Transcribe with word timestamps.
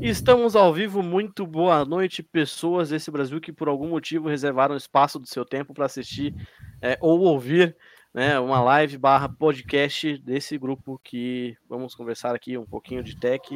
Estamos 0.00 0.54
ao 0.54 0.72
vivo. 0.72 1.02
Muito 1.02 1.46
boa 1.46 1.84
noite, 1.84 2.22
pessoas 2.22 2.90
desse 2.90 3.10
Brasil 3.10 3.40
que 3.40 3.52
por 3.52 3.68
algum 3.68 3.88
motivo 3.88 4.28
reservaram 4.28 4.76
espaço 4.76 5.18
do 5.18 5.26
seu 5.26 5.44
tempo 5.44 5.72
para 5.72 5.86
assistir 5.86 6.34
é, 6.80 6.98
ou 7.00 7.20
ouvir 7.20 7.76
né, 8.12 8.38
uma 8.38 8.60
live 8.60 8.98
barra 8.98 9.28
podcast 9.28 10.18
desse 10.18 10.58
grupo 10.58 11.00
que 11.02 11.56
vamos 11.68 11.94
conversar 11.94 12.34
aqui 12.34 12.58
um 12.58 12.66
pouquinho 12.66 13.02
de 13.02 13.16
tech 13.16 13.48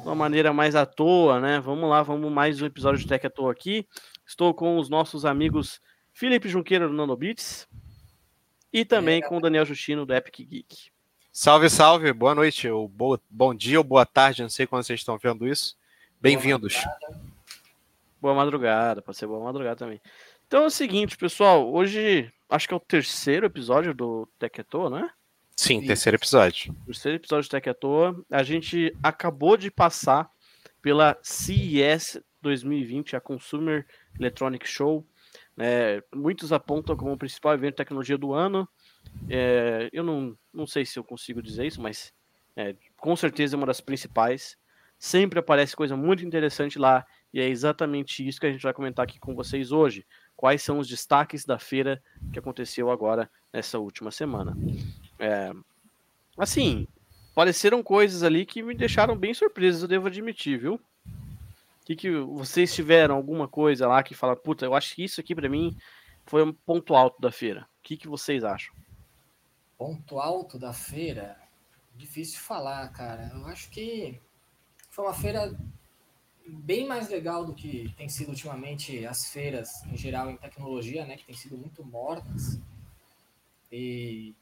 de 0.00 0.06
uma 0.06 0.14
maneira 0.14 0.52
mais 0.52 0.74
à 0.74 0.86
toa, 0.86 1.40
né? 1.40 1.60
Vamos 1.60 1.88
lá, 1.88 2.02
vamos 2.02 2.32
mais 2.32 2.60
um 2.62 2.66
episódio 2.66 2.98
de 2.98 3.06
Tech 3.06 3.26
à 3.26 3.30
toa 3.30 3.52
aqui. 3.52 3.86
Estou 4.26 4.54
com 4.54 4.78
os 4.78 4.88
nossos 4.88 5.24
amigos 5.24 5.80
Felipe 6.12 6.48
Junqueira 6.48 6.88
do 6.88 6.94
Nanobits 6.94 7.68
e 8.72 8.84
também 8.84 9.22
é. 9.22 9.28
com 9.28 9.36
o 9.36 9.40
Daniel 9.40 9.66
Justino 9.66 10.06
do 10.06 10.14
Epic 10.14 10.36
Geek. 10.48 10.90
Salve, 11.32 11.70
salve, 11.70 12.12
boa 12.12 12.34
noite, 12.34 12.68
ou 12.68 12.88
boa, 12.88 13.20
bom 13.30 13.54
dia 13.54 13.78
ou 13.78 13.84
boa 13.84 14.04
tarde, 14.04 14.42
não 14.42 14.48
sei 14.48 14.66
quando 14.66 14.82
vocês 14.82 14.98
estão 14.98 15.16
vendo 15.16 15.46
isso. 15.46 15.76
Bem-vindos. 16.20 16.84
Boa, 18.20 18.34
madrugada, 18.34 19.00
pode 19.00 19.16
ser 19.16 19.28
boa 19.28 19.44
madrugada 19.44 19.76
também. 19.76 20.00
Então 20.48 20.64
é 20.64 20.66
o 20.66 20.70
seguinte, 20.70 21.16
pessoal, 21.16 21.72
hoje 21.72 22.28
acho 22.48 22.66
que 22.66 22.74
é 22.74 22.76
o 22.76 22.80
terceiro 22.80 23.46
episódio 23.46 23.94
do 23.94 24.28
Tech 24.40 24.60
Toa, 24.64 24.90
né? 24.90 25.10
Sim, 25.56 25.86
terceiro 25.86 26.16
episódio. 26.16 26.74
Terceiro 26.84 27.16
episódio 27.16 27.48
do 27.48 27.52
Tech 27.52 27.74
Toa. 27.74 28.24
A 28.28 28.42
gente 28.42 28.92
acabou 29.00 29.56
de 29.56 29.70
passar 29.70 30.28
pela 30.82 31.16
CES 31.22 32.20
2020, 32.42 33.14
a 33.14 33.20
Consumer 33.20 33.86
Electronic 34.18 34.66
Show. 34.66 35.06
É, 35.56 36.02
muitos 36.12 36.52
apontam 36.52 36.96
como 36.96 37.12
o 37.12 37.18
principal 37.18 37.54
evento 37.54 37.74
de 37.74 37.76
tecnologia 37.76 38.18
do 38.18 38.34
ano. 38.34 38.68
É, 39.28 39.88
eu 39.92 40.02
não, 40.02 40.36
não 40.52 40.66
sei 40.66 40.84
se 40.84 40.98
eu 40.98 41.04
consigo 41.04 41.42
dizer 41.42 41.66
isso, 41.66 41.80
mas 41.80 42.12
é, 42.56 42.74
com 42.96 43.14
certeza 43.14 43.54
é 43.54 43.58
uma 43.58 43.66
das 43.66 43.80
principais. 43.80 44.58
Sempre 44.98 45.38
aparece 45.38 45.74
coisa 45.74 45.96
muito 45.96 46.24
interessante 46.24 46.78
lá 46.78 47.06
e 47.32 47.40
é 47.40 47.48
exatamente 47.48 48.26
isso 48.26 48.40
que 48.40 48.46
a 48.46 48.52
gente 48.52 48.62
vai 48.62 48.74
comentar 48.74 49.04
aqui 49.04 49.18
com 49.18 49.34
vocês 49.34 49.72
hoje. 49.72 50.04
Quais 50.36 50.62
são 50.62 50.78
os 50.78 50.88
destaques 50.88 51.44
da 51.44 51.58
feira 51.58 52.02
que 52.32 52.38
aconteceu 52.38 52.90
agora 52.90 53.30
nessa 53.52 53.78
última 53.78 54.10
semana? 54.10 54.56
É, 55.18 55.52
assim, 56.36 56.86
apareceram 57.32 57.82
coisas 57.82 58.22
ali 58.22 58.44
que 58.44 58.62
me 58.62 58.74
deixaram 58.74 59.16
bem 59.16 59.32
surpresos, 59.32 59.82
eu 59.82 59.88
devo 59.88 60.08
admitir, 60.08 60.58
viu? 60.58 60.80
Que, 61.84 61.96
que 61.96 62.10
vocês 62.10 62.74
tiveram 62.74 63.14
alguma 63.14 63.48
coisa 63.48 63.86
lá 63.86 64.02
que 64.02 64.14
fala, 64.14 64.36
puta, 64.36 64.64
eu 64.64 64.74
acho 64.74 64.94
que 64.94 65.04
isso 65.04 65.20
aqui 65.20 65.34
para 65.34 65.48
mim 65.48 65.76
foi 66.26 66.42
um 66.42 66.52
ponto 66.52 66.94
alto 66.94 67.20
da 67.20 67.32
feira. 67.32 67.62
O 67.62 67.82
que, 67.82 67.96
que 67.96 68.08
vocês 68.08 68.44
acham? 68.44 68.74
Ponto 69.80 70.20
alto 70.20 70.58
da 70.58 70.74
feira? 70.74 71.40
Difícil 71.96 72.38
falar, 72.38 72.86
cara. 72.92 73.30
Eu 73.32 73.46
acho 73.46 73.70
que 73.70 74.20
foi 74.90 75.06
uma 75.06 75.14
feira 75.14 75.58
bem 76.46 76.86
mais 76.86 77.08
legal 77.08 77.46
do 77.46 77.54
que 77.54 77.90
tem 77.96 78.06
sido 78.06 78.28
ultimamente 78.28 79.06
as 79.06 79.30
feiras 79.30 79.82
em 79.86 79.96
geral 79.96 80.30
em 80.30 80.36
tecnologia, 80.36 81.06
né, 81.06 81.16
que 81.16 81.24
tem 81.24 81.34
sido 81.34 81.56
muito 81.56 81.82
mortas. 81.82 82.60
E 83.72 84.34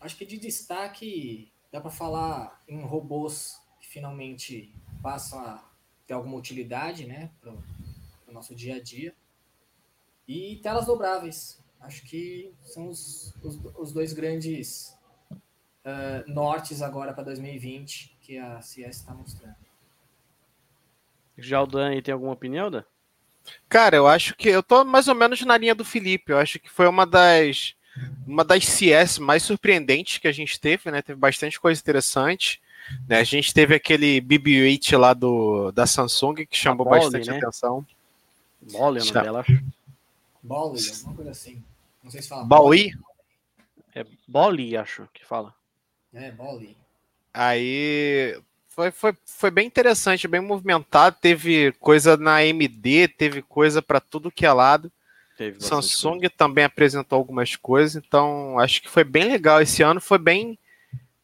acho 0.00 0.16
que 0.16 0.24
de 0.24 0.38
destaque 0.38 1.52
dá 1.70 1.78
para 1.78 1.90
falar 1.90 2.64
em 2.66 2.80
robôs 2.80 3.60
que 3.78 3.86
finalmente 3.86 4.74
passam 5.02 5.40
a 5.40 5.62
ter 6.06 6.14
alguma 6.14 6.38
utilidade, 6.38 7.06
né, 7.06 7.30
para 7.38 7.52
o 7.52 8.32
nosso 8.32 8.54
dia 8.54 8.76
a 8.76 8.82
dia. 8.82 9.14
E 10.26 10.56
telas 10.62 10.86
dobráveis. 10.86 11.62
Acho 11.80 12.02
que 12.04 12.52
são 12.62 12.88
os, 12.88 13.34
os, 13.42 13.58
os 13.76 13.92
dois 13.92 14.12
grandes 14.12 14.94
uh, 15.30 16.30
nortes 16.30 16.82
agora 16.82 17.12
para 17.12 17.24
2020 17.24 18.16
que 18.20 18.38
a 18.38 18.60
CS 18.60 18.96
está 18.96 19.14
mostrando. 19.14 19.56
Já 21.36 21.62
o 21.62 21.66
Dan 21.66 22.00
tem 22.02 22.12
alguma 22.12 22.32
opinião, 22.32 22.70
Dan? 22.70 22.84
Cara, 23.68 23.96
eu 23.96 24.06
acho 24.06 24.34
que 24.36 24.48
eu 24.48 24.62
tô 24.62 24.84
mais 24.84 25.08
ou 25.08 25.14
menos 25.14 25.40
na 25.42 25.56
linha 25.56 25.74
do 25.74 25.84
Felipe. 25.84 26.32
Eu 26.32 26.38
acho 26.38 26.58
que 26.58 26.68
foi 26.68 26.86
uma 26.86 27.06
das 27.06 27.74
uma 28.26 28.44
das 28.44 28.64
CS 28.66 29.18
mais 29.18 29.42
surpreendentes 29.42 30.18
que 30.18 30.28
a 30.28 30.32
gente 30.32 30.60
teve, 30.60 30.90
né? 30.90 31.00
Teve 31.00 31.18
bastante 31.18 31.58
coisa 31.58 31.80
interessante. 31.80 32.60
Né? 33.08 33.18
A 33.18 33.24
gente 33.24 33.52
teve 33.52 33.74
aquele 33.74 34.20
BB-8 34.20 34.96
lá 34.96 35.14
do, 35.14 35.72
da 35.72 35.86
Samsung 35.86 36.46
que 36.46 36.56
chamou 36.56 36.86
bastante 36.86 37.28
né? 37.30 37.38
atenção. 37.38 37.84
Mole, 38.70 39.00
é 39.00 39.02
o 39.02 39.12
dela, 39.12 39.40
acho. 39.40 39.62
Bowie, 40.42 40.90
alguma 40.90 41.14
coisa 41.14 41.30
assim. 41.30 41.62
Não 42.08 42.12
sei 42.12 42.22
se 42.22 42.28
fala. 42.30 42.44
Bowie? 42.44 42.94
É 43.94 44.02
Bolly, 44.26 44.78
acho 44.78 45.06
que 45.12 45.22
fala. 45.26 45.54
É, 46.14 46.30
Bolly. 46.30 46.74
Aí 47.34 48.34
foi, 48.66 48.90
foi, 48.90 49.14
foi 49.26 49.50
bem 49.50 49.66
interessante, 49.66 50.26
bem 50.26 50.40
movimentado. 50.40 51.18
Teve 51.20 51.72
coisa 51.72 52.16
na 52.16 52.36
AMD, 52.36 53.08
teve 53.08 53.42
coisa 53.42 53.82
para 53.82 54.00
tudo 54.00 54.32
que 54.32 54.46
é 54.46 54.52
lado. 54.52 54.90
Teve 55.36 55.60
Samsung 55.60 56.20
coisa. 56.20 56.34
também 56.34 56.64
apresentou 56.64 57.18
algumas 57.18 57.54
coisas, 57.56 58.02
então 58.02 58.58
acho 58.58 58.80
que 58.80 58.88
foi 58.88 59.04
bem 59.04 59.24
legal. 59.24 59.60
Esse 59.60 59.82
ano 59.82 60.00
foi 60.00 60.18
bem. 60.18 60.58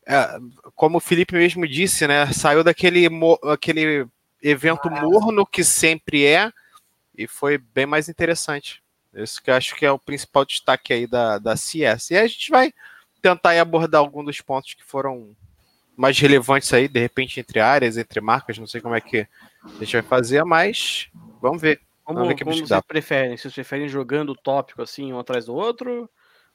É, 0.06 0.38
como 0.74 0.98
o 0.98 1.00
Felipe 1.00 1.34
mesmo 1.34 1.66
disse, 1.66 2.06
né? 2.06 2.30
Saiu 2.30 2.62
daquele 2.62 3.08
aquele 3.50 4.06
evento 4.42 4.86
ah, 4.88 5.00
morno 5.00 5.46
que 5.46 5.64
sempre 5.64 6.26
é 6.26 6.52
e 7.16 7.26
foi 7.26 7.56
bem 7.56 7.86
mais 7.86 8.06
interessante. 8.06 8.83
Isso 9.14 9.42
que 9.42 9.50
eu 9.50 9.54
acho 9.54 9.74
que 9.76 9.86
é 9.86 9.90
o 9.90 9.98
principal 9.98 10.44
destaque 10.44 10.92
aí 10.92 11.06
da, 11.06 11.38
da 11.38 11.56
CS. 11.56 12.10
E 12.10 12.16
a 12.16 12.26
gente 12.26 12.50
vai 12.50 12.72
tentar 13.22 13.58
abordar 13.60 14.00
alguns 14.00 14.26
dos 14.26 14.40
pontos 14.40 14.74
que 14.74 14.84
foram 14.84 15.34
mais 15.96 16.18
relevantes 16.18 16.72
aí, 16.72 16.88
de 16.88 17.00
repente, 17.00 17.40
entre 17.40 17.60
áreas, 17.60 17.96
entre 17.96 18.20
marcas, 18.20 18.58
não 18.58 18.66
sei 18.66 18.80
como 18.80 18.94
é 18.94 19.00
que 19.00 19.26
a 19.64 19.84
gente 19.84 19.92
vai 19.92 20.02
fazer, 20.02 20.44
mas 20.44 21.08
vamos 21.40 21.62
ver. 21.62 21.80
Como, 22.04 22.18
vamos 22.18 22.28
ver 22.28 22.34
que 22.34 22.44
como 22.44 22.56
vocês 22.56 22.80
preferem? 22.86 23.36
Vocês 23.36 23.54
preferem 23.54 23.88
jogando 23.88 24.30
o 24.30 24.36
tópico 24.36 24.82
assim, 24.82 25.12
um 25.12 25.18
atrás 25.18 25.46
do 25.46 25.54
outro? 25.54 26.10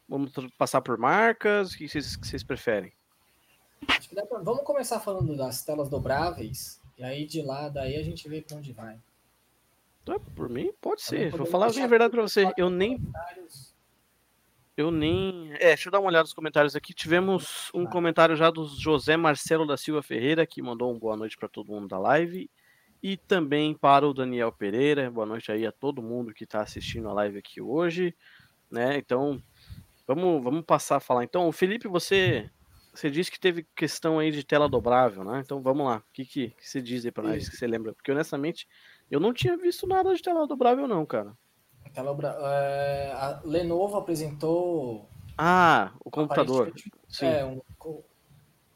Vamos 0.08 0.32
passar 0.58 0.82
por 0.82 0.98
marcas? 0.98 1.72
O 1.72 1.78
que 1.78 1.88
vocês, 1.88 2.16
que 2.16 2.28
vocês 2.28 2.44
preferem? 2.44 2.92
Pra... 4.10 4.40
Vamos 4.40 4.64
começar 4.64 5.00
falando 5.00 5.36
das 5.36 5.64
telas 5.64 5.90
dobráveis, 5.90 6.80
e 6.98 7.04
aí 7.04 7.26
de 7.26 7.42
lá, 7.42 7.70
daí 7.70 7.96
a 7.96 8.04
gente 8.04 8.28
vê 8.28 8.42
para 8.42 8.58
onde 8.58 8.74
vai. 8.74 8.98
Tá, 10.06 10.20
por 10.36 10.50
mim, 10.50 10.72
pode 10.82 11.02
ser. 11.02 11.32
Vou 11.32 11.46
falar 11.46 11.68
a 11.68 11.88
verdade 11.88 12.12
pra 12.12 12.22
você. 12.22 12.52
Eu 12.58 12.70
nem. 12.70 13.00
Eu 14.76 14.92
nem. 14.92 15.52
É, 15.56 15.68
deixa 15.68 15.90
eu 15.90 15.92
dar 15.92 16.00
uma 16.00 16.08
olhada 16.08 16.24
nos 16.24 16.34
comentários 16.34 16.76
aqui. 16.76 16.94
Tivemos 16.94 17.70
um 17.74 17.86
comentário 17.86 18.36
já 18.36 18.50
do 18.50 18.66
José 18.66 19.18
Marcelo 19.18 19.68
da 19.68 19.78
Silva 19.78 20.02
Ferreira, 20.02 20.46
que 20.48 20.62
mandou 20.62 20.94
um 20.94 20.98
boa 20.98 21.18
noite 21.18 21.38
para 21.38 21.50
todo 21.50 21.72
mundo 21.72 21.88
da 21.88 22.00
live. 22.00 22.50
E 23.02 23.16
também 23.16 23.74
para 23.74 24.08
o 24.08 24.14
Daniel 24.14 24.52
Pereira. 24.52 25.12
Boa 25.12 25.26
noite 25.26 25.52
aí 25.52 25.66
a 25.66 25.72
todo 25.72 26.02
mundo 26.02 26.34
que 26.34 26.44
está 26.44 26.62
assistindo 26.62 27.08
a 27.10 27.14
live 27.14 27.38
aqui 27.38 27.62
hoje. 27.62 28.16
Né? 28.70 28.98
Então, 28.98 29.42
vamos, 30.08 30.44
vamos 30.44 30.66
passar 30.66 30.98
a 30.98 31.02
falar. 31.02 31.24
Então, 31.24 31.52
Felipe, 31.52 31.88
você 31.88 32.50
você 32.94 33.10
disse 33.10 33.32
que 33.32 33.40
teve 33.40 33.66
questão 33.76 34.20
aí 34.20 34.32
de 34.32 34.44
tela 34.44 34.68
dobrável, 34.68 35.24
né? 35.24 35.42
Então 35.44 35.62
vamos 35.62 35.86
lá. 35.86 35.98
O 35.98 36.04
que, 36.12 36.26
que, 36.26 36.50
que 36.50 36.70
você 36.70 36.82
diz 36.82 37.06
aí 37.06 37.12
para 37.12 37.24
nós 37.24 37.48
que 37.48 37.56
você 37.56 37.68
lembra? 37.68 37.94
Porque 37.94 38.12
honestamente, 38.12 38.68
eu 39.10 39.20
não 39.20 39.34
tinha 39.34 39.58
visto 39.58 39.88
nada 39.88 40.14
de 40.14 40.22
tela 40.22 40.48
dobrável, 40.48 40.88
não, 40.88 41.06
cara. 41.06 41.36
Tela 41.94 42.16
é, 42.54 43.12
a 43.14 43.42
Lenovo 43.44 43.98
apresentou. 43.98 45.10
Ah, 45.38 45.92
o 46.04 46.12
computador. 46.12 46.74
Sim. 47.08 47.26
É, 47.26 47.44
um 47.44 47.62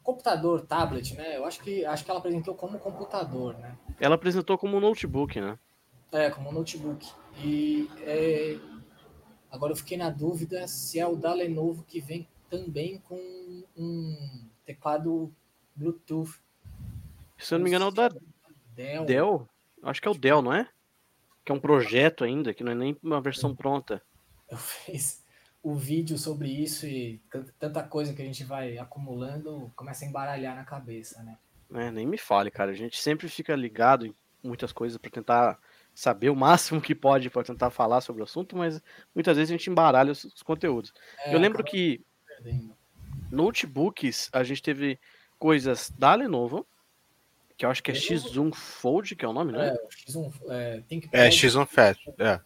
computador, 0.02 0.66
tablet, 0.66 1.14
né? 1.14 1.36
Eu 1.36 1.44
acho 1.44 1.60
que, 1.62 1.84
acho 1.84 2.04
que 2.04 2.10
ela 2.10 2.20
apresentou 2.20 2.54
como 2.54 2.78
computador, 2.78 3.56
né? 3.58 3.76
Ela 3.98 4.16
apresentou 4.16 4.58
como 4.58 4.80
notebook, 4.80 5.40
né? 5.40 5.58
É, 6.12 6.30
como 6.30 6.52
notebook. 6.52 7.10
E 7.42 7.88
é, 8.02 8.58
agora 9.50 9.72
eu 9.72 9.76
fiquei 9.76 9.96
na 9.96 10.10
dúvida 10.10 10.66
se 10.68 11.00
é 11.00 11.06
o 11.06 11.16
da 11.16 11.32
Lenovo 11.32 11.84
que 11.84 12.00
vem 12.00 12.28
também 12.50 12.98
com 12.98 13.16
um 13.76 14.48
teclado 14.64 15.32
Bluetooth. 15.74 16.40
Se 17.38 17.54
eu 17.54 17.58
não 17.58 17.64
me 17.64 17.70
engano, 17.70 17.86
é 17.86 17.88
o 17.88 17.90
da 17.90 18.10
Dell. 18.74 19.04
Dell? 19.04 19.48
Acho 19.84 20.00
que 20.00 20.08
é 20.08 20.10
o 20.10 20.18
Dell, 20.18 20.42
não 20.42 20.52
é? 20.52 20.68
Que 21.44 21.52
é 21.52 21.54
um 21.54 21.60
projeto 21.60 22.24
ainda, 22.24 22.54
que 22.54 22.64
não 22.64 22.72
é 22.72 22.74
nem 22.74 22.96
uma 23.02 23.20
versão 23.20 23.54
pronta. 23.54 24.02
Eu 24.48 24.56
fiz 24.56 25.22
o 25.62 25.74
vídeo 25.74 26.18
sobre 26.18 26.48
isso 26.48 26.86
e 26.86 27.22
tanta 27.58 27.82
coisa 27.82 28.12
que 28.12 28.20
a 28.20 28.24
gente 28.24 28.44
vai 28.44 28.76
acumulando 28.76 29.72
começa 29.74 30.04
a 30.04 30.08
embaralhar 30.08 30.54
na 30.54 30.64
cabeça, 30.64 31.22
né? 31.22 31.38
É, 31.72 31.90
nem 31.90 32.06
me 32.06 32.18
fale, 32.18 32.50
cara. 32.50 32.70
A 32.70 32.74
gente 32.74 33.00
sempre 33.00 33.28
fica 33.28 33.56
ligado 33.56 34.06
em 34.06 34.14
muitas 34.42 34.72
coisas 34.72 34.98
para 34.98 35.10
tentar 35.10 35.58
saber 35.94 36.28
o 36.28 36.36
máximo 36.36 36.80
que 36.80 36.94
pode 36.94 37.30
para 37.30 37.44
tentar 37.44 37.70
falar 37.70 38.00
sobre 38.00 38.20
o 38.20 38.24
assunto, 38.24 38.56
mas 38.56 38.82
muitas 39.14 39.36
vezes 39.36 39.50
a 39.50 39.56
gente 39.56 39.70
embaralha 39.70 40.12
os, 40.12 40.24
os 40.24 40.42
conteúdos. 40.42 40.92
É, 41.24 41.34
eu 41.34 41.38
lembro 41.38 41.64
que 41.64 42.04
perdendo. 42.26 42.76
notebooks 43.30 44.28
a 44.32 44.42
gente 44.42 44.62
teve 44.62 44.98
coisas 45.38 45.90
da 45.98 46.14
Lenovo, 46.14 46.66
que 47.56 47.64
eu 47.64 47.70
acho 47.70 47.82
que 47.82 47.90
é 47.90 47.94
X1 47.94 48.54
Fold, 48.54 49.14
que 49.14 49.24
é 49.24 49.28
o 49.28 49.32
nome, 49.32 49.52
né? 49.52 49.68
É, 49.68 50.10
X1, 50.10 50.32
é, 50.48 50.80
ThinkPad. 50.88 51.20
É, 51.20 51.28
X1 51.28 51.66
Fold, 51.66 52.14
é. 52.18 52.40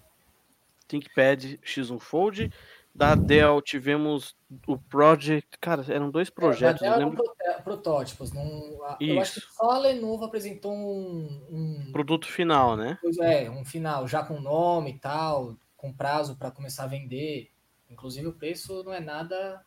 ThinkPad 0.87 1.44
X1 1.64 1.99
Fold. 1.99 2.52
Da 2.94 3.14
Dell 3.14 3.62
tivemos 3.62 4.37
o 4.66 4.76
Project. 4.76 5.56
Cara, 5.60 5.84
eram 5.88 6.10
dois 6.10 6.28
projetos. 6.31 6.82
É, 6.82 6.90
da 6.90 6.96
Dell 6.99 7.12
eram 7.12 7.62
protótipos. 7.62 8.32
Não, 8.32 8.78
eu 9.00 9.20
acho 9.20 9.40
que 9.40 9.55
só 9.55 9.70
a 9.70 9.78
Lenovo 9.78 10.25
apresentou 10.25 10.72
um, 10.72 11.46
um, 11.50 11.93
Produto 11.93 12.26
final, 12.26 12.76
né? 12.76 12.99
Pois 13.00 13.19
é, 13.19 13.49
um 13.49 13.64
final, 13.64 14.08
já 14.08 14.25
com 14.25 14.40
nome 14.40 14.90
e 14.90 14.99
tal, 14.99 15.56
com 15.76 15.93
prazo 15.93 16.37
para 16.37 16.50
começar 16.50 16.84
a 16.84 16.88
vender. 16.88 17.50
Inclusive 17.88 18.26
o 18.26 18.32
preço 18.32 18.82
não 18.82 18.93
é 18.93 19.00
nada 19.00 19.64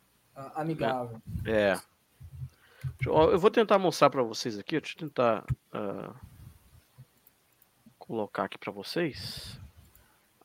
amigável. 0.54 1.20
É. 1.46 1.78
Eu 3.04 3.38
vou 3.38 3.50
tentar 3.50 3.78
mostrar 3.78 4.10
para 4.10 4.22
vocês 4.22 4.58
aqui. 4.58 4.78
Deixa 4.78 4.94
eu 4.94 5.00
tentar 5.00 5.44
uh, 5.74 6.14
colocar 7.98 8.44
aqui 8.44 8.56
para 8.56 8.70
vocês 8.70 9.60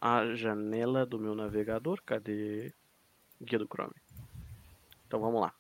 a 0.02 0.34
janela 0.34 1.06
do 1.06 1.20
meu 1.20 1.36
navegador. 1.36 2.02
Cadê? 2.04 2.74
Guia 3.40 3.60
do 3.60 3.68
Chrome. 3.68 3.94
Então 5.06 5.20
vamos 5.20 5.40
lá. 5.40 5.54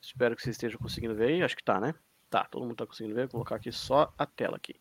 Espero 0.00 0.34
que 0.34 0.42
vocês 0.42 0.56
estejam 0.56 0.80
conseguindo 0.80 1.14
ver 1.14 1.28
aí. 1.28 1.42
Acho 1.42 1.56
que 1.56 1.62
tá, 1.62 1.80
né? 1.80 1.94
Tá, 2.28 2.44
todo 2.44 2.64
mundo 2.64 2.76
tá 2.76 2.86
conseguindo 2.86 3.14
ver. 3.14 3.22
Vou 3.22 3.32
colocar 3.32 3.56
aqui 3.56 3.70
só 3.70 4.12
a 4.18 4.26
tela 4.26 4.56
aqui. 4.56 4.74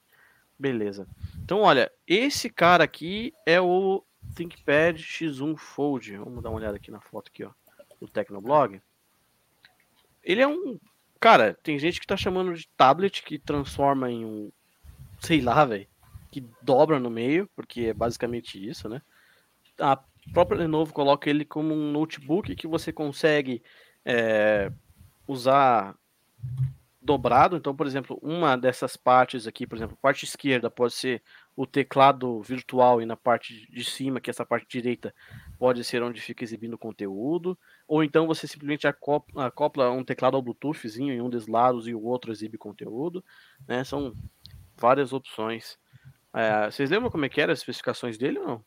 Beleza. 0.58 1.08
Então, 1.44 1.62
olha, 1.62 1.92
esse 2.08 2.50
cara 2.50 2.84
aqui 2.84 3.34
é 3.46 3.62
o 3.62 4.04
ThinkPad 4.36 5.00
X1 5.00 5.58
Fold. 5.58 6.18
Vamos 6.18 6.42
dar 6.42 6.50
uma 6.50 6.58
olhada 6.58 6.78
aqui 6.78 6.90
na 6.90 7.02
foto 7.02 7.30
aqui, 7.30 7.44
ó, 7.44 7.52
do 8.00 8.08
Tecnoblog. 8.08 8.82
Ele 10.24 10.42
é 10.42 10.48
um, 10.48 10.80
cara, 11.22 11.56
tem 11.62 11.78
gente 11.78 12.02
que 12.02 12.08
tá 12.08 12.18
chamando 12.18 12.54
de 12.56 12.68
tablet 12.76 13.24
que 13.24 13.38
transforma 13.38 14.10
em 14.12 14.26
um, 14.26 14.52
sei 15.20 15.40
lá, 15.40 15.64
velho, 15.64 15.88
que 16.32 16.44
dobra 16.62 17.00
no 17.00 17.12
meio, 17.12 17.48
porque 17.56 17.82
é 17.82 17.94
basicamente 17.94 18.58
isso, 18.68 18.90
né? 18.90 19.02
A 19.80 20.00
própria 20.34 20.58
Lenovo 20.58 20.92
coloca 20.92 21.30
ele 21.30 21.46
como 21.46 21.74
um 21.74 21.92
notebook 21.92 22.56
que 22.56 22.68
você 22.68 22.92
consegue 22.92 23.62
é, 24.04 24.72
usar 25.28 25.96
dobrado. 27.00 27.56
Então, 27.56 27.76
por 27.76 27.86
exemplo, 27.86 28.20
uma 28.22 28.58
dessas 28.58 28.98
partes 28.98 29.46
aqui, 29.46 29.68
por 29.68 29.78
exemplo, 29.78 29.98
parte 30.02 30.26
esquerda 30.26 30.72
pode 30.72 30.94
ser 30.94 31.22
o 31.62 31.68
teclado 31.68 32.42
virtual 32.42 33.04
e 33.04 33.06
na 33.06 33.16
parte 33.16 33.72
de 33.72 33.84
cima, 33.84 34.20
que 34.20 34.32
é 34.32 34.32
essa 34.32 34.44
parte 34.44 34.66
direita, 34.68 35.14
pode 35.60 35.84
ser 35.84 36.02
onde 36.02 36.20
fica 36.20 36.44
exibindo 36.44 36.74
o 36.74 36.78
conteúdo. 36.78 37.56
Ou 37.88 38.04
então 38.04 38.26
você 38.26 38.48
simplesmente 38.48 38.88
acopla, 38.88 39.46
acopla 39.46 39.92
um 39.92 40.04
teclado 40.04 40.36
ao 40.36 40.42
Bluetoothzinho 40.42 41.14
em 41.14 41.22
um 41.22 41.30
dos 41.30 41.46
lados 41.46 41.88
e 41.88 41.94
o 41.94 42.04
outro 42.04 42.32
exibe 42.32 42.58
conteúdo. 42.58 43.24
Né? 43.68 43.84
São 43.84 44.16
várias 44.76 45.14
opções. 45.14 45.78
É, 46.34 46.66
vocês 46.72 46.90
lembram 46.90 47.12
como 47.12 47.26
é 47.26 47.30
que 47.30 47.40
eram 47.40 47.54
as 47.54 47.60
especificações 47.60 48.18
dele 48.18 48.40
ou 48.40 48.48
não? 48.48 48.66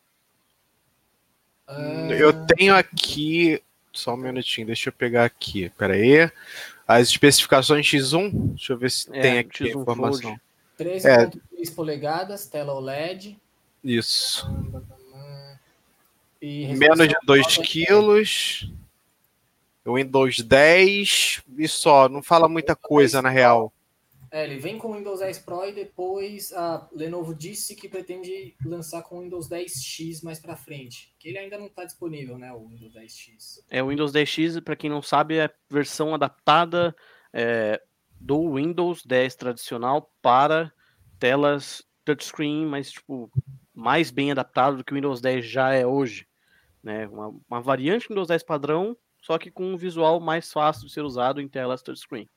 Eu 2.16 2.46
tenho 2.46 2.76
aqui. 2.76 3.60
Só 3.92 4.14
um 4.14 4.18
minutinho, 4.18 4.68
deixa 4.68 4.90
eu 4.90 4.92
pegar 4.92 5.24
aqui. 5.24 5.68
Pera 5.70 5.94
aí. 5.94 6.30
As 6.86 7.08
especificações 7.08 7.84
X1. 7.86 8.30
Deixa 8.50 8.72
eu 8.72 8.78
ver 8.78 8.90
se 8.92 9.08
é, 9.12 9.20
tem 9.20 9.38
aqui 9.38 9.64
a 9.64 9.70
informação. 9.70 10.38
13,3 10.78 11.40
é. 11.70 11.74
polegadas, 11.74 12.46
tela 12.46 12.74
OLED. 12.74 13.38
Isso. 13.82 14.46
Menos 16.40 17.08
de 17.08 17.14
2 17.24 17.58
quilos. 17.58 18.70
Windows 19.86 20.40
10 20.40 21.42
e 21.58 21.68
só. 21.68 22.08
Não 22.08 22.22
fala 22.22 22.48
muita 22.48 22.74
coisa 22.74 23.20
na 23.20 23.28
real. 23.28 23.72
É, 24.34 24.42
ele 24.42 24.58
vem 24.58 24.78
com 24.78 24.88
o 24.88 24.96
Windows 24.96 25.20
10 25.20 25.38
Pro 25.40 25.64
e 25.64 25.72
depois 25.72 26.52
a 26.52 26.88
Lenovo 26.92 27.32
disse 27.32 27.76
que 27.76 27.88
pretende 27.88 28.56
lançar 28.64 29.00
com 29.02 29.18
o 29.18 29.20
Windows 29.20 29.48
10X 29.48 30.24
mais 30.24 30.40
para 30.40 30.56
frente, 30.56 31.14
que 31.20 31.28
ele 31.28 31.38
ainda 31.38 31.56
não 31.56 31.66
está 31.66 31.84
disponível, 31.84 32.36
né, 32.36 32.52
o 32.52 32.66
Windows 32.66 32.92
10X. 32.92 33.60
É, 33.70 33.80
o 33.80 33.90
Windows 33.90 34.12
10X, 34.12 34.60
para 34.60 34.74
quem 34.74 34.90
não 34.90 35.00
sabe, 35.00 35.36
é 35.36 35.44
a 35.44 35.50
versão 35.70 36.12
adaptada 36.12 36.96
é, 37.32 37.80
do 38.24 38.54
Windows 38.54 39.04
10 39.04 39.36
tradicional 39.36 40.10
para 40.22 40.72
telas 41.18 41.86
touchscreen, 42.06 42.64
mas 42.64 42.90
tipo 42.90 43.30
mais 43.74 44.10
bem 44.10 44.30
adaptado 44.30 44.78
do 44.78 44.84
que 44.84 44.92
o 44.92 44.96
Windows 44.96 45.20
10 45.20 45.44
já 45.44 45.74
é 45.74 45.86
hoje, 45.86 46.26
né? 46.82 47.06
Uma, 47.08 47.34
uma 47.48 47.60
variante 47.60 48.08
do 48.08 48.10
Windows 48.10 48.28
10 48.28 48.42
padrão, 48.42 48.96
só 49.20 49.36
que 49.36 49.50
com 49.50 49.74
um 49.74 49.76
visual 49.76 50.20
mais 50.20 50.50
fácil 50.50 50.86
de 50.86 50.92
ser 50.92 51.02
usado 51.02 51.38
em 51.38 51.48
telas 51.48 51.82
touchscreen. 51.82 52.28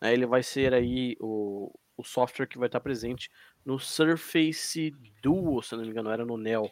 Né, 0.00 0.14
ele 0.14 0.24
vai 0.24 0.42
ser 0.42 0.72
aí 0.72 1.14
o, 1.20 1.70
o 1.94 2.02
software 2.02 2.46
que 2.46 2.58
vai 2.58 2.68
estar 2.68 2.80
presente 2.80 3.30
no 3.66 3.78
Surface 3.78 4.94
Duo, 5.22 5.62
se 5.62 5.76
não 5.76 5.82
me 5.82 5.90
engano, 5.90 6.10
era 6.10 6.24
no 6.24 6.38
Neo. 6.38 6.70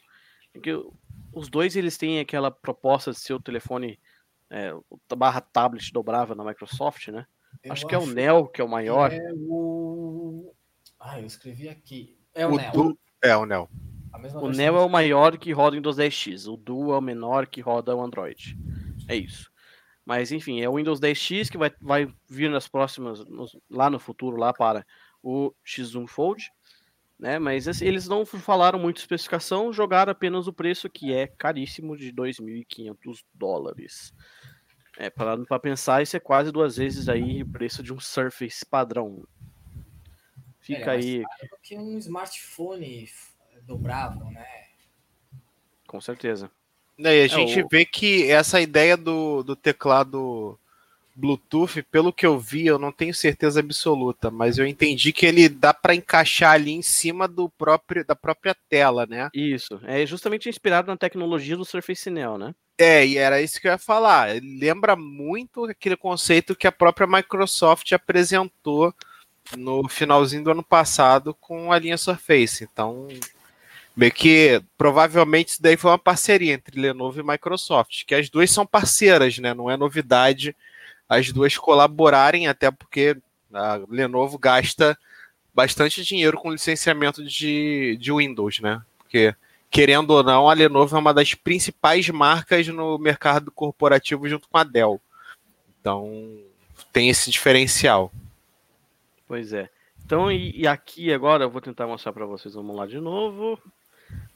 Porque 0.51 0.73
os 1.31 1.51
dois 1.51 1.77
eles 1.77 1.99
têm 1.99 2.21
aquela 2.21 2.51
proposta 2.51 3.11
de 3.11 3.19
ser 3.19 3.35
o 3.35 3.41
telefone 3.41 4.01
é, 4.49 4.73
barra 5.15 5.43
tablet 5.43 5.93
dobrável 5.93 6.35
na 6.35 6.45
Microsoft, 6.45 7.09
né? 7.09 7.27
Eu 7.63 7.73
acho 7.73 7.87
que 7.87 7.95
é 7.95 7.99
o 7.99 8.07
Neo 8.07 8.49
que 8.49 8.61
é 8.61 8.65
o 8.65 8.69
maior. 8.69 9.13
É 9.13 9.33
o... 9.35 10.53
Ah, 10.99 11.21
eu 11.21 11.27
escrevi 11.27 11.69
aqui. 11.69 12.19
É 12.35 12.47
o, 12.47 12.53
o 12.53 12.57
Neo. 12.57 12.73
Du... 12.73 12.99
É 13.23 13.37
o 13.37 13.47
Neo. 13.47 13.69
O 14.35 14.49
Neo 14.49 14.77
é 14.77 14.85
o 14.85 14.89
maior 14.89 15.39
que 15.39 15.53
roda 15.53 15.77
em 15.77 15.79
Windows 15.79 15.97
10X. 15.97 16.53
O 16.53 16.57
Duo 16.57 16.93
é 16.93 16.99
o 16.99 17.01
menor 17.01 17.47
que 17.47 17.61
roda 17.61 17.95
o 17.95 18.03
Android. 18.03 18.59
É 19.09 19.17
isso. 19.17 19.51
Mas 20.05 20.33
enfim, 20.33 20.61
é 20.61 20.69
o 20.69 20.77
Windows 20.77 21.01
10X 21.01 21.51
que 21.51 21.59
vai, 21.59 21.73
vai 21.81 22.13
vir 22.29 22.51
nas 22.51 22.69
próximas, 22.69 23.25
nos, 23.27 23.57
lá 23.71 23.89
no 23.89 23.99
futuro, 23.99 24.37
lá 24.37 24.53
para 24.53 24.85
o 25.23 25.55
X1 25.65 26.07
Fold. 26.09 26.51
Né? 27.19 27.39
Mas 27.39 27.69
assim, 27.69 27.87
eles 27.87 28.09
não 28.09 28.27
falaram 28.27 28.79
muito 28.79 28.99
especificação, 28.99 29.73
jogaram 29.73 30.11
apenas 30.11 30.49
o 30.49 30.53
preço 30.53 30.91
que 30.91 31.13
é 31.13 31.27
caríssimo 31.27 31.97
de 31.97 32.13
2.500 32.13 32.97
dólares. 33.33 34.13
É, 34.99 35.09
parando 35.09 35.47
para 35.47 35.59
pensar, 35.59 36.03
isso 36.03 36.17
é 36.17 36.21
quase 36.21 36.53
duas 36.53 36.77
vezes 36.77 37.09
aí 37.09 37.43
o 37.43 37.49
preço 37.49 37.83
de 37.83 37.93
um 37.93 38.01
Surface 38.01 38.65
padrão. 38.65 39.27
Fica 40.61 40.93
é, 40.93 40.97
aí. 40.97 41.23
que 41.63 41.77
um 41.77 41.99
smartphone 41.99 43.09
dobrável, 43.63 44.27
né? 44.27 44.47
Com 45.87 46.01
certeza. 46.01 46.51
E 46.99 47.07
a 47.07 47.15
é, 47.15 47.29
gente 47.29 47.63
o... 47.63 47.69
vê 47.69 47.85
que 47.85 48.31
essa 48.31 48.61
ideia 48.61 48.97
do, 48.97 49.43
do 49.43 49.57
teclado 49.57 50.59
Bluetooth, 51.15 51.83
pelo 51.91 52.13
que 52.13 52.25
eu 52.25 52.39
vi, 52.39 52.67
eu 52.67 52.79
não 52.79 52.93
tenho 52.93 53.15
certeza 53.15 53.61
absoluta, 53.61 54.31
mas 54.31 54.59
eu 54.59 54.67
entendi 54.67 55.13
que 55.13 55.27
ele 55.27 55.49
dá 55.49 55.75
para 55.75 55.95
encaixar 55.95 56.53
ali 56.53 56.73
em 56.73 56.83
cima 56.83 57.29
do 57.29 57.49
próprio 57.49 58.05
da 58.05 58.17
própria 58.17 58.57
tela, 58.69 59.07
né? 59.07 59.29
Isso, 59.35 59.81
é 59.85 60.05
justamente 60.07 60.49
inspirado 60.49 60.89
na 60.89 60.97
tecnologia 60.97 61.57
do 61.57 61.65
Surface 61.65 62.09
Neo, 62.09 62.39
né? 62.39 62.55
É, 62.79 63.07
e 63.07 63.19
era 63.19 63.41
isso 63.41 63.61
que 63.61 63.69
eu 63.69 63.73
ia 63.73 63.79
falar. 63.79 64.31
Lembra 64.43 64.97
muito 64.97 65.65
aquele 65.65 65.97
conceito 65.97 66.57
que 66.57 66.67
a 66.67 66.73
própria 66.73 67.07
Microsoft 67.07 67.93
apresentou 67.93 68.95
no 69.57 69.89
finalzinho 69.89 70.45
do 70.45 70.51
ano 70.51 70.63
passado 70.63 71.35
com 71.35 71.73
a 71.73 71.79
linha 71.79 71.99
Surface. 71.99 72.65
Então, 72.65 73.09
Meio 73.95 74.13
que 74.13 74.63
provavelmente 74.79 75.51
isso 75.51 75.63
daí 75.63 75.77
foi 75.77 75.91
uma 75.91 75.99
parceria 75.99 76.55
entre 76.55 76.81
Lenovo 76.81 77.21
e 77.21 77.23
Microsoft, 77.23 78.05
que 78.07 78.15
as 78.15 78.31
duas 78.31 78.51
são 78.51 78.67
parceiras, 78.67 79.39
né? 79.39 79.53
Não 79.53 79.71
é 79.71 79.77
novidade 79.77 80.57
as 81.07 81.31
duas 81.31 81.59
colaborarem, 81.59 82.49
até 82.49 82.71
porque 82.71 83.19
a 83.53 83.81
Lenovo 83.91 84.39
gasta 84.39 84.99
bastante 85.55 86.03
dinheiro 86.03 86.39
com 86.39 86.51
licenciamento 86.51 87.23
de, 87.23 87.99
de 88.01 88.11
Windows, 88.11 88.61
né? 88.61 88.81
Porque, 88.97 89.35
querendo 89.73 90.11
ou 90.11 90.23
não, 90.23 90.51
a 90.51 90.53
Lenovo 90.53 90.95
é 90.95 90.99
uma 90.99 91.15
das 91.15 91.35
principais 91.35 92.07
marcas 92.11 92.69
no 92.69 92.99
mercado 92.99 93.51
corporativo 93.51 94.29
junto 94.29 94.47
com 94.47 94.59
a 94.59 94.63
Dell. 94.63 95.01
Então, 95.81 96.39
tem 96.93 97.09
esse 97.09 97.31
diferencial. 97.31 98.13
Pois 99.27 99.55
é. 99.55 99.71
Então, 100.05 100.31
e, 100.31 100.61
e 100.61 100.67
aqui 100.67 101.11
agora 101.11 101.45
eu 101.45 101.51
vou 101.51 101.63
tentar 101.63 101.87
mostrar 101.87 102.13
para 102.13 102.27
vocês. 102.27 102.55
Vamos 102.55 102.77
lá 102.77 102.87
de 102.87 103.01
novo. 103.01 103.59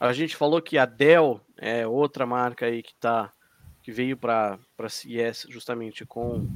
A 0.01 0.11
gente 0.15 0.35
falou 0.35 0.63
que 0.63 0.79
a 0.79 0.87
Dell 0.87 1.39
é 1.59 1.87
outra 1.87 2.25
marca 2.25 2.65
aí 2.65 2.83
que 2.83 2.95
tá 2.95 3.31
que 3.83 3.93
veio 3.93 4.17
para 4.17 4.59
para 4.75 4.89
CES 4.89 5.47
justamente 5.51 6.05
com 6.07 6.49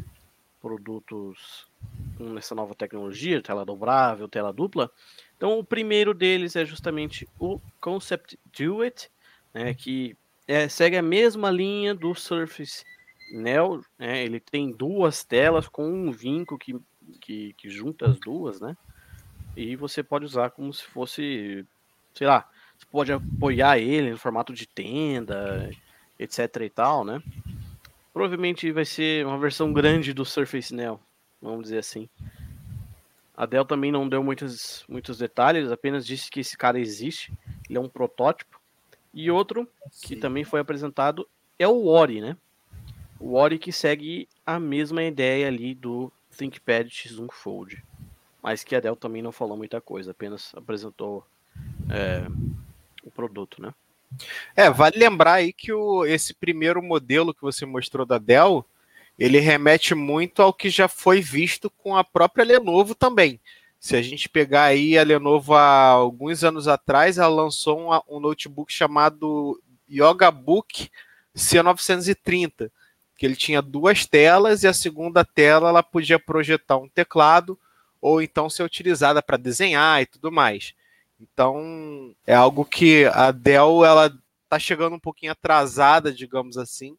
produtos 0.61 1.67
com 2.17 2.37
essa 2.37 2.55
nova 2.55 2.75
tecnologia, 2.75 3.43
tela 3.43 3.65
dobrável, 3.65 4.27
tela 4.27 4.53
dupla. 4.53 4.91
Então 5.41 5.59
o 5.59 5.65
primeiro 5.65 6.13
deles 6.13 6.55
é 6.55 6.67
justamente 6.67 7.27
o 7.39 7.59
Concept 7.81 8.39
Duet, 8.55 9.11
né, 9.55 9.73
que 9.73 10.15
é, 10.47 10.69
segue 10.69 10.99
a 10.99 11.03
mesma 11.03 11.51
linha 11.51 11.95
do 11.95 12.15
Surface 12.15 12.85
Neo, 13.33 13.83
né, 13.99 14.23
ele 14.23 14.39
tem 14.39 14.71
duas 14.71 15.25
telas 15.25 15.67
com 15.67 15.91
um 15.91 16.13
vinco 16.13 16.59
que, 16.59 16.79
que, 17.23 17.55
que 17.55 17.71
junta 17.71 18.11
as 18.11 18.21
duas, 18.21 18.61
né? 18.61 18.77
E 19.57 19.77
você 19.77 20.03
pode 20.03 20.27
usar 20.27 20.51
como 20.51 20.75
se 20.75 20.85
fosse, 20.85 21.65
sei 22.13 22.27
lá, 22.27 22.47
você 22.77 22.85
pode 22.93 23.11
apoiar 23.11 23.79
ele 23.79 24.11
no 24.11 24.19
formato 24.19 24.53
de 24.53 24.67
tenda, 24.67 25.71
etc 26.19 26.55
e 26.61 26.69
tal, 26.69 27.03
né? 27.03 27.23
Provavelmente 28.13 28.71
vai 28.73 28.85
ser 28.85 29.25
uma 29.25 29.39
versão 29.39 29.73
grande 29.73 30.13
do 30.13 30.23
Surface 30.27 30.75
Neo, 30.75 31.01
vamos 31.41 31.63
dizer 31.63 31.79
assim. 31.79 32.11
A 33.37 33.47
Dell 33.47 33.65
também 33.65 33.91
não 33.91 34.09
deu 34.09 34.23
muitos, 34.23 34.85
muitos 34.89 35.19
detalhes, 35.19 35.71
apenas 35.71 36.07
disse 36.07 36.31
que 36.31 36.41
esse 36.41 36.57
cara 36.57 36.79
existe, 36.79 37.33
ele 37.69 37.79
é 37.79 37.81
um 37.81 37.89
protótipo. 37.89 38.61
E 39.13 39.31
outro 39.31 39.69
que 40.03 40.15
também 40.15 40.45
foi 40.45 40.61
apresentado 40.61 41.27
é 41.59 41.67
o 41.67 41.87
Ori, 41.87 42.21
né? 42.21 42.37
O 43.19 43.35
Oric 43.35 43.71
segue 43.73 44.29
a 44.47 44.59
mesma 44.59 45.03
ideia 45.03 45.47
ali 45.49 45.75
do 45.75 46.11
ThinkPad 46.37 46.89
X1 46.89 47.29
Fold, 47.33 47.85
mas 48.43 48.65
que 48.65 48.75
a 48.75 48.81
Dell 48.81 48.97
também 48.97 49.21
não 49.21 49.33
falou 49.33 49.57
muita 49.57 49.81
coisa, 49.81 50.13
apenas 50.13 50.53
apresentou 50.55 51.27
é, 51.91 52.27
o 53.05 53.11
produto, 53.11 53.61
né? 53.61 53.75
É, 54.57 54.71
vale 54.71 54.99
lembrar 54.99 55.35
aí 55.35 55.53
que 55.53 55.73
o, 55.73 56.05
esse 56.05 56.35
primeiro 56.35 56.83
modelo 56.83 57.35
que 57.35 57.43
você 57.43 57.67
mostrou 57.67 58.07
da 58.07 58.19
Dell, 58.19 58.65
ele 59.21 59.39
remete 59.39 59.95
muito 59.95 60.41
ao 60.41 60.51
que 60.51 60.71
já 60.71 60.89
foi 60.89 61.21
visto 61.21 61.69
com 61.69 61.95
a 61.95 62.03
própria 62.03 62.43
Lenovo 62.43 62.95
também. 62.95 63.39
Se 63.79 63.95
a 63.95 64.01
gente 64.01 64.31
pegar 64.31 64.65
aí 64.65 64.97
a 64.97 65.03
Lenovo 65.03 65.55
há 65.55 65.89
alguns 65.89 66.43
anos 66.43 66.67
atrás, 66.67 67.19
ela 67.19 67.29
lançou 67.29 67.79
um, 67.79 68.17
um 68.17 68.19
notebook 68.19 68.73
chamado 68.73 69.63
Yoga 69.91 70.31
Book 70.31 70.91
C930, 71.37 72.71
que 73.19 73.27
ele 73.27 73.37
tinha 73.37 73.61
duas 73.61 74.07
telas 74.07 74.63
e 74.63 74.69
a 74.69 74.73
segunda 74.73 75.23
tela 75.23 75.69
ela 75.69 75.83
podia 75.83 76.19
projetar 76.19 76.79
um 76.79 76.89
teclado 76.89 77.59
ou 78.01 78.23
então 78.23 78.49
ser 78.49 78.63
utilizada 78.63 79.23
para 79.23 79.37
desenhar 79.37 80.01
e 80.01 80.07
tudo 80.07 80.33
mais. 80.33 80.73
Então 81.21 82.15
é 82.27 82.35
algo 82.35 82.65
que 82.65 83.05
a 83.13 83.31
Dell 83.31 83.85
ela 83.85 84.07
está 84.45 84.59
chegando 84.59 84.97
um 84.97 85.01
pouquinho 85.01 85.33
atrasada, 85.33 86.11
digamos 86.11 86.57
assim, 86.57 86.97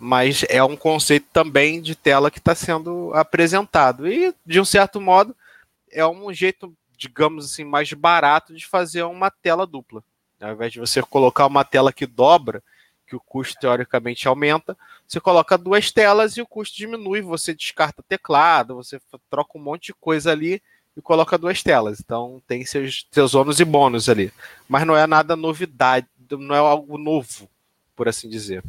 mas 0.00 0.46
é 0.48 0.64
um 0.64 0.76
conceito 0.76 1.26
também 1.30 1.82
de 1.82 1.94
tela 1.94 2.30
que 2.30 2.38
está 2.38 2.54
sendo 2.54 3.12
apresentado 3.12 4.08
e 4.08 4.34
de 4.46 4.58
um 4.58 4.64
certo 4.64 4.98
modo 4.98 5.36
é 5.92 6.06
um 6.06 6.32
jeito, 6.32 6.74
digamos 6.96 7.44
assim, 7.44 7.64
mais 7.64 7.92
barato 7.92 8.54
de 8.54 8.66
fazer 8.66 9.02
uma 9.02 9.30
tela 9.30 9.66
dupla. 9.66 10.02
Ao 10.40 10.52
invés 10.52 10.72
de 10.72 10.80
você 10.80 11.02
colocar 11.02 11.44
uma 11.44 11.64
tela 11.64 11.92
que 11.92 12.06
dobra, 12.06 12.62
que 13.06 13.14
o 13.14 13.20
custo 13.20 13.60
teoricamente 13.60 14.26
aumenta, 14.26 14.74
você 15.06 15.20
coloca 15.20 15.58
duas 15.58 15.92
telas 15.92 16.36
e 16.36 16.40
o 16.40 16.46
custo 16.46 16.78
diminui, 16.78 17.20
você 17.20 17.52
descarta 17.52 18.02
teclado, 18.02 18.76
você 18.76 18.98
troca 19.28 19.58
um 19.58 19.62
monte 19.62 19.86
de 19.86 19.94
coisa 19.94 20.32
ali 20.32 20.62
e 20.96 21.02
coloca 21.02 21.36
duas 21.36 21.62
telas. 21.62 22.00
Então 22.00 22.40
tem 22.46 22.64
seus, 22.64 23.06
seus 23.10 23.34
ônus 23.34 23.60
e 23.60 23.66
bônus 23.66 24.08
ali. 24.08 24.32
Mas 24.66 24.86
não 24.86 24.96
é 24.96 25.06
nada 25.06 25.36
novidade, 25.36 26.06
não 26.30 26.54
é 26.54 26.58
algo 26.58 26.96
novo, 26.96 27.50
por 27.94 28.08
assim 28.08 28.30
dizer. 28.30 28.62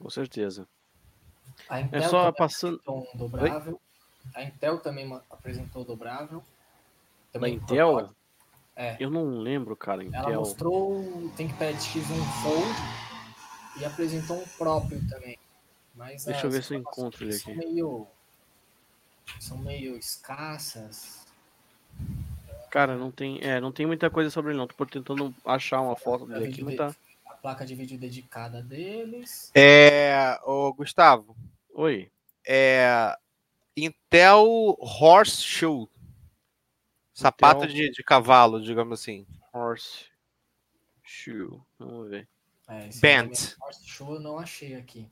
Com 0.00 0.08
certeza. 0.08 0.66
é 1.92 2.00
só 2.08 2.32
passando. 2.32 2.80
Um 2.88 3.06
dobrável. 3.14 3.80
A 4.34 4.42
Intel 4.42 4.78
também 4.78 5.20
apresentou 5.30 5.84
dobrável. 5.84 6.42
Também 7.32 7.58
da 7.58 7.64
Intel? 7.64 8.10
É. 8.74 8.96
Eu 8.98 9.10
não 9.10 9.26
lembro, 9.38 9.76
cara. 9.76 10.02
Intel. 10.02 10.22
Ela 10.22 10.38
mostrou 10.38 11.00
o 11.00 11.30
ThinkPad 11.36 11.76
X1 11.76 12.42
Fold 12.42 13.78
e 13.78 13.84
apresentou 13.84 14.38
um 14.38 14.46
próprio 14.56 15.06
também. 15.06 15.38
Mas, 15.94 16.24
Deixa 16.24 16.46
eu 16.46 16.50
ver 16.50 16.64
se 16.64 16.72
eu 16.72 16.78
encontro 16.78 17.24
ele 17.24 17.34
aqui. 17.34 17.42
São 17.42 17.54
meio, 17.54 18.06
são 19.38 19.58
meio 19.58 19.96
escassas. 19.98 21.26
Cara, 22.70 22.96
não 22.96 23.10
tem, 23.10 23.38
é, 23.42 23.60
não 23.60 23.70
tem 23.70 23.84
muita 23.84 24.08
coisa 24.08 24.30
sobre 24.30 24.52
ele 24.52 24.58
não. 24.58 24.66
Tô 24.66 24.86
tentando 24.86 25.34
achar 25.44 25.82
uma 25.82 25.96
foto 25.96 26.24
dele 26.24 26.48
aqui, 26.48 26.64
mas 26.64 26.76
tá... 26.76 26.94
Placa 27.40 27.64
de 27.64 27.74
vídeo 27.74 27.98
dedicada 27.98 28.62
deles. 28.62 29.50
É, 29.54 30.38
o 30.44 30.72
Gustavo. 30.74 31.34
Oi. 31.74 32.10
É 32.46 33.16
Intel 33.76 34.76
Horseshoe. 34.78 35.88
Sapato 37.14 37.64
Intel... 37.64 37.74
de, 37.74 37.90
de 37.92 38.02
cavalo, 38.02 38.62
digamos 38.62 39.00
assim. 39.00 39.26
Horse 39.52 40.10
Shoe. 41.02 41.60
Vamos 41.78 42.10
ver. 42.10 42.28
É, 42.68 42.88
Bent. 43.00 43.56
Show 43.84 44.14
eu 44.14 44.20
não 44.20 44.38
achei 44.38 44.74
aqui. 44.74 45.10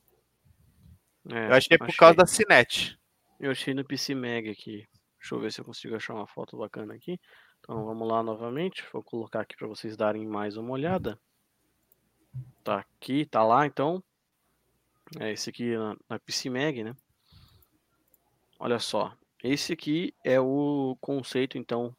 É, 1.30 1.48
eu 1.48 1.54
achei 1.54 1.76
por 1.78 1.88
achei. 1.88 1.96
causa 1.96 2.16
da 2.16 2.26
Cinet. 2.26 2.98
Eu 3.40 3.50
achei 3.50 3.74
no 3.74 3.84
PC 3.84 4.14
Mag 4.14 4.48
aqui. 4.48 4.86
Deixa 5.18 5.34
eu 5.34 5.40
ver 5.40 5.52
se 5.52 5.60
eu 5.60 5.64
consigo 5.64 5.96
achar 5.96 6.14
uma 6.14 6.26
foto 6.26 6.56
bacana 6.56 6.94
aqui. 6.94 7.18
Então 7.60 7.84
vamos 7.84 8.06
lá 8.06 8.22
novamente. 8.22 8.84
Vou 8.92 9.02
colocar 9.02 9.40
aqui 9.40 9.56
para 9.56 9.66
vocês 9.66 9.96
darem 9.96 10.26
mais 10.26 10.56
uma 10.56 10.70
olhada. 10.70 11.18
Tá 12.64 12.78
aqui, 12.78 13.24
tá 13.26 13.42
lá 13.42 13.66
então. 13.66 14.02
É 15.18 15.32
esse 15.32 15.50
aqui 15.50 15.76
na, 15.76 15.96
na 16.08 16.18
PC 16.18 16.50
Mag, 16.50 16.84
né? 16.84 16.94
Olha 18.58 18.78
só. 18.78 19.14
Esse 19.42 19.72
aqui 19.72 20.14
é 20.24 20.40
o 20.40 20.96
conceito 21.00 21.56
então 21.56 21.94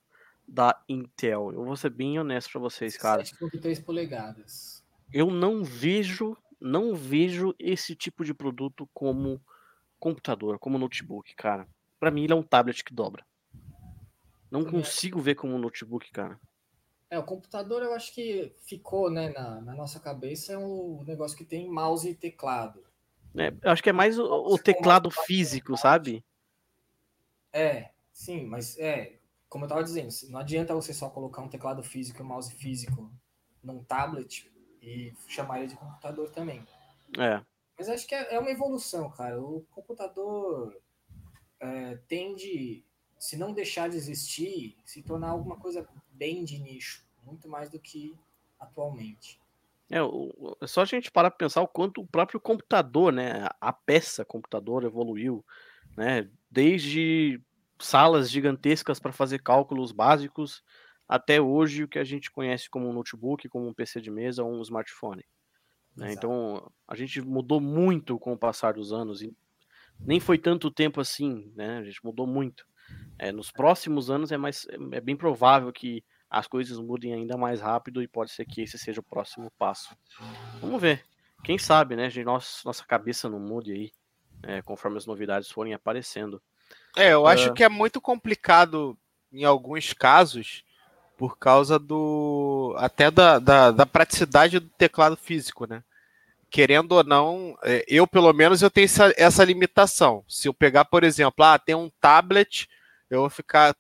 da 0.48 0.79
Intel. 0.88 1.51
Eu 1.53 1.63
vou 1.63 1.75
ser 1.75 1.89
bem 1.89 2.19
honesto 2.19 2.51
para 2.51 2.62
vocês, 2.62 2.98
cara. 2.98 3.24
7.3 3.24 3.84
polegadas 3.84 4.79
eu 5.13 5.31
não 5.31 5.63
vejo, 5.63 6.38
não 6.60 6.96
vejo 6.96 7.53
esse 7.58 7.96
tipo 7.96 8.24
de 8.24 8.34
produto 8.34 8.88
como 8.93 9.41
computador, 10.00 10.60
como 10.60 10.77
notebook, 10.77 11.36
cara. 11.36 11.67
Para 12.00 12.12
mim 12.12 12.24
ele 12.24 12.34
é 12.34 12.36
um 12.36 12.43
tablet 12.43 12.84
que 12.84 12.93
dobra. 12.93 13.25
Não 14.50 14.63
consigo 14.63 15.19
ver 15.19 15.36
como 15.36 15.53
um 15.53 15.60
notebook, 15.60 16.10
cara. 16.12 16.39
É, 17.09 17.17
o 17.17 17.23
computador 17.23 17.81
eu 17.81 17.93
acho 17.93 18.13
que 18.13 18.53
ficou, 18.65 19.09
né, 19.09 19.29
na, 19.29 19.61
na 19.61 19.75
nossa 19.75 19.99
cabeça 19.99 20.53
é 20.53 20.57
um 20.57 21.03
negócio 21.03 21.37
que 21.37 21.43
tem 21.43 21.69
mouse 21.69 22.07
e 22.07 22.13
teclado. 22.13 22.83
É, 23.35 23.53
eu 23.61 23.71
acho 23.71 23.81
que 23.81 23.89
é 23.89 23.93
mais 23.93 24.17
o, 24.19 24.25
o 24.25 24.57
teclado 24.57 25.09
físico, 25.09 25.75
sabe? 25.75 26.23
É, 27.51 27.89
sim, 28.13 28.45
mas 28.45 28.77
é, 28.77 29.19
como 29.47 29.65
eu 29.65 29.69
tava 29.69 29.83
dizendo, 29.83 30.09
não 30.29 30.39
adianta 30.39 30.75
você 30.75 30.93
só 30.93 31.09
colocar 31.09 31.41
um 31.41 31.49
teclado 31.49 31.81
físico 31.81 32.21
e 32.21 32.23
um 32.23 32.27
mouse 32.27 32.53
físico 32.53 33.11
num 33.63 33.83
tablet, 33.83 34.49
e 34.81 35.13
chamar 35.27 35.59
ele 35.59 35.67
de 35.67 35.75
computador 35.75 36.29
também. 36.29 36.65
É. 37.17 37.41
Mas 37.77 37.89
acho 37.89 38.07
que 38.07 38.15
é, 38.15 38.35
é 38.35 38.39
uma 38.39 38.51
evolução, 38.51 39.09
cara. 39.09 39.41
O 39.41 39.65
computador 39.71 40.75
é, 41.59 41.97
tende, 42.07 42.83
se 43.17 43.37
não 43.37 43.53
deixar 43.53 43.89
de 43.89 43.97
existir, 43.97 44.77
se 44.85 45.01
tornar 45.01 45.29
alguma 45.29 45.57
coisa 45.57 45.87
bem 46.19 46.43
de 46.43 46.59
nicho, 46.59 47.03
muito 47.25 47.47
mais 47.47 47.69
do 47.69 47.79
que 47.79 48.13
atualmente. 48.59 49.39
É, 49.89 49.97
é 50.61 50.67
só 50.67 50.81
a 50.81 50.85
gente 50.85 51.09
parar 51.09 51.31
para 51.31 51.38
pensar 51.38 51.61
o 51.61 51.67
quanto 51.67 52.01
o 52.01 52.07
próprio 52.07 52.39
computador, 52.39 53.11
né, 53.13 53.47
a 53.59 53.71
peça 53.71 54.25
computador 54.25 54.83
evoluiu, 54.83 55.43
né, 55.97 56.29
desde 56.51 57.41
salas 57.79 58.29
gigantescas 58.29 58.99
para 58.99 59.13
fazer 59.13 59.39
cálculos 59.39 59.93
básicos 59.93 60.61
até 61.07 61.41
hoje 61.41 61.85
o 61.85 61.88
que 61.88 61.97
a 61.97 62.03
gente 62.03 62.29
conhece 62.29 62.69
como 62.69 62.88
um 62.88 62.93
notebook, 62.93 63.47
como 63.47 63.67
um 63.67 63.73
PC 63.73 64.01
de 64.01 64.11
mesa 64.11 64.43
ou 64.43 64.53
um 64.53 64.61
smartphone. 64.61 65.25
Né? 65.95 66.13
Então 66.13 66.71
a 66.88 66.95
gente 66.95 67.19
mudou 67.21 67.59
muito 67.59 68.19
com 68.19 68.33
o 68.33 68.38
passar 68.38 68.73
dos 68.73 68.93
anos 68.93 69.21
e 69.21 69.35
nem 69.99 70.19
foi 70.19 70.38
tanto 70.38 70.69
tempo 70.69 71.01
assim, 71.01 71.51
né? 71.55 71.77
A 71.77 71.83
gente 71.83 72.03
mudou 72.05 72.27
muito. 72.27 72.65
É, 73.17 73.31
nos 73.31 73.51
próximos 73.51 74.10
anos 74.10 74.31
é 74.31 74.38
mais 74.38 74.65
é 74.91 75.01
bem 75.01 75.15
provável 75.15 75.72
que 75.74 76.03
as 76.29 76.48
coisas 76.48 76.77
mudem 76.77 77.13
ainda 77.13 77.36
mais 77.36 77.60
rápido 77.60 78.01
e 78.01 78.08
pode 78.08 78.31
ser 78.31 78.46
que 78.46 78.62
esse 78.62 78.77
seja 78.77 79.01
o 79.01 79.03
próximo 79.03 79.51
passo. 79.58 79.96
Vamos 80.62 80.79
ver. 80.79 81.03
Quem 81.43 81.58
sabe, 81.58 81.96
né? 81.96 82.08
De 82.08 82.24
nossa, 82.24 82.62
nossa 82.65 82.86
cabeça 82.86 83.29
não 83.29 83.39
mude 83.39 83.72
aí, 83.72 83.91
é, 84.43 84.62
conforme 84.62 84.98
as 84.98 85.05
novidades 85.05 85.50
forem 85.50 85.74
aparecendo. 85.74 86.41
É, 86.96 87.13
eu 87.13 87.25
acho 87.25 87.50
uh... 87.50 87.53
que 87.53 87.63
é 87.63 87.69
muito 87.69 88.00
complicado 88.00 88.98
em 89.31 89.43
alguns 89.43 89.93
casos 89.93 90.63
por 91.17 91.38
causa 91.38 91.77
do 91.77 92.74
até 92.77 93.12
da, 93.12 93.39
da, 93.39 93.72
da, 93.72 93.86
praticidade 93.86 94.60
do 94.60 94.69
teclado 94.69 95.17
físico, 95.17 95.67
né? 95.67 95.84
Querendo 96.50 96.93
ou 96.93 97.03
não, 97.03 97.58
é, 97.63 97.84
eu 97.88 98.08
pelo 98.08 98.31
menos 98.34 98.62
eu 98.62 98.72
tenho 98.72 98.86
essa, 98.86 99.13
essa 99.17 99.43
limitação. 99.43 100.24
Se 100.27 100.48
eu 100.48 100.53
pegar, 100.53 100.86
por 100.86 101.03
exemplo, 101.03 101.43
ah, 101.43 101.60
tem 101.60 101.75
um 101.75 101.91
tablet, 102.00 102.69
eu 103.09 103.21
vou 103.21 103.29
ficar 103.29 103.75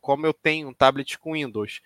como 0.00 0.26
eu 0.26 0.32
tenho 0.32 0.68
um 0.68 0.74
tablet 0.74 1.18
com 1.18 1.34
Windows. 1.34 1.80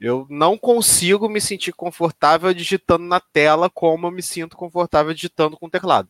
Eu 0.00 0.26
não 0.28 0.58
consigo 0.58 1.28
me 1.28 1.40
sentir 1.40 1.72
confortável 1.72 2.52
digitando 2.52 3.04
na 3.04 3.20
tela 3.20 3.70
como 3.70 4.06
eu 4.06 4.10
me 4.10 4.22
sinto 4.22 4.56
confortável 4.56 5.14
digitando 5.14 5.56
com 5.56 5.66
o 5.66 5.70
teclado. 5.70 6.08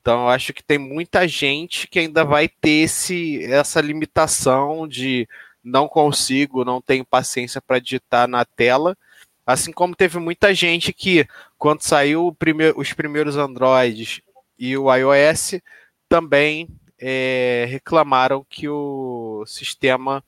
Então, 0.00 0.22
eu 0.22 0.28
acho 0.28 0.52
que 0.52 0.62
tem 0.62 0.78
muita 0.78 1.26
gente 1.28 1.86
que 1.86 1.98
ainda 1.98 2.24
vai 2.24 2.48
ter 2.48 2.82
esse, 2.82 3.42
essa 3.44 3.80
limitação 3.80 4.86
de 4.86 5.28
não 5.62 5.86
consigo, 5.88 6.64
não 6.64 6.82
tenho 6.82 7.04
paciência 7.04 7.60
para 7.62 7.78
digitar 7.78 8.26
na 8.26 8.44
tela. 8.44 8.98
Assim 9.46 9.72
como 9.72 9.94
teve 9.94 10.18
muita 10.18 10.52
gente 10.52 10.92
que, 10.92 11.26
quando 11.56 11.82
saiu 11.82 12.36
os 12.76 12.92
primeiros 12.92 13.36
Androids 13.36 14.20
e 14.58 14.76
o 14.76 14.92
iOS, 14.94 15.60
também 16.08 16.68
é, 17.04 17.66
reclamaram 17.68 18.46
que 18.48 18.68
o 18.68 19.44
sistema 19.44 20.22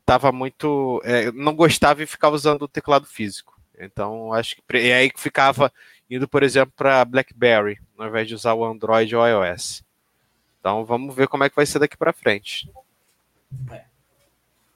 estava 0.00 0.32
muito. 0.32 1.00
É, 1.04 1.30
não 1.30 1.54
gostava 1.54 2.02
e 2.02 2.06
ficava 2.06 2.34
usando 2.34 2.62
o 2.62 2.68
teclado 2.68 3.06
físico. 3.06 3.56
Então, 3.78 4.32
acho 4.32 4.56
que. 4.56 4.62
É 4.76 4.96
aí 4.96 5.10
que 5.10 5.20
ficava 5.20 5.72
indo, 6.10 6.26
por 6.26 6.42
exemplo, 6.42 6.72
para 6.76 7.04
BlackBerry, 7.04 7.80
ao 7.96 8.08
invés 8.08 8.26
de 8.26 8.34
usar 8.34 8.54
o 8.54 8.64
Android 8.64 9.14
ou 9.14 9.24
iOS. 9.24 9.84
Então, 10.58 10.84
vamos 10.84 11.14
ver 11.14 11.28
como 11.28 11.44
é 11.44 11.48
que 11.48 11.54
vai 11.54 11.64
ser 11.64 11.78
daqui 11.78 11.96
para 11.96 12.12
frente. 12.12 12.68
É. 13.70 13.84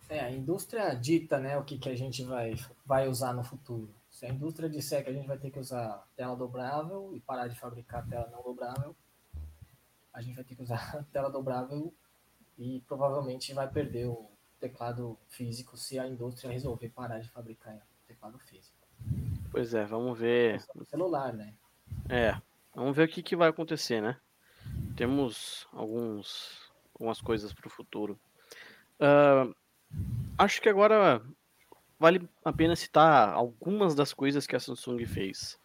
É, 0.08 0.20
a 0.20 0.30
indústria 0.30 0.94
dita 0.94 1.38
né, 1.38 1.56
o 1.56 1.64
que, 1.64 1.78
que 1.78 1.88
a 1.88 1.96
gente 1.96 2.22
vai, 2.22 2.54
vai 2.84 3.08
usar 3.08 3.32
no 3.32 3.42
futuro. 3.42 3.90
Se 4.10 4.26
a 4.26 4.28
indústria 4.28 4.68
disser 4.68 5.02
que 5.02 5.08
a 5.08 5.12
gente 5.12 5.26
vai 5.26 5.38
ter 5.38 5.50
que 5.50 5.58
usar 5.58 6.06
tela 6.14 6.36
dobrável 6.36 7.12
e 7.14 7.20
parar 7.20 7.48
de 7.48 7.58
fabricar 7.58 8.06
tela 8.06 8.28
não 8.30 8.42
dobrável, 8.42 8.94
a 10.12 10.20
gente 10.20 10.34
vai 10.34 10.44
ter 10.44 10.54
que 10.54 10.62
usar 10.62 10.76
a 10.96 11.02
tela 11.04 11.30
dobrável 11.30 11.92
e 12.58 12.82
provavelmente 12.86 13.52
vai 13.52 13.68
perder 13.68 14.06
o 14.06 14.30
teclado 14.60 15.18
físico 15.28 15.76
se 15.76 15.98
a 15.98 16.06
indústria 16.06 16.52
resolver 16.52 16.88
parar 16.90 17.18
de 17.18 17.28
fabricar 17.28 17.78
teclado 18.06 18.38
físico. 18.38 18.76
Pois 19.50 19.74
é, 19.74 19.84
vamos 19.84 20.18
ver. 20.18 20.62
celular, 20.84 21.32
né? 21.32 21.54
É, 22.08 22.40
vamos 22.74 22.96
ver 22.96 23.08
o 23.08 23.08
que, 23.08 23.22
que 23.22 23.36
vai 23.36 23.48
acontecer, 23.48 24.00
né? 24.00 24.18
Temos 24.96 25.66
alguns, 25.72 26.70
algumas 26.94 27.20
coisas 27.20 27.52
para 27.52 27.66
o 27.66 27.70
futuro. 27.70 28.18
Uh, 29.00 29.54
acho 30.38 30.60
que 30.62 30.68
agora 30.68 31.22
vale 31.98 32.28
a 32.44 32.52
pena 32.52 32.76
citar 32.76 33.30
algumas 33.30 33.94
das 33.94 34.12
coisas 34.12 34.46
que 34.46 34.56
a 34.56 34.60
Samsung 34.60 35.04
fez. 35.06 35.58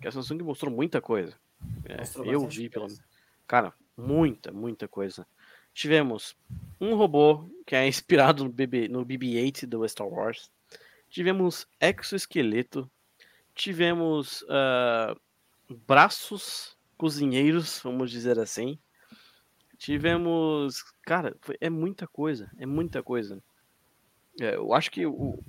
Que 0.00 0.08
a 0.08 0.12
Samsung 0.12 0.42
mostrou 0.42 0.72
muita 0.72 1.00
coisa. 1.00 1.36
É, 1.84 2.02
eu 2.30 2.46
vi, 2.46 2.68
pelo 2.68 2.86
menos. 2.86 3.02
Cara, 3.46 3.74
muita, 3.96 4.52
muita 4.52 4.88
coisa. 4.88 5.26
Tivemos 5.72 6.36
um 6.80 6.94
robô 6.94 7.48
que 7.66 7.74
é 7.74 7.86
inspirado 7.88 8.44
no, 8.44 8.50
BB, 8.50 8.88
no 8.88 9.04
BB-8 9.04 9.66
do 9.66 9.86
Star 9.88 10.08
Wars. 10.08 10.50
Tivemos 11.08 11.66
exoesqueleto. 11.80 12.90
Tivemos 13.54 14.42
uh, 14.42 15.18
braços 15.86 16.76
cozinheiros, 16.96 17.80
vamos 17.82 18.10
dizer 18.10 18.38
assim. 18.38 18.78
Tivemos. 19.78 20.82
Cara, 21.02 21.36
foi, 21.40 21.56
é 21.60 21.70
muita 21.70 22.06
coisa. 22.06 22.50
É 22.58 22.66
muita 22.66 23.02
coisa. 23.02 23.42
É, 24.40 24.56
eu 24.56 24.72
acho 24.72 24.90
que 24.90 25.06
o, 25.06 25.12
o, 25.12 25.44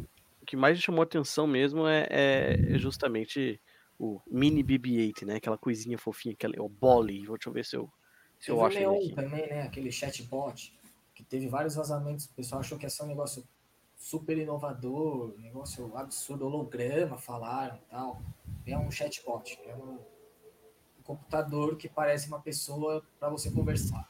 que 0.45 0.55
mais 0.55 0.79
chamou 0.79 1.01
atenção 1.01 1.47
mesmo 1.47 1.87
é, 1.87 2.07
é 2.09 2.77
justamente 2.77 3.59
o 3.97 4.21
mini 4.27 4.63
BB-8, 4.63 5.25
né? 5.25 5.35
Aquela 5.35 5.57
coisinha 5.57 5.97
fofinha, 5.97 6.33
aquela, 6.33 6.53
o 6.59 6.69
Bolly. 6.69 7.25
Deixa 7.25 7.49
eu 7.49 7.53
ver 7.53 7.65
se 7.65 7.75
eu, 7.75 7.91
eu 8.51 8.65
acho 8.65 8.77
aqui. 8.77 9.13
também, 9.13 9.47
né? 9.47 9.63
Aquele 9.63 9.91
chatbot 9.91 10.77
que 11.13 11.23
teve 11.23 11.47
vários 11.47 11.75
vazamentos. 11.75 12.25
O 12.25 12.33
pessoal 12.33 12.61
achou 12.61 12.77
que 12.77 12.85
ia 12.85 12.89
ser 12.89 13.03
um 13.03 13.07
negócio 13.07 13.47
super 13.97 14.37
inovador, 14.37 15.33
negócio 15.37 15.95
absurdo, 15.95 16.45
holograma, 16.45 17.17
falaram 17.17 17.79
tal. 17.89 18.21
É 18.65 18.77
um 18.77 18.91
chatbot, 18.91 19.59
é 19.65 19.75
um 19.75 19.99
computador 21.03 21.77
que 21.77 21.87
parece 21.87 22.27
uma 22.27 22.39
pessoa 22.39 23.03
para 23.19 23.29
você 23.29 23.49
conversar. 23.51 24.07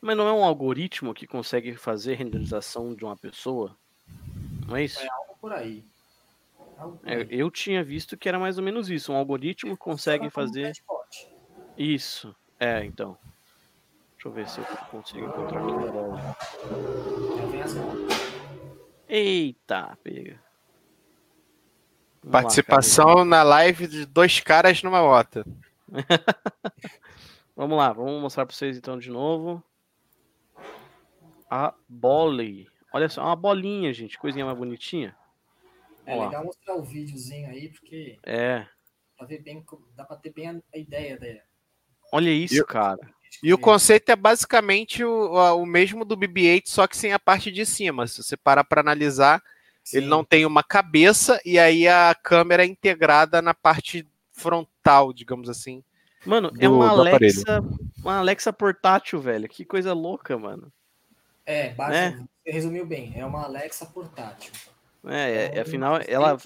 Mas 0.00 0.16
não 0.16 0.28
é 0.28 0.32
um 0.32 0.44
algoritmo 0.44 1.14
que 1.14 1.26
consegue 1.26 1.76
fazer 1.76 2.14
renderização 2.14 2.94
de 2.94 3.04
uma 3.04 3.16
pessoa? 3.16 3.76
Não 4.66 4.76
é 4.76 4.84
isso? 4.84 5.00
É 5.00 5.08
algo 5.08 5.36
por 5.40 5.52
aí. 5.52 5.84
É, 7.04 7.26
eu 7.30 7.50
tinha 7.50 7.82
visto 7.82 8.16
que 8.16 8.28
era 8.28 8.38
mais 8.38 8.58
ou 8.58 8.64
menos 8.64 8.90
isso. 8.90 9.12
Um 9.12 9.16
algoritmo 9.16 9.76
consegue 9.76 10.28
fazer. 10.28 10.72
Isso. 11.76 12.34
É, 12.58 12.84
então. 12.84 13.16
Deixa 14.26 14.28
eu 14.28 14.32
ver 14.32 14.48
se 14.48 14.58
eu 14.60 14.64
consigo 14.90 15.26
encontrar 15.26 15.62
aqui 15.62 15.72
na 15.72 15.92
bola. 15.92 16.36
Eita, 19.08 19.98
pega. 20.02 20.42
Vamos 22.22 22.32
Participação 22.32 23.14
lá, 23.14 23.24
na 23.24 23.42
live 23.44 23.86
de 23.86 24.04
dois 24.04 24.40
caras 24.40 24.82
numa 24.82 25.00
moto. 25.00 25.44
vamos 27.54 27.78
lá, 27.78 27.92
vamos 27.92 28.20
mostrar 28.20 28.44
para 28.44 28.54
vocês 28.54 28.76
então 28.76 28.98
de 28.98 29.10
novo. 29.10 29.62
A 31.48 31.72
Bolly. 31.88 32.68
Olha 32.92 33.08
só, 33.08 33.22
uma 33.22 33.36
bolinha, 33.36 33.92
gente. 33.92 34.18
Coisinha 34.18 34.44
mais 34.44 34.58
bonitinha. 34.58 35.16
É 36.04 36.16
Ó. 36.16 36.24
legal 36.24 36.44
mostrar 36.44 36.74
o 36.74 36.82
videozinho 36.82 37.48
aí, 37.48 37.68
porque. 37.68 38.18
É. 38.24 38.66
Pra 39.16 39.24
ver 39.24 39.40
bem, 39.40 39.64
dá 39.94 40.04
pra 40.04 40.16
ter 40.16 40.32
bem 40.32 40.60
a 40.74 40.78
ideia 40.78 41.16
dela. 41.16 41.42
Olha 42.12 42.30
isso, 42.30 42.64
cara. 42.64 43.15
E 43.42 43.52
o 43.52 43.58
conceito 43.58 44.10
é 44.10 44.16
basicamente 44.16 45.04
o, 45.04 45.32
o 45.56 45.66
mesmo 45.66 46.04
do 46.04 46.16
BB-8, 46.16 46.62
só 46.66 46.86
que 46.86 46.96
sem 46.96 47.12
a 47.12 47.18
parte 47.18 47.50
de 47.52 47.66
cima. 47.66 48.06
Se 48.06 48.22
você 48.22 48.36
parar 48.36 48.64
para 48.64 48.80
analisar, 48.80 49.42
Sim. 49.84 49.98
ele 49.98 50.06
não 50.06 50.24
tem 50.24 50.46
uma 50.46 50.62
cabeça 50.62 51.40
e 51.44 51.58
aí 51.58 51.86
a 51.86 52.14
câmera 52.14 52.64
é 52.64 52.66
integrada 52.66 53.42
na 53.42 53.54
parte 53.54 54.06
frontal, 54.32 55.12
digamos 55.12 55.48
assim. 55.48 55.82
Mano, 56.24 56.50
do, 56.50 56.62
é 56.62 56.68
uma 56.68 56.88
Alexa, 56.88 57.62
uma 57.98 58.18
Alexa 58.18 58.52
portátil, 58.52 59.20
velho. 59.20 59.48
Que 59.48 59.64
coisa 59.64 59.92
louca, 59.92 60.36
mano. 60.36 60.72
É, 61.44 61.72
né? 61.74 62.26
você 62.44 62.50
resumiu 62.50 62.84
bem. 62.84 63.12
É 63.14 63.24
uma 63.24 63.44
Alexa 63.44 63.86
portátil. 63.86 64.52
É, 65.06 65.30
é, 65.30 65.58
é 65.58 65.60
afinal, 65.60 66.00
ela, 66.08 66.36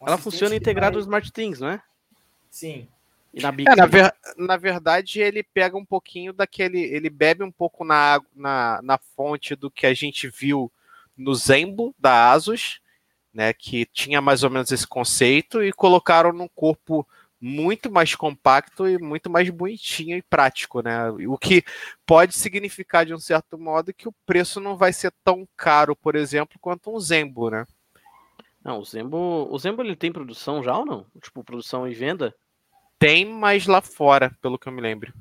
ela 0.00 0.16
funciona 0.16 0.56
integrada 0.56 0.92
vai... 0.92 0.96
no 0.96 1.00
Smart 1.00 1.30
Things, 1.30 1.60
não 1.60 1.68
é? 1.68 1.82
Sim. 2.50 2.88
E 3.32 3.42
na, 3.42 3.48
é, 3.48 3.76
na, 3.76 3.86
ver, 3.86 4.14
na, 4.36 4.56
verdade, 4.56 5.20
ele 5.20 5.42
pega 5.42 5.76
um 5.76 5.84
pouquinho 5.84 6.32
daquele. 6.32 6.80
Ele 6.80 7.10
bebe 7.10 7.44
um 7.44 7.50
pouco 7.50 7.84
na, 7.84 8.20
na, 8.34 8.80
na 8.82 8.98
fonte 8.98 9.54
do 9.54 9.70
que 9.70 9.86
a 9.86 9.92
gente 9.92 10.28
viu 10.28 10.72
no 11.16 11.34
Zembo 11.34 11.94
da 11.98 12.30
Asus, 12.32 12.80
né? 13.32 13.52
Que 13.52 13.84
tinha 13.86 14.20
mais 14.20 14.42
ou 14.42 14.50
menos 14.50 14.72
esse 14.72 14.86
conceito, 14.86 15.62
e 15.62 15.72
colocaram 15.72 16.32
num 16.32 16.48
corpo 16.48 17.06
muito 17.38 17.90
mais 17.90 18.14
compacto 18.14 18.88
e 18.88 18.98
muito 18.98 19.28
mais 19.28 19.48
bonitinho 19.50 20.16
e 20.16 20.22
prático, 20.22 20.80
né? 20.80 21.10
O 21.28 21.36
que 21.36 21.62
pode 22.06 22.34
significar, 22.34 23.04
de 23.04 23.14
um 23.14 23.18
certo 23.18 23.58
modo, 23.58 23.92
que 23.92 24.08
o 24.08 24.14
preço 24.24 24.60
não 24.60 24.76
vai 24.76 24.92
ser 24.92 25.12
tão 25.22 25.46
caro, 25.56 25.94
por 25.94 26.16
exemplo, 26.16 26.58
quanto 26.60 26.94
um 26.94 26.98
Zembo, 26.98 27.50
né? 27.50 27.66
Não, 28.64 28.80
o 28.80 28.84
Zembo, 28.84 29.48
o 29.50 29.58
Zembo 29.58 29.82
ele 29.82 29.94
tem 29.94 30.10
produção 30.10 30.62
já 30.62 30.76
ou 30.76 30.84
não? 30.84 31.06
Tipo, 31.22 31.44
produção 31.44 31.86
e 31.86 31.94
venda? 31.94 32.34
Tem, 32.98 33.24
mas 33.24 33.66
lá 33.66 33.80
fora, 33.80 34.36
pelo 34.40 34.58
que 34.58 34.68
eu 34.68 34.72
me 34.72 34.80
lembro. 34.80 35.12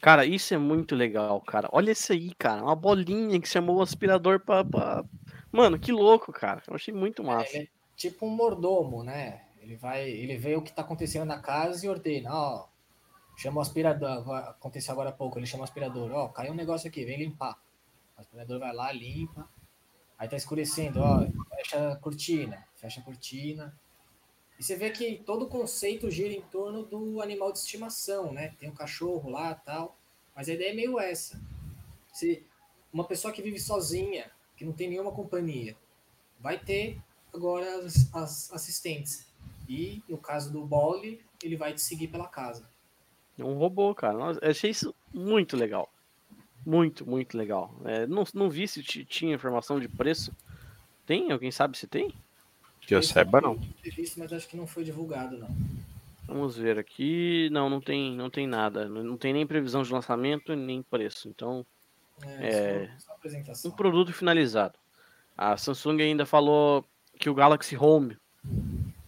Cara, 0.00 0.24
isso 0.24 0.54
é 0.54 0.58
muito 0.58 0.94
legal, 0.94 1.40
cara. 1.40 1.68
Olha 1.72 1.92
isso 1.92 2.12
aí, 2.12 2.34
cara. 2.34 2.62
Uma 2.62 2.76
bolinha 2.76 3.40
que 3.40 3.48
chamou 3.48 3.76
o 3.76 3.82
aspirador 3.82 4.40
pra, 4.40 4.64
pra... 4.64 5.04
Mano, 5.52 5.78
que 5.78 5.92
louco, 5.92 6.32
cara. 6.32 6.62
Eu 6.66 6.74
achei 6.74 6.92
muito 6.92 7.22
massa. 7.22 7.56
É, 7.56 7.62
é 7.62 7.68
tipo 7.96 8.26
um 8.26 8.30
mordomo, 8.30 9.02
né? 9.04 9.42
Ele 9.60 9.76
vai, 9.76 10.08
ele 10.08 10.36
vê 10.36 10.56
o 10.56 10.62
que 10.62 10.70
está 10.70 10.82
acontecendo 10.82 11.26
na 11.26 11.38
casa 11.38 11.84
e 11.84 11.88
ordena, 11.88 12.32
ó, 12.32 12.66
chama 13.36 13.58
o 13.58 13.60
aspirador, 13.60 14.30
aconteceu 14.34 14.92
agora 14.92 15.10
há 15.10 15.12
pouco, 15.12 15.38
ele 15.38 15.46
chama 15.46 15.62
o 15.62 15.64
aspirador, 15.64 16.10
ó, 16.12 16.28
caiu 16.28 16.52
um 16.52 16.56
negócio 16.56 16.88
aqui, 16.88 17.04
vem 17.04 17.18
limpar. 17.18 17.58
O 18.16 18.20
aspirador 18.20 18.58
vai 18.58 18.72
lá, 18.74 18.90
limpa. 18.90 19.48
Aí 20.18 20.28
tá 20.28 20.36
escurecendo, 20.36 21.00
ó, 21.00 21.26
fecha 21.56 21.92
a 21.92 21.96
cortina, 21.96 22.66
fecha 22.76 23.00
a 23.00 23.04
cortina. 23.04 23.74
E 24.60 24.62
você 24.62 24.76
vê 24.76 24.90
que 24.90 25.22
todo 25.24 25.46
o 25.46 25.48
conceito 25.48 26.10
gira 26.10 26.34
em 26.34 26.42
torno 26.42 26.84
do 26.84 27.22
animal 27.22 27.50
de 27.50 27.60
estimação, 27.60 28.30
né? 28.30 28.54
Tem 28.60 28.68
um 28.68 28.74
cachorro 28.74 29.30
lá 29.30 29.54
tal. 29.54 29.96
Mas 30.36 30.50
a 30.50 30.52
ideia 30.52 30.72
é 30.72 30.74
meio 30.74 31.00
essa. 31.00 31.40
Se 32.12 32.44
uma 32.92 33.04
pessoa 33.04 33.32
que 33.32 33.40
vive 33.40 33.58
sozinha, 33.58 34.30
que 34.58 34.66
não 34.66 34.74
tem 34.74 34.90
nenhuma 34.90 35.12
companhia, 35.12 35.74
vai 36.38 36.58
ter 36.58 36.98
agora 37.32 37.78
as, 37.86 38.14
as 38.14 38.52
assistentes. 38.52 39.26
E 39.66 40.02
no 40.06 40.18
caso 40.18 40.52
do 40.52 40.62
Bolly, 40.62 41.24
ele 41.42 41.56
vai 41.56 41.72
te 41.72 41.80
seguir 41.80 42.08
pela 42.08 42.28
casa. 42.28 42.68
É 43.38 43.44
um 43.44 43.56
robô, 43.56 43.94
cara. 43.94 44.36
Eu 44.42 44.50
achei 44.50 44.72
isso 44.72 44.94
muito 45.10 45.56
legal. 45.56 45.90
Muito, 46.66 47.08
muito 47.08 47.34
legal. 47.34 47.74
É, 47.86 48.06
não, 48.06 48.24
não 48.34 48.50
vi 48.50 48.68
se 48.68 48.82
tinha 48.82 49.34
informação 49.34 49.80
de 49.80 49.88
preço. 49.88 50.36
Tem? 51.06 51.32
Alguém 51.32 51.50
sabe 51.50 51.78
se 51.78 51.86
tem? 51.86 52.14
Que 52.90 52.94
eu 52.96 53.02
saiba, 53.04 53.40
não. 53.40 53.56
Visto, 53.84 54.18
mas 54.18 54.32
acho 54.32 54.48
que 54.48 54.56
não 54.56 54.66
foi 54.66 54.82
divulgado, 54.82 55.38
não. 55.38 55.46
Vamos 56.26 56.56
ver 56.56 56.76
aqui. 56.76 57.48
Não, 57.52 57.70
não 57.70 57.80
tem, 57.80 58.16
não 58.16 58.28
tem 58.28 58.48
nada. 58.48 58.88
Não 58.88 59.16
tem 59.16 59.32
nem 59.32 59.46
previsão 59.46 59.84
de 59.84 59.92
lançamento, 59.92 60.56
nem 60.56 60.82
preço. 60.82 61.28
Então, 61.28 61.64
é, 62.40 62.88
é 62.88 62.88
um 63.64 63.70
produto 63.70 64.12
finalizado. 64.12 64.76
A 65.38 65.56
Samsung 65.56 66.02
ainda 66.02 66.26
falou 66.26 66.84
que 67.16 67.30
o 67.30 67.34
Galaxy 67.34 67.76
Home 67.76 68.16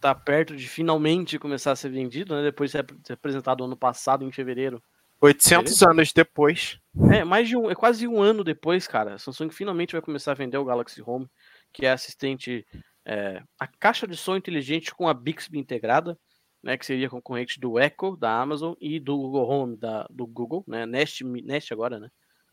tá 0.01 0.15
perto 0.15 0.55
de 0.55 0.69
finalmente 0.69 1.37
começar 1.37 1.73
a 1.73 1.77
ser 1.77 1.89
vendido, 1.89 2.37
né? 2.37 2.43
Depois 2.45 2.71
de 2.71 2.79
ser 3.05 3.15
apresentado 3.15 3.65
ano 3.65 3.77
passado, 3.77 4.25
em 4.25 4.31
fevereiro. 4.31 4.81
800 5.21 5.73
fevereiro. 5.73 5.91
anos 5.91 6.13
depois. 6.13 6.79
É, 7.13 7.25
mais 7.25 7.49
de 7.49 7.57
um, 7.57 7.69
é 7.69 7.75
quase 7.75 8.07
um 8.07 8.23
ano 8.23 8.45
depois, 8.45 8.87
cara. 8.87 9.15
A 9.15 9.19
Samsung 9.19 9.51
finalmente 9.51 9.91
vai 9.91 10.01
começar 10.01 10.31
a 10.31 10.37
vender 10.37 10.59
o 10.59 10.65
Galaxy 10.65 11.03
Home, 11.05 11.29
que 11.73 11.85
é 11.85 11.91
assistente, 11.91 12.65
é, 13.05 13.43
a 13.59 13.67
caixa 13.67 14.07
de 14.07 14.17
som 14.17 14.37
inteligente 14.37 14.95
com 14.95 15.09
a 15.09 15.15
Bixby 15.15 15.59
integrada, 15.59 16.19
né? 16.63 16.77
Que 16.77 16.87
seria 16.87 17.11
concorrente 17.11 17.59
do 17.59 17.79
Echo 17.79 18.17
da 18.17 18.41
Amazon 18.41 18.75
e 18.81 19.01
do 19.01 19.17
Google 19.17 19.49
Home 19.49 19.77
da, 19.77 20.07
do 20.09 20.27
Google, 20.27 20.65
né? 20.67 20.87
Nest, 20.87 21.23
Nest 21.25 21.73
agora, 21.73 21.99
né? 21.99 22.11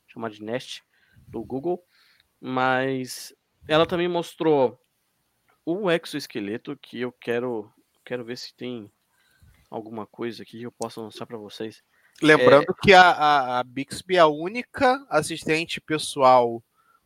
Chamar 0.07 0.29
de 0.29 0.41
Nest 0.41 0.81
do 1.27 1.43
Google. 1.43 1.83
Mas 2.41 3.33
ela 3.67 3.85
também 3.85 4.07
mostrou 4.07 4.79
o 5.65 5.91
exoesqueleto 5.91 6.77
que 6.81 7.01
eu 7.01 7.11
quero 7.11 7.71
quero 8.03 8.25
ver 8.25 8.37
se 8.37 8.55
tem 8.55 8.91
alguma 9.69 10.07
coisa 10.07 10.41
aqui 10.41 10.57
que 10.57 10.63
eu 10.63 10.71
possa 10.71 10.99
mostrar 10.99 11.27
para 11.27 11.37
vocês. 11.37 11.83
Lembrando 12.21 12.71
é... 12.71 12.81
que 12.81 12.93
a, 12.93 13.11
a, 13.11 13.59
a, 13.59 13.63
Bixby 13.63 14.15
é 14.15 14.19
a 14.19 14.27
única 14.27 15.05
assistente 15.09 15.79
pessoal 15.79 16.63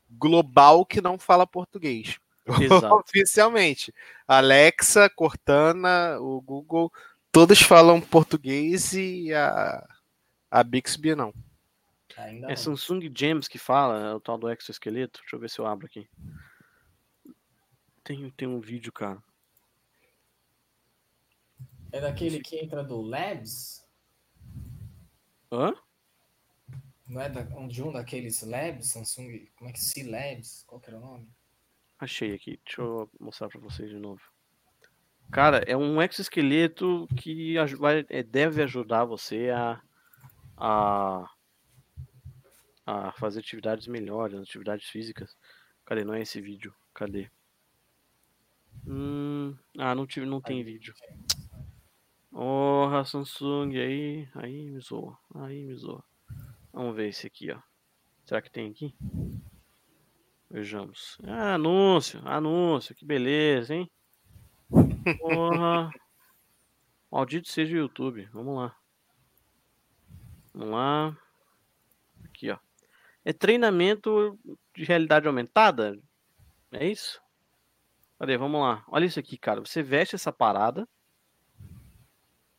global 0.10 0.86
que 0.86 1.02
não 1.02 1.20
fala 1.20 1.46
português. 1.46 2.18
Oficialmente. 3.00 3.94
Alexa, 4.28 5.10
Cortana, 5.10 6.20
o 6.20 6.42
Google, 6.42 6.92
todos 7.32 7.62
falam 7.62 8.02
português 8.02 8.94
e 8.94 9.34
a, 9.34 9.88
A 10.52 10.64
Bixby 10.64 11.16
não. 11.16 11.34
Ainda 12.18 12.48
é 12.48 12.50
não. 12.50 12.56
Samsung 12.56 13.12
Gems 13.16 13.48
que 13.48 13.58
fala, 13.58 14.12
é 14.12 14.14
o 14.14 14.20
tal 14.20 14.38
do 14.38 14.50
exoesqueleto. 14.50 15.20
Deixa 15.22 15.36
eu 15.36 15.40
ver 15.40 15.50
se 15.50 15.60
eu 15.60 15.66
abro 15.66 15.86
aqui. 15.88 16.08
Tem, 18.04 18.30
tem 18.32 18.48
um 18.48 18.60
vídeo, 18.60 18.92
cara. 18.92 19.24
É 21.92 22.02
daquele 22.02 22.40
que 22.40 22.58
entra 22.58 22.84
do 22.84 23.02
Labs? 23.02 23.88
Hã? 25.52 25.74
Não 27.08 27.22
é 27.22 27.30
da, 27.30 27.44
de 27.44 27.84
um 27.84 27.92
daqueles 27.92 28.42
Labs, 28.42 28.90
Samsung, 28.90 29.48
como 29.56 29.70
é 29.70 29.74
que 29.74 29.80
C 29.80 30.04
Labs? 30.04 30.64
Qual 30.66 30.82
que 30.82 30.90
era 30.90 30.98
o 30.98 31.02
nome? 31.02 31.30
Achei 32.04 32.34
aqui, 32.34 32.60
deixa 32.66 32.82
eu 32.82 33.10
mostrar 33.18 33.48
para 33.48 33.62
vocês 33.62 33.90
de 33.90 33.98
novo. 33.98 34.22
Cara, 35.32 35.60
é 35.60 35.78
um 35.78 36.02
exoesqueleto 36.02 37.08
que 37.16 37.56
vai, 37.78 38.06
é, 38.10 38.22
deve 38.22 38.62
ajudar 38.62 39.06
você 39.06 39.50
a, 39.52 39.82
a, 40.58 41.30
a 42.86 43.12
fazer 43.14 43.40
atividades 43.40 43.88
melhores, 43.88 44.38
atividades 44.38 44.86
físicas. 44.90 45.38
Cadê? 45.86 46.04
Não 46.04 46.14
é 46.14 46.22
esse 46.22 46.42
vídeo. 46.42 46.76
Cadê? 46.94 47.32
Hum, 48.86 49.56
ah, 49.78 49.96
não, 49.96 50.06
tive, 50.06 50.26
não 50.26 50.42
tem 50.42 50.62
vídeo. 50.62 50.94
Oh, 52.34 52.90
Samsung, 53.06 53.78
aí, 53.78 54.28
aí 54.36 54.70
me 54.70 54.82
zoa, 54.82 55.18
aí 55.36 55.64
me 55.64 55.74
zoa. 55.74 56.04
Vamos 56.74 56.98
ver 56.98 57.08
esse 57.08 57.28
aqui, 57.28 57.50
ó. 57.50 57.62
Será 58.26 58.42
que 58.42 58.52
tem 58.52 58.70
aqui? 58.70 58.94
Vejamos. 60.54 61.18
Ah, 61.24 61.56
anúncio, 61.56 62.22
anúncio, 62.28 62.94
que 62.94 63.04
beleza, 63.04 63.74
hein? 63.74 63.90
Porra. 65.18 65.90
Maldito 67.12 67.50
seja 67.50 67.76
o 67.76 67.80
YouTube. 67.80 68.30
Vamos 68.32 68.58
lá. 68.58 68.76
Vamos 70.54 70.70
lá. 70.76 71.18
Aqui, 72.26 72.52
ó. 72.52 72.60
É 73.26 73.34
treinamento 73.34 74.38
de 74.76 74.84
realidade 74.84 75.26
aumentada? 75.26 76.00
É 76.72 76.86
isso? 76.86 77.20
Cadê? 78.20 78.38
Vamos 78.38 78.62
lá. 78.62 78.86
Olha 78.88 79.06
isso 79.06 79.20
aqui, 79.20 79.40
cara. 79.40 79.60
Você 79.60 79.82
veste 79.82 80.14
essa 80.14 80.32
parada, 80.32 80.88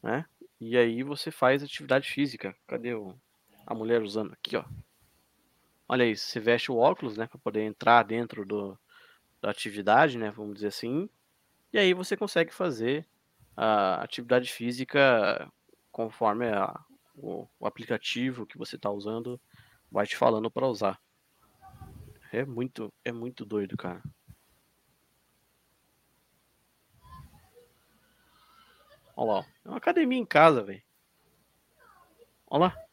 né? 0.03 0.27
E 0.61 0.77
aí 0.77 1.05
você 1.05 1.31
faz 1.31 1.63
atividade 1.63 2.11
física. 2.11 2.57
Cadê 2.67 2.93
o 2.93 3.15
a 3.65 3.73
mulher 3.73 4.03
usando 4.03 4.33
aqui, 4.33 4.57
ó. 4.57 4.65
Olha 5.89 6.05
isso, 6.05 6.27
você 6.27 6.41
veste 6.41 6.73
o 6.73 6.77
óculos, 6.77 7.17
né, 7.17 7.27
para 7.27 7.39
poder 7.39 7.63
entrar 7.63 8.03
dentro 8.03 8.45
do, 8.45 8.79
da 9.41 9.51
atividade, 9.51 10.17
né, 10.17 10.31
vamos 10.31 10.55
dizer 10.55 10.69
assim. 10.69 11.09
E 11.73 11.79
aí 11.79 11.93
você 11.93 12.17
consegue 12.17 12.53
fazer 12.53 13.07
a 13.57 14.03
atividade 14.03 14.51
física 14.51 15.51
conforme 15.93 16.49
a, 16.49 16.75
o, 17.15 17.47
o 17.59 17.67
aplicativo 17.67 18.47
que 18.47 18.59
você 18.59 18.77
está 18.77 18.91
usando 18.91 19.41
vai 19.91 20.07
te 20.07 20.17
falando 20.17 20.51
para 20.51 20.67
usar. 20.67 21.01
É 22.33 22.45
muito, 22.45 22.93
é 23.05 23.13
muito 23.13 23.45
doido, 23.45 23.77
cara. 23.77 24.03
Olha 29.17 29.33
lá, 29.33 29.47
é 29.65 29.69
uma 29.69 29.77
academia 29.77 30.19
em 30.19 30.27
casa, 30.27 30.63
velho. 30.63 30.83
Olha 32.49 32.65
lá. 32.67 32.84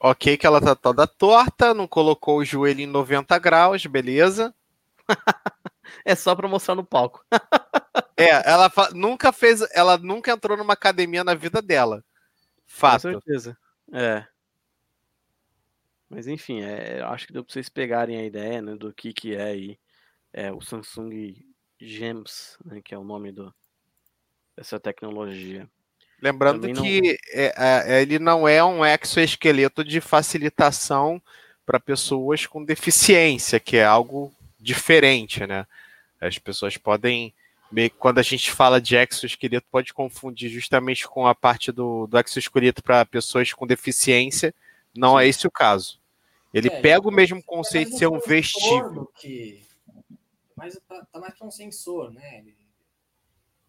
Ok, 0.00 0.36
que 0.36 0.46
ela 0.46 0.60
tá 0.60 0.76
toda 0.76 1.06
torta, 1.06 1.74
não 1.74 1.88
colocou 1.88 2.38
o 2.38 2.44
joelho 2.44 2.80
em 2.80 2.86
90 2.86 3.36
graus, 3.38 3.84
beleza. 3.86 4.54
é 6.04 6.14
só 6.14 6.36
pra 6.36 6.48
mostrar 6.48 6.76
no 6.76 6.84
palco. 6.84 7.24
é, 8.16 8.48
ela 8.48 8.70
nunca 8.94 9.32
fez, 9.32 9.60
ela 9.72 9.98
nunca 9.98 10.30
entrou 10.30 10.56
numa 10.56 10.74
academia 10.74 11.24
na 11.24 11.34
vida 11.34 11.60
dela. 11.60 12.04
Fato. 12.66 13.02
Com 13.02 13.20
certeza. 13.20 13.58
É. 13.92 14.24
Mas 16.08 16.26
enfim, 16.26 16.60
é, 16.62 17.02
acho 17.02 17.26
que 17.26 17.32
deu 17.32 17.44
pra 17.44 17.52
vocês 17.52 17.68
pegarem 17.68 18.18
a 18.18 18.24
ideia 18.24 18.62
né, 18.62 18.76
do 18.76 18.92
que, 18.94 19.12
que 19.12 19.34
é 19.34 19.42
aí 19.42 19.78
é, 20.32 20.52
o 20.52 20.60
Samsung 20.60 21.44
Gems, 21.80 22.56
né, 22.64 22.80
que 22.82 22.94
é 22.94 22.98
o 22.98 23.04
nome 23.04 23.32
do, 23.32 23.52
dessa 24.56 24.80
tecnologia. 24.80 25.68
Lembrando 26.20 26.62
Também 26.62 26.74
que 26.74 27.00
não... 27.00 27.18
É, 27.32 27.54
é, 27.86 28.02
ele 28.02 28.18
não 28.18 28.48
é 28.48 28.62
um 28.62 28.84
exoesqueleto 28.84 29.84
de 29.84 30.00
facilitação 30.00 31.22
para 31.64 31.78
pessoas 31.78 32.46
com 32.46 32.64
deficiência, 32.64 33.60
que 33.60 33.76
é 33.76 33.84
algo 33.84 34.32
diferente, 34.58 35.46
né? 35.46 35.66
As 36.20 36.36
pessoas 36.38 36.76
podem, 36.76 37.32
quando 37.98 38.18
a 38.18 38.22
gente 38.22 38.50
fala 38.50 38.80
de 38.80 38.96
exoesqueleto, 38.96 39.66
pode 39.70 39.94
confundir 39.94 40.50
justamente 40.50 41.06
com 41.06 41.26
a 41.26 41.34
parte 41.34 41.70
do, 41.70 42.06
do 42.08 42.18
exoesqueleto 42.18 42.82
para 42.82 43.04
pessoas 43.06 43.52
com 43.52 43.66
deficiência. 43.66 44.52
Não 44.96 45.18
é 45.18 45.22
Sim. 45.22 45.26
é 45.26 45.28
esse 45.30 45.46
o 45.46 45.50
caso. 45.50 46.00
Ele 46.52 46.68
é, 46.68 46.80
pega 46.80 47.06
o 47.06 47.12
mesmo 47.12 47.42
conceito 47.42 47.90
de 47.92 47.98
ser 47.98 48.08
um 48.08 48.18
vestível. 48.18 49.08
Que... 49.14 49.62
Mas 50.56 50.76
tá, 50.88 51.06
tá 51.12 51.20
mais 51.20 51.38
para 51.38 51.46
um 51.46 51.50
sensor, 51.50 52.10
né? 52.10 52.38
Ele 52.38 52.56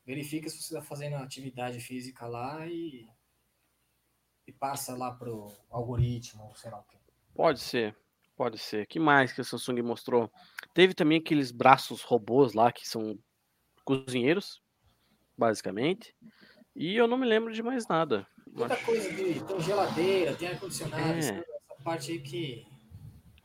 verifica 0.10 0.50
se 0.50 0.60
você 0.60 0.74
está 0.74 0.82
fazendo 0.82 1.18
atividade 1.18 1.80
física 1.80 2.26
lá 2.26 2.66
e, 2.66 3.08
e 4.48 4.52
passa 4.52 4.98
lá 4.98 5.12
para 5.12 5.32
o 5.32 5.56
algoritmo, 5.70 6.52
sei 6.56 6.72
lá 6.72 6.80
o 6.80 6.84
que. 6.84 6.98
Pode 7.36 7.60
ser, 7.60 7.96
pode 8.36 8.58
ser. 8.58 8.88
que 8.88 9.00
mais 9.00 9.32
que 9.32 9.42
a 9.42 9.44
Samsung 9.44 9.84
mostrou? 9.84 10.32
Teve 10.74 10.96
também 10.96 11.20
aqueles 11.20 11.52
braços 11.52 12.02
robôs 12.02 12.54
lá 12.54 12.72
que 12.72 12.90
são 12.90 13.20
cozinheiros, 13.86 14.64
basicamente. 15.38 16.16
E 16.76 16.96
eu 16.96 17.08
não 17.08 17.18
me 17.18 17.28
lembro 17.28 17.54
de 17.54 17.62
mais 17.62 17.88
nada. 17.88 18.26
Muita 18.48 18.74
Acho... 18.74 18.86
coisa 18.88 19.14
de 19.14 19.44
tem 19.44 19.62
geladeira, 19.62 20.36
tem 20.36 20.48
ar-condicionado, 20.48 21.04
é. 21.04 21.20
essa 21.20 21.44
parte 21.84 22.14
aí 22.14 22.20
que. 22.20 22.66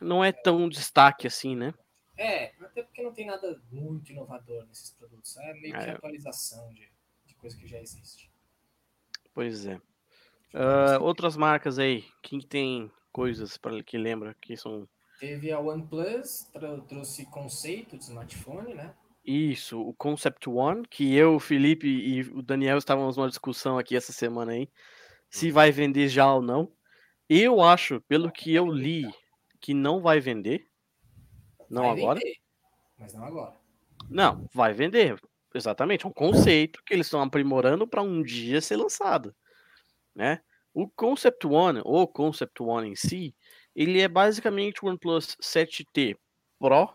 Não 0.01 0.23
é 0.25 0.31
tão 0.31 0.67
destaque 0.67 1.27
assim, 1.27 1.55
né? 1.55 1.75
É, 2.17 2.53
até 2.75 2.83
porque 2.83 3.01
não 3.01 3.13
tem 3.13 3.25
nada 3.25 3.61
muito 3.71 4.11
inovador 4.11 4.65
nesses 4.65 4.91
produtos. 4.91 5.37
É 5.37 5.53
meio 5.53 5.73
que 5.73 5.79
é. 5.79 5.91
atualização 5.91 6.73
de, 6.73 6.91
de 7.25 7.33
coisa 7.35 7.57
que 7.57 7.65
já 7.65 7.79
existe. 7.79 8.29
Pois 9.33 9.65
é. 9.65 9.75
Uh, 10.53 11.01
outras 11.01 11.37
marcas 11.37 11.79
aí, 11.79 12.05
quem 12.21 12.41
tem 12.41 12.91
coisas 13.13 13.57
para 13.57 13.81
que 13.81 13.97
lembra 13.97 14.33
que 14.41 14.57
são. 14.57 14.87
Teve 15.19 15.51
a 15.53 15.59
OnePlus, 15.59 16.51
trouxe 16.89 17.25
conceito 17.27 17.97
de 17.97 18.03
smartphone, 18.03 18.73
né? 18.73 18.93
Isso, 19.23 19.81
o 19.81 19.93
Concept 19.93 20.49
One, 20.49 20.85
que 20.87 21.15
eu, 21.15 21.35
o 21.35 21.39
Felipe 21.39 21.87
e 21.87 22.21
o 22.21 22.41
Daniel 22.41 22.77
estávamos 22.77 23.15
numa 23.15 23.29
discussão 23.29 23.77
aqui 23.77 23.95
essa 23.95 24.11
semana 24.11 24.51
aí, 24.51 24.69
se 25.29 25.49
vai 25.49 25.71
vender 25.71 26.09
já 26.09 26.31
ou 26.31 26.41
não. 26.41 26.71
Eu 27.27 27.61
acho, 27.61 28.01
pelo 28.01 28.31
que 28.31 28.53
eu 28.53 28.67
li, 28.67 29.03
que 29.59 29.73
não 29.73 30.01
vai 30.01 30.19
vender. 30.19 30.69
Não 31.69 31.83
vai 31.83 31.91
agora? 31.93 32.19
Vender, 32.19 32.44
mas 32.97 33.13
não 33.13 33.23
agora. 33.23 33.55
Não, 34.09 34.47
vai 34.53 34.73
vender. 34.73 35.19
Exatamente, 35.53 36.05
é 36.05 36.09
um 36.09 36.13
conceito 36.13 36.81
que 36.85 36.93
eles 36.93 37.07
estão 37.07 37.21
aprimorando 37.21 37.87
para 37.87 38.01
um 38.01 38.21
dia 38.21 38.59
ser 38.59 38.75
lançado, 38.75 39.33
né? 40.13 40.41
O 40.73 40.89
Concept 40.89 41.47
One, 41.47 41.81
ou 41.85 42.05
Concept 42.05 42.61
One 42.61 42.89
em 42.89 42.95
si, 42.95 43.33
ele 43.73 44.01
é 44.01 44.07
basicamente 44.09 44.83
o 44.83 44.89
OnePlus 44.89 45.37
7T 45.41 46.17
Pro, 46.59 46.93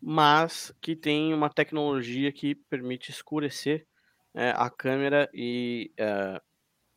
mas 0.00 0.72
que 0.80 0.94
tem 0.94 1.34
uma 1.34 1.50
tecnologia 1.50 2.32
que 2.32 2.54
permite 2.54 3.10
escurecer 3.10 3.84
é, 4.32 4.50
a 4.50 4.70
câmera 4.70 5.28
e 5.34 5.92
é, 5.96 6.40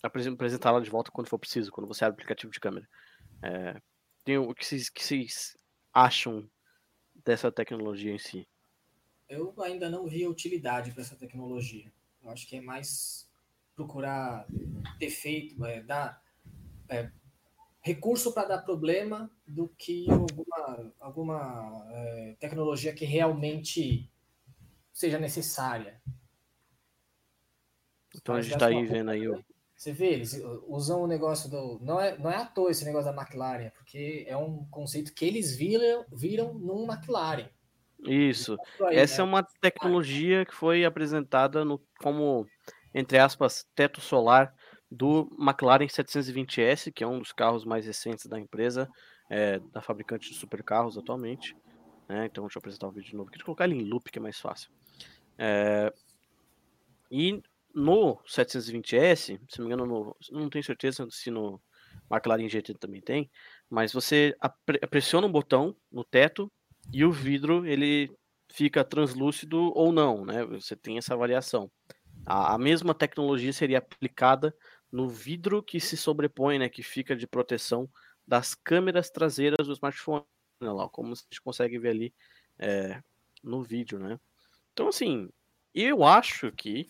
apresentá-la 0.04 0.80
de 0.80 0.89
volta 0.91 1.12
quando 1.12 1.28
for 1.28 1.39
preciso, 1.39 1.72
quando 1.72 1.88
você 1.88 2.06
abre 2.06 2.13
o 2.13 2.17
aplicativo 2.17 2.52
de 2.52 2.60
câmera. 2.60 2.88
É, 3.41 3.82
tem 4.24 4.38
o 4.38 4.54
que 4.54 4.65
vocês, 4.65 4.89
que 4.89 5.04
vocês 5.04 5.58
acham 5.91 6.48
dessa 7.26 7.52
tecnologia 7.52 8.14
em 8.14 8.18
si? 8.18 8.48
Eu 9.28 9.54
ainda 9.62 9.90
não 9.90 10.08
vi 10.08 10.28
utilidade 10.28 10.92
para 10.92 11.02
essa 11.02 11.16
tecnologia. 11.16 11.92
Eu 12.22 12.30
acho 12.30 12.48
que 12.48 12.56
é 12.56 12.62
mais 12.62 13.30
procurar 13.76 14.46
defeito, 15.00 15.64
é, 15.66 15.82
dar 15.82 16.22
é, 16.88 17.10
recurso 17.82 18.32
para 18.34 18.48
dar 18.48 18.58
problema 18.60 19.32
do 19.46 19.68
que 19.70 20.06
alguma, 20.10 20.94
alguma 21.00 21.86
é, 21.92 22.36
tecnologia 22.40 22.94
que 22.94 23.06
realmente 23.06 24.10
seja 24.92 25.20
necessária. 25.20 26.02
Então 28.16 28.36
a 28.36 28.42
gente 28.42 28.54
está 28.54 28.68
aí 28.68 28.86
vendo 28.86 29.10
aí 29.10 29.28
o, 29.28 29.44
você 29.84 29.91
vê, 29.91 30.13
eles 30.13 30.41
usam 30.67 31.04
o 31.04 31.08
negócio 31.08 31.50
do. 31.50 31.78
Não 31.82 32.00
é, 32.00 32.17
não 32.17 32.32
é 32.32 32.38
à 32.38 32.46
toa 32.46 32.72
esse 32.72 32.86
negócio 32.86 33.13
da 33.13 33.22
McLaren, 33.22 33.69
porque 33.72 34.24
é 34.28 34.38
um 34.38 34.65
conceito 34.72 35.13
que 35.13 35.26
eles 35.26 35.56
viram, 35.56 36.06
viram 36.10 36.54
num 36.54 36.89
McLaren. 36.89 37.50
Isso. 38.00 38.58
Aí, 38.82 38.98
Essa 38.98 39.15
é 39.15 39.17
né? 39.17 39.22
é 39.24 39.30
uma 39.30 39.43
tecnologia 39.43 40.46
que 40.46 40.56
foi 40.56 40.86
apresentada 40.86 41.65
no, 41.65 41.82
como, 42.02 42.48
entre 42.93 43.17
aspas, 43.17 43.67
teto 43.76 44.00
solar 44.00 44.54
do 44.89 45.30
McLaren 45.38 45.88
720S, 45.88 46.91
que 46.91 47.04
é 47.04 47.08
um 47.08 47.19
dos 47.19 47.34
carros 47.34 47.65
mais 47.65 47.86
recentes 47.86 48.26
da 48.26 48.39
empresa, 48.39 48.89
é, 49.30 49.60
da 49.74 49.82
fabricante 49.82 50.30
de 50.30 50.36
supercarros 50.36 50.98
atualmente. 50.98 51.58
Né? 52.08 52.26
Então, 52.26 52.46
deixa 52.46 52.58
eu 52.58 52.62
apresentar 52.62 52.88
o 52.88 52.89
um 52.89 52.93
vídeo 52.93 53.10
de 53.10 53.15
novo. 53.15 53.30
Queria 53.30 53.46
colocar 53.46 53.65
ele 53.65 53.76
em 53.76 53.84
loop, 53.84 54.10
que 54.12 54.19
é 54.19 54.22
mais 54.22 54.39
fácil. 54.39 54.69
É, 55.38 55.91
e 57.12 57.41
no 57.74 58.18
720S, 58.28 59.40
se 59.50 59.60
não 59.60 59.68
me 59.68 59.74
engano, 59.74 59.86
no, 59.86 60.18
não 60.32 60.50
tenho 60.50 60.64
certeza 60.64 61.08
se 61.10 61.32
no 61.32 61.62
McLaren 62.12 62.48
GT 62.48 62.76
também 62.76 63.02
tem, 63.02 63.30
mas 63.70 63.92
você 63.92 64.36
pressiona 64.90 65.28
um 65.28 65.32
botão 65.32 65.76
no 65.92 66.04
teto 66.04 66.52
e 66.92 67.04
o 67.04 67.12
vidro 67.12 67.66
ele 67.66 68.12
fica 68.52 68.84
translúcido 68.84 69.72
ou 69.76 69.92
não, 69.92 70.26
né? 70.26 70.46
Você 70.46 70.76
tem 70.76 70.98
essa 70.98 71.16
variação. 71.16 71.72
A, 72.26 72.54
a 72.54 72.58
mesma 72.58 72.94
tecnologia 72.94 73.52
seria 73.52 73.80
aplicada 73.80 74.56
no 74.92 75.10
vidro 75.10 75.64
que 75.64 75.80
se 75.80 75.98
sobrepõe, 75.98 76.60
né? 76.60 76.70
Que 76.70 76.84
fica 76.84 77.16
de 77.16 77.26
proteção 77.26 77.90
das 78.28 78.54
câmeras 78.54 79.10
traseiras 79.10 79.68
do 79.68 79.74
smartphone, 79.74 80.24
né, 80.62 80.72
lá, 80.72 80.88
como 80.88 81.12
a 81.12 81.16
gente 81.16 81.42
consegue 81.42 81.78
ver 81.78 81.90
ali 81.90 82.14
é, 82.58 83.02
no 83.44 83.62
vídeo, 83.62 84.00
né? 84.00 84.20
Então, 84.72 84.88
assim, 84.88 85.30
eu 85.74 86.04
acho 86.04 86.52
que, 86.52 86.88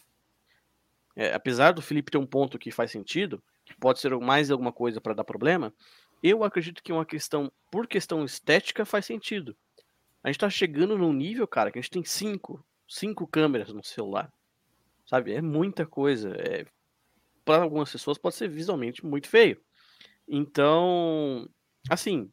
é, 1.16 1.34
apesar 1.34 1.72
do 1.72 1.82
Felipe 1.82 2.12
ter 2.12 2.18
um 2.18 2.26
ponto 2.26 2.60
que 2.60 2.72
faz 2.72 2.92
sentido, 2.92 3.42
pode 3.80 4.00
ser 4.00 4.16
mais 4.18 4.52
alguma 4.52 4.72
coisa 4.72 5.00
para 5.00 5.14
dar 5.14 5.24
problema, 5.24 5.74
eu 6.22 6.44
acredito 6.44 6.82
que 6.82 6.94
uma 6.94 7.06
questão, 7.06 7.52
por 7.70 7.88
questão 7.88 8.24
estética, 8.24 8.86
faz 8.86 9.06
sentido. 9.06 9.56
A 10.24 10.30
gente 10.30 10.40
tá 10.40 10.50
chegando 10.50 10.98
num 10.98 11.12
nível, 11.12 11.46
cara, 11.48 11.70
que 11.70 11.78
a 11.78 11.82
gente 11.82 11.92
tem 11.92 12.04
cinco, 12.06 12.66
cinco 12.88 13.28
câmeras 13.28 13.74
no 13.74 13.84
celular. 13.84 14.32
Sabe? 15.06 15.34
É 15.34 15.42
muita 15.42 15.86
coisa. 15.86 16.34
É... 16.40 16.66
Para 17.44 17.64
algumas 17.64 17.92
pessoas 17.92 18.18
pode 18.18 18.36
ser 18.36 18.48
visualmente 18.48 19.06
muito 19.06 19.28
feio. 19.28 19.60
Então, 20.26 21.50
assim, 21.90 22.32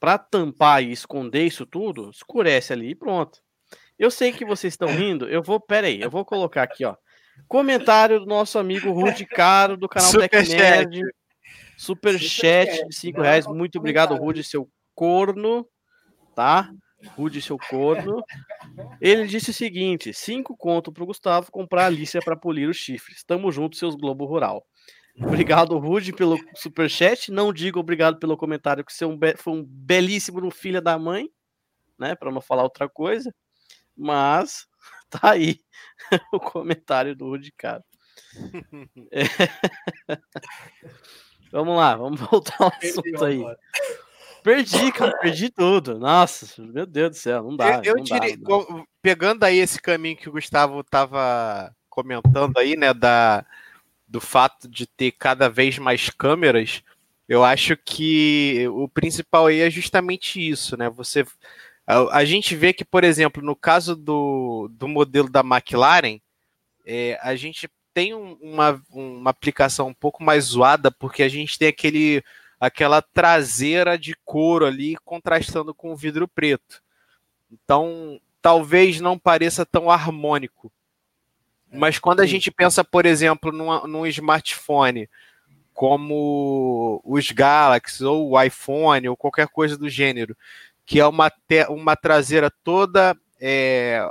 para 0.00 0.16
tampar 0.16 0.82
e 0.82 0.92
esconder 0.92 1.44
isso 1.44 1.66
tudo, 1.66 2.08
escurece 2.08 2.72
ali 2.72 2.90
e 2.90 2.94
pronto. 2.94 3.42
Eu 3.98 4.10
sei 4.10 4.32
que 4.32 4.44
vocês 4.44 4.72
estão 4.72 4.88
rindo, 4.88 5.28
eu 5.28 5.42
vou, 5.42 5.60
pera 5.60 5.86
aí, 5.86 6.00
eu 6.00 6.10
vou 6.10 6.24
colocar 6.24 6.62
aqui, 6.62 6.84
ó. 6.86 6.96
Comentário 7.48 8.20
do 8.20 8.26
nosso 8.26 8.58
amigo 8.58 8.92
Rudy 8.92 9.26
Caro, 9.26 9.76
do 9.76 9.88
canal 9.88 10.10
Super 10.10 10.28
TecNerd. 10.28 11.02
Superchat 11.76 12.86
de 12.88 12.94
5 12.94 13.20
reais. 13.20 13.46
Muito 13.46 13.78
obrigado, 13.78 14.14
Rudy, 14.14 14.44
seu 14.44 14.68
corno. 14.94 15.66
Tá? 16.34 16.70
Rude, 17.16 17.42
seu 17.42 17.58
corno. 17.58 18.22
Ele 19.00 19.26
disse 19.26 19.50
o 19.50 19.54
seguinte: 19.54 20.12
cinco 20.12 20.56
conto 20.56 20.90
pro 20.90 21.06
Gustavo 21.06 21.50
comprar 21.50 21.84
a 21.84 21.86
Alicia 21.86 22.20
para 22.24 22.36
polir 22.36 22.68
os 22.68 22.76
chifres. 22.76 23.22
Tamo 23.24 23.52
junto, 23.52 23.76
seus 23.76 23.94
Globo 23.94 24.24
Rural. 24.24 24.64
Obrigado, 25.20 25.78
Rude, 25.78 26.12
pelo 26.12 26.36
superchat. 26.54 27.30
Não 27.30 27.52
digo 27.52 27.78
obrigado 27.78 28.18
pelo 28.18 28.36
comentário, 28.36 28.84
que 28.84 28.92
você 28.92 29.04
é 29.04 29.36
foi 29.36 29.52
um 29.52 29.64
belíssimo 29.64 30.40
no 30.40 30.50
filho 30.50 30.82
da 30.82 30.98
mãe, 30.98 31.28
né? 31.98 32.14
Para 32.14 32.32
não 32.32 32.40
falar 32.40 32.64
outra 32.64 32.88
coisa. 32.88 33.32
Mas 33.96 34.66
tá 35.22 35.32
aí 35.32 35.60
o 36.32 36.40
comentário 36.40 37.14
do 37.14 37.26
Rude, 37.26 37.52
cara. 37.52 37.84
É... 39.10 39.24
vamos 41.50 41.76
lá, 41.76 41.96
vamos 41.96 42.20
voltar 42.20 42.56
ao 42.60 42.68
assunto 42.68 43.24
aí. 43.24 43.44
Perdi, 44.42 44.92
cara, 44.92 45.16
perdi 45.18 45.50
tudo. 45.50 45.98
Nossa, 45.98 46.62
meu 46.62 46.86
Deus 46.86 47.10
do 47.10 47.16
céu, 47.16 47.42
não 47.42 47.56
dá. 47.56 47.80
Eu, 47.82 47.96
eu 47.96 48.02
diria, 48.02 48.36
dá, 48.36 48.84
pegando 49.00 49.42
aí 49.44 49.58
esse 49.58 49.80
caminho 49.80 50.16
que 50.16 50.28
o 50.28 50.32
Gustavo 50.32 50.84
tava 50.84 51.74
comentando 51.88 52.58
aí, 52.58 52.76
né, 52.76 52.92
da, 52.92 53.44
do 54.06 54.20
fato 54.20 54.68
de 54.68 54.86
ter 54.86 55.12
cada 55.12 55.48
vez 55.48 55.78
mais 55.78 56.10
câmeras, 56.10 56.82
eu 57.28 57.42
acho 57.42 57.76
que 57.76 58.66
o 58.68 58.88
principal 58.88 59.46
aí 59.46 59.60
é 59.60 59.70
justamente 59.70 60.46
isso, 60.46 60.76
né? 60.76 60.90
Você 60.90 61.24
a, 61.86 62.18
a 62.18 62.24
gente 62.24 62.54
vê 62.56 62.72
que, 62.72 62.84
por 62.84 63.04
exemplo, 63.04 63.42
no 63.42 63.54
caso 63.54 63.94
do, 63.94 64.68
do 64.72 64.88
modelo 64.88 65.28
da 65.28 65.40
McLaren, 65.40 66.18
é, 66.86 67.18
a 67.22 67.34
gente 67.36 67.68
tem 67.92 68.14
um, 68.14 68.36
uma, 68.40 68.82
uma 68.90 69.30
aplicação 69.30 69.88
um 69.88 69.94
pouco 69.94 70.22
mais 70.22 70.44
zoada, 70.44 70.90
porque 70.90 71.22
a 71.22 71.28
gente 71.28 71.58
tem 71.58 71.68
aquele 71.68 72.22
aquela 72.58 73.02
traseira 73.02 73.98
de 73.98 74.14
couro 74.24 74.64
ali 74.64 74.96
contrastando 75.04 75.74
com 75.74 75.92
o 75.92 75.96
vidro 75.96 76.26
preto. 76.26 76.82
Então, 77.52 78.18
talvez 78.40 79.00
não 79.00 79.18
pareça 79.18 79.66
tão 79.66 79.90
harmônico. 79.90 80.72
É, 81.70 81.76
Mas 81.76 81.98
quando 81.98 82.20
a 82.20 82.26
gente 82.26 82.50
pensa, 82.50 82.82
por 82.82 83.04
exemplo, 83.04 83.52
num, 83.52 83.86
num 83.86 84.06
smartphone 84.06 85.08
como 85.74 87.02
os 87.04 87.30
Galaxy 87.32 88.04
ou 88.04 88.30
o 88.30 88.42
iPhone 88.42 89.08
ou 89.08 89.16
qualquer 89.16 89.48
coisa 89.48 89.76
do 89.76 89.88
gênero, 89.88 90.36
que 90.84 91.00
é 91.00 91.06
uma, 91.06 91.32
uma 91.68 91.96
traseira 91.96 92.50
toda 92.62 93.16
é, 93.40 94.06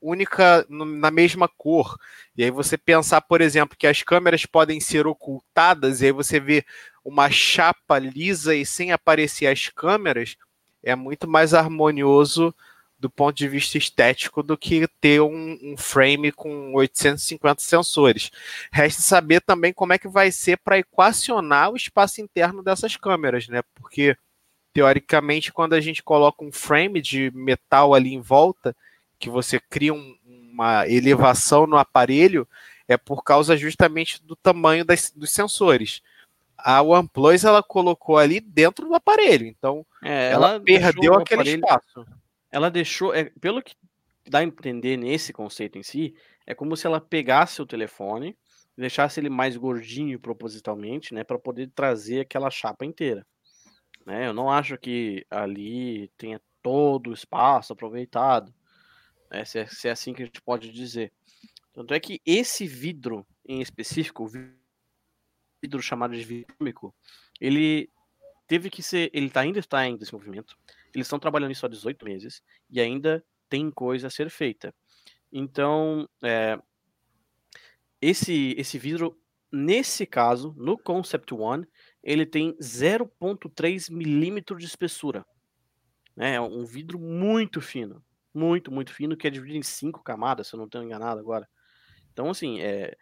única 0.00 0.66
na 0.68 1.10
mesma 1.10 1.48
cor. 1.48 1.98
E 2.36 2.44
aí 2.44 2.50
você 2.50 2.76
pensar, 2.76 3.20
por 3.22 3.40
exemplo, 3.40 3.76
que 3.76 3.86
as 3.86 4.02
câmeras 4.02 4.46
podem 4.46 4.80
ser 4.80 5.06
ocultadas, 5.06 6.00
e 6.00 6.06
aí 6.06 6.12
você 6.12 6.38
vê 6.38 6.64
uma 7.04 7.30
chapa 7.30 7.98
lisa 7.98 8.54
e 8.54 8.64
sem 8.66 8.92
aparecer 8.92 9.46
as 9.46 9.68
câmeras, 9.68 10.36
é 10.82 10.94
muito 10.94 11.28
mais 11.28 11.54
harmonioso 11.54 12.54
do 12.98 13.08
ponto 13.08 13.36
de 13.36 13.46
vista 13.46 13.78
estético 13.78 14.42
do 14.42 14.58
que 14.58 14.88
ter 15.00 15.20
um, 15.20 15.56
um 15.62 15.76
frame 15.76 16.32
com 16.32 16.74
850 16.74 17.62
sensores. 17.62 18.30
Resta 18.72 19.02
saber 19.02 19.40
também 19.40 19.72
como 19.72 19.92
é 19.92 19.98
que 19.98 20.08
vai 20.08 20.32
ser 20.32 20.58
para 20.58 20.78
equacionar 20.78 21.70
o 21.70 21.76
espaço 21.76 22.20
interno 22.20 22.62
dessas 22.62 22.96
câmeras, 22.96 23.46
né? 23.46 23.62
Porque 23.74 24.16
teoricamente, 24.78 25.52
quando 25.52 25.72
a 25.72 25.80
gente 25.80 26.04
coloca 26.04 26.44
um 26.44 26.52
frame 26.52 27.02
de 27.02 27.32
metal 27.34 27.94
ali 27.94 28.14
em 28.14 28.20
volta, 28.20 28.76
que 29.18 29.28
você 29.28 29.58
cria 29.58 29.92
um, 29.92 30.16
uma 30.24 30.88
elevação 30.88 31.66
no 31.66 31.76
aparelho, 31.76 32.46
é 32.86 32.96
por 32.96 33.24
causa 33.24 33.56
justamente 33.56 34.22
do 34.24 34.36
tamanho 34.36 34.84
das, 34.84 35.10
dos 35.10 35.30
sensores 35.30 36.00
a 36.58 36.82
OnePlus 36.82 37.44
ela 37.44 37.62
colocou 37.62 38.18
ali 38.18 38.40
dentro 38.40 38.88
do 38.88 38.94
aparelho, 38.94 39.46
então 39.46 39.86
é, 40.02 40.32
ela, 40.32 40.54
ela 40.54 40.60
perdeu 40.60 41.14
aquele 41.14 41.42
aparelho, 41.42 41.64
espaço. 41.64 42.06
Ela 42.50 42.68
deixou, 42.68 43.14
é, 43.14 43.30
pelo 43.40 43.62
que 43.62 43.76
dá 44.28 44.40
a 44.40 44.44
entender 44.44 44.96
nesse 44.96 45.32
conceito 45.32 45.78
em 45.78 45.84
si, 45.84 46.16
é 46.44 46.54
como 46.54 46.76
se 46.76 46.84
ela 46.84 47.00
pegasse 47.00 47.62
o 47.62 47.66
telefone, 47.66 48.36
deixasse 48.76 49.20
ele 49.20 49.30
mais 49.30 49.56
gordinho 49.56 50.18
propositalmente, 50.18 51.14
né, 51.14 51.22
para 51.22 51.38
poder 51.38 51.70
trazer 51.74 52.20
aquela 52.20 52.50
chapa 52.50 52.84
inteira. 52.84 53.24
Né? 54.08 54.26
Eu 54.26 54.32
não 54.32 54.50
acho 54.50 54.78
que 54.78 55.26
ali 55.28 56.08
tenha 56.16 56.40
todo 56.62 57.10
o 57.10 57.12
espaço 57.12 57.74
aproveitado, 57.74 58.54
né, 59.30 59.44
se, 59.44 59.58
é, 59.58 59.66
se 59.66 59.86
é 59.86 59.90
assim 59.90 60.14
que 60.14 60.22
a 60.22 60.24
gente 60.24 60.40
pode 60.40 60.72
dizer. 60.72 61.12
Tanto 61.74 61.92
é 61.92 62.00
que 62.00 62.18
esse 62.24 62.66
vidro 62.66 63.26
em 63.46 63.60
específico, 63.60 64.24
o 64.24 64.28
vidro 65.62 65.82
chamado 65.82 66.16
de 66.16 66.24
vidro 66.24 66.94
ele 67.38 67.90
teve 68.46 68.70
que 68.70 68.82
ser, 68.82 69.10
ele 69.12 69.28
tá, 69.28 69.40
ainda 69.40 69.58
está 69.58 69.86
em 69.86 69.94
desenvolvimento. 69.94 70.56
Eles 70.94 71.06
estão 71.06 71.18
trabalhando 71.18 71.52
isso 71.52 71.66
há 71.66 71.68
18 71.68 72.02
meses 72.02 72.42
e 72.70 72.80
ainda 72.80 73.22
tem 73.46 73.70
coisa 73.70 74.06
a 74.06 74.10
ser 74.10 74.30
feita. 74.30 74.74
Então, 75.30 76.08
é, 76.24 76.58
esse 78.00 78.54
esse 78.56 78.78
vidro, 78.78 79.20
nesse 79.52 80.06
caso, 80.06 80.54
no 80.56 80.78
Concept 80.78 81.34
One, 81.34 81.68
ele 82.10 82.26
tem 82.26 82.56
0.3 82.58 83.90
milímetro 83.92 84.56
de 84.56 84.66
espessura. 84.66 85.24
Né? 86.16 86.34
É 86.34 86.40
um 86.40 86.64
vidro 86.64 86.98
muito 86.98 87.60
fino, 87.60 88.02
muito, 88.34 88.72
muito 88.72 88.92
fino, 88.92 89.16
que 89.16 89.26
é 89.26 89.30
dividido 89.30 89.58
em 89.58 89.62
cinco 89.62 90.02
camadas, 90.02 90.48
se 90.48 90.54
eu 90.54 90.58
não 90.58 90.66
estou 90.66 90.82
enganado 90.82 91.20
agora. 91.20 91.48
Então, 92.12 92.30
assim, 92.30 92.60
é, 92.60 92.96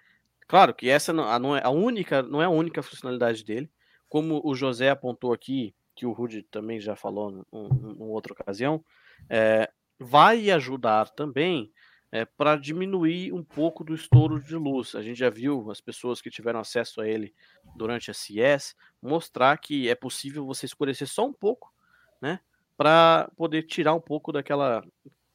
Claro 0.47 0.73
que 0.73 0.89
essa 0.89 1.13
não 1.13 1.57
é 1.57 1.63
a 1.63 1.71
única, 1.71 2.23
não 2.23 2.41
é 2.41 2.45
a 2.45 2.51
única 2.51 2.83
funcionalidade 2.83 3.45
dele. 3.45 3.71
Como 4.09 4.41
o 4.45 4.55
José 4.55 4.91
apontou 4.91 5.33
aqui, 5.33 5.75
que 5.95 6.07
o 6.07 6.13
Rudy 6.13 6.43
também 6.45 6.81
já 6.81 6.95
falou 6.95 7.45
em, 7.53 7.97
outra 7.99 8.33
ocasião, 8.33 8.85
é, 9.29 9.69
vai 9.99 10.51
ajudar 10.51 11.11
também 11.11 11.73
é, 12.17 12.25
para 12.25 12.57
diminuir 12.57 13.33
um 13.33 13.45
pouco 13.45 13.85
do 13.85 13.95
estouro 13.95 14.41
de 14.41 14.57
luz. 14.57 14.95
A 14.95 15.03
gente 15.03 15.19
já 15.19 15.29
viu 15.29 15.71
as 15.71 15.83
pessoas 15.83 16.23
que 16.23 16.31
tiveram 16.31 16.61
acesso 16.61 17.03
a 17.03 17.07
ele 17.07 17.35
durante 17.77 18.11
a 18.11 18.15
CES 18.15 18.75
mostrar 19.03 19.59
que 19.59 19.89
é 19.89 19.95
possível 19.95 20.47
você 20.47 20.65
escurecer 20.65 21.07
só 21.07 21.27
um 21.27 21.33
pouco, 21.33 21.73
né, 22.21 22.41
para 22.75 23.31
poder 23.37 23.65
tirar 23.65 23.93
um 23.93 24.01
pouco 24.01 24.33
daquela 24.33 24.83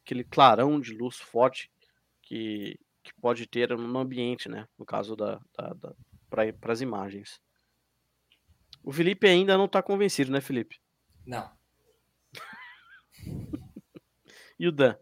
aquele 0.04 0.24
clarão 0.24 0.80
de 0.80 0.92
luz 0.92 1.18
forte 1.18 1.70
que, 2.20 2.76
que 3.04 3.14
pode 3.20 3.46
ter 3.46 3.76
no 3.76 3.98
ambiente, 3.98 4.48
né? 4.48 4.66
No 4.76 4.84
caso 4.84 5.14
da, 5.14 5.40
da, 5.56 5.74
da 5.74 5.94
para 6.28 6.72
as 6.72 6.80
imagens. 6.80 7.40
O 8.82 8.90
Felipe 8.90 9.28
ainda 9.28 9.56
não 9.56 9.66
está 9.66 9.80
convencido, 9.80 10.32
né, 10.32 10.40
Felipe? 10.40 10.80
Não. 11.24 11.48
e 14.58 14.66
o 14.66 14.72
Dan? 14.72 14.96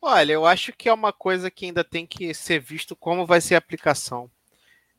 Olha, 0.00 0.32
eu 0.32 0.46
acho 0.46 0.72
que 0.72 0.88
é 0.88 0.92
uma 0.92 1.12
coisa 1.12 1.50
que 1.50 1.66
ainda 1.66 1.82
tem 1.82 2.06
que 2.06 2.32
ser 2.32 2.60
visto 2.60 2.94
como 2.94 3.26
vai 3.26 3.40
ser 3.40 3.56
a 3.56 3.58
aplicação. 3.58 4.30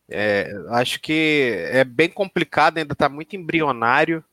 É, 0.10 0.52
acho 0.70 1.00
que 1.00 1.54
é 1.70 1.84
bem 1.84 2.10
complicado, 2.10 2.78
ainda 2.78 2.94
está 2.94 3.08
muito 3.08 3.36
embrionário. 3.36 4.24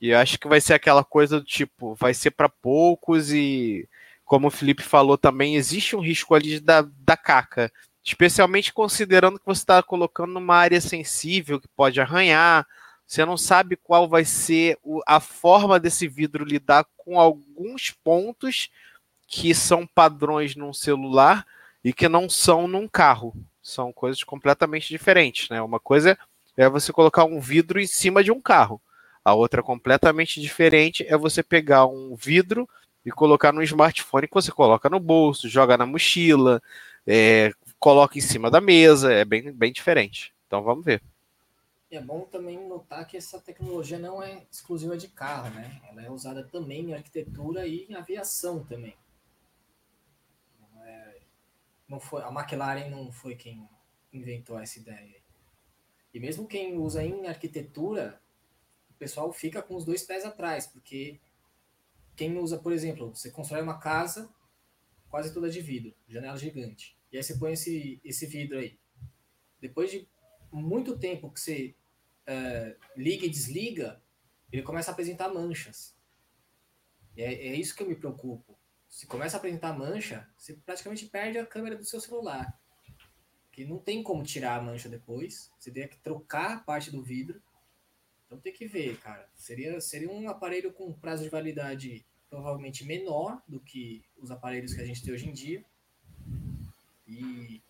E 0.00 0.12
acho 0.12 0.38
que 0.38 0.48
vai 0.48 0.60
ser 0.60 0.74
aquela 0.74 1.04
coisa 1.04 1.38
do 1.40 1.46
tipo, 1.46 1.94
vai 1.94 2.12
ser 2.12 2.32
para 2.32 2.48
poucos 2.48 3.32
e 3.32 3.88
como 4.24 4.48
o 4.48 4.50
Felipe 4.50 4.82
falou 4.82 5.18
também, 5.18 5.56
existe 5.56 5.94
um 5.94 6.00
risco 6.00 6.34
ali 6.34 6.58
da, 6.58 6.82
da 6.82 7.16
caca. 7.16 7.70
especialmente 8.04 8.72
considerando 8.72 9.38
que 9.38 9.46
você 9.46 9.60
está 9.62 9.82
colocando 9.82 10.32
numa 10.32 10.56
área 10.56 10.80
sensível 10.80 11.60
que 11.60 11.68
pode 11.68 12.00
arranhar. 12.00 12.66
Você 13.06 13.24
não 13.24 13.36
sabe 13.36 13.76
qual 13.76 14.08
vai 14.08 14.24
ser 14.24 14.78
a 15.06 15.20
forma 15.20 15.78
desse 15.78 16.08
vidro 16.08 16.44
lidar 16.44 16.86
com 16.96 17.20
alguns 17.20 17.90
pontos 18.02 18.70
que 19.32 19.54
são 19.54 19.86
padrões 19.86 20.54
num 20.54 20.74
celular 20.74 21.46
e 21.82 21.90
que 21.90 22.06
não 22.06 22.28
são 22.28 22.68
num 22.68 22.86
carro. 22.86 23.34
São 23.62 23.90
coisas 23.90 24.22
completamente 24.22 24.90
diferentes, 24.90 25.48
né? 25.48 25.62
Uma 25.62 25.80
coisa 25.80 26.18
é 26.54 26.68
você 26.68 26.92
colocar 26.92 27.24
um 27.24 27.40
vidro 27.40 27.80
em 27.80 27.86
cima 27.86 28.22
de 28.22 28.30
um 28.30 28.38
carro. 28.38 28.78
A 29.24 29.32
outra 29.32 29.62
completamente 29.62 30.38
diferente 30.38 31.02
é 31.08 31.16
você 31.16 31.42
pegar 31.42 31.86
um 31.86 32.14
vidro 32.14 32.68
e 33.06 33.10
colocar 33.10 33.54
no 33.54 33.62
smartphone 33.62 34.28
que 34.28 34.34
você 34.34 34.52
coloca 34.52 34.90
no 34.90 35.00
bolso, 35.00 35.48
joga 35.48 35.78
na 35.78 35.86
mochila, 35.86 36.62
é, 37.06 37.52
coloca 37.78 38.18
em 38.18 38.20
cima 38.20 38.50
da 38.50 38.60
mesa, 38.60 39.10
é 39.14 39.24
bem, 39.24 39.50
bem 39.50 39.72
diferente. 39.72 40.34
Então 40.46 40.62
vamos 40.62 40.84
ver. 40.84 41.00
é 41.90 42.00
bom 42.00 42.20
também 42.30 42.68
notar 42.68 43.06
que 43.06 43.16
essa 43.16 43.40
tecnologia 43.40 43.98
não 43.98 44.22
é 44.22 44.42
exclusiva 44.52 44.94
de 44.94 45.08
carro, 45.08 45.48
né? 45.54 45.80
Ela 45.88 46.02
é 46.02 46.10
usada 46.10 46.44
também 46.44 46.90
em 46.90 46.94
arquitetura 46.94 47.66
e 47.66 47.86
em 47.88 47.94
aviação 47.94 48.62
também. 48.64 48.94
Não, 51.92 52.00
foi, 52.00 52.22
a 52.22 52.30
McLaren 52.30 52.88
não 52.88 53.12
foi 53.12 53.36
quem 53.36 53.68
inventou 54.10 54.58
essa 54.58 54.78
ideia. 54.78 55.22
E 56.14 56.18
mesmo 56.18 56.46
quem 56.46 56.74
usa 56.78 57.04
em 57.04 57.26
arquitetura 57.26 58.18
pessoal 58.98 59.30
fica 59.30 59.60
com 59.60 59.76
os 59.76 59.84
dois 59.84 60.02
pés 60.02 60.24
atrás, 60.24 60.66
porque 60.66 61.20
quem 62.16 62.38
usa, 62.38 62.58
por 62.58 62.72
exemplo, 62.72 63.14
você 63.14 63.30
constrói 63.30 63.60
uma 63.60 63.78
casa 63.78 64.32
quase 65.10 65.34
toda 65.34 65.50
de 65.50 65.60
vidro, 65.60 65.94
janela 66.08 66.38
gigante, 66.38 66.96
e 67.12 67.18
aí 67.18 67.22
você 67.22 67.36
põe 67.36 67.52
esse, 67.52 68.00
esse 68.02 68.24
vidro 68.24 68.58
aí. 68.58 68.78
Depois 69.60 69.90
de 69.90 70.08
muito 70.50 70.98
tempo 70.98 71.30
que 71.30 71.40
você 71.40 71.74
uh, 72.26 72.74
liga 72.96 73.26
e 73.26 73.30
desliga, 73.30 74.02
ele 74.50 74.62
começa 74.62 74.90
a 74.90 74.94
apresentar 74.94 75.28
manchas. 75.28 75.94
E 77.14 77.20
é, 77.20 77.48
é 77.48 77.54
isso 77.54 77.76
que 77.76 77.82
eu 77.82 77.88
me 77.88 77.96
preocupo. 77.96 78.56
Se 78.92 79.06
começa 79.06 79.36
a 79.36 79.38
apresentar 79.38 79.72
mancha, 79.72 80.28
você 80.36 80.52
praticamente 80.52 81.06
perde 81.06 81.38
a 81.38 81.46
câmera 81.46 81.76
do 81.76 81.84
seu 81.84 82.00
celular. 82.00 82.56
Que 83.50 83.64
não 83.64 83.78
tem 83.78 84.02
como 84.02 84.22
tirar 84.22 84.58
a 84.58 84.62
mancha 84.62 84.88
depois. 84.88 85.50
Você 85.58 85.72
teria 85.72 85.88
que 85.88 85.98
trocar 85.98 86.64
parte 86.64 86.90
do 86.90 87.02
vidro 87.02 87.42
então 88.32 88.40
tem 88.40 88.52
que 88.54 88.66
ver, 88.66 88.96
cara. 88.96 89.28
Seria, 89.34 89.78
seria 89.78 90.10
um 90.10 90.26
aparelho 90.26 90.72
com 90.72 90.90
prazo 90.90 91.22
de 91.22 91.28
validade 91.28 92.02
provavelmente 92.30 92.82
menor 92.82 93.42
do 93.46 93.60
que 93.60 94.02
os 94.16 94.30
aparelhos 94.30 94.72
que 94.72 94.80
a 94.80 94.86
gente 94.86 95.04
tem 95.04 95.12
hoje 95.12 95.28
em 95.28 95.34
dia. 95.34 95.62
E 97.06 97.60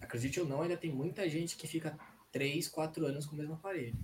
acredite 0.00 0.38
ou 0.38 0.46
não, 0.46 0.62
ainda 0.62 0.76
tem 0.76 0.92
muita 0.92 1.28
gente 1.28 1.56
que 1.56 1.66
fica 1.66 1.98
3, 2.30 2.68
4 2.68 3.06
anos 3.06 3.26
com 3.26 3.34
o 3.34 3.38
mesmo 3.38 3.54
aparelho. 3.54 3.96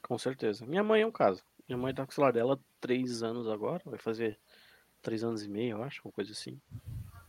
Com 0.00 0.16
certeza. 0.16 0.64
Minha 0.64 0.84
mãe 0.84 1.02
é 1.02 1.06
um 1.06 1.10
caso. 1.10 1.42
Minha 1.66 1.78
mãe 1.78 1.92
tá 1.92 2.06
com 2.06 2.12
o 2.12 2.14
celular 2.14 2.32
dela 2.32 2.60
3 2.80 3.24
anos 3.24 3.48
agora, 3.48 3.82
vai 3.84 3.98
fazer 3.98 4.38
3 5.02 5.24
anos 5.24 5.42
e 5.42 5.48
meio, 5.48 5.78
eu 5.78 5.82
acho, 5.82 6.00
uma 6.04 6.12
coisa 6.12 6.32
assim. 6.32 6.60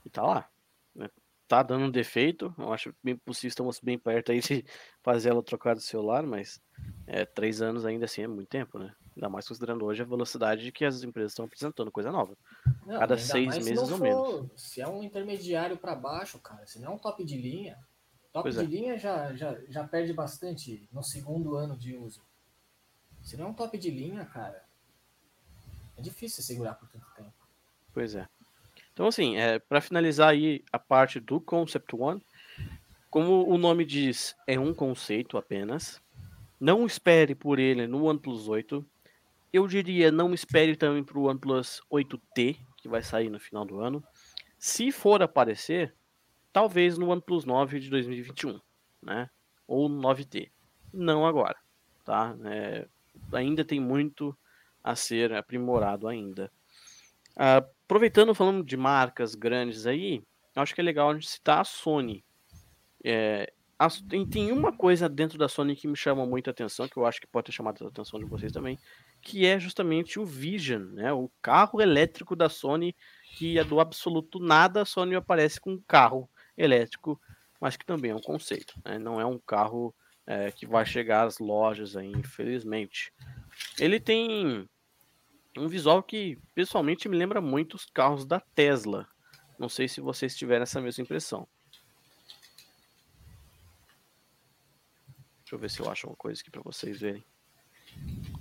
E 0.06 0.10
tá 0.10 0.24
lá. 0.24 0.50
Né? 0.96 1.10
Tá 1.48 1.64
dando 1.64 1.86
um 1.86 1.92
defeito, 1.92 2.54
eu 2.58 2.72
acho 2.72 2.94
bem 3.04 3.18
possível, 3.18 3.50
estamos 3.50 3.80
bem 3.80 3.98
perto 3.98 4.32
aí 4.32 4.40
de 4.40 4.66
fazer 5.04 5.30
ela 5.30 5.44
trocar 5.44 5.76
de 5.76 5.84
celular, 5.84 6.24
mas 6.24 6.62
é, 7.06 7.26
três 7.26 7.62
anos 7.62 7.86
ainda 7.86 8.06
assim 8.06 8.24
é 8.24 8.28
muito 8.28 8.48
tempo, 8.48 8.80
né? 8.80 8.94
Ainda 9.16 9.30
mais 9.30 9.48
considerando 9.48 9.86
hoje 9.86 10.02
a 10.02 10.06
velocidade 10.06 10.72
que 10.72 10.86
as 10.86 11.04
empresas 11.04 11.34
estão 11.34 11.46
apresentando, 11.46 11.92
coisa 11.92 12.12
nova. 12.12 12.38
Não, 12.86 12.98
Cada 12.98 13.18
seis 13.18 13.58
meses 13.58 13.80
ou 13.80 13.98
for, 13.98 14.00
menos. 14.00 14.52
Se 14.56 14.82
é 14.82 14.88
um 14.88 15.04
intermediário 15.04 15.76
para 15.76 15.94
baixo, 15.94 16.40
cara, 16.40 16.66
se 16.66 16.80
não 16.80 16.94
é 16.94 16.96
um 16.96 16.98
top 16.98 17.24
de 17.26 17.38
linha, 17.38 17.78
top 18.32 18.44
pois 18.44 18.56
de 18.56 18.62
é. 18.62 18.64
linha 18.64 18.98
já, 18.98 19.36
já, 19.36 19.60
já 19.68 19.86
perde 19.86 20.14
bastante 20.14 20.88
no 20.92 21.04
segundo 21.04 21.56
ano 21.56 21.78
de 21.78 21.96
uso. 21.98 22.24
Se 23.22 23.36
não 23.36 23.48
é 23.48 23.50
um 23.50 23.54
top 23.54 23.78
de 23.78 23.92
linha, 23.92 24.26
cara, 24.26 24.66
é 25.98 26.02
difícil 26.02 26.42
segurar 26.42 26.76
por 26.76 26.90
tanto 26.90 27.06
tempo. 27.14 27.41
Pois 27.94 28.16
é. 28.16 28.28
Então, 28.94 29.08
assim, 29.08 29.38
é, 29.38 29.60
para 29.60 29.82
finalizar 29.82 30.30
aí 30.30 30.64
a 30.72 30.78
parte 30.78 31.20
do 31.20 31.40
Concept 31.40 31.96
One, 31.96 32.22
como 33.10 33.48
o 33.48 33.58
nome 33.58 33.86
diz, 33.86 34.36
é 34.48 34.60
um 34.60 34.74
conceito 34.74 35.38
apenas. 35.38 36.02
Não 36.60 36.86
espere 36.86 37.34
por 37.34 37.60
ele 37.60 37.88
no 37.88 38.06
OnePlus 38.06 38.48
8. 38.48 38.86
Eu 39.52 39.68
diria, 39.68 40.12
não 40.12 40.34
espere 40.34 40.76
também 40.76 41.04
para 41.04 41.18
o 41.18 41.24
OnePlus 41.24 41.82
8T, 41.92 42.58
que 42.78 42.88
vai 42.88 43.02
sair 43.02 43.30
no 43.30 43.40
final 43.40 43.66
do 43.66 43.80
ano. 43.80 44.04
Se 44.58 44.92
for 44.92 45.22
aparecer, 45.22 45.94
talvez 46.54 46.98
no 46.98 47.10
OnePlus 47.10 47.46
9 47.46 47.80
de 47.80 47.90
2021, 47.90 48.62
né? 49.02 49.30
Ou 49.68 49.90
no 49.90 50.02
9T. 50.02 50.50
Não 50.94 51.26
agora, 51.26 51.58
tá? 52.06 52.36
É, 52.46 52.88
ainda 53.34 53.66
tem 53.66 53.80
muito 53.80 54.38
a 54.84 54.96
ser 54.96 55.34
aprimorado 55.34 56.08
ainda. 56.08 56.52
Uh, 57.32 57.66
aproveitando, 57.92 58.34
falando 58.34 58.64
de 58.64 58.78
marcas 58.78 59.36
grandes 59.36 59.86
aí, 59.86 60.24
acho 60.56 60.74
que 60.74 60.80
é 60.80 60.84
legal 60.84 61.10
a 61.10 61.14
gente 61.14 61.28
citar 61.28 61.60
a 61.60 61.66
Sony. 61.66 62.24
É, 63.04 63.52
a, 63.78 63.90
tem, 64.30 64.50
uma 64.54 64.72
coisa 64.72 65.10
dentro 65.10 65.38
da 65.38 65.50
Sony 65.50 65.76
que 65.76 65.90
me 65.90 65.98
chama 65.98 66.26
muita 66.26 66.52
atenção, 66.52 66.88
que 66.88 66.96
eu 66.96 67.06
acho 67.06 67.20
que 67.20 67.28
pode 67.28 67.48
ter 67.48 67.52
chamado 67.52 67.84
a 67.84 67.90
atenção 67.90 68.18
de 68.18 68.26
vocês 68.26 68.54
também, 68.54 68.80
que 69.22 69.46
é 69.46 69.60
justamente 69.60 70.22
o 70.22 70.26
Vision, 70.26 70.84
né? 70.94 71.12
O 71.12 71.30
carro 71.42 71.82
elétrico 71.82 72.34
da 72.34 72.48
Sony, 72.48 72.96
que 73.36 73.60
é 73.60 73.64
do 73.66 73.82
absoluto 73.82 74.40
nada, 74.40 74.84
a 74.84 74.86
Sony 74.86 75.16
aparece 75.16 75.60
com 75.60 75.74
um 75.74 75.84
carro 75.86 76.30
elétrico, 76.58 77.20
mas 77.60 77.76
que 77.76 77.86
também 77.86 78.12
é 78.12 78.16
um 78.16 78.22
conceito, 78.22 78.74
né? 78.86 78.98
Não 78.98 79.20
é 79.20 79.26
um 79.26 79.38
carro 79.38 79.94
é, 80.26 80.50
que 80.50 80.66
vai 80.66 80.86
chegar 80.86 81.28
às 81.28 81.40
lojas 81.40 81.98
aí, 81.98 82.10
infelizmente. 82.10 83.12
Ele 83.78 84.00
tem 84.00 84.66
um 85.58 85.68
visual 85.68 86.02
que 86.02 86.38
pessoalmente 86.56 87.10
me 87.10 87.18
lembra 87.18 87.42
muito 87.42 87.76
os 87.76 87.86
carros 87.86 88.26
da 88.26 88.40
Tesla. 88.40 89.08
Não 89.60 89.70
sei 89.70 89.88
se 89.88 90.02
vocês 90.02 90.36
tiveram 90.36 90.64
essa 90.64 90.82
mesma 90.82 91.04
impressão. 91.04 91.48
Deixa 95.40 95.56
eu 95.56 95.60
ver 95.60 95.70
se 95.70 95.80
eu 95.82 95.92
acho 95.92 96.08
uma 96.08 96.16
coisa 96.16 96.42
aqui 96.42 96.50
para 96.50 96.62
vocês 96.62 97.00
verem. 97.00 97.24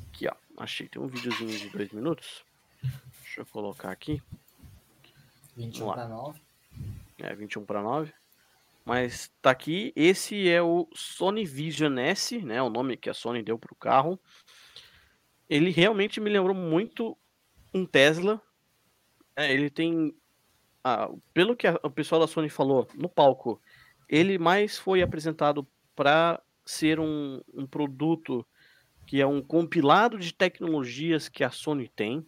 Aqui, 0.08 0.28
ó. 0.28 0.34
Achei. 0.56 0.88
Tem 0.88 1.02
um 1.02 1.08
videozinho 1.08 1.58
de 1.58 1.68
dois 1.70 1.90
minutos. 1.90 2.44
Deixa 3.22 3.40
eu 3.40 3.46
colocar 3.46 3.90
aqui. 3.90 4.22
21 5.56 5.92
para 5.92 6.08
9. 6.08 6.40
É, 7.18 7.34
21 7.34 7.64
para 7.64 7.82
9. 7.82 8.12
Mas 8.84 9.30
tá 9.42 9.50
aqui. 9.50 9.92
Esse 9.96 10.48
é 10.48 10.62
o 10.62 10.88
Sony 10.94 11.44
Vision 11.44 11.98
S, 11.98 12.38
né? 12.38 12.62
O 12.62 12.70
nome 12.70 12.96
que 12.96 13.10
a 13.10 13.14
Sony 13.14 13.42
deu 13.42 13.58
pro 13.58 13.74
carro. 13.74 14.18
Ele 15.50 15.70
realmente 15.70 16.20
me 16.20 16.30
lembrou 16.30 16.54
muito 16.54 17.18
um 17.74 17.84
Tesla. 17.84 18.40
É, 19.34 19.52
ele 19.52 19.68
tem. 19.68 20.14
Ah, 20.84 21.10
pelo 21.34 21.56
que 21.56 21.66
a, 21.66 21.78
o 21.82 21.90
pessoal 21.90 22.20
da 22.20 22.28
Sony 22.28 22.48
falou 22.48 22.86
no 22.94 23.08
palco, 23.08 23.60
ele 24.08 24.38
mais 24.38 24.78
foi 24.78 25.02
apresentado 25.02 25.66
para 25.96 26.40
ser 26.64 27.00
um, 27.00 27.42
um 27.52 27.66
produto 27.66 28.46
que 29.06 29.20
é 29.20 29.26
um 29.26 29.42
compilado 29.42 30.18
de 30.18 30.32
tecnologias 30.32 31.28
que 31.28 31.42
a 31.42 31.50
Sony 31.50 31.88
tem, 31.88 32.24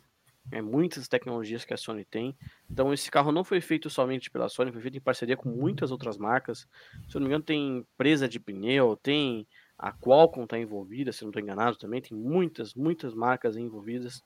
é 0.51 0.61
muitas 0.61 1.07
tecnologias 1.07 1.65
que 1.65 1.73
a 1.73 1.77
Sony 1.77 2.05
tem. 2.05 2.37
Então 2.69 2.93
esse 2.93 3.09
carro 3.11 3.31
não 3.31 3.45
foi 3.45 3.61
feito 3.61 3.89
somente 3.89 4.31
pela 4.31 4.49
Sony, 4.49 4.73
foi 4.73 4.81
feito 4.83 4.97
em 4.97 5.01
parceria 5.01 5.37
com 5.37 5.49
muitas 5.49 5.93
outras 5.93 6.19
marcas. 6.19 6.67
Se 7.09 7.17
eu 7.17 7.21
não 7.21 7.29
me 7.29 7.29
engano, 7.29 7.45
tem 7.45 7.79
empresa 7.79 8.29
de 8.29 8.41
pneu, 8.41 8.97
tem 8.97 9.47
a 9.83 9.91
Qualcomm 9.91 10.45
está 10.45 10.57
envolvida, 10.57 11.11
se 11.13 11.23
não 11.23 11.31
estou 11.31 11.43
enganado 11.43 11.77
também, 11.77 12.01
tem 12.01 12.17
muitas, 12.17 12.73
muitas 12.73 13.13
marcas 13.13 13.57
envolvidas 13.57 14.23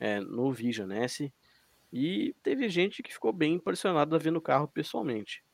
é, 0.00 0.18
no 0.18 0.52
Vision 0.52 0.90
S. 0.90 1.32
E 1.92 2.34
teve 2.42 2.68
gente 2.68 3.04
que 3.04 3.12
ficou 3.12 3.32
bem 3.32 3.54
impressionada 3.54 4.18
vendo 4.18 4.38
o 4.38 4.42
carro 4.42 4.66
pessoalmente. 4.66 5.44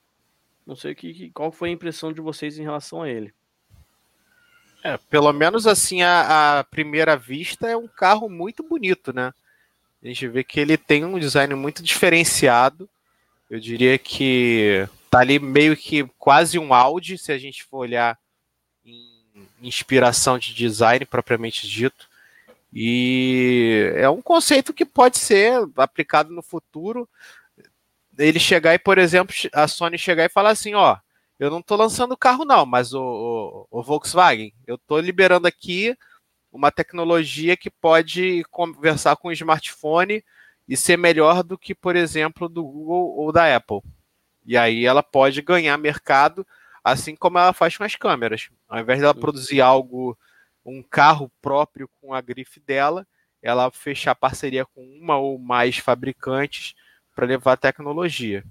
Não 0.66 0.74
sei 0.74 0.94
que, 0.94 1.30
qual 1.32 1.52
foi 1.52 1.68
a 1.68 1.72
impressão 1.72 2.14
de 2.14 2.22
vocês 2.22 2.58
em 2.58 2.62
relação 2.62 3.02
a 3.02 3.10
ele. 3.10 3.34
É, 4.82 4.96
pelo 4.96 5.30
menos 5.34 5.66
assim, 5.66 6.00
a, 6.00 6.60
a, 6.60 6.64
primeira 6.64 7.14
vista 7.14 7.68
é 7.68 7.76
um 7.76 7.86
carro 7.86 8.30
muito 8.30 8.62
bonito, 8.62 9.12
né? 9.12 9.34
A 10.02 10.06
gente 10.06 10.26
vê 10.28 10.42
que 10.42 10.58
ele 10.60 10.78
tem 10.78 11.04
um 11.04 11.18
design 11.18 11.54
muito 11.54 11.82
diferenciado. 11.82 12.88
Eu 13.50 13.60
diria 13.60 13.98
que 13.98 14.88
tá 15.10 15.18
ali 15.18 15.38
meio 15.38 15.76
que 15.76 16.04
quase 16.18 16.58
um 16.58 16.72
Audi, 16.72 17.18
se 17.18 17.30
a 17.30 17.38
gente 17.38 17.62
for 17.64 17.80
olhar 17.80 18.18
inspiração 19.68 20.38
de 20.38 20.54
design 20.54 21.04
propriamente 21.04 21.68
dito. 21.68 22.08
E 22.72 23.92
é 23.96 24.08
um 24.08 24.22
conceito 24.22 24.72
que 24.72 24.84
pode 24.84 25.18
ser 25.18 25.54
aplicado 25.76 26.32
no 26.32 26.42
futuro. 26.42 27.08
Ele 28.18 28.38
chegar 28.38 28.74
e, 28.74 28.78
por 28.78 28.98
exemplo, 28.98 29.34
a 29.52 29.68
Sony 29.68 29.98
chegar 29.98 30.24
e 30.24 30.30
falar 30.30 30.50
assim, 30.50 30.74
ó, 30.74 30.96
eu 31.38 31.50
não 31.50 31.58
estou 31.60 31.76
lançando 31.76 32.12
o 32.12 32.16
carro 32.16 32.44
não, 32.44 32.64
mas 32.64 32.94
o, 32.94 33.02
o, 33.70 33.78
o 33.78 33.82
Volkswagen, 33.82 34.52
eu 34.66 34.76
estou 34.76 35.00
liberando 35.00 35.46
aqui 35.46 35.96
uma 36.52 36.70
tecnologia 36.70 37.56
que 37.56 37.70
pode 37.70 38.44
conversar 38.50 39.16
com 39.16 39.28
o 39.28 39.32
smartphone 39.32 40.22
e 40.68 40.76
ser 40.76 40.96
melhor 40.96 41.42
do 41.42 41.58
que, 41.58 41.74
por 41.74 41.96
exemplo, 41.96 42.48
do 42.48 42.62
Google 42.62 43.16
ou 43.16 43.32
da 43.32 43.56
Apple. 43.56 43.80
E 44.46 44.56
aí 44.56 44.84
ela 44.84 45.02
pode 45.02 45.40
ganhar 45.42 45.76
mercado 45.78 46.46
assim 46.82 47.14
como 47.14 47.38
ela 47.38 47.52
faz 47.52 47.76
com 47.76 47.84
as 47.84 47.94
câmeras. 47.94 48.50
Ao 48.68 48.80
invés 48.80 49.00
dela 49.00 49.14
produzir 49.14 49.60
algo, 49.60 50.16
um 50.64 50.82
carro 50.82 51.30
próprio 51.40 51.88
com 52.00 52.14
a 52.14 52.20
grife 52.20 52.60
dela, 52.60 53.06
ela 53.42 53.70
fechar 53.70 54.14
parceria 54.14 54.64
com 54.64 54.82
uma 54.82 55.16
ou 55.18 55.38
mais 55.38 55.78
fabricantes 55.78 56.74
para 57.14 57.26
levar 57.26 57.56
tecnologia. 57.56 58.44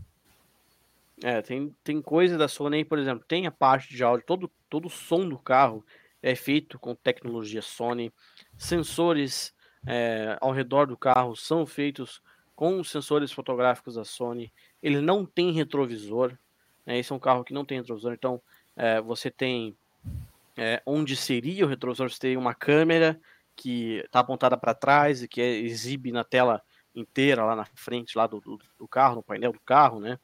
É, 1.23 1.41
tem, 1.41 1.75
tem 1.83 2.01
coisa 2.01 2.37
da 2.37 2.47
Sony, 2.47 2.83
por 2.83 2.97
exemplo, 2.97 3.23
tem 3.27 3.45
a 3.45 3.51
parte 3.51 3.93
de 3.93 4.03
áudio, 4.03 4.25
todo, 4.25 4.51
todo 4.69 4.87
o 4.87 4.89
som 4.89 5.27
do 5.27 5.37
carro 5.37 5.85
é 6.21 6.35
feito 6.35 6.79
com 6.79 6.95
tecnologia 6.95 7.61
Sony, 7.61 8.11
sensores 8.57 9.53
é, 9.85 10.37
ao 10.41 10.51
redor 10.51 10.87
do 10.87 10.97
carro 10.97 11.35
são 11.35 11.65
feitos 11.65 12.21
com 12.55 12.83
sensores 12.83 13.31
fotográficos 13.31 13.95
da 13.95 14.03
Sony, 14.03 14.51
ele 14.81 14.99
não 14.99 15.25
tem 15.25 15.51
retrovisor, 15.51 16.35
né, 16.85 16.97
esse 16.97 17.11
é 17.11 17.15
um 17.15 17.19
carro 17.19 17.43
que 17.43 17.53
não 17.53 17.65
tem 17.65 17.79
retrovisor, 17.79 18.13
então 18.13 18.41
é, 18.75 19.01
você 19.01 19.29
tem 19.29 19.75
é, 20.57 20.81
onde 20.85 21.15
seria 21.15 21.65
o 21.65 21.67
retrovisor, 21.67 22.09
você 22.09 22.19
tem 22.19 22.37
uma 22.37 22.53
câmera 22.53 23.19
que 23.55 23.97
está 24.05 24.19
apontada 24.19 24.57
para 24.57 24.73
trás 24.73 25.23
e 25.23 25.27
que 25.27 25.41
exibe 25.41 26.11
na 26.11 26.23
tela 26.23 26.61
inteira 26.95 27.45
lá 27.45 27.55
na 27.55 27.65
frente 27.75 28.17
lá 28.17 28.27
do, 28.27 28.39
do, 28.39 28.59
do 28.77 28.87
carro, 28.87 29.15
no 29.15 29.23
painel 29.23 29.51
do 29.51 29.59
carro, 29.59 29.99
né? 29.99 30.19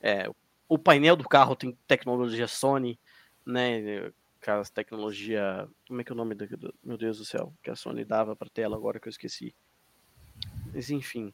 É, 0.00 0.30
o 0.68 0.78
painel 0.78 1.16
do 1.16 1.28
carro 1.28 1.56
tem 1.56 1.76
tecnologia 1.86 2.46
Sony, 2.46 2.98
né? 3.44 4.10
Aquela 4.40 4.64
tecnologia. 4.64 5.68
Como 5.86 6.00
é 6.00 6.04
que 6.04 6.12
é 6.12 6.14
o 6.14 6.16
nome 6.16 6.34
do 6.34 6.74
Meu 6.82 6.96
Deus 6.96 7.18
do 7.18 7.24
céu, 7.24 7.52
que 7.62 7.70
a 7.70 7.76
Sony 7.76 8.04
dava 8.04 8.36
para 8.36 8.48
tela 8.48 8.76
agora 8.76 9.00
que 9.00 9.08
eu 9.08 9.10
esqueci. 9.10 9.54
Mas 10.72 10.90
enfim. 10.90 11.32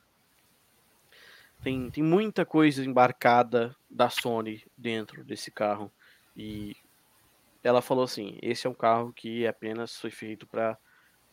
Tem, 1.62 1.90
tem 1.90 2.02
muita 2.02 2.44
coisa 2.44 2.84
embarcada 2.84 3.74
da 3.88 4.10
Sony 4.10 4.64
dentro 4.76 5.24
desse 5.24 5.50
carro. 5.50 5.92
E 6.36 6.74
ela 7.62 7.80
falou 7.80 8.04
assim: 8.04 8.36
esse 8.42 8.66
é 8.66 8.70
um 8.70 8.74
carro 8.74 9.12
que 9.12 9.46
apenas 9.46 9.96
foi 9.96 10.10
feito 10.10 10.46
para 10.46 10.76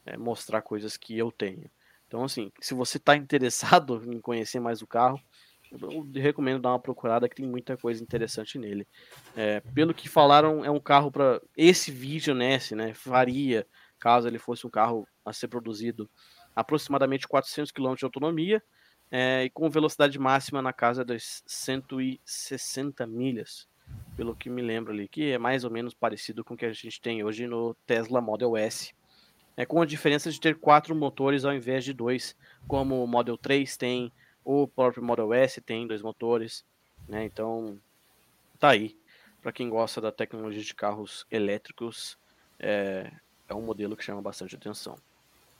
é, 0.05 0.17
mostrar 0.17 0.61
coisas 0.61 0.95
que 0.97 1.17
eu 1.17 1.31
tenho. 1.31 1.69
Então, 2.07 2.23
assim, 2.23 2.51
se 2.59 2.73
você 2.73 2.97
está 2.97 3.15
interessado 3.15 4.01
em 4.11 4.19
conhecer 4.21 4.59
mais 4.59 4.81
o 4.81 4.87
carro, 4.87 5.19
eu 5.71 6.07
recomendo 6.13 6.61
dar 6.61 6.69
uma 6.69 6.79
procurada 6.79 7.29
que 7.29 7.35
tem 7.35 7.45
muita 7.45 7.77
coisa 7.77 8.01
interessante 8.01 8.57
nele. 8.57 8.87
É, 9.35 9.59
pelo 9.59 9.93
que 9.93 10.09
falaram, 10.09 10.65
é 10.65 10.69
um 10.71 10.79
carro 10.79 11.11
para 11.11 11.41
esse 11.55 11.91
Vision 11.91 12.41
S, 12.41 12.75
né? 12.75 12.93
Faria 12.93 13.65
caso 13.99 14.27
ele 14.27 14.39
fosse 14.39 14.65
um 14.65 14.69
carro 14.69 15.07
a 15.25 15.33
ser 15.33 15.47
produzido 15.47 16.09
aproximadamente 16.55 17.27
400 17.27 17.71
km 17.71 17.95
de 17.95 18.05
autonomia 18.05 18.63
é, 19.11 19.43
e 19.45 19.49
com 19.49 19.69
velocidade 19.69 20.17
máxima 20.19 20.61
na 20.61 20.73
casa 20.73 21.03
das 21.03 21.43
160 21.45 23.05
milhas, 23.07 23.67
pelo 24.15 24.35
que 24.35 24.49
me 24.49 24.61
lembro 24.61 24.93
ali, 24.93 25.07
que 25.07 25.31
é 25.31 25.37
mais 25.37 25.63
ou 25.63 25.71
menos 25.71 25.93
parecido 25.93 26.43
com 26.43 26.53
o 26.53 26.57
que 26.57 26.65
a 26.65 26.73
gente 26.73 27.01
tem 27.01 27.23
hoje 27.23 27.47
no 27.47 27.73
Tesla 27.85 28.21
Model 28.21 28.55
S 28.55 28.93
é, 29.59 29.65
com 29.65 29.81
a 29.81 29.85
diferença 29.85 30.31
de 30.31 30.39
ter 30.39 30.55
quatro 30.55 30.95
motores 30.95 31.43
ao 31.43 31.53
invés 31.53 31.83
de 31.83 31.91
dois, 31.91 32.33
como 32.65 33.03
o 33.03 33.07
Model 33.07 33.37
3 33.37 33.75
tem, 33.75 34.09
o 34.41 34.65
próprio 34.65 35.03
Model 35.03 35.33
S 35.33 35.59
tem 35.59 35.85
dois 35.85 36.01
motores, 36.01 36.63
né? 37.05 37.25
Então, 37.25 37.77
tá 38.57 38.69
aí. 38.69 38.95
Para 39.41 39.51
quem 39.51 39.69
gosta 39.69 39.99
da 39.99 40.13
tecnologia 40.13 40.63
de 40.63 40.73
carros 40.73 41.27
elétricos, 41.29 42.17
é, 42.57 43.11
é 43.49 43.53
um 43.53 43.61
modelo 43.61 43.97
que 43.97 44.03
chama 44.03 44.21
bastante 44.21 44.55
atenção. 44.55 44.95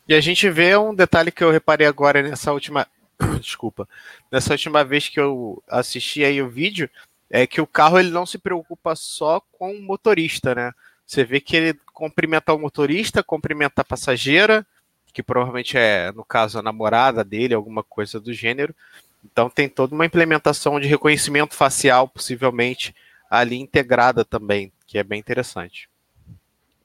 E 0.08 0.14
a 0.14 0.22
gente 0.22 0.50
vê 0.50 0.78
um 0.78 0.96
detalhe 0.96 1.30
que 1.30 1.44
eu 1.44 1.52
reparei 1.52 1.86
agora 1.86 2.22
nessa 2.22 2.54
última, 2.54 2.88
desculpa, 3.40 3.88
nessa 4.32 4.54
última 4.54 4.84
vez 4.84 5.10
que 5.10 5.20
eu 5.20 5.62
assisti 5.68 6.24
aí 6.24 6.42
o 6.42 6.50
vídeo, 6.50 6.90
é 7.30 7.46
que 7.46 7.62
o 7.62 7.68
carro 7.68 8.00
ele 8.00 8.10
não 8.10 8.26
se 8.26 8.38
preocupa 8.38 8.96
só 8.96 9.40
com 9.40 9.74
o 9.74 9.82
motorista, 9.82 10.56
né? 10.56 10.72
Você 11.06 11.24
vê 11.24 11.40
que 11.40 11.56
ele 11.56 11.80
cumprimenta 11.94 12.54
o 12.54 12.60
motorista, 12.60 13.24
cumprimenta 13.24 13.82
a 13.82 13.86
passageira, 13.86 14.66
que 15.12 15.24
provavelmente 15.24 15.78
é, 15.78 16.12
no 16.12 16.24
caso, 16.24 16.60
a 16.60 16.62
namorada 16.62 17.24
dele, 17.24 17.54
alguma 17.54 17.84
coisa 17.84 18.20
do 18.20 18.34
gênero. 18.34 18.76
Então 19.24 19.50
tem 19.50 19.68
toda 19.68 19.94
uma 19.94 20.06
implementação 20.06 20.80
de 20.80 20.88
reconhecimento 20.88 21.56
facial, 21.56 22.08
possivelmente, 22.08 22.96
ali 23.30 23.58
integrada 23.58 24.24
também, 24.24 24.72
que 24.88 24.98
é 24.98 25.04
bem 25.04 25.20
interessante. 25.20 25.90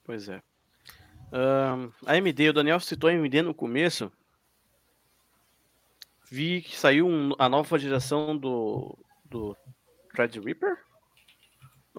Pois 0.05 0.29
é. 0.29 0.39
Uh, 1.33 1.93
a 2.07 2.13
AMD, 2.13 2.49
o 2.49 2.53
Daniel 2.53 2.81
citou 2.81 3.09
a 3.09 3.13
AMD 3.13 3.43
no 3.43 3.55
começo. 3.55 4.11
Vi 6.35 6.63
que 6.63 6.77
saiu 6.77 7.07
um, 7.07 7.33
a 7.39 7.49
nova 7.49 7.79
geração 7.79 8.37
do, 8.37 8.99
do 9.25 9.57
Threadripper? 10.13 10.77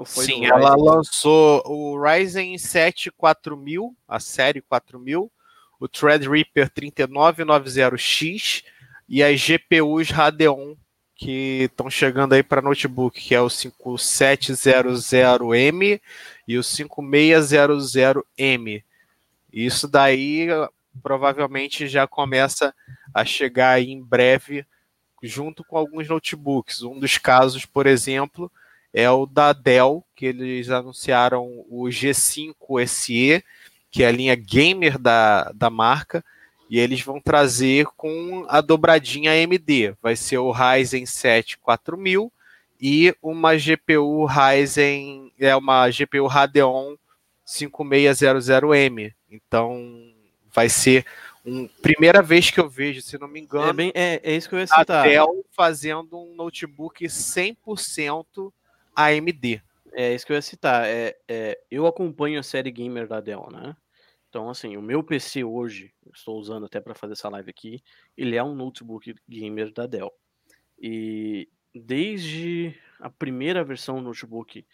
Sim, 0.03 0.45
ela 0.45 0.75
lançou 0.75 1.63
o 1.65 1.97
Ryzen 1.97 2.57
7 2.57 3.11
4000, 3.11 3.95
a 4.05 4.19
série 4.19 4.61
4000, 4.61 5.31
o 5.79 5.88
Threadripper 5.88 6.69
3990X 6.69 8.65
e 9.07 9.23
as 9.23 9.39
GPUs 9.39 10.09
Radeon 10.09 10.75
que 11.15 11.69
estão 11.71 11.89
chegando 11.89 12.33
aí 12.33 12.43
para 12.43 12.61
notebook, 12.61 13.21
que 13.21 13.33
é 13.33 13.39
o 13.39 13.47
5700M 13.47 16.01
e 16.45 16.57
o 16.57 16.61
5600M. 16.61 18.83
Isso 19.53 19.88
daí 19.88 20.49
provavelmente 21.01 21.88
já 21.88 22.05
começa 22.05 22.75
a 23.16 23.24
chegar 23.24 23.82
em 23.82 24.03
breve 24.03 24.66
junto 25.24 25.63
com 25.63 25.78
alguns 25.78 26.09
notebooks. 26.09 26.84
Um 26.84 26.99
dos 26.99 27.18
casos, 27.18 27.66
por 27.66 27.88
exemplo, 27.88 28.51
é 28.93 29.09
o 29.09 29.26
da 29.26 29.53
Dell, 29.53 30.03
que 30.13 30.26
eles 30.26 30.70
anunciaram 30.70 31.66
o 31.70 31.86
G5 31.86 32.86
SE, 32.86 33.41
que 33.89 34.03
é 34.03 34.07
a 34.07 34.11
linha 34.11 34.36
gamer 34.36 34.99
da, 34.99 35.49
da 35.53 35.70
marca, 35.70 36.24
e 36.70 36.78
eles 36.78 36.99
vão 36.99 37.22
trazer 37.22 37.86
com 37.95 38.45
a 38.49 38.59
dobradinha 38.59 39.32
AMD. 39.32 39.95
Vai 40.01 40.18
ser 40.18 40.39
o 40.39 40.51
Ryzen 40.51 41.05
7 41.05 41.57
4000 41.59 42.30
e 42.82 43.16
uma 43.24 43.55
GPU 43.55 44.26
Ryzen, 44.26 45.32
é 45.39 45.55
uma 45.55 45.89
GPU 45.89 46.28
Radeon 46.28 46.97
5600M. 47.47 49.13
Então 49.32 50.11
vai 50.53 50.68
ser 50.68 51.05
uma 51.46 51.70
primeira 51.82 52.22
vez 52.22 52.50
que 52.50 52.60
eu 52.60 52.68
vejo, 52.68 53.02
se 53.02 53.18
não 53.18 53.28
me 53.28 53.39
engano, 53.39 53.70
é, 53.70 53.74
bem, 53.74 53.91
é, 53.93 54.20
é 54.24 54.36
isso 54.36 54.50
que 54.50 54.56
eu 54.56 54.60
ia 54.60 54.68
citar. 54.68 55.06
a 55.06 55.08
Dell 55.08 55.46
fazendo 55.52 56.18
um 56.18 56.36
notebook 56.36 57.06
100% 57.06 58.52
AMD. 58.96 59.62
É 59.93 60.14
isso 60.14 60.26
que 60.26 60.32
eu 60.32 60.36
ia 60.36 60.41
citar. 60.41 60.86
É, 60.86 61.16
é, 61.28 61.60
eu 61.70 61.86
acompanho 61.86 62.39
a 62.39 62.43
série 62.43 62.72
gamer 62.72 63.08
da 63.08 63.22
Dell, 63.22 63.48
né? 63.52 63.76
Então, 64.28 64.50
assim, 64.50 64.76
o 64.76 64.82
meu 64.82 65.02
PC 65.02 65.43
hoje, 65.43 65.93
estou 66.14 66.38
usando 66.38 66.66
até 66.66 66.82
para 66.82 66.93
fazer 66.93 67.14
essa 67.14 67.30
live 67.30 67.50
aqui, 67.50 67.82
ele 68.18 68.36
é 68.36 68.43
um 68.43 68.54
notebook 68.54 69.16
gamer 69.30 69.72
da 69.72 69.88
Dell. 69.88 70.12
E 70.78 71.48
desde 71.74 72.76
a 73.00 73.10
primeira 73.10 73.64
versão 73.64 73.98
do 73.98 74.10
notebook 74.10 74.66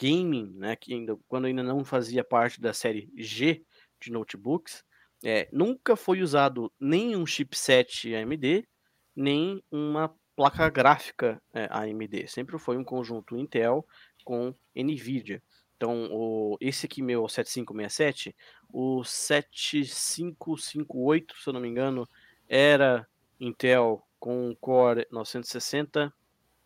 gaming, 0.00 0.52
né, 0.56 0.74
que 0.74 0.92
ainda, 0.94 1.16
quando 1.28 1.44
ainda 1.44 1.62
não 1.62 1.84
fazia 1.84 2.24
parte 2.24 2.60
da 2.60 2.72
série 2.72 3.08
G 3.16 3.64
de 4.00 4.10
notebooks, 4.10 4.84
é, 5.24 5.48
nunca 5.50 5.96
foi 5.96 6.20
usado 6.20 6.70
nem 6.78 7.16
um 7.16 7.24
chipset 7.24 8.14
AMD, 8.14 8.68
nem 9.16 9.64
uma 9.70 10.14
placa 10.36 10.68
gráfica 10.68 11.40
é, 11.52 11.66
AMD. 11.70 12.28
Sempre 12.28 12.58
foi 12.58 12.76
um 12.76 12.84
conjunto 12.84 13.36
Intel 13.36 13.86
com 14.22 14.54
NVIDIA. 14.76 15.42
Então, 15.76 16.08
o, 16.12 16.56
esse 16.60 16.86
aqui 16.86 17.02
meu 17.02 17.28
7567, 17.28 18.36
o 18.70 19.02
7558, 19.02 21.34
se 21.40 21.48
eu 21.48 21.54
não 21.54 21.60
me 21.60 21.68
engano, 21.68 22.08
era 22.48 23.04
Intel 23.40 24.06
com 24.20 24.54
Core 24.60 25.08
960 25.10 26.14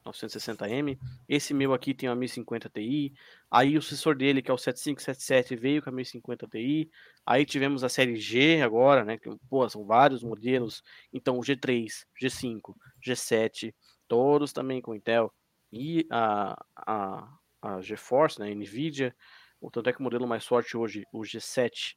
960M. 0.07 0.99
Esse 1.29 1.53
meu 1.55 1.73
aqui 1.73 1.95
tem 1.95 2.09
uma 2.09 2.17
1050 2.17 2.69
Ti. 2.71 3.13
Aí 3.51 3.77
o 3.77 3.83
sensor 3.83 4.17
dele, 4.17 4.43
que 4.43 4.51
é 4.51 4.55
o 4.55 4.59
7577, 4.59 5.57
veio 5.57 5.83
com 5.83 5.91
a 5.91 5.93
1050 5.93 6.47
Ti. 6.49 6.91
Aí 7.27 7.45
tivemos 7.45 7.85
a 7.85 7.89
série 7.89 8.17
G 8.17 8.63
agora, 8.63 9.05
né? 9.05 9.19
Que, 9.19 9.31
pô, 9.49 9.69
são 9.69 9.85
vários 9.85 10.23
modelos. 10.23 10.83
Então, 11.13 11.39
o 11.39 11.41
G3, 11.41 11.87
G5, 12.23 12.75
G7, 13.07 13.75
todos 14.07 14.53
também 14.53 14.81
com 14.81 14.95
Intel. 14.95 15.33
E 15.73 16.07
a, 16.11 16.57
a, 16.77 17.29
a 17.63 17.81
GeForce, 17.81 18.41
né? 18.41 18.55
NVIDIA. 18.55 19.15
O 19.61 19.71
tanto 19.71 19.91
é 19.91 19.93
que 19.93 20.01
o 20.01 20.03
modelo 20.03 20.27
mais 20.27 20.47
forte 20.47 20.77
hoje, 20.77 21.05
o 21.13 21.21
G7, 21.23 21.97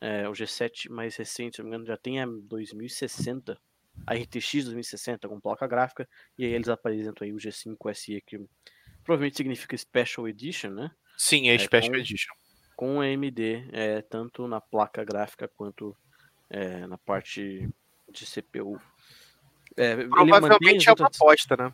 é, 0.00 0.28
o 0.28 0.32
G7 0.32 0.90
mais 0.90 1.16
recente, 1.16 1.56
se 1.56 1.62
não 1.62 1.70
me 1.70 1.74
engano, 1.74 1.86
já 1.86 1.96
tem 1.96 2.20
a 2.20 2.26
2060 2.26 3.58
a 4.06 4.14
RTX 4.14 4.64
2060 4.64 5.28
com 5.28 5.40
placa 5.40 5.66
gráfica, 5.66 6.08
e 6.38 6.44
aí 6.44 6.52
eles 6.52 6.68
apresentam 6.68 7.26
aí 7.26 7.32
o 7.32 7.36
G5 7.36 7.94
SE, 7.94 8.22
que 8.26 8.40
provavelmente 9.04 9.36
significa 9.36 9.76
Special 9.76 10.28
Edition, 10.28 10.70
né? 10.70 10.90
Sim, 11.16 11.48
é, 11.48 11.54
é 11.54 11.58
Special 11.58 11.92
com, 11.92 11.98
Edition. 11.98 12.34
Com 12.76 13.00
AMD, 13.00 13.68
é, 13.72 14.02
tanto 14.02 14.46
na 14.46 14.60
placa 14.60 15.04
gráfica 15.04 15.48
quanto 15.48 15.96
é, 16.50 16.86
na 16.86 16.98
parte 16.98 17.68
de 18.10 18.26
CPU. 18.26 18.80
É, 19.76 19.96
Provavelmente 20.06 20.88
é 20.88 20.92
uma 20.92 21.06
aposta, 21.06 21.56
né? 21.56 21.72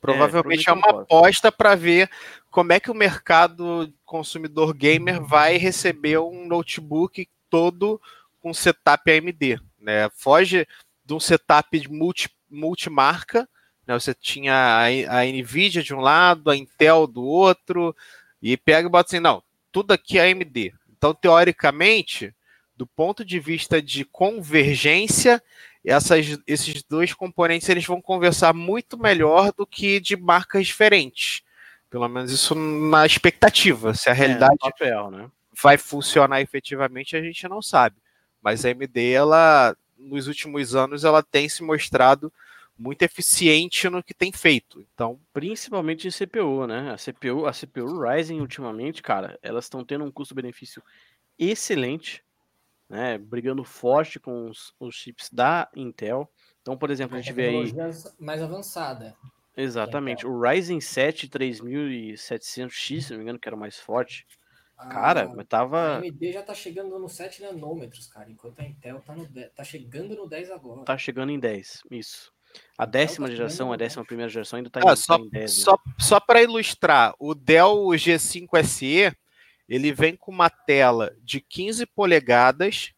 Provavelmente 0.00 0.68
é, 0.68 0.70
é 0.70 0.74
uma 0.74 1.02
aposta 1.02 1.50
para 1.50 1.74
ver 1.74 2.10
como 2.50 2.72
é 2.72 2.78
que 2.78 2.90
o 2.90 2.94
mercado 2.94 3.92
consumidor 4.04 4.74
gamer 4.74 5.22
vai 5.22 5.56
receber 5.56 6.18
um 6.18 6.46
notebook 6.46 7.28
todo 7.50 8.00
com 8.40 8.52
setup 8.52 9.10
AMD. 9.10 9.58
Né? 9.80 10.08
Foge 10.10 10.66
de 11.06 11.14
um 11.14 11.20
setup 11.20 11.78
de 11.78 11.88
multi, 11.88 12.28
multimarca. 12.50 13.48
Né? 13.86 13.94
Você 13.94 14.12
tinha 14.12 14.52
a, 14.52 15.20
a 15.20 15.24
Nvidia 15.24 15.82
de 15.82 15.94
um 15.94 16.00
lado, 16.00 16.50
a 16.50 16.56
Intel 16.56 17.06
do 17.06 17.22
outro, 17.22 17.94
e 18.42 18.56
pega 18.56 18.88
e 18.88 18.90
bota 18.90 19.08
assim: 19.08 19.20
não, 19.20 19.42
tudo 19.70 19.92
aqui 19.92 20.18
é 20.18 20.30
AMD. 20.30 20.74
Então, 20.96 21.14
teoricamente, 21.14 22.34
do 22.76 22.86
ponto 22.86 23.24
de 23.24 23.38
vista 23.38 23.80
de 23.80 24.04
convergência, 24.04 25.42
essas, 25.84 26.38
esses 26.46 26.82
dois 26.82 27.14
componentes 27.14 27.68
eles 27.68 27.86
vão 27.86 28.02
conversar 28.02 28.52
muito 28.52 28.98
melhor 28.98 29.52
do 29.52 29.66
que 29.66 30.00
de 30.00 30.16
marcas 30.16 30.66
diferentes. 30.66 31.42
Pelo 31.88 32.08
menos 32.08 32.32
isso 32.32 32.54
na 32.54 33.06
expectativa. 33.06 33.94
Se 33.94 34.10
a 34.10 34.12
é, 34.12 34.16
realidade 34.16 34.54
é, 34.54 34.70
papel, 34.70 35.10
né? 35.10 35.30
vai 35.62 35.78
funcionar 35.78 36.40
efetivamente, 36.40 37.16
a 37.16 37.22
gente 37.22 37.48
não 37.48 37.62
sabe. 37.62 37.96
Mas 38.42 38.64
a 38.64 38.70
AMD, 38.70 39.12
ela, 39.12 39.76
nos 40.06 40.26
últimos 40.26 40.74
anos, 40.74 41.04
ela 41.04 41.22
tem 41.22 41.48
se 41.48 41.62
mostrado 41.62 42.32
muito 42.78 43.02
eficiente 43.02 43.88
no 43.88 44.02
que 44.02 44.14
tem 44.14 44.30
feito. 44.30 44.84
Então, 44.92 45.18
principalmente 45.32 46.06
em 46.06 46.10
CPU, 46.10 46.66
né? 46.66 46.92
A 46.92 46.96
CPU, 46.96 47.46
a 47.46 47.52
CPU 47.52 48.00
Ryzen 48.00 48.40
ultimamente, 48.40 49.02
cara, 49.02 49.38
elas 49.42 49.64
estão 49.64 49.84
tendo 49.84 50.04
um 50.04 50.10
custo-benefício 50.10 50.82
excelente 51.38 52.22
né, 52.88 53.18
brigando 53.18 53.64
forte 53.64 54.18
com 54.20 54.48
os, 54.48 54.72
os, 54.78 54.94
chips 54.94 55.28
da 55.32 55.68
Intel. 55.74 56.30
Então, 56.62 56.76
por 56.76 56.90
exemplo, 56.90 57.16
a 57.16 57.20
gente 57.20 57.32
vê 57.32 57.48
aí. 57.48 57.74
mais 58.18 58.42
avançada. 58.42 59.16
Exatamente. 59.56 60.26
O 60.26 60.38
Ryzen 60.38 60.80
7 60.80 61.28
3700X, 61.28 63.00
se 63.00 63.10
não 63.10 63.18
me 63.18 63.24
engano, 63.24 63.38
que 63.38 63.48
era 63.48 63.56
o 63.56 63.58
mais 63.58 63.78
forte. 63.78 64.26
Ah, 64.76 64.88
cara, 64.88 65.32
mas 65.34 65.46
tava. 65.46 65.78
A 65.78 65.98
AMD 65.98 66.32
já 66.32 66.42
tá 66.42 66.54
chegando 66.54 66.98
no 66.98 67.08
7 67.08 67.42
nanômetros, 67.42 68.06
cara, 68.08 68.30
enquanto 68.30 68.60
a 68.60 68.64
Intel 68.64 69.00
tá, 69.00 69.14
no 69.14 69.26
10, 69.26 69.52
tá 69.54 69.64
chegando 69.64 70.14
no 70.14 70.28
10 70.28 70.50
agora. 70.50 70.84
Tá 70.84 70.98
chegando 70.98 71.32
em 71.32 71.40
10, 71.40 71.82
isso. 71.90 72.32
A 72.76 72.84
décima 72.84 73.28
tá 73.28 73.34
geração, 73.34 73.72
a 73.72 73.76
décima 73.76 74.04
primeira 74.04 74.30
geração 74.30 74.58
ainda 74.58 74.70
tá, 74.70 74.80
ah, 74.84 74.96
só, 74.96 75.16
em 75.16 75.28
10. 75.28 75.58
Né? 75.58 75.64
Só, 75.64 75.78
só 75.98 76.20
para 76.20 76.42
ilustrar, 76.42 77.14
o 77.18 77.34
Dell 77.34 77.74
G5 77.88 78.64
SE 78.64 79.16
ele 79.68 79.92
vem 79.92 80.14
com 80.14 80.30
uma 80.30 80.48
tela 80.48 81.16
de 81.22 81.40
15 81.40 81.86
polegadas, 81.86 82.92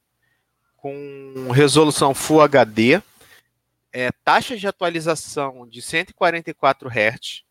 com 0.77 1.51
resolução 1.53 2.15
Full 2.15 2.43
HD, 2.43 3.01
é, 3.93 4.11
taxa 4.25 4.57
de 4.57 4.67
atualização 4.67 5.67
de 5.67 5.81
144 5.81 6.89
Hz, 6.89 7.43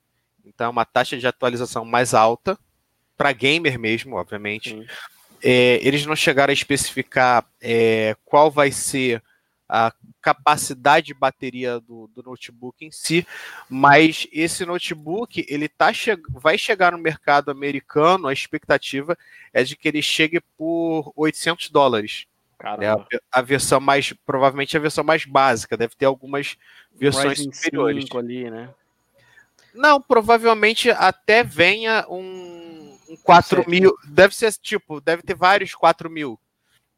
então 0.46 0.68
é 0.68 0.70
uma 0.70 0.86
taxa 0.86 1.18
de 1.18 1.28
atualização 1.28 1.84
mais 1.84 2.14
alta, 2.14 2.58
para 3.18 3.32
gamer 3.32 3.80
mesmo, 3.80 4.16
obviamente. 4.16 4.86
É, 5.44 5.80
eles 5.82 6.06
não 6.06 6.16
chegaram 6.16 6.52
a 6.52 6.54
especificar 6.54 7.46
é, 7.62 8.16
qual 8.26 8.50
vai 8.52 8.72
ser 8.72 9.22
a 9.70 9.92
capacidade 10.22 11.08
de 11.08 11.14
bateria 11.14 11.80
do, 11.80 12.08
do, 12.08 12.24
notebook 12.24 12.86
em 12.86 12.92
si, 12.92 13.28
mas 13.70 14.28
esse 14.32 14.66
notebook 14.66 15.46
ele 15.48 15.68
tá 15.68 15.92
che 15.92 16.18
vai 16.30 16.58
chegar 16.58 16.94
no 16.94 16.98
mercado 16.98 17.52
americano. 17.52 18.28
A 18.28 18.34
expectativa 18.34 19.18
é 19.54 19.64
de 19.64 19.76
que 19.76 19.88
ele 19.88 20.02
chegue 20.02 20.40
por 20.58 21.12
800 21.16 21.70
dólares. 21.70 22.28
É 22.80 22.88
a, 22.88 23.06
a, 23.32 23.42
versão 23.42 23.80
mais, 23.80 24.14
provavelmente 24.26 24.76
a 24.76 24.80
versão 24.80 25.04
mais 25.04 25.26
básica, 25.26 25.78
deve 25.78 25.96
ter 25.96 26.06
algumas 26.06 26.58
versões 26.92 27.38
Ryzen 27.38 27.54
superiores. 27.54 28.06
ali, 28.16 28.50
né? 28.50 28.70
Não, 29.76 30.02
provavelmente 30.02 30.90
até 30.90 31.44
venha 31.44 32.04
um, 32.10 32.57
um 33.10 33.16
4 33.18 33.70
mil. 33.70 33.96
Deve 34.08 34.36
ser 34.36 34.54
tipo, 34.54 35.02
deve 35.02 35.22
ter 35.22 35.36
vários 35.36 35.74
4 35.74 36.10
mil. 36.10 36.40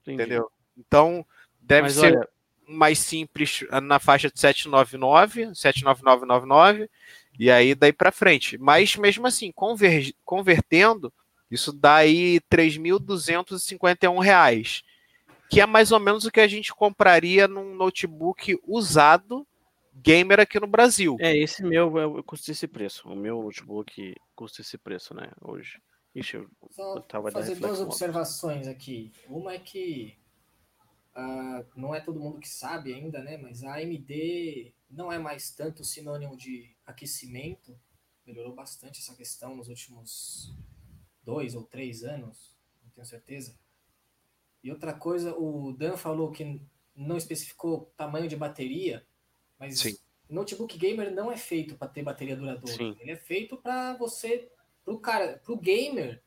Entendi. 0.02 0.22
Entendeu? 0.24 0.52
Então, 0.78 1.26
deve 1.62 1.84
Mas 1.84 1.94
ser. 1.94 2.18
Olha, 2.18 2.30
mais 2.70 3.00
simples 3.00 3.66
na 3.84 4.00
faixa 4.00 4.30
de 4.30 4.40
799, 4.40 5.56
79999, 5.56 6.90
e 7.38 7.50
aí 7.50 7.74
daí 7.74 7.92
para 7.92 8.12
frente. 8.12 8.58
Mas 8.58 8.96
mesmo 8.96 9.26
assim, 9.26 9.52
conver, 9.52 10.14
convertendo, 10.24 11.12
isso 11.50 11.74
dá 11.74 11.96
aí 11.96 12.40
3.251 12.52 14.20
reais, 14.24 14.84
que 15.50 15.60
é 15.60 15.66
mais 15.66 15.92
ou 15.92 16.00
menos 16.00 16.26
o 16.26 16.32
que 16.32 16.40
a 16.40 16.48
gente 16.48 16.74
compraria 16.74 17.48
num 17.48 17.76
notebook 17.76 18.58
usado 18.68 19.48
gamer 19.96 20.40
aqui 20.40 20.60
no 20.60 20.68
Brasil. 20.68 21.18
É, 21.20 21.36
esse 21.36 21.64
meu 21.64 22.24
custa 22.24 22.52
esse 22.52 22.68
preço. 22.68 23.10
O 23.10 23.16
meu 23.16 23.42
notebook 23.42 24.16
custa 24.36 24.62
esse 24.62 24.78
preço, 24.78 25.14
né, 25.14 25.30
hoje. 25.42 25.82
Ixi, 26.20 26.38
eu, 26.38 26.50
Só 26.72 27.06
eu 27.14 27.32
fazer 27.32 27.56
duas 27.56 27.80
observações 27.80 28.68
aqui. 28.68 29.12
Uma 29.28 29.54
é 29.54 29.60
que 29.60 30.20
Uh, 31.20 31.66
não 31.76 31.94
é 31.94 32.00
todo 32.00 32.20
mundo 32.20 32.40
que 32.40 32.48
sabe 32.48 32.94
ainda, 32.94 33.22
né? 33.22 33.38
Mas 33.38 33.64
a 33.64 33.76
AMD 33.76 34.74
não 34.90 35.12
é 35.12 35.18
mais 35.18 35.52
tanto 35.52 35.84
sinônimo 35.84 36.38
de 36.38 36.74
aquecimento. 36.86 37.78
Melhorou 38.26 38.54
bastante 38.54 39.00
essa 39.02 39.16
questão 39.16 39.56
nos 39.56 39.68
últimos 39.68 40.54
dois 41.24 41.56
ou 41.56 41.64
três 41.64 42.04
anos, 42.04 42.56
não 42.84 42.92
tenho 42.92 43.06
certeza. 43.06 43.58
E 44.64 44.72
outra 44.72 44.94
coisa, 44.94 45.36
o 45.36 45.74
Dan 45.74 45.98
falou 45.98 46.32
que 46.32 46.62
não 46.96 47.18
especificou 47.18 47.92
tamanho 47.98 48.28
de 48.28 48.36
bateria, 48.36 49.06
mas 49.58 49.80
Sim. 49.80 49.98
notebook 50.30 50.78
gamer 50.78 51.14
não 51.14 51.32
é 51.32 51.38
feito 51.38 51.76
para 51.76 51.88
ter 51.88 52.04
bateria 52.04 52.36
duradoura. 52.36 52.76
Sim. 52.76 52.96
Ele 53.00 53.12
é 53.12 53.16
feito 53.16 53.58
para 53.58 53.94
você, 53.96 54.52
para 54.90 54.96
o 54.96 55.00
cara, 55.00 55.42
para 55.44 55.54
o 55.54 55.58
gamer, 55.58 56.22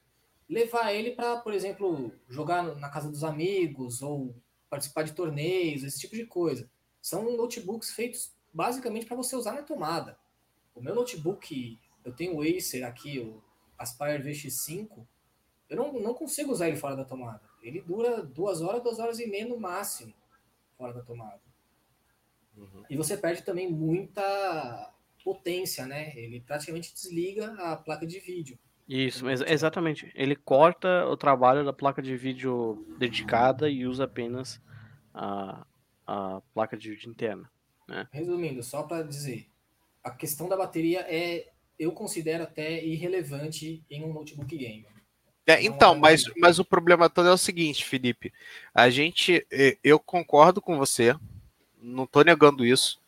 levar 0.48 0.92
ele 0.92 1.12
para, 1.12 1.38
por 1.38 1.52
exemplo, 1.52 2.12
jogar 2.28 2.62
na 2.76 2.88
casa 2.88 3.10
dos 3.10 3.24
amigos 3.24 4.02
ou 4.02 4.34
participar 4.70 5.02
de 5.02 5.12
torneios, 5.12 5.82
esse 5.82 5.98
tipo 5.98 6.14
de 6.14 6.24
coisa. 6.24 6.70
São 7.00 7.36
notebooks 7.36 7.90
feitos 7.90 8.32
basicamente 8.52 9.06
para 9.06 9.16
você 9.16 9.34
usar 9.34 9.52
na 9.52 9.62
tomada. 9.62 10.16
O 10.74 10.80
meu 10.80 10.94
notebook, 10.94 11.78
eu 12.04 12.12
tenho 12.14 12.36
o 12.36 12.42
Acer 12.42 12.84
aqui, 12.84 13.18
o 13.18 13.42
Aspire 13.76 14.22
VX5, 14.22 15.04
eu 15.68 15.76
não, 15.76 15.92
não 15.94 16.14
consigo 16.14 16.52
usar 16.52 16.68
ele 16.68 16.76
fora 16.76 16.94
da 16.94 17.04
tomada. 17.04 17.42
Ele 17.62 17.80
dura 17.80 18.22
duas 18.22 18.60
horas, 18.60 18.82
duas 18.82 18.98
horas 18.98 19.18
e 19.18 19.26
meia 19.26 19.46
no 19.46 19.58
máximo 19.58 20.14
fora 20.78 20.92
da 20.92 21.02
tomada. 21.02 21.40
Uhum. 22.56 22.84
E 22.88 22.96
você 22.96 23.16
perde 23.16 23.42
também 23.42 23.70
muita 23.70 24.92
potência, 25.22 25.86
né? 25.86 26.12
Ele 26.16 26.40
praticamente 26.40 26.92
desliga 26.92 27.54
a 27.58 27.76
placa 27.76 28.06
de 28.06 28.18
vídeo. 28.18 28.58
Isso, 28.88 29.24
mas 29.24 29.40
exatamente. 29.40 30.10
Ele 30.14 30.36
corta 30.36 31.06
o 31.06 31.16
trabalho 31.16 31.64
da 31.64 31.72
placa 31.72 32.02
de 32.02 32.16
vídeo 32.16 32.84
dedicada 32.98 33.70
e 33.70 33.86
usa 33.86 34.04
apenas 34.04 34.60
a, 35.14 35.64
a 36.06 36.42
placa 36.52 36.76
de 36.76 36.90
vídeo 36.90 37.10
interna. 37.10 37.50
Né? 37.88 38.06
Resumindo, 38.12 38.62
só 38.62 38.82
para 38.82 39.02
dizer, 39.02 39.48
a 40.02 40.10
questão 40.10 40.48
da 40.48 40.56
bateria 40.56 41.00
é, 41.08 41.52
eu 41.78 41.92
considero 41.92 42.44
até 42.44 42.84
irrelevante 42.84 43.84
em 43.90 44.04
um 44.04 44.12
notebook 44.12 44.56
game. 44.56 44.86
É, 45.46 45.60
então, 45.64 45.96
mas, 45.96 46.22
mas 46.36 46.60
o 46.60 46.64
problema 46.64 47.10
todo 47.10 47.28
é 47.28 47.32
o 47.32 47.38
seguinte, 47.38 47.84
Felipe. 47.84 48.32
A 48.72 48.88
gente, 48.88 49.44
eu 49.82 49.98
concordo 49.98 50.62
com 50.62 50.78
você, 50.78 51.16
não 51.80 52.04
estou 52.04 52.24
negando 52.24 52.64
isso. 52.64 53.01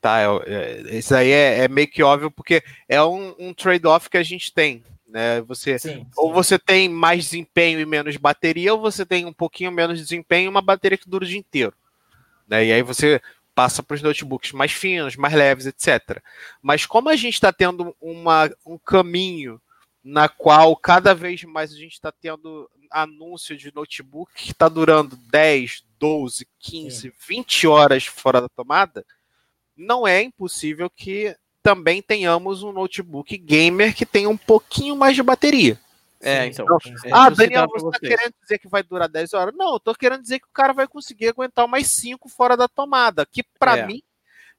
Tá, 0.00 0.20
é, 0.20 0.26
é, 0.46 0.96
isso 0.96 1.14
aí 1.14 1.30
é, 1.30 1.64
é, 1.64 1.68
meio 1.68 1.88
que 1.88 2.02
óbvio, 2.02 2.30
porque 2.30 2.62
é 2.88 3.02
um, 3.02 3.34
um 3.38 3.52
trade-off 3.52 4.08
que 4.08 4.16
a 4.16 4.22
gente 4.22 4.52
tem. 4.52 4.82
Né? 5.08 5.40
Você, 5.42 5.78
sim, 5.78 5.88
sim. 5.88 6.06
Ou 6.16 6.32
você 6.32 6.58
tem 6.58 6.88
mais 6.88 7.24
desempenho 7.24 7.80
e 7.80 7.86
menos 7.86 8.16
bateria, 8.16 8.74
ou 8.74 8.80
você 8.80 9.04
tem 9.04 9.26
um 9.26 9.32
pouquinho 9.32 9.72
menos 9.72 9.98
desempenho 9.98 10.46
e 10.46 10.48
uma 10.48 10.62
bateria 10.62 10.98
que 10.98 11.08
dura 11.08 11.24
o 11.24 11.28
dia 11.28 11.38
inteiro. 11.38 11.74
Né? 12.46 12.66
E 12.66 12.72
aí 12.72 12.82
você 12.82 13.20
passa 13.54 13.82
para 13.82 13.96
os 13.96 14.02
notebooks 14.02 14.52
mais 14.52 14.70
finos, 14.70 15.16
mais 15.16 15.34
leves, 15.34 15.66
etc. 15.66 16.22
Mas 16.62 16.86
como 16.86 17.08
a 17.08 17.16
gente 17.16 17.34
está 17.34 17.52
tendo 17.52 17.96
uma, 18.00 18.48
um 18.64 18.78
caminho 18.78 19.60
na 20.04 20.28
qual 20.28 20.76
cada 20.76 21.12
vez 21.12 21.42
mais 21.42 21.72
a 21.72 21.76
gente 21.76 21.94
está 21.94 22.12
tendo 22.12 22.70
anúncio 22.90 23.56
de 23.56 23.74
notebook 23.74 24.32
que 24.34 24.52
está 24.52 24.68
durando 24.68 25.16
10, 25.16 25.84
12, 25.98 26.46
15, 26.58 27.00
Sim. 27.00 27.12
20 27.26 27.66
horas 27.66 28.06
fora 28.06 28.40
da 28.40 28.48
tomada, 28.48 29.04
não 29.78 30.06
é 30.06 30.22
impossível 30.22 30.90
que 30.90 31.34
também 31.62 32.02
tenhamos 32.02 32.62
um 32.62 32.72
notebook 32.72 33.36
gamer 33.38 33.94
que 33.94 34.04
tenha 34.04 34.28
um 34.28 34.36
pouquinho 34.36 34.96
mais 34.96 35.14
de 35.14 35.22
bateria. 35.22 35.78
É, 36.20 36.46
então. 36.46 36.66
É, 37.04 37.10
ah, 37.12 37.30
Daniel, 37.30 37.68
você 37.68 37.86
está 37.86 37.98
querendo 38.00 38.34
dizer 38.42 38.58
que 38.58 38.68
vai 38.68 38.82
durar 38.82 39.08
10 39.08 39.34
horas? 39.34 39.54
Não, 39.56 39.74
eu 39.74 39.80
tô 39.80 39.94
querendo 39.94 40.22
dizer 40.22 40.40
que 40.40 40.48
o 40.48 40.52
cara 40.52 40.72
vai 40.72 40.88
conseguir 40.88 41.28
aguentar 41.28 41.68
mais 41.68 41.88
5 41.92 42.28
fora 42.28 42.56
da 42.56 42.66
tomada, 42.66 43.24
que 43.24 43.44
para 43.58 43.78
é. 43.78 43.86
mim 43.86 44.02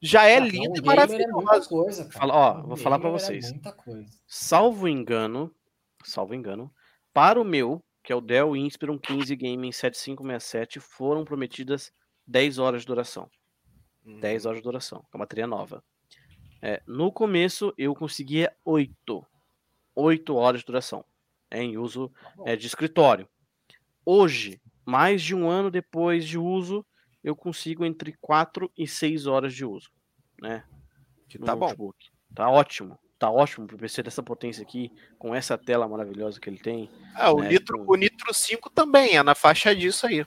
já 0.01 0.24
é 0.24 0.38
ah, 0.38 0.39
lindo 0.39 0.78
e 0.78 0.80
é 0.80 0.82
maravilhoso. 0.82 1.67
Coisa, 1.67 2.09
Fala, 2.11 2.34
ó, 2.34 2.61
vou 2.61 2.78
falar 2.78 2.97
para 2.97 3.09
é 3.09 3.11
vocês. 3.11 3.53
Salvo 4.26 4.88
engano, 4.88 5.53
salvo 6.05 6.34
engano, 6.34 6.72
para 7.13 7.41
o 7.41 7.43
meu, 7.43 7.84
que 8.03 8.13
é 8.13 8.15
o 8.15 8.22
Dell 8.22 8.55
Inspiron 8.55 8.97
15 8.97 9.36
Gaming 9.36 9.74
7567, 9.74 10.80
foram 10.80 11.26
prometidas 11.26 11.91
10 12.26 12.57
horas 12.57 12.82
de 12.82 12.88
duração. 12.88 13.30
Hum. 14.10 14.20
10 14.20 14.45
horas 14.45 14.60
de 14.60 14.64
duração, 14.64 15.05
com 15.12 15.18
a 15.18 15.20
bateria 15.20 15.45
nova. 15.45 15.84
É, 16.62 16.82
no 16.88 17.12
começo 17.12 17.74
eu 17.78 17.95
conseguia 17.95 18.51
8. 18.66 19.26
8 19.95 20.36
horas 20.36 20.62
de 20.62 20.66
duração 20.66 21.05
é, 21.51 21.62
em 21.62 21.78
uso 21.78 22.10
tá 22.10 22.43
é, 22.45 22.55
de 22.55 22.68
escritório. 22.68 23.28
Hoje, 24.05 24.60
mais 24.86 25.22
de 25.22 25.36
um 25.36 25.49
ano 25.49 25.70
depois 25.70 26.26
de 26.26 26.38
uso, 26.38 26.86
eu 27.24 27.36
consigo 27.36 27.86
entre 27.86 28.14
4 28.20 28.72
e 28.78 28.88
6 28.88 29.28
horas 29.28 29.53
de 29.53 29.66
uso. 29.66 29.91
Né? 30.41 30.64
Que 31.28 31.38
tá 31.38 31.55
notebook. 31.55 31.97
bom. 32.10 32.36
Tá 32.36 32.49
ótimo. 32.49 32.99
Tá 33.18 33.30
ótimo 33.30 33.68
pro 33.68 33.78
PC 33.78 34.01
dessa 34.01 34.24
potência 34.24 34.64
aqui, 34.64 34.91
com 35.18 35.36
essa 35.36 35.57
tela 35.57 35.88
maravilhosa 35.88 36.39
que 36.39 36.49
ele 36.49 36.57
tem. 36.57 36.89
Ah, 37.14 37.34
o, 37.34 37.41
né? 37.41 37.49
Nitro, 37.49 37.86
com... 37.86 37.91
o 37.91 37.95
Nitro 37.95 38.34
5 38.34 38.70
também 38.70 39.18
é 39.18 39.24
na 39.24 39.36
faixa 39.36 39.76
disso 39.76 40.07
aí. 40.07 40.26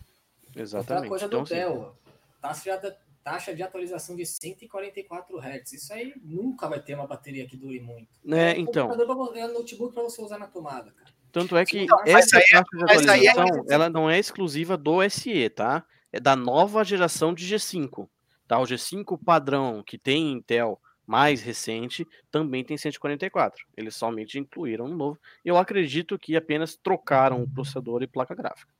Exatamente. 0.54 0.92
Outra 0.92 1.08
coisa 1.08 1.24
então, 1.24 1.38
do 1.40 1.44
assim, 1.44 1.54
Dell, 1.54 1.96
taxa, 2.40 2.98
taxa 3.22 3.54
de 3.54 3.62
atualização 3.62 4.16
de 4.16 4.26
144 4.26 5.38
Hz. 5.38 5.72
Isso 5.72 5.92
aí 5.92 6.14
nunca 6.22 6.68
vai 6.68 6.80
ter 6.80 6.94
uma 6.94 7.06
bateria 7.06 7.46
que 7.46 7.56
dure 7.56 7.80
muito. 7.80 8.08
Né, 8.24 8.52
é, 8.52 8.58
então. 8.58 8.90
É 8.92 9.46
um 9.46 9.52
notebook 9.52 9.94
para 9.94 10.02
você 10.02 10.20
usar 10.20 10.38
na 10.38 10.46
tomada, 10.46 10.90
cara. 10.92 11.10
Tanto 11.30 11.56
é 11.56 11.64
que 11.64 11.80
então, 11.80 11.98
essa 12.04 12.38
taxa 12.38 12.44
é, 12.44 12.62
de 12.62 13.28
atualização, 13.28 13.64
é... 13.68 13.74
ela 13.74 13.88
não 13.88 14.10
é 14.10 14.18
exclusiva 14.18 14.76
do 14.76 15.08
SE, 15.08 15.48
tá? 15.50 15.84
É 16.12 16.20
da 16.20 16.36
nova 16.36 16.84
geração 16.84 17.32
de 17.32 17.46
G5. 17.46 18.06
Tá? 18.46 18.58
O 18.58 18.64
G5 18.64 19.18
padrão 19.24 19.82
que 19.82 19.96
tem 19.96 20.32
Intel 20.32 20.78
mais 21.06 21.42
recente 21.42 22.06
também 22.30 22.62
tem 22.62 22.76
144. 22.76 23.64
Eles 23.76 23.96
somente 23.96 24.38
incluíram 24.38 24.84
um 24.84 24.94
novo. 24.94 25.18
Eu 25.44 25.56
acredito 25.56 26.18
que 26.18 26.36
apenas 26.36 26.76
trocaram 26.76 27.42
o 27.42 27.48
processador 27.48 28.02
e 28.02 28.06
placa 28.06 28.34
gráfica. 28.34 28.70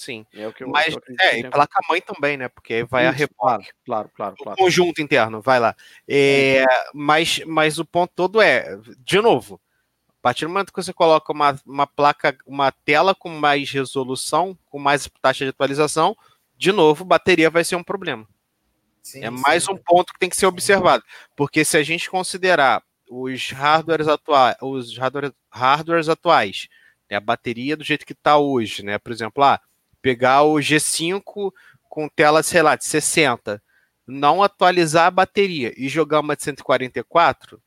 Sim. 0.00 0.24
É 0.32 0.48
o 0.48 0.52
que 0.52 0.64
eu, 0.64 0.68
Mas, 0.70 0.94
eu 0.94 1.02
é, 1.20 1.40
e 1.40 1.50
placa-mãe 1.50 2.00
também, 2.00 2.34
né? 2.38 2.48
Porque 2.48 2.84
vai 2.84 3.04
Isso, 3.04 3.12
a 3.12 3.16
repor. 3.16 3.60
Claro, 3.84 4.10
claro, 4.14 4.34
claro, 4.42 4.56
conjunto 4.56 5.02
interno, 5.02 5.42
vai 5.42 5.60
lá. 5.60 5.76
É, 6.08 6.64
mas, 6.94 7.42
mas 7.44 7.78
o 7.78 7.84
ponto 7.84 8.10
todo 8.16 8.40
é, 8.40 8.78
de 9.00 9.20
novo, 9.20 9.60
a 10.08 10.22
partir 10.22 10.46
do 10.46 10.48
momento 10.48 10.72
que 10.72 10.82
você 10.82 10.90
coloca 10.90 11.30
uma, 11.30 11.54
uma 11.66 11.86
placa, 11.86 12.34
uma 12.46 12.72
tela 12.72 13.14
com 13.14 13.28
mais 13.28 13.70
resolução, 13.70 14.56
com 14.70 14.78
mais 14.78 15.06
taxa 15.20 15.44
de 15.44 15.50
atualização, 15.50 16.16
de 16.56 16.72
novo, 16.72 17.04
bateria 17.04 17.50
vai 17.50 17.62
ser 17.62 17.76
um 17.76 17.84
problema. 17.84 18.26
Sim, 19.02 19.22
é 19.22 19.28
mais 19.28 19.64
sim. 19.64 19.72
um 19.72 19.76
ponto 19.76 20.14
que 20.14 20.18
tem 20.18 20.30
que 20.30 20.36
ser 20.36 20.46
observado. 20.46 21.04
Porque 21.36 21.62
se 21.62 21.76
a 21.76 21.82
gente 21.82 22.08
considerar 22.08 22.82
os 23.06 23.50
hardwares 23.50 24.08
atuais, 24.08 24.56
os 24.62 24.96
hardware, 24.96 25.34
hardwares 25.52 26.08
atuais, 26.08 26.68
né, 27.10 27.18
a 27.18 27.20
bateria 27.20 27.76
do 27.76 27.84
jeito 27.84 28.06
que 28.06 28.14
está 28.14 28.38
hoje, 28.38 28.82
né? 28.82 28.98
Por 28.98 29.12
exemplo, 29.12 29.44
ah, 29.44 29.60
pegar 30.02 30.42
o 30.42 30.54
G5 30.54 31.52
com 31.88 32.08
tela, 32.08 32.42
sei 32.42 32.62
lá, 32.62 32.76
de 32.76 32.84
60, 32.84 33.62
não 34.06 34.42
atualizar 34.42 35.06
a 35.06 35.10
bateria 35.10 35.72
e 35.76 35.88
jogar 35.88 36.20
uma 36.20 36.36
de 36.36 36.44
144, 36.44 37.60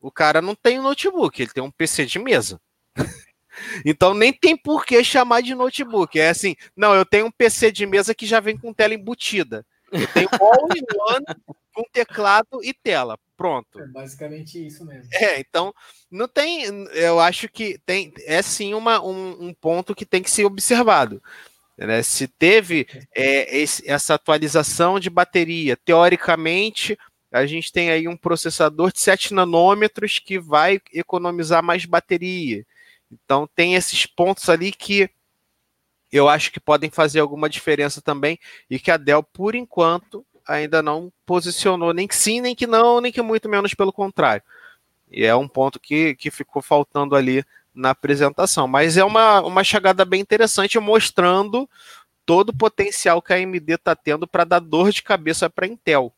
o 0.00 0.10
cara 0.10 0.40
não 0.40 0.54
tem 0.54 0.78
um 0.78 0.82
notebook, 0.82 1.40
ele 1.40 1.50
tem 1.50 1.62
um 1.62 1.70
PC 1.70 2.06
de 2.06 2.18
mesa. 2.18 2.60
então 3.84 4.14
nem 4.14 4.32
tem 4.32 4.56
por 4.56 4.84
que 4.84 5.02
chamar 5.02 5.42
de 5.42 5.54
notebook. 5.54 6.18
É 6.18 6.28
assim, 6.28 6.54
não, 6.76 6.94
eu 6.94 7.04
tenho 7.04 7.26
um 7.26 7.30
PC 7.30 7.72
de 7.72 7.86
mesa 7.86 8.14
que 8.14 8.26
já 8.26 8.40
vem 8.40 8.56
com 8.56 8.72
tela 8.72 8.94
embutida. 8.94 9.66
Eu 9.90 10.06
tenho 10.08 10.28
all-in-one 10.40 11.24
com 11.72 11.82
teclado 11.92 12.62
e 12.62 12.72
tela. 12.72 13.18
Pronto. 13.36 13.80
É 13.80 13.86
basicamente 13.86 14.66
isso 14.66 14.84
mesmo. 14.84 15.08
É, 15.12 15.38
então 15.38 15.74
não 16.10 16.26
tem. 16.26 16.64
Eu 16.92 17.20
acho 17.20 17.48
que 17.48 17.78
tem 17.84 18.12
é 18.24 18.40
sim 18.40 18.72
uma, 18.72 19.02
um, 19.04 19.48
um 19.48 19.54
ponto 19.54 19.94
que 19.94 20.06
tem 20.06 20.22
que 20.22 20.30
ser 20.30 20.44
observado. 20.44 21.22
Né? 21.76 22.02
Se 22.02 22.26
teve 22.26 22.86
é, 23.14 23.56
esse, 23.56 23.88
essa 23.88 24.14
atualização 24.14 24.98
de 24.98 25.10
bateria, 25.10 25.76
teoricamente 25.76 26.98
a 27.30 27.44
gente 27.44 27.72
tem 27.72 27.90
aí 27.90 28.08
um 28.08 28.16
processador 28.16 28.92
de 28.92 29.00
7 29.00 29.34
nanômetros 29.34 30.18
que 30.18 30.38
vai 30.38 30.80
economizar 30.92 31.62
mais 31.62 31.84
bateria. 31.84 32.64
Então 33.10 33.48
tem 33.54 33.74
esses 33.74 34.06
pontos 34.06 34.48
ali 34.48 34.72
que 34.72 35.10
eu 36.10 36.28
acho 36.28 36.50
que 36.50 36.60
podem 36.60 36.88
fazer 36.88 37.20
alguma 37.20 37.48
diferença 37.48 38.00
também 38.00 38.38
e 38.70 38.78
que 38.78 38.90
a 38.90 38.96
Dell, 38.96 39.22
por 39.22 39.54
enquanto, 39.54 40.24
ainda 40.46 40.82
não 40.82 41.12
posicionou 41.26 41.92
nem 41.92 42.06
que 42.06 42.16
sim, 42.16 42.40
nem 42.40 42.54
que 42.54 42.66
não, 42.66 43.00
nem 43.00 43.12
que 43.12 43.20
muito 43.20 43.48
menos 43.48 43.74
pelo 43.74 43.92
contrário. 43.92 44.42
E 45.10 45.24
é 45.24 45.34
um 45.34 45.48
ponto 45.48 45.78
que, 45.78 46.14
que 46.14 46.30
ficou 46.30 46.62
faltando 46.62 47.14
ali 47.14 47.44
na 47.76 47.90
apresentação. 47.90 48.66
Mas 48.66 48.96
é 48.96 49.04
uma, 49.04 49.42
uma 49.42 49.62
chegada 49.62 50.04
bem 50.04 50.20
interessante 50.20 50.78
mostrando 50.80 51.68
todo 52.24 52.48
o 52.48 52.56
potencial 52.56 53.22
que 53.22 53.32
a 53.32 53.36
AMD 53.36 53.74
está 53.74 53.94
tendo 53.94 54.26
para 54.26 54.42
dar 54.42 54.58
dor 54.58 54.90
de 54.90 55.02
cabeça 55.02 55.48
para 55.48 55.66
a 55.66 55.68
Intel 55.68 56.12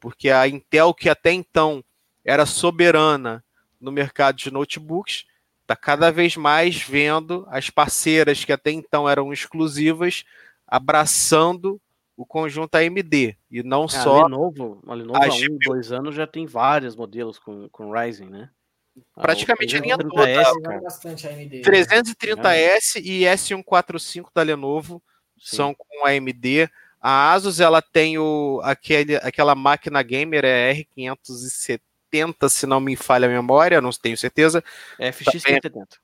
porque 0.00 0.30
a 0.30 0.48
Intel, 0.48 0.94
que 0.94 1.08
até 1.08 1.30
então 1.30 1.84
era 2.24 2.46
soberana 2.46 3.44
no 3.78 3.92
mercado 3.92 4.36
de 4.36 4.50
notebooks, 4.50 5.26
está 5.62 5.76
cada 5.76 6.10
vez 6.10 6.36
mais 6.36 6.82
vendo 6.82 7.46
as 7.48 7.70
parceiras 7.70 8.44
que 8.44 8.52
até 8.52 8.70
então 8.72 9.08
eram 9.08 9.32
exclusivas 9.32 10.24
abraçando 10.66 11.80
o 12.16 12.26
conjunto 12.26 12.74
AMD 12.74 13.36
e 13.50 13.62
não 13.62 13.84
é, 13.84 13.88
só 13.88 14.20
a 14.20 14.22
Lenovo, 14.24 14.82
a 14.86 14.94
Lenovo 14.94 15.18
há 15.22 15.28
um, 15.28 15.58
dois 15.64 15.92
anos 15.92 16.14
já 16.14 16.26
tem 16.26 16.46
vários 16.46 16.96
modelos 16.96 17.38
com, 17.38 17.68
com 17.68 17.92
Ryzen, 17.92 18.28
né? 18.28 18.50
Praticamente 19.14 19.76
a 19.76 19.80
linha 19.80 19.98
toda. 19.98 20.28
S, 20.28 20.50
330S 21.62 23.00
e 23.02 23.22
S145 23.22 24.28
da 24.34 24.42
Lenovo 24.42 25.02
Sim. 25.38 25.56
são 25.56 25.74
com 25.74 26.06
AMD. 26.06 26.68
A 27.00 27.32
Asus 27.32 27.60
ela 27.60 27.80
tem 27.80 28.18
o, 28.18 28.60
aquele, 28.62 29.16
aquela 29.16 29.54
máquina 29.54 30.02
gamer 30.02 30.44
é 30.44 30.74
R570, 30.74 32.48
se 32.48 32.66
não 32.66 32.78
me 32.78 32.94
falha 32.94 33.26
a 33.26 33.30
memória, 33.30 33.80
não 33.80 33.90
tenho 33.90 34.18
certeza. 34.18 34.62
FX570. 34.98 35.98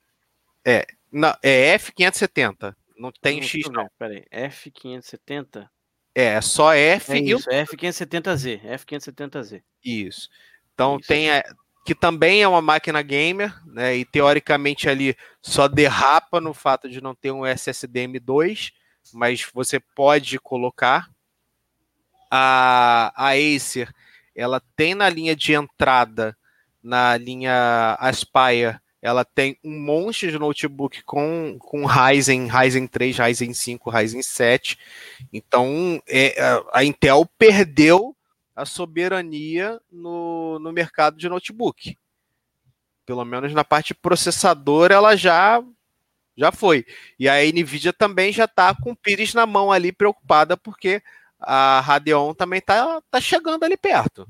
É, 0.64 0.87
não, 1.12 1.34
é 1.43 1.76
F570. 1.76 2.74
Não 2.99 3.12
tem 3.12 3.41
não, 3.41 3.47
X, 3.47 3.68
não. 3.70 3.91
Peraí, 3.99 4.24
F570? 4.32 5.68
É, 6.14 6.24
é 6.24 6.41
só 6.41 6.72
F 6.72 7.12
é 7.12 7.18
isso, 7.18 7.51
e 7.51 7.55
o... 7.55 7.66
F570Z. 7.66 8.62
F570Z. 8.62 9.62
Isso. 9.84 10.30
Então 10.72 10.97
isso. 10.99 11.09
tem. 11.09 11.30
A, 11.30 11.45
que 11.87 11.95
também 11.95 12.43
é 12.43 12.49
uma 12.49 12.61
máquina 12.61 13.01
gamer, 13.01 13.55
né? 13.64 13.97
E 13.97 14.05
teoricamente 14.05 14.89
ali 14.89 15.16
só 15.41 15.68
derrapa 15.68 16.41
no 16.41 16.53
fato 16.53 16.91
de 16.91 17.01
não 17.01 17.14
ter 17.14 17.30
um 17.30 17.47
SSD 17.47 18.07
M2 18.09 18.72
mas 19.12 19.47
você 19.53 19.80
pode 19.80 20.39
colocar. 20.39 21.11
A, 22.30 23.12
a 23.14 23.34
Acer, 23.34 23.93
ela 24.34 24.61
tem 24.74 24.95
na 24.95 25.09
linha 25.09 25.37
de 25.37 25.53
entrada, 25.53 26.37
na 26.82 27.16
linha 27.16 27.97
Aspire, 28.01 28.80
ela 29.01 29.24
tem 29.24 29.57
um 29.62 29.78
monte 29.78 30.28
de 30.30 30.39
notebook 30.39 31.05
com, 31.05 31.57
com 31.61 31.87
Ryzen, 31.87 32.49
Ryzen 32.49 32.89
3, 32.89 33.18
Ryzen 33.18 33.55
5, 33.55 33.91
Ryzen 33.91 34.22
7. 34.22 34.76
Então, 35.32 36.03
é, 36.09 36.34
a 36.72 36.82
Intel 36.82 37.24
perdeu 37.39 38.15
a 38.57 38.64
soberania 38.64 39.78
no, 39.92 40.59
no 40.59 40.72
mercado 40.72 41.18
de 41.18 41.28
notebook. 41.28 41.96
Pelo 43.04 43.24
menos 43.24 43.52
na 43.52 43.62
parte 43.62 43.94
processador, 43.94 44.90
ela 44.90 45.14
já 45.14 45.62
já 46.36 46.50
foi. 46.50 46.84
E 47.18 47.28
a 47.28 47.36
Nvidia 47.44 47.92
também 47.92 48.32
já 48.32 48.44
está 48.44 48.74
com 48.74 48.92
o 48.92 48.96
Pires 48.96 49.32
na 49.32 49.46
mão 49.46 49.70
ali, 49.70 49.92
preocupada, 49.92 50.57
porque 50.57 51.02
a 51.38 51.80
Radeon 51.80 52.34
também 52.34 52.59
está 52.59 53.00
tá 53.11 53.20
chegando 53.20 53.64
ali 53.64 53.76
perto. 53.76 54.28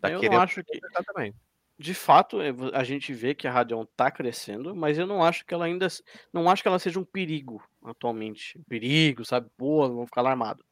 Tá 0.00 0.10
eu 0.10 0.22
não 0.22 0.40
acho 0.40 0.62
que. 0.64 0.80
Também. 1.04 1.34
De 1.78 1.94
fato, 1.94 2.38
a 2.72 2.82
gente 2.82 3.12
vê 3.12 3.36
que 3.36 3.46
a 3.46 3.52
Radeon 3.52 3.82
está 3.82 4.10
crescendo, 4.10 4.74
mas 4.74 4.98
eu 4.98 5.06
não 5.06 5.22
acho 5.22 5.44
que 5.44 5.54
ela 5.54 5.64
ainda. 5.64 5.86
Não 6.32 6.50
acho 6.50 6.62
que 6.62 6.68
ela 6.68 6.78
seja 6.78 6.98
um 6.98 7.04
perigo 7.04 7.62
atualmente. 7.84 8.60
Perigo, 8.68 9.24
sabe? 9.24 9.48
Pô, 9.56 9.88
vão 9.88 10.06
ficar 10.06 10.22
alarmado 10.22 10.64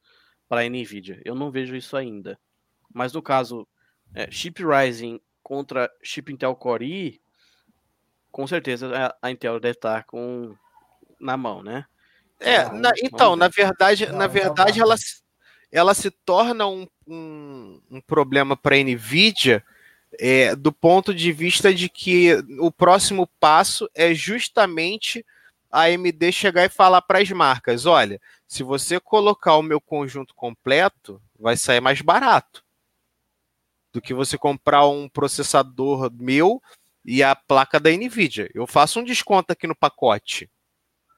para 0.48 0.62
a 0.62 0.68
Nvidia. 0.68 1.20
Eu 1.24 1.34
não 1.36 1.50
vejo 1.50 1.76
isso 1.76 1.96
ainda. 1.96 2.38
Mas 2.92 3.12
no 3.12 3.22
caso, 3.22 3.66
é, 4.14 4.30
chip 4.30 4.62
Rising 4.64 5.20
contra 5.42 5.90
chip 6.02 6.32
Intel 6.32 6.56
Core 6.56 6.84
i, 6.84 7.20
com 8.32 8.46
certeza 8.46 9.14
a 9.22 9.30
Intel 9.30 9.60
deve 9.60 9.76
estar 9.78 10.04
com 10.04 10.56
na 11.20 11.36
mão, 11.36 11.62
né? 11.62 11.86
É, 12.40 12.62
então, 12.62 12.78
na, 12.78 12.92
então, 13.02 13.36
na 13.36 13.48
verdade, 13.48 14.06
não, 14.06 14.18
na 14.18 14.26
verdade, 14.26 14.80
ela, 14.80 14.94
ela 15.72 15.94
se 15.94 16.10
torna 16.10 16.66
um, 16.66 16.86
um, 17.06 17.80
um 17.90 18.00
problema 18.00 18.56
para 18.56 18.76
a 18.76 18.78
Nvidia 18.82 19.64
é, 20.18 20.54
do 20.54 20.72
ponto 20.72 21.14
de 21.14 21.32
vista 21.32 21.72
de 21.72 21.88
que 21.88 22.34
o 22.58 22.70
próximo 22.70 23.26
passo 23.40 23.88
é 23.94 24.12
justamente 24.12 25.24
a 25.70 25.84
AMD 25.84 26.32
chegar 26.32 26.64
e 26.64 26.68
falar 26.68 27.02
para 27.02 27.20
as 27.20 27.30
marcas: 27.30 27.86
olha, 27.86 28.20
se 28.46 28.62
você 28.62 29.00
colocar 29.00 29.56
o 29.56 29.62
meu 29.62 29.80
conjunto 29.80 30.34
completo, 30.34 31.22
vai 31.38 31.56
sair 31.56 31.80
mais 31.80 32.02
barato 32.02 32.65
do 33.96 34.02
que 34.02 34.12
você 34.12 34.36
comprar 34.36 34.86
um 34.86 35.08
processador 35.08 36.12
meu 36.12 36.62
e 37.02 37.22
a 37.22 37.34
placa 37.34 37.80
da 37.80 37.90
Nvidia. 37.90 38.50
Eu 38.54 38.66
faço 38.66 39.00
um 39.00 39.04
desconto 39.04 39.52
aqui 39.52 39.66
no 39.66 39.74
pacote. 39.74 40.50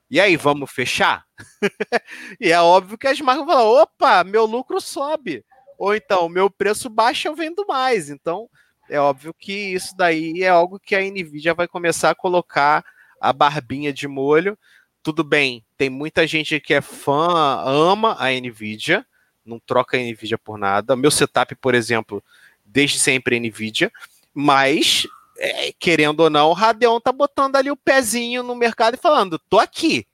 E 0.09 0.21
aí, 0.21 0.37
vamos 0.37 0.71
fechar? 0.71 1.25
e 2.41 2.53
é 2.53 2.61
óbvio 2.61 2.97
que 2.97 3.09
as 3.09 3.21
marcas 3.21 3.45
vão 3.45 3.55
falar: 3.55 3.83
opa, 3.83 4.25
meu 4.25 4.47
lucro 4.47 4.81
sobe. 4.81 5.45
Ou 5.77 5.93
então, 5.93 6.29
meu 6.29 6.49
preço 6.49 6.89
baixa, 6.89 7.29
eu 7.29 7.35
vendo 7.35 7.67
mais. 7.67 8.11
Então, 8.11 8.49
é 8.89 9.01
óbvio 9.01 9.35
que 9.35 9.53
isso 9.53 9.97
daí 9.97 10.43
é 10.43 10.49
algo 10.49 10.79
que 10.79 10.95
a 10.95 11.01
Nvidia 11.01 11.55
vai 11.55 11.67
começar 11.67 12.11
a 12.11 12.15
colocar 12.15 12.85
a 13.21 13.33
barbinha 13.33 13.93
de 13.93 14.07
molho. 14.07 14.57
Tudo 15.03 15.25
bem, 15.25 15.65
tem 15.77 15.91
muita 15.91 16.27
gente 16.29 16.61
que 16.61 16.75
é 16.75 16.81
fã, 16.81 17.61
ama 17.67 18.17
a 18.19 18.31
Nvidia, 18.31 19.05
não 19.45 19.59
troca 19.59 19.97
a 19.97 20.01
Nvidia 20.01 20.39
por 20.39 20.57
nada. 20.59 20.95
Meu 20.95 21.11
setup, 21.11 21.57
por 21.57 21.75
exemplo, 21.75 22.23
desde 22.69 22.99
sempre 22.99 23.39
Nvidia, 23.41 23.91
mas 24.33 25.07
é, 25.39 25.73
querendo 25.73 26.21
ou 26.21 26.31
não, 26.31 26.51
o 26.51 26.53
Radeon 26.53 27.01
tá 27.01 27.13
botando 27.13 27.57
ali 27.57 27.71
o 27.71 27.77
pezinho 27.77 28.43
no 28.43 28.55
mercado 28.55 28.95
e 28.95 28.99
falando: 28.99 29.39
tô 29.39 29.59
aqui. 29.59 30.07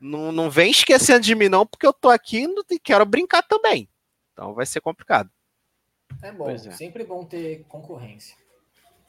Não, 0.00 0.32
não 0.32 0.48
vem 0.48 0.70
esquecendo 0.70 1.20
de 1.20 1.34
mim, 1.34 1.48
não, 1.48 1.66
porque 1.66 1.86
eu 1.86 1.92
tô 1.92 2.08
aqui 2.08 2.46
e 2.70 2.78
quero 2.78 3.04
brincar 3.04 3.42
também. 3.42 3.88
Então 4.32 4.54
vai 4.54 4.64
ser 4.64 4.80
complicado. 4.80 5.30
É 6.22 6.32
bom, 6.32 6.48
é. 6.50 6.58
sempre 6.58 7.04
bom 7.04 7.24
ter 7.24 7.64
concorrência. 7.68 8.36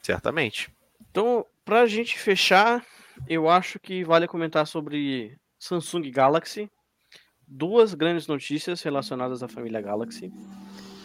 Certamente. 0.02 0.70
Então, 1.10 1.46
pra 1.64 1.86
gente 1.86 2.18
fechar, 2.18 2.84
eu 3.26 3.48
acho 3.48 3.78
que 3.78 4.04
vale 4.04 4.28
comentar 4.28 4.66
sobre 4.66 5.38
Samsung 5.58 6.10
Galaxy. 6.10 6.70
Duas 7.46 7.94
grandes 7.94 8.26
notícias 8.26 8.82
relacionadas 8.82 9.42
à 9.42 9.48
família 9.48 9.80
Galaxy. 9.80 10.32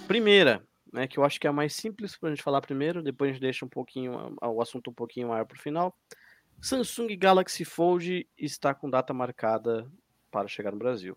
Primeira, 0.08 0.64
né, 0.98 1.08
que 1.08 1.20
eu 1.20 1.24
acho 1.24 1.40
que 1.40 1.46
é 1.46 1.50
a 1.50 1.54
mais 1.54 1.76
simples 1.76 2.18
para 2.18 2.30
a 2.30 2.34
gente 2.34 2.44
falar 2.44 2.60
primeiro, 2.60 3.04
depois 3.04 3.30
a 3.30 3.34
gente 3.34 3.42
deixa 3.42 3.64
um 3.64 3.70
pouquinho 3.70 4.36
o 4.42 4.62
assunto 4.62 4.90
um 4.90 4.94
pouquinho 4.94 5.28
maior 5.28 5.46
para 5.46 5.56
o 5.56 5.62
final. 5.62 5.96
Samsung 6.60 7.16
Galaxy 7.16 7.64
Fold 7.64 8.28
está 8.36 8.74
com 8.74 8.90
data 8.90 9.14
marcada 9.14 9.88
para 10.32 10.48
chegar 10.48 10.72
no 10.72 10.80
Brasil. 10.80 11.16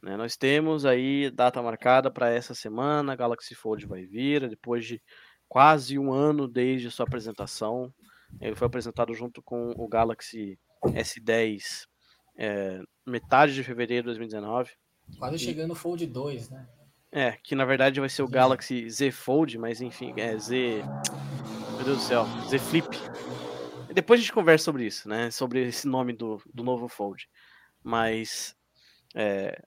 Né, 0.00 0.16
nós 0.16 0.36
temos 0.36 0.86
aí 0.86 1.28
data 1.28 1.60
marcada 1.60 2.08
para 2.08 2.30
essa 2.30 2.54
semana, 2.54 3.16
Galaxy 3.16 3.52
Fold 3.52 3.84
vai 3.84 4.04
vir, 4.04 4.48
depois 4.48 4.86
de 4.86 5.02
quase 5.48 5.98
um 5.98 6.12
ano 6.12 6.46
desde 6.46 6.88
sua 6.88 7.04
apresentação. 7.04 7.92
Ele 8.40 8.54
foi 8.54 8.68
apresentado 8.68 9.12
junto 9.12 9.42
com 9.42 9.72
o 9.76 9.88
Galaxy 9.88 10.56
S10 10.84 11.88
é, 12.36 12.80
metade 13.04 13.54
de 13.54 13.64
fevereiro 13.64 14.02
de 14.02 14.18
2019. 14.18 14.70
Quase 15.18 15.38
chegando 15.38 15.72
o 15.72 15.74
Fold 15.74 16.06
2, 16.06 16.50
né? 16.50 16.68
É, 17.16 17.38
que 17.44 17.54
na 17.54 17.64
verdade 17.64 18.00
vai 18.00 18.08
ser 18.08 18.22
o 18.22 18.28
Galaxy 18.28 18.90
Z 18.90 19.12
Fold, 19.12 19.56
mas 19.56 19.80
enfim, 19.80 20.12
é 20.16 20.36
Z. 20.36 20.82
Meu 21.76 21.84
Deus 21.84 21.98
do 21.98 22.02
céu, 22.02 22.26
Z 22.48 22.58
Flip. 22.58 22.88
Depois 23.94 24.18
a 24.18 24.22
gente 24.22 24.32
conversa 24.32 24.64
sobre 24.64 24.84
isso, 24.84 25.08
né? 25.08 25.30
Sobre 25.30 25.62
esse 25.62 25.86
nome 25.86 26.12
do, 26.12 26.42
do 26.52 26.64
novo 26.64 26.88
Fold. 26.88 27.28
Mas 27.84 28.56
é, 29.14 29.62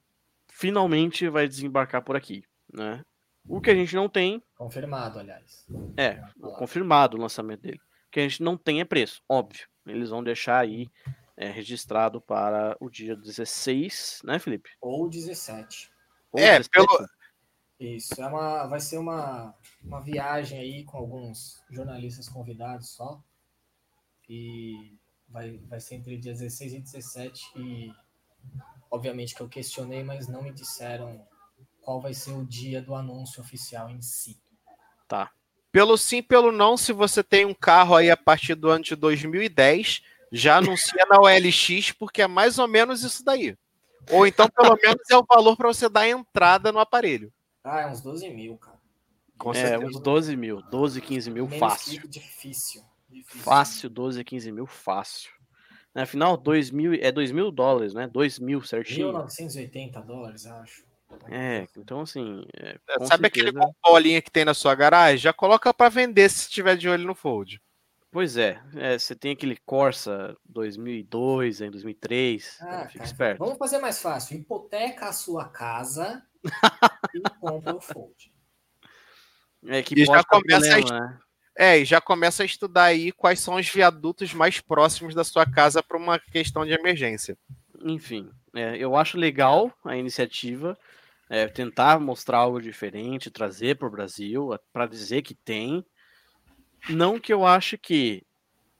finalmente 0.46 1.26
vai 1.30 1.48
desembarcar 1.48 2.02
por 2.04 2.16
aqui, 2.16 2.44
né? 2.70 3.02
O 3.48 3.62
que 3.62 3.70
a 3.70 3.74
gente 3.74 3.96
não 3.96 4.10
tem. 4.10 4.42
Confirmado, 4.54 5.18
aliás. 5.18 5.66
É, 5.96 6.20
confirmado 6.58 7.16
o 7.16 7.20
lançamento 7.20 7.62
dele. 7.62 7.80
O 8.08 8.10
que 8.10 8.20
a 8.20 8.24
gente 8.24 8.42
não 8.42 8.58
tem 8.58 8.82
é 8.82 8.84
preço, 8.84 9.22
óbvio. 9.26 9.66
Eles 9.86 10.10
vão 10.10 10.22
deixar 10.22 10.58
aí 10.58 10.90
é, 11.34 11.48
registrado 11.48 12.20
para 12.20 12.76
o 12.78 12.90
dia 12.90 13.16
16, 13.16 14.20
né, 14.22 14.38
Felipe? 14.38 14.68
Ou 14.82 15.08
17. 15.08 15.90
Ou 16.30 16.40
é, 16.40 16.58
17. 16.58 16.68
pelo, 16.68 17.08
isso, 17.78 18.20
é 18.20 18.26
uma, 18.26 18.66
vai 18.66 18.80
ser 18.80 18.98
uma, 18.98 19.54
uma 19.82 20.00
viagem 20.00 20.58
aí 20.58 20.84
com 20.84 20.98
alguns 20.98 21.62
jornalistas 21.70 22.28
convidados 22.28 22.90
só. 22.90 23.22
E 24.28 24.96
vai, 25.28 25.58
vai 25.58 25.80
ser 25.80 25.94
entre 25.94 26.16
dias 26.16 26.40
16 26.40 26.74
e 26.74 26.80
17. 26.80 27.52
E 27.56 27.92
obviamente 28.90 29.34
que 29.34 29.40
eu 29.40 29.48
questionei, 29.48 30.02
mas 30.02 30.26
não 30.26 30.42
me 30.42 30.52
disseram 30.52 31.24
qual 31.80 32.00
vai 32.00 32.14
ser 32.14 32.32
o 32.32 32.44
dia 32.44 32.82
do 32.82 32.94
anúncio 32.94 33.40
oficial 33.40 33.88
em 33.88 34.02
si. 34.02 34.40
Tá. 35.06 35.30
Pelo 35.70 35.96
sim, 35.96 36.22
pelo 36.22 36.50
não, 36.50 36.76
se 36.76 36.92
você 36.92 37.22
tem 37.22 37.46
um 37.46 37.54
carro 37.54 37.94
aí 37.94 38.10
a 38.10 38.16
partir 38.16 38.54
do 38.54 38.68
ano 38.68 38.82
de 38.82 38.96
2010, 38.96 40.02
já 40.32 40.56
anuncia 40.56 41.06
na 41.08 41.20
OLX, 41.20 41.92
porque 41.92 42.22
é 42.22 42.26
mais 42.26 42.58
ou 42.58 42.66
menos 42.66 43.02
isso 43.02 43.24
daí. 43.24 43.56
Ou 44.10 44.26
então, 44.26 44.48
pelo 44.48 44.76
menos, 44.82 45.02
é 45.10 45.16
o 45.16 45.24
valor 45.24 45.56
para 45.56 45.68
você 45.68 45.88
dar 45.88 46.08
entrada 46.08 46.72
no 46.72 46.78
aparelho. 46.78 47.32
Ah, 47.68 47.80
é 47.82 47.86
uns 47.86 48.00
12 48.00 48.30
mil, 48.30 48.56
cara. 48.56 48.78
Com 49.38 49.52
é, 49.52 49.78
uns 49.78 50.00
12 50.00 50.36
mil. 50.36 50.62
12, 50.62 51.00
15 51.00 51.30
mil 51.30 51.44
Menos 51.46 51.58
fácil. 51.60 52.08
Difícil, 52.08 52.82
difícil. 53.08 53.42
Fácil, 53.42 53.90
12, 53.90 54.24
15 54.24 54.52
mil 54.52 54.66
fácil. 54.66 55.30
Afinal, 55.94 56.36
2 56.36 56.70
mil, 56.70 56.94
é 56.94 57.10
2 57.10 57.30
mil 57.30 57.50
dólares, 57.50 57.94
né? 57.94 58.06
2 58.06 58.38
mil 58.38 58.62
certinho. 58.62 59.08
1980 59.08 60.00
dólares, 60.02 60.46
acho. 60.46 60.86
É, 61.30 61.66
então 61.76 62.02
assim. 62.02 62.44
É, 62.54 62.78
é 62.88 63.06
Sabe 63.06 63.28
certeza... 63.28 63.48
aquele 63.48 63.72
bolinha 63.82 64.22
que 64.22 64.30
tem 64.30 64.44
na 64.44 64.54
sua 64.54 64.74
garagem? 64.74 65.18
Já 65.18 65.32
coloca 65.32 65.72
para 65.72 65.88
vender 65.88 66.28
se 66.28 66.50
tiver 66.50 66.76
de 66.76 66.88
olho 66.88 67.06
no 67.06 67.14
Fold. 67.14 67.60
Pois 68.10 68.36
é, 68.36 68.60
é, 68.74 68.98
você 68.98 69.14
tem 69.14 69.32
aquele 69.32 69.56
Corsa 69.66 70.34
2002, 70.46 71.60
em 71.60 71.70
2003, 71.70 72.58
ah, 72.60 72.86
fica 72.86 72.92
cara, 72.92 73.04
esperto. 73.04 73.38
Vamos 73.38 73.58
fazer 73.58 73.78
mais 73.78 74.00
fácil, 74.00 74.38
hipoteca 74.38 75.08
a 75.08 75.12
sua 75.12 75.46
casa 75.46 76.22
e 77.14 77.20
compra 77.40 77.76
o 77.76 77.80
Fold. 77.80 78.32
É 79.66 79.82
que 79.82 80.00
e 80.00 80.04
já 80.04 80.22
começa 80.24 80.70
problema, 80.70 80.96
a 80.96 81.00
né? 81.00 81.20
É, 81.56 81.78
e 81.78 81.84
já 81.84 82.00
começa 82.00 82.44
a 82.44 82.46
estudar 82.46 82.84
aí 82.84 83.10
quais 83.10 83.40
são 83.40 83.56
os 83.56 83.68
viadutos 83.68 84.32
mais 84.32 84.60
próximos 84.60 85.12
da 85.12 85.24
sua 85.24 85.44
casa 85.44 85.82
para 85.82 85.98
uma 85.98 86.18
questão 86.18 86.64
de 86.64 86.72
emergência. 86.72 87.36
Enfim, 87.80 88.30
é, 88.54 88.76
eu 88.76 88.94
acho 88.94 89.18
legal 89.18 89.72
a 89.84 89.96
iniciativa, 89.96 90.78
é, 91.28 91.48
tentar 91.48 91.98
mostrar 91.98 92.38
algo 92.38 92.62
diferente, 92.62 93.30
trazer 93.30 93.76
para 93.76 93.88
o 93.88 93.90
Brasil, 93.90 94.50
para 94.72 94.86
dizer 94.86 95.22
que 95.22 95.34
tem. 95.34 95.84
Não 96.88 97.18
que 97.18 97.32
eu 97.32 97.44
ache 97.44 97.76
que 97.76 98.24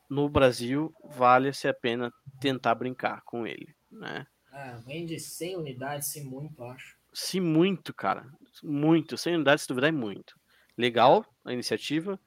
no 0.09 0.29
Brasil 0.29 0.95
vale-se 1.05 1.69
a 1.69 1.75
pena 1.75 2.13
tentar 2.41 2.75
brincar 2.77 3.23
com 3.25 3.47
ele, 3.47 3.75
né? 3.91 4.27
Ah, 4.51 4.81
vende 4.87 5.19
100 5.19 5.57
unidades, 5.57 6.09
se 6.09 6.23
muito, 6.23 6.63
acho. 6.65 6.98
Se 7.19 7.41
muito, 7.41 7.93
cara. 7.93 8.25
Muito. 8.63 9.19
100 9.19 9.35
unidades, 9.35 9.63
se 9.63 9.69
duvidar, 9.69 9.89
é 9.89 9.93
muito. 9.93 10.39
Legal 10.77 11.27
a 11.45 11.53
iniciativa, 11.53 12.19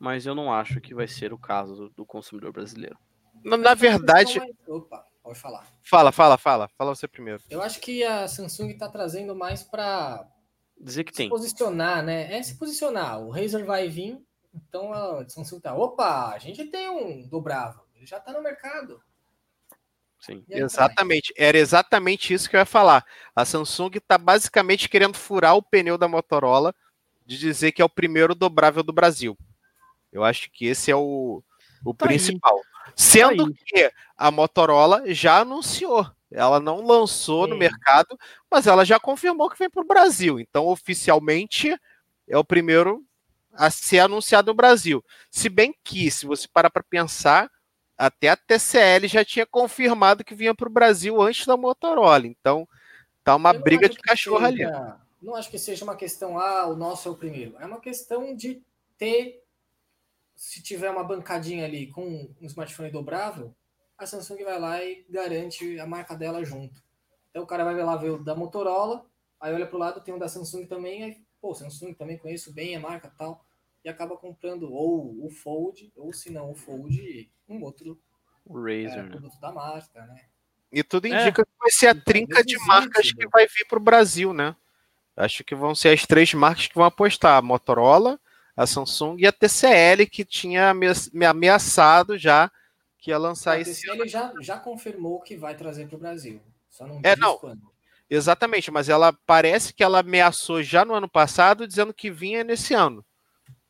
mas 0.00 0.26
eu 0.26 0.34
não 0.34 0.52
acho 0.52 0.80
que 0.80 0.92
vai 0.92 1.06
ser 1.06 1.32
o 1.32 1.38
caso 1.38 1.90
do 1.96 2.04
consumidor 2.04 2.52
brasileiro. 2.52 2.98
Na, 3.44 3.56
na 3.56 3.74
verdade. 3.74 4.40
Opa, 4.66 5.06
pode 5.22 5.38
falar. 5.38 5.64
Fala, 5.80 6.10
fala, 6.10 6.36
fala. 6.36 6.68
Fala 6.76 6.92
você 6.92 7.06
primeiro. 7.06 7.40
Eu 7.48 7.62
acho 7.62 7.80
que 7.80 8.02
a 8.02 8.26
Samsung 8.26 8.70
está 8.70 8.88
trazendo 8.88 9.32
mais 9.32 9.62
para 9.62 10.28
dizer 10.76 11.04
que 11.04 11.12
se 11.12 11.18
tem. 11.18 11.28
posicionar, 11.28 12.02
né? 12.02 12.36
É 12.36 12.42
se 12.42 12.58
posicionar. 12.58 13.20
O 13.20 13.30
Razer 13.30 13.64
vai 13.64 13.88
vir, 13.88 14.20
então 14.52 14.92
a 14.92 15.24
Samsung 15.28 15.60
tá. 15.60 15.72
Opa, 15.72 16.30
a 16.30 16.38
gente 16.38 16.64
tem 16.64 16.90
um 16.90 17.28
dobrável. 17.28 17.82
Ele 17.94 18.06
já 18.06 18.18
está 18.18 18.32
no 18.32 18.42
mercado. 18.42 19.00
Sim. 20.22 20.44
Exatamente. 20.48 21.34
Era 21.36 21.58
exatamente 21.58 22.32
isso 22.32 22.48
que 22.48 22.54
eu 22.54 22.60
ia 22.60 22.66
falar. 22.66 23.04
A 23.34 23.44
Samsung 23.44 23.90
está 23.96 24.16
basicamente 24.16 24.88
querendo 24.88 25.16
furar 25.16 25.56
o 25.56 25.62
pneu 25.62 25.98
da 25.98 26.06
Motorola 26.06 26.74
de 27.26 27.36
dizer 27.36 27.72
que 27.72 27.82
é 27.82 27.84
o 27.84 27.90
primeiro 27.90 28.34
dobrável 28.34 28.82
do 28.82 28.92
Brasil. 28.92 29.36
Eu 30.12 30.22
acho 30.22 30.50
que 30.52 30.66
esse 30.66 30.90
é 30.90 30.96
o, 30.96 31.42
o 31.84 31.94
tá 31.94 32.06
principal. 32.06 32.56
Aí. 32.56 32.92
Sendo 32.94 33.52
tá 33.52 33.58
que 33.66 33.92
a 34.16 34.30
Motorola 34.30 35.02
já 35.12 35.40
anunciou. 35.40 36.08
Ela 36.30 36.60
não 36.60 36.86
lançou 36.86 37.44
Sim. 37.44 37.50
no 37.50 37.56
mercado, 37.56 38.18
mas 38.50 38.66
ela 38.66 38.84
já 38.84 38.98
confirmou 38.98 39.50
que 39.50 39.58
vem 39.58 39.68
para 39.68 39.82
o 39.82 39.86
Brasil. 39.86 40.38
Então, 40.38 40.66
oficialmente, 40.66 41.76
é 42.28 42.38
o 42.38 42.44
primeiro 42.44 43.04
a 43.52 43.70
ser 43.70 43.98
anunciado 43.98 44.50
no 44.50 44.54
Brasil. 44.54 45.04
Se 45.30 45.48
bem 45.48 45.74
que, 45.84 46.10
se 46.10 46.26
você 46.26 46.48
parar 46.48 46.70
para 46.70 46.82
pensar, 46.82 47.50
até 48.02 48.30
a 48.30 48.36
TCL 48.36 49.06
já 49.06 49.24
tinha 49.24 49.46
confirmado 49.46 50.24
que 50.24 50.34
vinha 50.34 50.52
para 50.52 50.66
o 50.66 50.72
Brasil 50.72 51.22
antes 51.22 51.46
da 51.46 51.56
Motorola. 51.56 52.26
Então, 52.26 52.68
tá 53.22 53.36
uma 53.36 53.52
briga 53.52 53.88
de 53.88 53.96
cachorro 53.96 54.44
seja, 54.44 54.68
ali. 54.68 54.94
Não 55.22 55.36
acho 55.36 55.48
que 55.48 55.56
seja 55.56 55.84
uma 55.84 55.94
questão, 55.94 56.36
ah, 56.36 56.66
o 56.66 56.74
nosso 56.74 57.08
é 57.08 57.12
o 57.12 57.16
primeiro. 57.16 57.56
É 57.60 57.64
uma 57.64 57.78
questão 57.78 58.34
de 58.34 58.60
ter, 58.98 59.44
se 60.34 60.60
tiver 60.60 60.90
uma 60.90 61.04
bancadinha 61.04 61.64
ali 61.64 61.92
com 61.92 62.28
um 62.40 62.46
smartphone 62.46 62.90
dobrável, 62.90 63.54
a 63.96 64.04
Samsung 64.04 64.42
vai 64.42 64.58
lá 64.58 64.82
e 64.82 65.06
garante 65.08 65.78
a 65.78 65.86
marca 65.86 66.16
dela 66.16 66.44
junto. 66.44 66.82
Então 67.30 67.44
o 67.44 67.46
cara 67.46 67.62
vai 67.62 67.76
lá 67.76 67.96
ver 67.96 68.10
o 68.10 68.18
da 68.18 68.34
Motorola, 68.34 69.06
aí 69.40 69.54
olha 69.54 69.66
para 69.66 69.76
o 69.76 69.78
lado, 69.78 70.00
tem 70.00 70.12
um 70.12 70.18
da 70.18 70.26
Samsung 70.26 70.66
também, 70.66 71.04
aí, 71.04 71.24
pô, 71.40 71.54
Samsung 71.54 71.94
também 71.94 72.18
conheço 72.18 72.52
bem 72.52 72.74
a 72.74 72.80
marca 72.80 73.14
tal 73.16 73.44
e 73.84 73.88
acaba 73.88 74.16
comprando 74.16 74.72
ou 74.72 75.24
o 75.24 75.30
Fold, 75.30 75.92
ou 75.96 76.12
se 76.12 76.30
não 76.30 76.50
o 76.50 76.54
Fold, 76.54 77.30
um 77.48 77.62
outro 77.62 78.00
o 78.44 78.58
Razer, 78.58 78.98
é, 78.98 79.02
né? 79.02 79.10
produto 79.10 79.40
da 79.40 79.52
marca, 79.52 80.06
né? 80.06 80.24
E 80.72 80.82
tudo 80.82 81.06
é. 81.06 81.10
indica 81.10 81.42
é. 81.42 81.44
que 81.44 81.50
vai 81.58 81.70
ser 81.70 81.86
a 81.88 81.90
então, 81.90 82.02
trinca 82.04 82.44
de 82.44 82.56
marcas 82.66 83.12
que 83.12 83.28
vai 83.28 83.46
vir 83.46 83.66
para 83.68 83.78
o 83.78 83.82
Brasil, 83.82 84.32
né? 84.32 84.56
Acho 85.16 85.44
que 85.44 85.54
vão 85.54 85.74
ser 85.74 85.90
as 85.90 86.06
três 86.06 86.32
marcas 86.32 86.66
que 86.66 86.74
vão 86.74 86.84
apostar: 86.84 87.36
a 87.36 87.42
Motorola, 87.42 88.18
a 88.56 88.66
Samsung 88.66 89.16
e 89.18 89.26
a 89.26 89.32
TCL, 89.32 90.06
que 90.10 90.24
tinha 90.24 90.72
me 90.74 91.26
ameaçado 91.26 92.16
já 92.16 92.50
que 92.98 93.10
ia 93.10 93.18
lançar 93.18 93.52
a 93.52 93.60
esse. 93.60 93.90
A 93.90 93.92
TCL 93.92 94.08
já, 94.08 94.32
já 94.40 94.58
confirmou 94.58 95.20
que 95.20 95.36
vai 95.36 95.56
trazer 95.56 95.86
para 95.88 95.96
o 95.96 95.98
Brasil. 95.98 96.40
Só 96.70 96.86
não 96.86 97.00
é, 97.02 97.16
não. 97.16 97.36
quando. 97.36 97.70
Exatamente, 98.08 98.70
mas 98.70 98.88
ela 98.88 99.12
parece 99.26 99.72
que 99.72 99.82
ela 99.82 100.00
ameaçou 100.00 100.62
já 100.62 100.84
no 100.84 100.94
ano 100.94 101.08
passado, 101.08 101.66
dizendo 101.66 101.92
que 101.92 102.10
vinha 102.10 102.44
nesse 102.44 102.74
ano. 102.74 103.04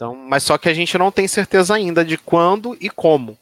Então, 0.03 0.17
mas 0.17 0.43
só 0.43 0.59
que 0.59 0.69
a 0.69 0.75
gente 0.75 0.99
não 0.99 1.13
tem 1.13 1.29
certeza 1.29 1.77
ainda 1.77 2.05
de 2.05 2.19
quando 2.19 2.77
e 2.81 2.91
como. 2.91 3.39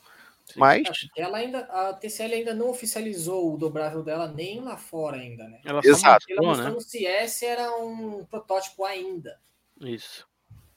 Mas 0.54 1.08
ela 1.16 1.38
ainda 1.38 1.60
a 1.60 1.94
TCL 1.94 2.34
ainda 2.34 2.52
não 2.52 2.68
oficializou 2.68 3.54
o 3.54 3.56
dobrável 3.56 4.02
dela 4.02 4.28
nem 4.28 4.60
lá 4.60 4.76
fora 4.76 5.16
ainda, 5.16 5.48
né? 5.48 5.60
Ela 5.64 5.80
Exato. 5.82 6.26
Ela 6.28 6.42
mostrou 6.42 6.74
né? 6.74 6.80
se 6.80 7.06
esse 7.06 7.46
era 7.46 7.74
um 7.78 8.26
protótipo 8.26 8.84
ainda. 8.84 9.40
Isso. 9.80 10.28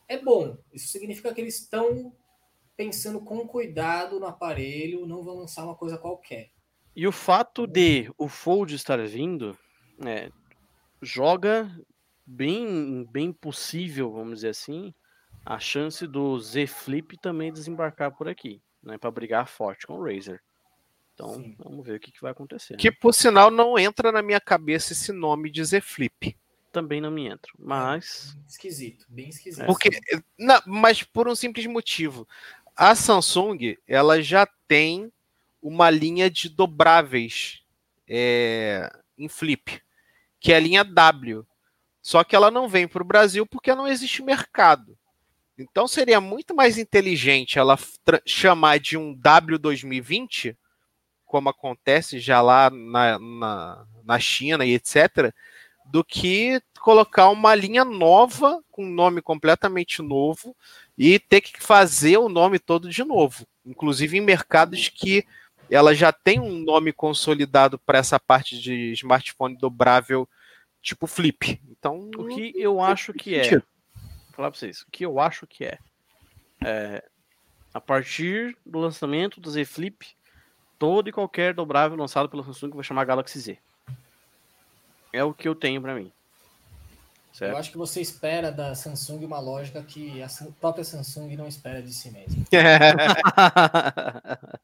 É 0.08 0.18
bom. 0.18 0.56
Isso 0.72 0.88
significa 0.88 1.34
que 1.34 1.42
eles 1.42 1.60
estão 1.60 2.14
pensando 2.78 3.20
com 3.20 3.46
cuidado 3.46 4.22
no 4.22 4.28
aparelho, 4.28 5.06
não 5.06 5.22
vão 5.22 5.40
lançar 5.40 5.66
uma 5.66 5.76
coisa 5.76 5.98
qualquer. 5.98 6.50
E 6.96 7.06
o 7.06 7.12
fato 7.12 7.68
de 7.68 8.10
o 8.18 8.30
Fold 8.30 8.74
estar 8.74 9.06
vindo, 9.06 9.58
né, 9.98 10.32
joga 11.02 11.70
bem, 12.26 13.06
bem 13.12 13.34
possível, 13.34 14.12
vamos 14.12 14.36
dizer 14.36 14.50
assim, 14.50 14.94
a 15.46 15.60
chance 15.60 16.06
do 16.08 16.40
Z 16.40 16.68
Flip 16.68 17.18
também 17.18 17.52
desembarcar 17.52 18.12
por 18.12 18.28
aqui, 18.28 18.62
né, 18.82 18.98
para 18.98 19.12
brigar 19.12 19.48
forte 19.48 19.86
com 19.86 19.94
o 19.94 20.04
Razer. 20.04 20.42
Então, 21.14 21.36
Sim. 21.36 21.56
vamos 21.60 21.86
ver 21.86 21.98
o 21.98 22.00
que, 22.00 22.12
que 22.12 22.22
vai 22.22 22.32
acontecer. 22.32 22.76
Que 22.78 22.90
né? 22.90 22.98
por 23.00 23.14
sinal 23.14 23.52
não 23.52 23.78
entra 23.78 24.12
na 24.12 24.22
minha 24.22 24.42
cabeça 24.42 24.94
esse 24.94 25.12
nome 25.12 25.50
de 25.50 25.64
Z 25.64 25.82
Flip. 25.82 26.36
Também 26.72 27.00
não 27.00 27.12
me 27.12 27.28
entra, 27.28 27.52
mas 27.60 28.36
esquisito, 28.48 29.06
bem 29.08 29.30
esquisito. 29.30 29.66
Porque, 29.68 29.90
não, 30.40 30.60
mas 30.66 31.04
por 31.04 31.28
um 31.28 31.36
simples 31.36 31.68
motivo, 31.68 32.28
a 32.76 32.96
Samsung 32.96 33.78
ela 33.88 34.20
já 34.24 34.48
tem 34.68 35.12
uma 35.62 35.92
linha 35.92 36.32
de 36.32 36.50
dobráveis 36.50 37.62
é, 38.08 38.92
em 39.18 39.30
flip, 39.30 39.82
que 40.40 40.52
é 40.52 40.58
a 40.58 40.60
linha 40.60 40.84
W. 40.84 41.46
Só 42.02 42.24
que 42.24 42.36
ela 42.36 42.52
não 42.52 42.68
vem 42.68 42.88
para 42.88 43.04
o 43.04 43.06
Brasil 43.06 43.46
porque 43.46 43.74
não 43.74 43.88
existe 43.88 44.22
mercado. 44.22 44.98
Então 45.58 45.88
seria 45.88 46.20
muito 46.20 46.56
mais 46.56 46.78
inteligente 46.78 47.60
ela 47.60 47.78
chamar 48.26 48.80
de 48.80 48.98
um 48.98 49.14
W 49.14 49.58
2020, 49.58 50.58
como 51.26 51.50
acontece 51.50 52.20
já 52.20 52.42
lá 52.42 52.70
na, 52.70 53.20
na, 53.20 53.86
na 54.04 54.20
China 54.20 54.66
e 54.66 54.74
etc., 54.74 55.34
do 55.86 56.04
que 56.04 56.62
colocar 56.80 57.30
uma 57.30 57.54
linha 57.54 57.84
nova, 57.84 58.64
com 58.72 58.86
um 58.86 58.92
nome 58.92 59.22
completamente 59.22 60.02
novo, 60.02 60.56
e 60.98 61.20
ter 61.20 61.42
que 61.42 61.62
fazer 61.62 62.18
o 62.18 62.30
nome 62.30 62.58
todo 62.58 62.90
de 62.90 63.04
novo. 63.04 63.46
Inclusive 63.66 64.18
em 64.18 64.22
mercados 64.22 64.90
que 64.90 65.26
ela 65.70 65.94
já 65.94 66.12
tem 66.12 66.40
um 66.40 66.60
nome 66.60 66.92
consolidado 66.92 67.80
para 67.80 67.98
essa 67.98 68.20
parte 68.20 68.60
de 68.60 68.92
smartphone 68.94 69.58
dobrável 69.58 70.28
tipo 70.82 71.08
flip. 71.08 71.62
Então, 71.70 72.10
o 72.18 72.28
que 72.28 72.54
eu 72.56 72.82
acho 72.82 73.14
que 73.14 73.36
é, 73.36 73.62
falar 74.36 74.52
para 74.52 74.60
vocês, 74.60 74.82
o 74.82 74.92
que 74.92 75.06
eu 75.06 75.20
acho 75.20 75.48
que 75.48 75.66
é, 75.66 75.80
é 76.64 77.04
a 77.74 77.82
partir 77.82 78.56
do 78.66 78.80
lançamento 78.80 79.42
do 79.42 79.50
Z 79.50 79.66
Flip, 79.66 80.06
todo 80.78 81.10
e 81.10 81.14
qualquer 81.14 81.54
dobrável 81.54 81.98
lançado 81.98 82.30
pela 82.30 82.44
Samsung 82.44 82.72
vai 82.72 82.84
chamar 82.84 83.06
Galaxy 83.06 83.40
Z. 83.40 83.58
É 85.12 85.24
o 85.24 85.34
que 85.34 85.48
eu 85.48 85.56
tenho 85.56 85.82
para 85.82 85.96
mim. 85.96 86.12
Certo? 87.34 87.54
Eu 87.54 87.58
acho 87.58 87.72
que 87.72 87.78
você 87.78 88.00
espera 88.00 88.52
da 88.52 88.76
Samsung 88.76 89.26
uma 89.26 89.40
lógica 89.40 89.82
que 89.82 90.22
a 90.22 90.28
própria 90.60 90.84
Samsung 90.84 91.36
não 91.36 91.48
espera 91.48 91.82
de 91.82 91.92
si 91.92 92.12
mesma. 92.12 92.46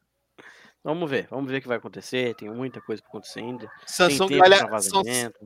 vamos 0.84 1.10
ver, 1.10 1.28
vamos 1.32 1.50
ver 1.50 1.58
o 1.58 1.62
que 1.62 1.68
vai 1.68 1.78
acontecer. 1.78 2.36
Tem 2.36 2.48
muita 2.48 2.80
coisa 2.80 3.02
acontecendo. 3.04 3.68
Samsung 3.88 4.40
olha, 4.40 4.60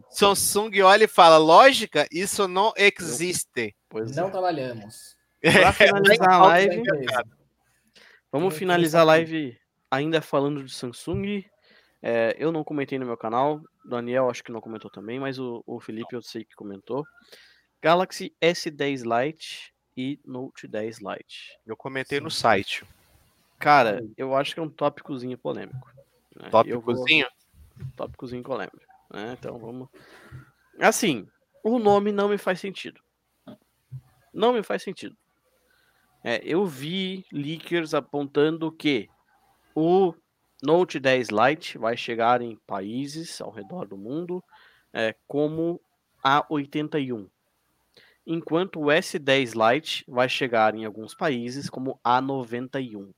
Samsung 0.09 0.82
olha 0.82 1.05
e 1.05 1.07
fala: 1.07 1.38
lógica, 1.38 2.05
isso 2.11 2.45
não 2.45 2.74
existe. 2.76 3.74
Pois 3.94 4.16
não 4.16 4.28
é. 4.28 4.32
trabalhamos. 4.32 5.16
Para 5.39 5.72
finalizar 5.72 6.30
a 6.32 6.38
live, 6.48 6.84
vamos 8.32 8.58
finalizar 8.58 9.02
a 9.02 9.06
live 9.06 9.56
ainda 9.91 10.20
falando 10.20 10.64
de 10.64 10.74
Samsung. 10.74 11.46
É, 12.02 12.36
eu 12.39 12.52
não 12.52 12.64
comentei 12.64 12.98
no 12.98 13.06
meu 13.06 13.16
canal, 13.16 13.62
Daniel 13.86 14.32
acho 14.32 14.44
que 14.44 14.52
não 14.52 14.60
comentou 14.60 14.89
também, 14.89 15.20
mas 15.20 15.38
o, 15.38 15.64
o 15.68 15.80
Felipe 15.80 16.16
eu 16.16 16.24
sei 16.24 16.44
que 16.44 16.56
comentou. 16.56 17.06
Galaxy 17.84 18.36
S10 18.41 19.04
Lite 19.04 19.72
e 19.96 20.20
Note 20.26 20.68
10 20.68 20.98
Lite. 20.98 21.60
Eu 21.64 21.78
comentei 21.78 22.18
Sim. 22.18 22.24
no 22.24 22.32
site. 22.32 22.84
Cara, 23.60 24.04
eu 24.18 24.36
acho 24.36 24.56
que 24.56 24.60
é 24.60 24.64
um 24.64 24.70
tópicozinho 24.70 25.38
polêmico. 25.38 25.94
Né? 26.36 26.50
Tópicozinho? 26.50 27.28
Vou... 27.78 27.88
Tópicozinho 27.96 28.41
polêmico. 28.41 28.80
Né? 29.14 29.38
Então 29.39 29.60
vamos. 29.60 29.88
Assim, 30.80 31.28
o 31.64 31.78
nome 31.78 32.12
não 32.12 32.28
me 32.28 32.39
faz 32.39 32.60
sentido. 32.60 33.03
Não 34.34 34.54
me 34.54 34.64
faz 34.64 34.82
sentido. 34.84 35.16
É, 36.24 36.42
eu 36.44 36.66
vi 36.66 37.26
leakers 37.32 37.94
apontando 37.94 38.72
que 38.72 39.10
o 39.76 40.14
Note 40.62 41.00
10 41.00 41.28
Lite 41.30 41.78
vai 41.78 41.98
chegar 41.98 42.42
em 42.42 42.58
países 42.66 43.42
ao 43.42 43.52
redor 43.52 43.86
do 43.86 43.98
mundo 43.98 44.42
é, 44.94 45.14
como 45.28 45.82
A81, 46.24 47.28
enquanto 48.26 48.80
o 48.80 48.86
S10 48.86 49.54
Lite 49.54 50.06
vai 50.08 50.30
chegar 50.30 50.74
em 50.74 50.86
alguns 50.86 51.14
países 51.14 51.70
como 51.70 52.00
A91. 52.06 53.12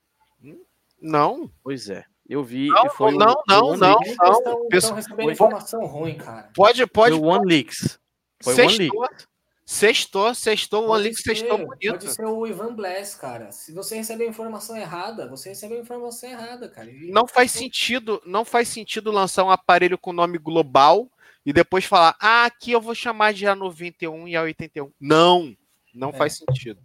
Não. 0.99 1.51
Pois 1.61 1.89
é. 1.89 2.03
Eu 2.27 2.43
vi. 2.43 2.69
Não, 2.69 2.89
foi 2.89 3.11
não, 3.15 3.33
o, 3.33 3.43
não, 3.47 3.65
o 3.67 3.77
não, 3.77 3.99
não. 3.99 4.67
Estão 4.73 4.95
recebendo 4.95 5.31
informação 5.31 5.85
ruim, 5.85 6.15
cara. 6.15 6.49
Pode, 6.55 6.87
pode. 6.87 7.15
Foi 7.15 7.21
o 7.21 7.27
One 7.27 7.45
Leaks. 7.47 7.99
Foi 8.41 8.55
o 8.55 8.65
One 8.65 8.77
Leaks. 8.79 9.27
Sextou, 9.65 10.31
sextou, 10.35 10.85
o 10.85 10.91
OneLink 10.91 11.19
sextou 11.19 11.57
bonito. 11.57 11.93
Pode 11.93 12.13
ser 12.13 12.25
o 12.25 12.45
Ivan 12.45 12.75
Bless, 12.75 13.17
cara. 13.17 13.51
Se 13.51 13.73
você 13.73 13.95
recebeu 13.95 14.27
a 14.27 14.29
informação 14.29 14.77
errada, 14.77 15.27
você 15.27 15.49
recebeu 15.49 15.79
a 15.79 15.81
informação 15.81 16.29
errada, 16.29 16.69
cara. 16.69 16.91
E 16.91 17.09
não 17.09 17.25
faz 17.25 17.51
sentido, 17.51 18.21
não 18.27 18.45
faz 18.45 18.67
sentido 18.67 19.11
lançar 19.11 19.43
um 19.43 19.49
aparelho 19.49 19.97
com 19.97 20.13
nome 20.13 20.37
global 20.37 21.09
e 21.43 21.51
depois 21.51 21.83
falar, 21.83 22.15
ah, 22.21 22.45
aqui 22.45 22.73
eu 22.73 22.79
vou 22.79 22.93
chamar 22.93 23.33
de 23.33 23.45
A91 23.45 24.27
e 24.27 24.33
A81. 24.33 24.91
Não, 25.01 25.57
não 25.95 26.09
é. 26.09 26.13
faz 26.13 26.37
sentido. 26.37 26.79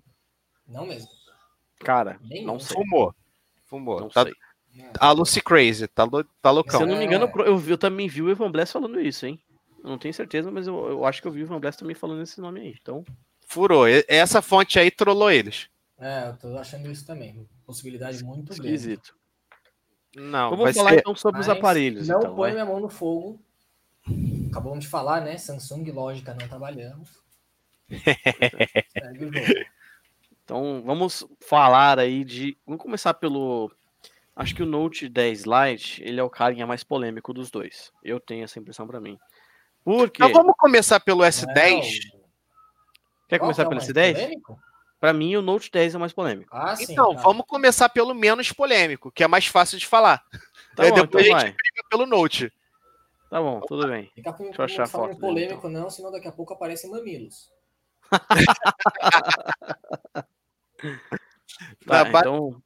Não 0.66 0.86
mesmo. 0.86 1.08
Cara, 1.80 2.18
Nem 2.22 2.46
não 2.46 2.58
sei. 2.58 2.74
Fumou. 2.74 3.14
Fumou. 3.66 4.00
Não 4.00 4.08
tá, 4.08 4.24
sei. 4.24 4.34
A 4.98 5.12
Lucy 5.12 5.42
Crazy, 5.42 5.86
tá, 5.86 6.08
tá 6.40 6.50
loucão. 6.50 6.78
Se 6.78 6.84
eu 6.84 6.86
não 6.86 6.96
me 6.96 7.04
engano, 7.04 7.26
é. 7.26 7.48
eu, 7.48 7.62
eu 7.68 7.76
também 7.76 8.08
vi 8.08 8.22
o 8.22 8.30
Ivan 8.30 8.50
Bless 8.50 8.72
falando 8.72 8.98
isso, 9.00 9.26
hein? 9.26 9.38
Não 9.82 9.98
tenho 9.98 10.14
certeza, 10.14 10.50
mas 10.50 10.66
eu, 10.66 10.88
eu 10.88 11.04
acho 11.04 11.20
que 11.20 11.28
eu 11.28 11.32
vi 11.32 11.42
o 11.42 11.46
Van 11.46 11.60
Blast 11.60 11.78
também 11.78 11.94
falando 11.94 12.22
esse 12.22 12.40
nome 12.40 12.60
aí. 12.60 12.76
Então. 12.80 13.04
Furou. 13.46 13.84
Essa 14.08 14.40
fonte 14.40 14.78
aí 14.78 14.90
trollou 14.90 15.30
eles. 15.30 15.68
É, 15.98 16.28
eu 16.28 16.36
tô 16.36 16.56
achando 16.56 16.90
isso 16.90 17.06
também. 17.06 17.46
Possibilidade 17.66 18.24
muito 18.24 18.52
Esquisito. 18.52 19.14
grande. 20.14 20.30
Não, 20.30 20.50
Vamos 20.50 20.74
falar 20.74 20.90
ser... 20.90 20.98
então 20.98 21.14
sobre 21.14 21.38
mas 21.38 21.46
os 21.46 21.56
aparelhos. 21.56 22.08
Não 22.08 22.18
então, 22.18 22.34
põe 22.34 22.52
minha 22.52 22.64
mão 22.64 22.80
no 22.80 22.88
fogo. 22.88 23.40
Acabamos 24.50 24.80
de 24.80 24.88
falar, 24.88 25.20
né? 25.20 25.36
Samsung, 25.36 25.90
lógica, 25.92 26.34
não 26.34 26.48
trabalhamos. 26.48 27.20
então 30.44 30.82
vamos 30.84 31.26
falar 31.40 31.98
aí 31.98 32.24
de. 32.24 32.56
Vamos 32.66 32.82
começar 32.82 33.14
pelo. 33.14 33.70
Acho 34.34 34.54
que 34.54 34.62
o 34.62 34.66
Note 34.66 35.08
10 35.08 35.44
Lite 35.44 36.02
ele 36.02 36.18
é 36.18 36.22
o 36.22 36.30
carinha 36.30 36.66
mais 36.66 36.82
polêmico 36.82 37.34
dos 37.34 37.50
dois. 37.50 37.92
Eu 38.02 38.18
tenho 38.18 38.44
essa 38.44 38.58
impressão 38.58 38.86
para 38.86 39.00
mim. 39.00 39.18
Por 39.84 40.10
quê? 40.10 40.22
Então 40.22 40.32
vamos 40.32 40.54
começar 40.58 41.00
pelo 41.00 41.22
S10. 41.22 42.10
Quer 43.28 43.38
Qual 43.38 43.40
começar 43.40 43.62
é 43.62 43.68
pelo 43.68 43.80
S10? 43.80 44.40
Para 45.00 45.12
mim, 45.14 45.34
o 45.36 45.42
Note 45.42 45.70
10 45.70 45.94
é 45.94 45.98
mais 45.98 46.12
polêmico. 46.12 46.54
Ah, 46.54 46.76
sim, 46.76 46.92
então, 46.92 47.14
tá. 47.14 47.22
vamos 47.22 47.46
começar 47.46 47.88
pelo 47.88 48.12
menos 48.12 48.52
polêmico, 48.52 49.10
que 49.10 49.24
é 49.24 49.28
mais 49.28 49.46
fácil 49.46 49.78
de 49.78 49.86
falar. 49.86 50.22
Tá 50.76 50.88
bom, 50.88 50.94
depois 50.94 51.26
então 51.26 51.36
a 51.36 51.40
gente 51.40 51.56
briga 51.56 51.82
pelo 51.90 52.06
Note. 52.06 52.52
Tá 53.28 53.42
bom, 53.42 53.60
tudo 53.62 53.88
bem. 53.88 54.08
Fica 54.14 54.32
com, 54.32 54.44
Deixa 54.44 54.62
eu 54.62 54.64
achar 54.64 54.84
a 54.84 54.86
foto. 54.86 55.18
polêmico, 55.18 55.34
dele, 55.34 55.52
então. 55.52 55.68
não, 55.68 55.90
senão 55.90 56.12
daqui 56.12 56.28
a 56.28 56.32
pouco 56.32 56.54
aparecem 56.54 56.88
mamilos. 56.88 57.50
tá, 61.84 62.08
então, 62.08 62.62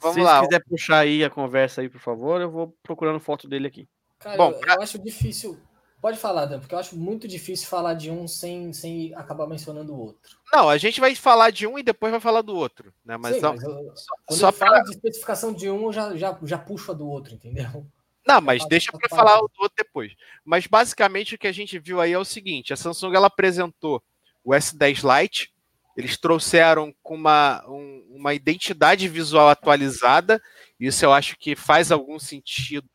vamos 0.00 0.14
se 0.14 0.20
lá. 0.20 0.40
quiser 0.40 0.62
puxar 0.64 1.00
aí 1.00 1.24
a 1.24 1.28
conversa 1.28 1.80
aí, 1.80 1.88
por 1.88 2.00
favor, 2.00 2.40
eu 2.40 2.48
vou 2.48 2.72
procurando 2.80 3.18
foto 3.18 3.48
dele 3.48 3.66
aqui. 3.66 3.88
Cara, 4.20 4.36
Bom, 4.36 4.52
eu, 4.52 4.60
eu 4.60 4.80
acho 4.80 5.00
difícil 5.00 5.58
Pode 6.00 6.16
falar, 6.16 6.46
Dan, 6.46 6.60
porque 6.60 6.74
eu 6.74 6.78
acho 6.78 6.96
muito 6.96 7.26
difícil 7.26 7.66
falar 7.66 7.94
de 7.94 8.08
um 8.08 8.28
sem, 8.28 8.72
sem 8.72 9.12
acabar 9.14 9.48
mencionando 9.48 9.92
o 9.92 9.98
outro. 9.98 10.38
Não, 10.52 10.68
a 10.68 10.78
gente 10.78 11.00
vai 11.00 11.12
falar 11.16 11.50
de 11.50 11.66
um 11.66 11.76
e 11.76 11.82
depois 11.82 12.12
vai 12.12 12.20
falar 12.20 12.42
do 12.42 12.54
outro. 12.54 12.94
Né? 13.04 13.16
Mas, 13.16 13.34
Sim, 13.36 13.42
mas 13.42 13.62
eu, 13.62 13.92
só, 13.96 14.14
quando 14.24 14.38
só 14.38 14.48
eu 14.48 14.52
falo 14.52 14.82
de 14.84 14.90
especificação 14.90 15.52
de 15.52 15.68
um, 15.68 15.86
eu 15.86 15.92
já, 15.92 16.16
já, 16.16 16.38
já 16.44 16.58
puxo 16.58 16.92
a 16.92 16.94
do 16.94 17.08
outro, 17.08 17.34
entendeu? 17.34 17.84
Não, 18.24 18.40
mas 18.40 18.64
deixa 18.68 18.92
para 18.92 19.08
falar 19.08 19.38
o 19.38 19.48
do 19.48 19.62
outro 19.62 19.74
depois. 19.76 20.12
Mas 20.44 20.66
basicamente 20.66 21.34
o 21.34 21.38
que 21.38 21.46
a 21.46 21.52
gente 21.52 21.78
viu 21.78 22.00
aí 22.00 22.12
é 22.12 22.18
o 22.18 22.24
seguinte: 22.24 22.72
a 22.72 22.76
Samsung 22.76 23.14
ela 23.14 23.26
apresentou 23.26 24.02
o 24.44 24.52
S10 24.52 25.02
Lite, 25.02 25.52
eles 25.96 26.16
trouxeram 26.16 26.94
com 27.02 27.14
uma, 27.14 27.64
um, 27.66 28.06
uma 28.10 28.34
identidade 28.34 29.08
visual 29.08 29.48
atualizada. 29.48 30.40
Isso 30.78 31.04
eu 31.04 31.12
acho 31.12 31.36
que 31.38 31.56
faz 31.56 31.90
algum 31.90 32.18
sentido 32.18 32.88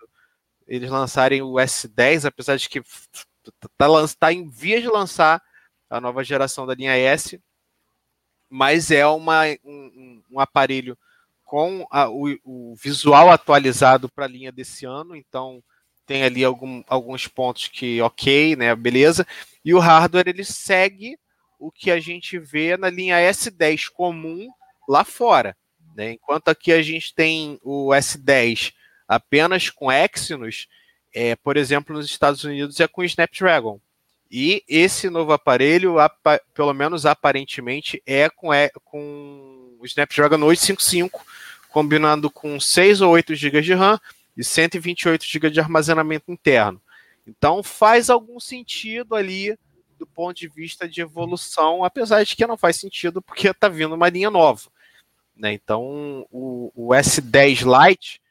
eles 0.75 0.89
lançarem 0.89 1.41
o 1.41 1.53
S10, 1.53 2.25
apesar 2.25 2.57
de 2.57 2.67
que 2.67 2.79
está 2.79 4.07
tá 4.19 4.33
em 4.33 4.49
vias 4.49 4.81
de 4.81 4.87
lançar 4.87 5.41
a 5.89 6.01
nova 6.01 6.23
geração 6.23 6.65
da 6.65 6.73
linha 6.73 6.97
S. 6.97 7.39
mas 8.49 8.89
é 8.89 9.05
uma, 9.05 9.43
um, 9.63 10.23
um 10.31 10.39
aparelho 10.39 10.97
com 11.43 11.85
a, 11.91 12.09
o, 12.09 12.35
o, 12.43 12.75
visual 12.75 13.29
atualizado 13.29 14.09
para 14.09 14.25
a 14.25 14.27
linha 14.27 14.51
desse 14.51 14.85
ano, 14.85 15.15
então 15.15 15.63
tem 16.05 16.23
ali 16.23 16.43
algum, 16.43 16.83
alguns 16.87 17.27
pontos 17.27 17.67
que 17.67 18.01
ok, 18.01 18.55
né, 18.55 18.75
beleza. 18.75 19.25
E 19.63 19.73
o 19.73 19.79
hardware 19.79 20.27
ele 20.27 20.43
segue 20.43 21.17
o 21.59 21.71
que 21.71 21.91
a 21.91 21.99
gente 21.99 22.39
vê 22.39 22.75
na 22.75 22.89
linha 22.89 23.17
S10 23.17 23.89
comum 23.91 24.49
lá 24.89 25.03
fora. 25.03 25.55
Né? 25.95 26.13
Enquanto 26.13 26.49
aqui 26.49 26.73
a 26.73 26.81
gente 26.81 27.13
tem 27.13 27.59
o 27.61 27.89
S10 27.89 28.73
apenas 29.07 29.69
com 29.69 29.91
Exynos, 29.91 30.67
é, 31.13 31.35
por 31.35 31.57
exemplo, 31.57 31.95
nos 31.95 32.05
Estados 32.05 32.43
Unidos 32.43 32.79
é 32.79 32.87
com 32.87 33.03
Snapdragon. 33.03 33.79
E 34.29 34.63
esse 34.67 35.09
novo 35.11 35.31
aparelho, 35.31 35.97
pelo 36.55 36.73
menos 36.73 37.05
aparentemente, 37.05 38.01
é 38.05 38.29
com, 38.29 38.51
é 38.51 38.71
com 38.83 39.77
o 39.79 39.85
Snapdragon 39.85 40.43
855, 40.43 41.23
combinando 41.69 42.31
com 42.31 42.59
6 42.59 43.01
ou 43.01 43.11
8 43.11 43.35
GB 43.35 43.61
de 43.61 43.73
RAM 43.73 43.99
e 44.35 44.43
128 44.43 45.23
GB 45.23 45.51
de 45.51 45.59
armazenamento 45.59 46.31
interno. 46.31 46.81
Então 47.27 47.61
faz 47.61 48.09
algum 48.09 48.39
sentido 48.39 49.15
ali 49.15 49.57
do 49.99 50.07
ponto 50.07 50.35
de 50.35 50.47
vista 50.47 50.87
de 50.87 51.01
evolução, 51.01 51.83
apesar 51.83 52.23
de 52.23 52.35
que 52.35 52.47
não 52.47 52.57
faz 52.57 52.75
sentido 52.77 53.21
porque 53.21 53.49
está 53.49 53.69
vindo 53.69 53.95
uma 53.95 54.09
linha 54.09 54.29
nova. 54.29 54.69
Né? 55.35 55.53
Então 55.53 56.25
o, 56.31 56.71
o 56.75 56.89
S10 56.89 57.63
Lite, 57.63 58.21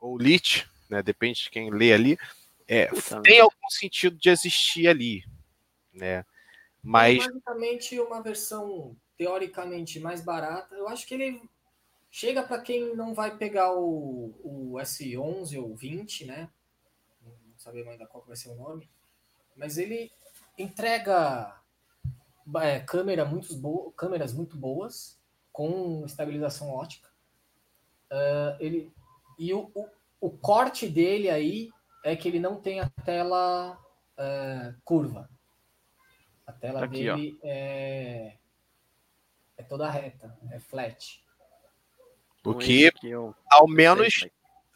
ou 0.00 0.18
Lite, 0.18 0.68
né? 0.88 1.02
depende 1.02 1.42
de 1.42 1.50
quem 1.50 1.70
lê 1.70 1.92
ali, 1.92 2.18
é, 2.66 2.88
tem 3.22 3.40
algum 3.40 3.68
sentido 3.68 4.16
de 4.16 4.30
existir 4.30 4.88
ali. 4.88 5.24
Né? 5.92 6.24
Mas... 6.82 7.24
É 7.24 7.28
basicamente 7.28 8.00
uma 8.00 8.22
versão 8.22 8.96
teoricamente 9.16 10.00
mais 10.00 10.20
barata. 10.20 10.74
Eu 10.74 10.88
acho 10.88 11.06
que 11.06 11.14
ele 11.14 11.42
chega 12.10 12.42
para 12.42 12.60
quem 12.60 12.94
não 12.94 13.14
vai 13.14 13.36
pegar 13.36 13.72
o, 13.72 14.34
o 14.42 14.74
S11 14.78 15.60
ou 15.60 15.74
20, 15.74 16.26
né? 16.26 16.48
Não 17.24 17.58
sabemos 17.58 17.92
ainda 17.92 18.06
qual 18.06 18.24
vai 18.24 18.36
ser 18.36 18.50
o 18.50 18.54
nome. 18.54 18.88
Mas 19.56 19.78
ele 19.78 20.10
entrega 20.58 21.60
é, 22.62 22.80
câmera 22.80 23.24
muito 23.24 23.54
bo 23.56 23.92
câmeras 23.92 24.32
muito 24.32 24.56
boas, 24.56 25.18
com 25.52 26.04
estabilização 26.04 26.70
ótica. 26.70 27.08
Uh, 28.10 28.56
ele, 28.60 28.92
e 29.38 29.52
o, 29.52 29.70
o, 29.74 29.88
o, 30.20 30.30
corte 30.30 30.88
dele 30.88 31.30
aí 31.30 31.70
é 32.04 32.14
que 32.14 32.28
ele 32.28 32.38
não 32.38 32.60
tem 32.60 32.80
a 32.80 32.88
tela 33.04 33.78
uh, 34.18 34.74
curva. 34.84 35.28
A 36.46 36.52
tela 36.52 36.84
Aqui, 36.84 37.04
dele 37.04 37.38
é, 37.42 38.34
é 39.56 39.62
toda 39.62 39.90
reta, 39.90 40.36
é 40.50 40.58
flat. 40.58 41.22
O 42.44 42.54
que, 42.54 42.92
ao 43.50 43.66
menos, 43.66 44.26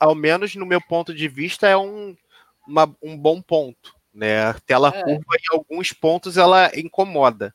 ao 0.00 0.14
menos 0.14 0.54
no 0.54 0.64
meu 0.64 0.80
ponto 0.80 1.14
de 1.14 1.28
vista, 1.28 1.68
é 1.68 1.76
um, 1.76 2.16
uma, 2.66 2.96
um 3.02 3.16
bom 3.16 3.42
ponto. 3.42 3.94
Né? 4.12 4.42
A 4.42 4.54
tela 4.54 4.88
é. 4.88 5.02
curva, 5.02 5.36
em 5.36 5.56
alguns 5.56 5.92
pontos, 5.92 6.38
ela 6.38 6.70
incomoda. 6.74 7.54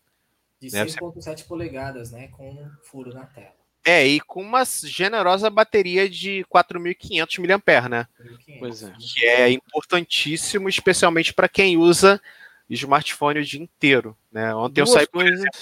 De 0.59 0.71
né? 0.71 0.85
6,7 0.85 1.47
polegadas, 1.47 2.11
né? 2.11 2.27
Com 2.29 2.49
um 2.49 2.71
furo 2.83 3.13
na 3.13 3.25
tela. 3.25 3.62
É, 3.85 4.05
e 4.07 4.19
com 4.21 4.41
uma 4.41 4.63
generosa 4.65 5.49
bateria 5.49 6.09
de 6.09 6.45
4.500 6.53 7.39
mAh, 7.39 7.89
né? 7.89 8.07
4.500. 8.19 8.59
Pois 8.59 8.83
é. 8.83 8.93
Que 8.97 9.25
é 9.25 9.49
importantíssimo, 9.49 10.69
especialmente 10.69 11.33
para 11.33 11.49
quem 11.49 11.77
usa 11.77 12.21
smartphone 12.69 13.39
o 13.39 13.45
dia 13.45 13.61
inteiro, 13.61 14.17
né? 14.31 14.55
Ontem 14.55 14.75
Duas 14.75 14.89
eu 14.89 14.95
saí, 14.95 15.07
por 15.07 15.25
exemplo, 15.25 15.59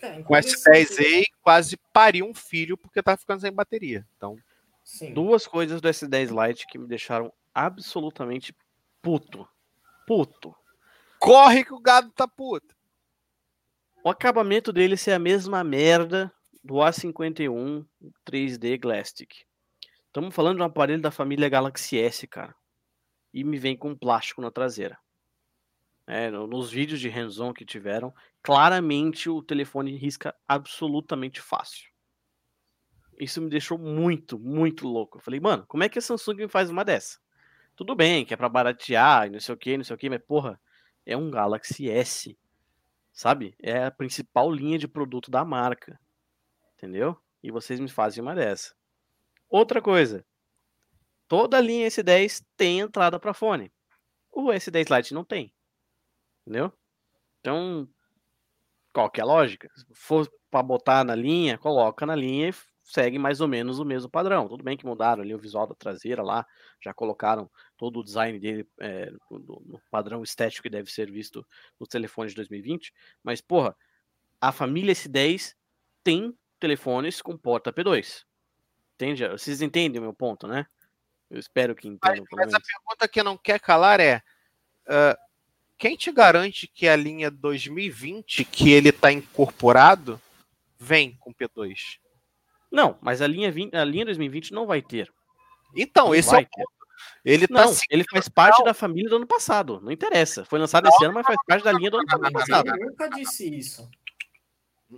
é, 0.00 0.22
com 0.22 0.34
S10e 0.34 1.22
e 1.22 1.26
quase 1.42 1.76
pari 1.92 2.22
um 2.22 2.32
filho 2.32 2.76
porque 2.76 3.02
tava 3.02 3.16
ficando 3.16 3.40
sem 3.40 3.52
bateria. 3.52 4.06
Então, 4.16 4.38
Sim. 4.84 5.12
duas 5.12 5.46
coisas 5.46 5.80
do 5.80 5.88
S10 5.88 6.46
Lite 6.46 6.66
que 6.66 6.78
me 6.78 6.86
deixaram 6.86 7.32
absolutamente 7.52 8.54
puto 9.02 9.46
puto. 10.10 10.52
Corre 11.20 11.64
que 11.64 11.72
o 11.72 11.78
gado 11.78 12.10
tá 12.10 12.26
puto. 12.26 12.74
O 14.02 14.10
acabamento 14.10 14.72
dele 14.72 14.96
ser 14.96 15.12
a 15.12 15.20
mesma 15.20 15.62
merda 15.62 16.32
do 16.62 16.74
A51 16.74 17.86
3D 18.24 18.78
Glastick. 18.78 19.44
Estamos 20.06 20.34
falando 20.34 20.56
de 20.56 20.62
um 20.62 20.66
aparelho 20.66 21.00
da 21.00 21.10
família 21.10 21.48
Galaxy 21.48 21.98
S, 21.98 22.26
cara. 22.26 22.54
E 23.32 23.42
me 23.44 23.58
vem 23.58 23.76
com 23.76 23.96
plástico 23.96 24.42
na 24.42 24.50
traseira. 24.50 24.98
É, 26.06 26.30
nos 26.30 26.70
vídeos 26.70 26.98
de 26.98 27.08
hands-on 27.08 27.52
que 27.54 27.64
tiveram, 27.64 28.12
claramente 28.42 29.30
o 29.30 29.42
telefone 29.42 29.96
risca 29.96 30.34
absolutamente 30.48 31.40
fácil. 31.40 31.88
Isso 33.18 33.40
me 33.40 33.48
deixou 33.48 33.78
muito, 33.78 34.38
muito 34.38 34.88
louco. 34.88 35.18
Eu 35.18 35.22
falei, 35.22 35.38
mano, 35.38 35.64
como 35.68 35.84
é 35.84 35.88
que 35.88 35.98
a 35.98 36.02
Samsung 36.02 36.48
faz 36.48 36.70
uma 36.70 36.84
dessa? 36.84 37.18
Tudo 37.76 37.94
bem, 37.94 38.24
que 38.24 38.34
é 38.34 38.36
para 38.36 38.48
baratear 38.48 39.26
e 39.26 39.30
não 39.30 39.40
sei 39.40 39.54
o 39.54 39.58
que, 39.58 39.76
não 39.76 39.84
sei 39.84 39.94
o 39.94 39.98
que, 39.98 40.10
mas 40.10 40.22
porra, 40.26 40.60
é 41.06 41.16
um 41.16 41.30
Galaxy 41.30 41.88
S, 41.88 42.36
sabe? 43.12 43.54
É 43.60 43.84
a 43.84 43.90
principal 43.90 44.50
linha 44.50 44.78
de 44.78 44.88
produto 44.88 45.30
da 45.30 45.44
marca, 45.44 45.98
entendeu? 46.80 47.16
E 47.42 47.50
vocês 47.50 47.78
me 47.78 47.88
fazem 47.88 48.22
uma 48.22 48.34
dessa. 48.34 48.74
Outra 49.48 49.82
coisa, 49.82 50.24
toda 51.28 51.60
linha 51.60 51.88
S10 51.88 52.44
tem 52.56 52.80
entrada 52.80 53.20
para 53.20 53.34
fone. 53.34 53.70
O 54.32 54.46
S10 54.46 54.96
Lite 54.96 55.14
não 55.14 55.24
tem, 55.24 55.52
entendeu? 56.42 56.72
Então, 57.40 57.88
qual 58.92 59.10
que 59.10 59.20
é 59.20 59.22
a 59.22 59.26
lógica? 59.26 59.68
Se 59.74 59.84
for 59.92 60.30
para 60.50 60.62
botar 60.62 61.04
na 61.04 61.14
linha, 61.14 61.58
coloca 61.58 62.06
na 62.06 62.14
linha 62.14 62.48
e 62.48 62.54
segue 62.82 63.18
mais 63.18 63.40
ou 63.40 63.48
menos 63.48 63.78
o 63.78 63.84
mesmo 63.84 64.10
padrão. 64.10 64.48
Tudo 64.48 64.64
bem 64.64 64.76
que 64.76 64.86
mudaram 64.86 65.22
ali 65.22 65.34
o 65.34 65.38
visual 65.38 65.66
da 65.66 65.74
traseira 65.74 66.22
lá, 66.22 66.46
já 66.82 66.94
colocaram 66.94 67.50
todo 67.76 68.00
o 68.00 68.04
design 68.04 68.38
dele 68.38 68.68
é, 68.80 69.10
no, 69.30 69.80
padrão 69.90 70.22
estético 70.22 70.62
que 70.62 70.70
deve 70.70 70.90
ser 70.90 71.10
visto 71.10 71.46
nos 71.78 71.88
telefones 71.88 72.32
de 72.32 72.36
2020, 72.36 72.92
mas 73.22 73.40
porra, 73.40 73.76
a 74.40 74.52
família 74.52 74.94
S10 74.94 75.54
tem 76.02 76.36
telefones 76.60 77.20
com 77.22 77.36
porta 77.36 77.72
P2. 77.72 78.24
Entende? 78.94 79.26
Vocês 79.28 79.62
entendem 79.62 79.98
o 79.98 80.02
meu 80.02 80.12
ponto, 80.12 80.46
né? 80.46 80.66
Eu 81.30 81.38
espero 81.38 81.74
que 81.74 81.88
entendam. 81.88 82.24
Mas, 82.30 82.46
mas 82.46 82.54
a 82.54 82.60
pergunta 82.60 83.08
que 83.08 83.22
não 83.22 83.36
quer 83.38 83.58
calar 83.58 83.98
é: 84.00 84.22
uh, 84.86 85.16
quem 85.78 85.96
te 85.96 86.12
garante 86.12 86.66
que 86.66 86.86
a 86.86 86.96
linha 86.96 87.30
2020 87.30 88.44
que 88.44 88.70
ele 88.70 88.90
está 88.90 89.10
incorporado 89.10 90.20
vem 90.78 91.16
com 91.18 91.32
P2? 91.32 91.98
Não, 92.70 92.98
mas 93.00 93.22
a 93.22 93.26
linha, 93.26 93.50
20, 93.50 93.74
a 93.74 93.84
linha 93.84 94.04
2020 94.04 94.52
não 94.52 94.66
vai 94.66 94.82
ter. 94.82 95.12
Então, 95.74 96.08
não 96.08 96.14
esse 96.14 96.34
é 96.34 96.38
o 96.38 96.46
ponto. 96.46 96.80
Ele 97.24 97.46
tá 97.46 97.64
não, 97.64 97.74
ele 97.90 98.04
faz 98.10 98.28
parte 98.28 98.58
não. 98.58 98.64
da 98.66 98.74
família 98.74 99.08
do 99.08 99.16
ano 99.16 99.26
passado. 99.26 99.80
Não 99.82 99.90
interessa. 99.90 100.44
Foi 100.44 100.58
lançado 100.58 100.84
não, 100.84 100.90
esse 100.90 101.04
ano, 101.04 101.14
mas 101.14 101.26
faz 101.26 101.38
parte 101.46 101.64
da 101.64 101.72
linha 101.72 101.90
do 101.90 101.98
ano 101.98 102.32
passado. 102.32 102.68
Eu 102.68 102.86
nunca 102.86 103.08
disse 103.08 103.48
isso. 103.48 103.88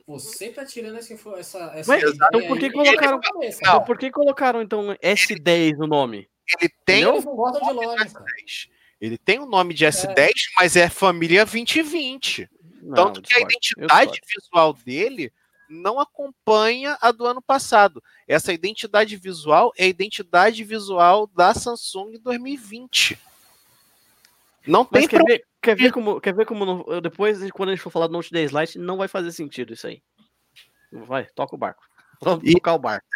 Você 0.07 0.49
tá 0.51 0.65
tirando 0.65 0.97
essa, 0.97 1.13
essa, 1.13 1.59
essa 1.75 1.93
mas, 1.93 2.03
então 2.03 2.49
por 2.49 2.59
que 2.59 2.71
colocaram? 2.71 3.21
Então 3.43 3.85
por 3.85 3.99
que 3.99 4.11
colocaram 4.11 4.63
então 4.63 4.97
S10 5.03 5.77
no 5.77 5.87
nome? 5.87 6.29
Ele 6.61 6.71
tem 6.85 7.05
não 7.05 7.21
gostam 7.21 7.69
de 7.69 7.73
lógica. 7.75 8.25
Ele 9.01 9.19
tem 9.19 9.39
o 9.39 9.43
um 9.43 9.49
nome 9.49 9.75
de 9.75 9.85
S10, 9.85 10.19
é. 10.19 10.33
mas 10.57 10.77
é 10.77 10.89
família 10.89 11.45
2020. 11.45 12.49
Tanto 12.95 13.21
que 13.21 13.37
a 13.37 13.41
identidade 13.41 14.21
visual 14.27 14.73
dele 14.73 15.33
não 15.69 15.99
acompanha 15.99 16.97
a 17.01 17.11
do 17.11 17.27
ano 17.27 17.41
passado. 17.41 18.03
Essa 18.27 18.53
identidade 18.53 19.17
visual 19.17 19.73
é 19.77 19.85
a 19.85 19.89
identidade 19.89 20.63
visual 20.65 21.27
da 21.27 21.55
Samsung 21.55 22.19
2020. 22.19 23.19
Não 24.67 24.85
tem 24.85 25.09
quer, 25.09 25.23
ver, 25.25 25.45
quer 25.61 25.77
ver 25.77 25.93
como, 25.93 26.21
quer 26.21 26.35
ver 26.35 26.47
como 26.47 26.65
não, 26.65 27.01
depois, 27.01 27.51
quando 27.51 27.71
a 27.71 27.73
gente 27.73 27.83
for 27.83 27.91
falar 27.91 28.07
do 28.07 28.13
Note 28.13 28.33
10 28.33 28.53
Lite, 28.53 28.79
não 28.79 28.97
vai 28.97 29.09
fazer 29.09 29.33
sentido 29.33 29.73
isso 29.73 29.87
aí. 29.87 30.03
Vai, 30.93 31.27
toca 31.35 31.55
o 31.55 31.59
barco. 31.59 31.83
Vamos 32.23 32.45
e, 32.45 32.53
tocar 32.53 32.75
o 32.75 32.79
barco. 32.79 33.07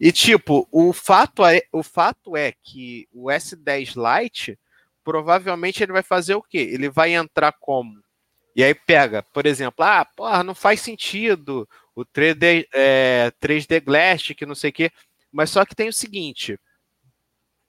E 0.00 0.10
tipo, 0.10 0.66
o 0.72 0.92
fato 0.92 1.44
é, 1.44 1.62
o 1.72 1.82
fato 1.82 2.36
é 2.36 2.52
que 2.52 3.06
o 3.12 3.26
S10 3.26 3.94
Lite 3.96 4.58
provavelmente 5.04 5.82
ele 5.82 5.92
vai 5.92 6.02
fazer 6.02 6.34
o 6.34 6.42
quê? 6.42 6.58
Ele 6.58 6.88
vai 6.88 7.14
entrar 7.14 7.52
como 7.52 8.02
e 8.54 8.62
aí 8.62 8.74
pega, 8.74 9.22
por 9.22 9.46
exemplo, 9.46 9.84
ah, 9.84 10.04
porra, 10.04 10.44
não 10.44 10.54
faz 10.54 10.80
sentido 10.80 11.68
o 11.94 12.04
3D, 12.04 12.66
é, 12.72 13.32
3D 13.40 13.82
Glass, 13.82 14.28
que 14.36 14.46
não 14.46 14.54
sei 14.54 14.70
o 14.70 14.72
quê. 14.72 14.90
Mas 15.30 15.50
só 15.50 15.64
que 15.64 15.74
tem 15.74 15.88
o 15.88 15.92
seguinte: 15.92 16.58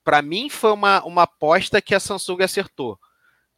para 0.04 0.22
mim 0.22 0.50
foi 0.50 0.72
uma, 0.72 1.04
uma 1.06 1.24
aposta 1.24 1.82
que 1.82 1.96
a 1.96 2.00
Samsung 2.00 2.44
acertou. 2.44 3.00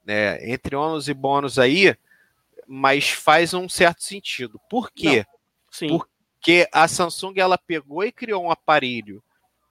Né? 0.06 0.52
Entre 0.52 0.76
ônus 0.76 1.08
e 1.08 1.14
bônus 1.14 1.58
aí, 1.58 1.96
mas 2.68 3.10
faz 3.10 3.54
um 3.54 3.68
certo 3.68 4.04
sentido. 4.04 4.60
Por 4.70 4.92
quê? 4.92 5.26
Porque 5.98 6.68
a 6.72 6.88
Samsung 6.88 7.34
ela 7.38 7.58
pegou 7.58 8.04
e 8.04 8.12
criou 8.12 8.44
um 8.46 8.52
aparelho 8.52 9.22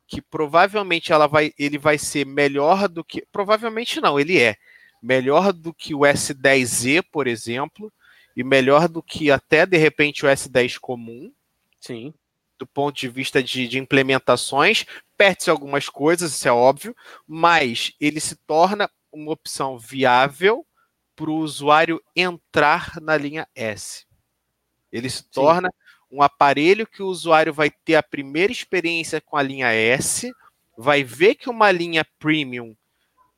que 0.06 0.20
provavelmente 0.20 1.12
ela 1.12 1.26
vai, 1.26 1.52
ele 1.58 1.78
vai 1.78 1.98
ser 1.98 2.26
melhor 2.26 2.88
do 2.88 3.02
que. 3.02 3.24
Provavelmente 3.32 4.00
não, 4.00 4.18
ele 4.18 4.40
é 4.40 4.56
melhor 5.02 5.52
do 5.52 5.72
que 5.72 5.94
o 5.94 6.00
S10e, 6.00 7.02
por 7.02 7.26
exemplo, 7.26 7.92
e 8.36 8.42
melhor 8.42 8.88
do 8.88 9.02
que 9.02 9.30
até 9.30 9.64
de 9.66 9.76
repente 9.76 10.24
o 10.24 10.28
S10 10.28 10.78
comum. 10.78 11.32
Sim. 11.80 12.12
Do 12.58 12.66
ponto 12.66 12.98
de 12.98 13.08
vista 13.08 13.42
de, 13.42 13.66
de 13.66 13.78
implementações, 13.78 14.86
perde-se 15.16 15.50
algumas 15.50 15.88
coisas, 15.88 16.32
isso 16.32 16.48
é 16.48 16.52
óbvio, 16.52 16.96
mas 17.26 17.92
ele 18.00 18.20
se 18.20 18.36
torna 18.36 18.88
uma 19.14 19.32
opção 19.32 19.78
viável 19.78 20.66
para 21.14 21.30
o 21.30 21.36
usuário 21.36 22.02
entrar 22.14 23.00
na 23.00 23.16
linha 23.16 23.48
S. 23.54 24.04
Ele 24.92 25.08
se 25.08 25.24
torna 25.24 25.68
Sim. 25.68 26.16
um 26.16 26.22
aparelho 26.22 26.86
que 26.86 27.02
o 27.02 27.06
usuário 27.06 27.52
vai 27.52 27.70
ter 27.70 27.94
a 27.94 28.02
primeira 28.02 28.52
experiência 28.52 29.20
com 29.20 29.36
a 29.36 29.42
linha 29.42 29.72
S, 29.72 30.32
vai 30.76 31.04
ver 31.04 31.36
que 31.36 31.48
uma 31.48 31.70
linha 31.70 32.04
premium 32.18 32.76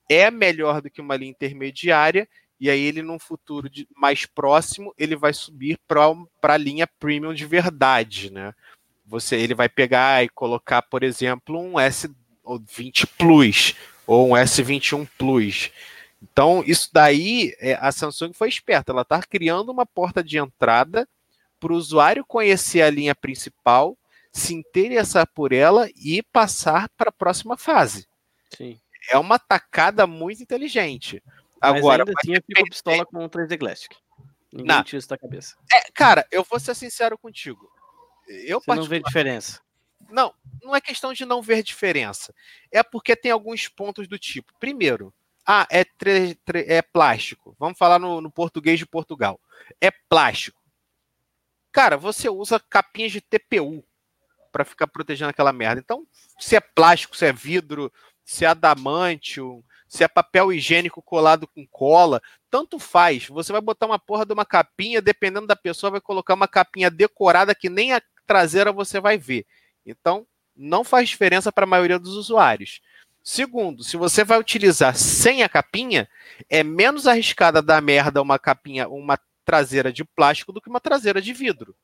é 0.08 0.30
melhor 0.30 0.80
do 0.80 0.90
que 0.90 1.00
uma 1.00 1.16
linha 1.16 1.30
intermediária, 1.30 2.28
e 2.58 2.70
aí 2.70 2.80
ele, 2.80 3.02
num 3.02 3.18
futuro 3.18 3.68
de, 3.68 3.86
mais 3.94 4.24
próximo, 4.24 4.94
ele 4.96 5.14
vai 5.14 5.34
subir 5.34 5.78
para 5.86 6.14
a 6.42 6.56
linha 6.56 6.86
premium 6.86 7.34
de 7.34 7.44
verdade, 7.44 8.32
né? 8.32 8.54
Você, 9.04 9.36
ele 9.36 9.54
vai 9.54 9.68
pegar 9.68 10.24
e 10.24 10.28
colocar, 10.30 10.80
por 10.82 11.02
exemplo, 11.02 11.60
um 11.60 11.74
S20 11.74 13.06
Plus 13.18 13.74
ou 14.06 14.28
um 14.28 14.32
S21 14.32 15.08
Plus. 15.18 15.70
Então, 16.22 16.62
isso 16.66 16.88
daí, 16.92 17.54
é, 17.58 17.74
a 17.74 17.92
Samsung 17.92 18.32
foi 18.32 18.48
esperta. 18.48 18.92
Ela 18.92 19.02
está 19.02 19.20
criando 19.22 19.70
uma 19.70 19.84
porta 19.84 20.22
de 20.22 20.38
entrada 20.38 21.08
para 21.60 21.72
o 21.72 21.76
usuário 21.76 22.24
conhecer 22.24 22.82
a 22.82 22.90
linha 22.90 23.14
principal, 23.14 23.96
se 24.32 24.54
interessar 24.54 25.26
por 25.26 25.52
ela 25.52 25.88
e 25.96 26.22
passar 26.22 26.88
para 26.96 27.10
a 27.10 27.12
próxima 27.12 27.56
fase. 27.56 28.06
Sim. 28.56 28.78
É 29.10 29.18
uma 29.18 29.38
tacada 29.38 30.06
muito 30.06 30.42
inteligente. 30.42 31.22
Mas 31.60 31.76
Agora, 31.76 32.02
ainda 32.02 32.12
assim, 32.18 32.34
eu 32.34 32.42
fico 32.46 32.68
pistola 32.68 33.06
com 33.06 33.24
o 33.24 33.30
3D 33.30 33.58
Classic. 33.58 33.94
Ninguém 34.52 34.76
não. 34.76 34.84
tira 34.84 34.98
isso 34.98 35.08
da 35.08 35.18
cabeça. 35.18 35.56
É, 35.72 35.90
cara, 35.92 36.26
eu 36.30 36.44
vou 36.44 36.58
ser 36.58 36.74
sincero 36.74 37.16
contigo. 37.18 37.70
Eu 38.28 38.60
Você 38.60 38.74
não 38.74 38.84
vê 38.84 39.00
diferença. 39.00 39.60
Não, 40.08 40.34
não 40.62 40.74
é 40.74 40.80
questão 40.80 41.12
de 41.12 41.24
não 41.24 41.42
ver 41.42 41.62
diferença. 41.62 42.34
É 42.70 42.82
porque 42.82 43.16
tem 43.16 43.30
alguns 43.30 43.68
pontos 43.68 44.06
do 44.08 44.18
tipo. 44.18 44.52
Primeiro, 44.58 45.12
ah, 45.46 45.66
é, 45.70 45.84
é 46.66 46.82
plástico. 46.82 47.56
Vamos 47.58 47.78
falar 47.78 47.98
no, 47.98 48.20
no 48.20 48.30
português 48.30 48.78
de 48.78 48.86
Portugal. 48.86 49.40
É 49.80 49.90
plástico. 49.90 50.60
Cara, 51.72 51.96
você 51.96 52.28
usa 52.28 52.58
capinhas 52.58 53.12
de 53.12 53.20
TPU 53.20 53.84
para 54.50 54.64
ficar 54.64 54.86
protegendo 54.86 55.30
aquela 55.30 55.52
merda. 55.52 55.80
Então, 55.80 56.06
se 56.38 56.56
é 56.56 56.60
plástico, 56.60 57.16
se 57.16 57.26
é 57.26 57.32
vidro, 57.32 57.92
se 58.24 58.44
é 58.44 58.48
adamantio, 58.48 59.62
se 59.86 60.02
é 60.02 60.08
papel 60.08 60.52
higiênico 60.52 61.02
colado 61.02 61.46
com 61.46 61.66
cola, 61.66 62.20
tanto 62.50 62.78
faz. 62.78 63.28
Você 63.28 63.52
vai 63.52 63.60
botar 63.60 63.86
uma 63.86 63.98
porra 63.98 64.26
de 64.26 64.32
uma 64.32 64.44
capinha, 64.44 65.00
dependendo 65.00 65.46
da 65.46 65.54
pessoa, 65.54 65.92
vai 65.92 66.00
colocar 66.00 66.34
uma 66.34 66.48
capinha 66.48 66.90
decorada 66.90 67.54
que 67.54 67.68
nem 67.68 67.92
a 67.92 68.02
traseira 68.26 68.72
você 68.72 68.98
vai 68.98 69.16
ver. 69.16 69.46
Então, 69.86 70.26
não 70.56 70.82
faz 70.82 71.08
diferença 71.08 71.52
para 71.52 71.64
a 71.64 71.68
maioria 71.68 71.98
dos 71.98 72.14
usuários. 72.14 72.80
Segundo, 73.22 73.82
se 73.82 73.96
você 73.96 74.24
vai 74.24 74.38
utilizar 74.38 74.96
sem 74.96 75.42
a 75.42 75.48
capinha, 75.48 76.08
é 76.48 76.62
menos 76.62 77.06
arriscada 77.06 77.62
dar 77.62 77.80
merda 77.80 78.22
uma 78.22 78.38
capinha, 78.38 78.88
uma 78.88 79.18
traseira 79.44 79.92
de 79.92 80.04
plástico 80.04 80.52
do 80.52 80.60
que 80.60 80.68
uma 80.68 80.80
traseira 80.80 81.20
de 81.20 81.32
vidro. 81.32 81.74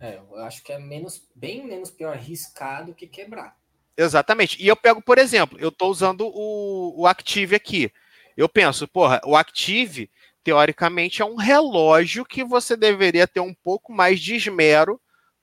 É, 0.00 0.16
eu 0.16 0.36
acho 0.38 0.62
que 0.62 0.72
é 0.72 0.78
menos, 0.78 1.22
bem 1.34 1.64
menos 1.64 1.90
pior 1.90 2.14
arriscado 2.14 2.94
que 2.94 3.06
quebrar. 3.06 3.56
Exatamente. 3.96 4.62
E 4.62 4.66
eu 4.66 4.76
pego, 4.76 5.00
por 5.00 5.18
exemplo, 5.18 5.58
eu 5.60 5.68
estou 5.68 5.90
usando 5.90 6.26
o, 6.26 7.02
o 7.02 7.06
Active 7.06 7.54
aqui. 7.54 7.92
Eu 8.36 8.48
penso, 8.48 8.88
porra, 8.88 9.20
o 9.24 9.36
Active, 9.36 10.10
teoricamente, 10.42 11.22
é 11.22 11.24
um 11.24 11.36
relógio 11.36 12.24
que 12.24 12.42
você 12.42 12.76
deveria 12.76 13.26
ter 13.26 13.40
um 13.40 13.54
pouco 13.54 13.92
mais 13.92 14.20
de 14.20 14.34
esmero 14.34 15.00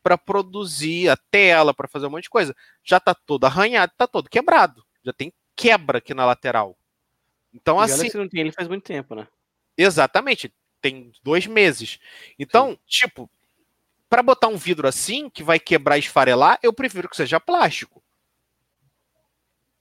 para 0.10 0.18
produzir 0.18 1.08
a 1.08 1.16
tela, 1.16 1.72
para 1.72 1.88
fazer 1.88 2.08
um 2.08 2.10
monte 2.10 2.24
de 2.24 2.32
coisa. 2.32 2.56
Já 2.84 2.98
está 2.98 3.14
todo 3.14 3.46
arranhado, 3.46 3.92
está 3.92 4.08
todo 4.08 4.28
quebrado. 4.28 4.84
Já 5.04 5.14
tem 5.14 5.32
quebra 5.56 6.00
aqui 6.00 6.16
na 6.16 6.26
lateral. 6.26 6.76
Então, 7.54 7.80
e 7.80 7.84
assim. 7.84 8.10
não 8.18 8.28
tem 8.28 8.42
ele 8.42 8.52
faz 8.52 8.68
muito 8.68 8.84
tempo, 8.84 9.14
né? 9.14 9.28
Exatamente. 9.78 10.52
Tem 10.82 11.12
dois 11.22 11.46
meses. 11.46 12.00
Então, 12.40 12.72
Sim. 12.72 12.80
tipo, 12.88 13.30
para 14.10 14.24
botar 14.24 14.48
um 14.48 14.58
vidro 14.58 14.88
assim, 14.88 15.30
que 15.30 15.44
vai 15.44 15.60
quebrar 15.60 15.98
e 15.98 16.00
esfarelar, 16.00 16.58
eu 16.64 16.74
prefiro 16.74 17.08
que 17.08 17.16
seja 17.16 17.40
plástico. 17.40 18.02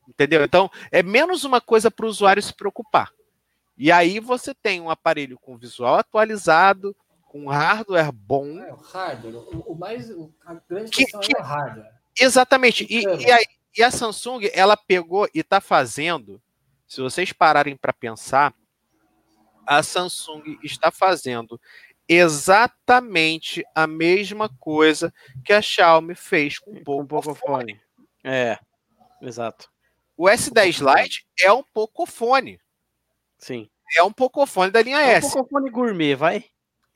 Entendeu? 0.06 0.44
Então, 0.44 0.70
é 0.92 1.02
menos 1.02 1.44
uma 1.44 1.60
coisa 1.60 1.90
para 1.90 2.04
o 2.04 2.08
usuário 2.08 2.42
se 2.42 2.52
preocupar. 2.52 3.10
E 3.78 3.90
aí 3.90 4.20
você 4.20 4.54
tem 4.54 4.78
um 4.78 4.90
aparelho 4.90 5.38
com 5.38 5.56
visual 5.56 5.94
atualizado, 5.94 6.94
com 7.28 7.46
hardware 7.46 8.10
bom. 8.10 8.58
É, 8.58 8.72
o 8.72 8.76
hardware. 8.76 9.36
O, 9.36 9.72
o 9.72 9.74
mais, 9.78 10.10
a 10.44 10.54
grande 10.68 10.90
que, 10.90 11.04
questão 11.04 11.20
que, 11.20 11.36
é 11.36 11.40
o 11.40 11.44
hardware. 11.44 11.92
Exatamente. 12.18 12.86
E, 12.88 13.02
e, 13.02 13.30
a, 13.30 13.38
e 13.76 13.82
a 13.82 13.90
Samsung, 13.90 14.50
ela 14.52 14.76
pegou 14.76 15.28
e 15.34 15.40
está 15.40 15.60
fazendo, 15.60 16.42
se 16.86 17.00
vocês 17.00 17.32
pararem 17.32 17.76
para 17.76 17.92
pensar, 17.92 18.52
a 19.66 19.82
Samsung 19.82 20.58
está 20.62 20.90
fazendo 20.90 21.60
exatamente 22.08 23.62
a 23.74 23.86
mesma 23.86 24.48
coisa 24.58 25.12
que 25.44 25.52
a 25.52 25.60
Xiaomi 25.60 26.14
fez 26.14 26.58
com 26.58 26.72
o 26.72 27.06
Pocophone. 27.06 27.78
É, 28.24 28.58
exato. 29.20 29.70
O 30.16 30.24
S10 30.24 30.80
Lite 30.80 31.26
é 31.40 31.52
um 31.52 31.62
Pocophone. 31.62 32.58
Sim. 33.36 33.70
É 33.96 34.02
um 34.02 34.12
Pocophone 34.12 34.70
da 34.70 34.82
linha 34.82 35.00
é 35.00 35.12
S. 35.12 35.26
Um 35.26 35.30
Pocophone 35.30 35.70
gourmet, 35.70 36.14
vai? 36.14 36.44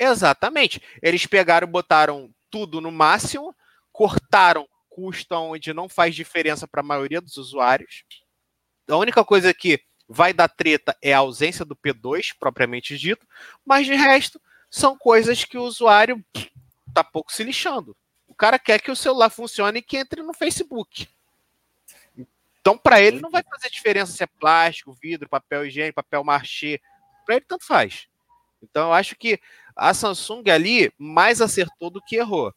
Exatamente. 0.02 0.82
Eles 1.00 1.26
pegaram, 1.26 1.66
botaram 1.66 2.34
tudo 2.50 2.80
no 2.80 2.90
máximo, 2.90 3.54
cortaram 3.92 4.68
custo 4.88 5.34
onde 5.34 5.72
não 5.72 5.88
faz 5.88 6.14
diferença 6.14 6.66
para 6.66 6.80
a 6.80 6.84
maioria 6.84 7.20
dos 7.20 7.36
usuários. 7.36 8.04
A 8.88 8.96
única 8.96 9.24
coisa 9.24 9.54
que 9.54 9.80
vai 10.08 10.32
dar 10.32 10.48
treta 10.48 10.96
é 11.00 11.14
a 11.14 11.18
ausência 11.18 11.64
do 11.64 11.76
P2, 11.76 12.34
propriamente 12.38 12.98
dito, 12.98 13.26
mas 13.64 13.86
de 13.86 13.94
resto, 13.94 14.40
são 14.70 14.96
coisas 14.96 15.44
que 15.44 15.56
o 15.56 15.62
usuário 15.62 16.22
tá 16.92 17.02
pouco 17.02 17.32
se 17.32 17.44
lixando. 17.44 17.96
O 18.26 18.34
cara 18.34 18.58
quer 18.58 18.80
que 18.80 18.90
o 18.90 18.96
celular 18.96 19.30
funcione 19.30 19.78
e 19.78 19.82
que 19.82 19.96
entre 19.96 20.22
no 20.22 20.34
Facebook. 20.34 21.08
Então, 22.60 22.76
para 22.76 23.00
ele, 23.00 23.20
não 23.20 23.30
vai 23.30 23.42
fazer 23.42 23.70
diferença 23.70 24.12
se 24.12 24.22
é 24.22 24.26
plástico, 24.26 24.92
vidro, 24.92 25.28
papel 25.28 25.66
higiênico, 25.66 25.96
papel 25.96 26.22
marchê. 26.22 26.80
Para 27.24 27.36
ele, 27.36 27.44
tanto 27.46 27.64
faz. 27.64 28.06
Então, 28.62 28.88
eu 28.88 28.92
acho 28.92 29.16
que 29.16 29.40
a 29.76 29.94
Samsung 29.94 30.48
ali 30.50 30.92
mais 30.98 31.40
acertou 31.40 31.90
do 31.90 32.00
que 32.00 32.16
errou. 32.16 32.52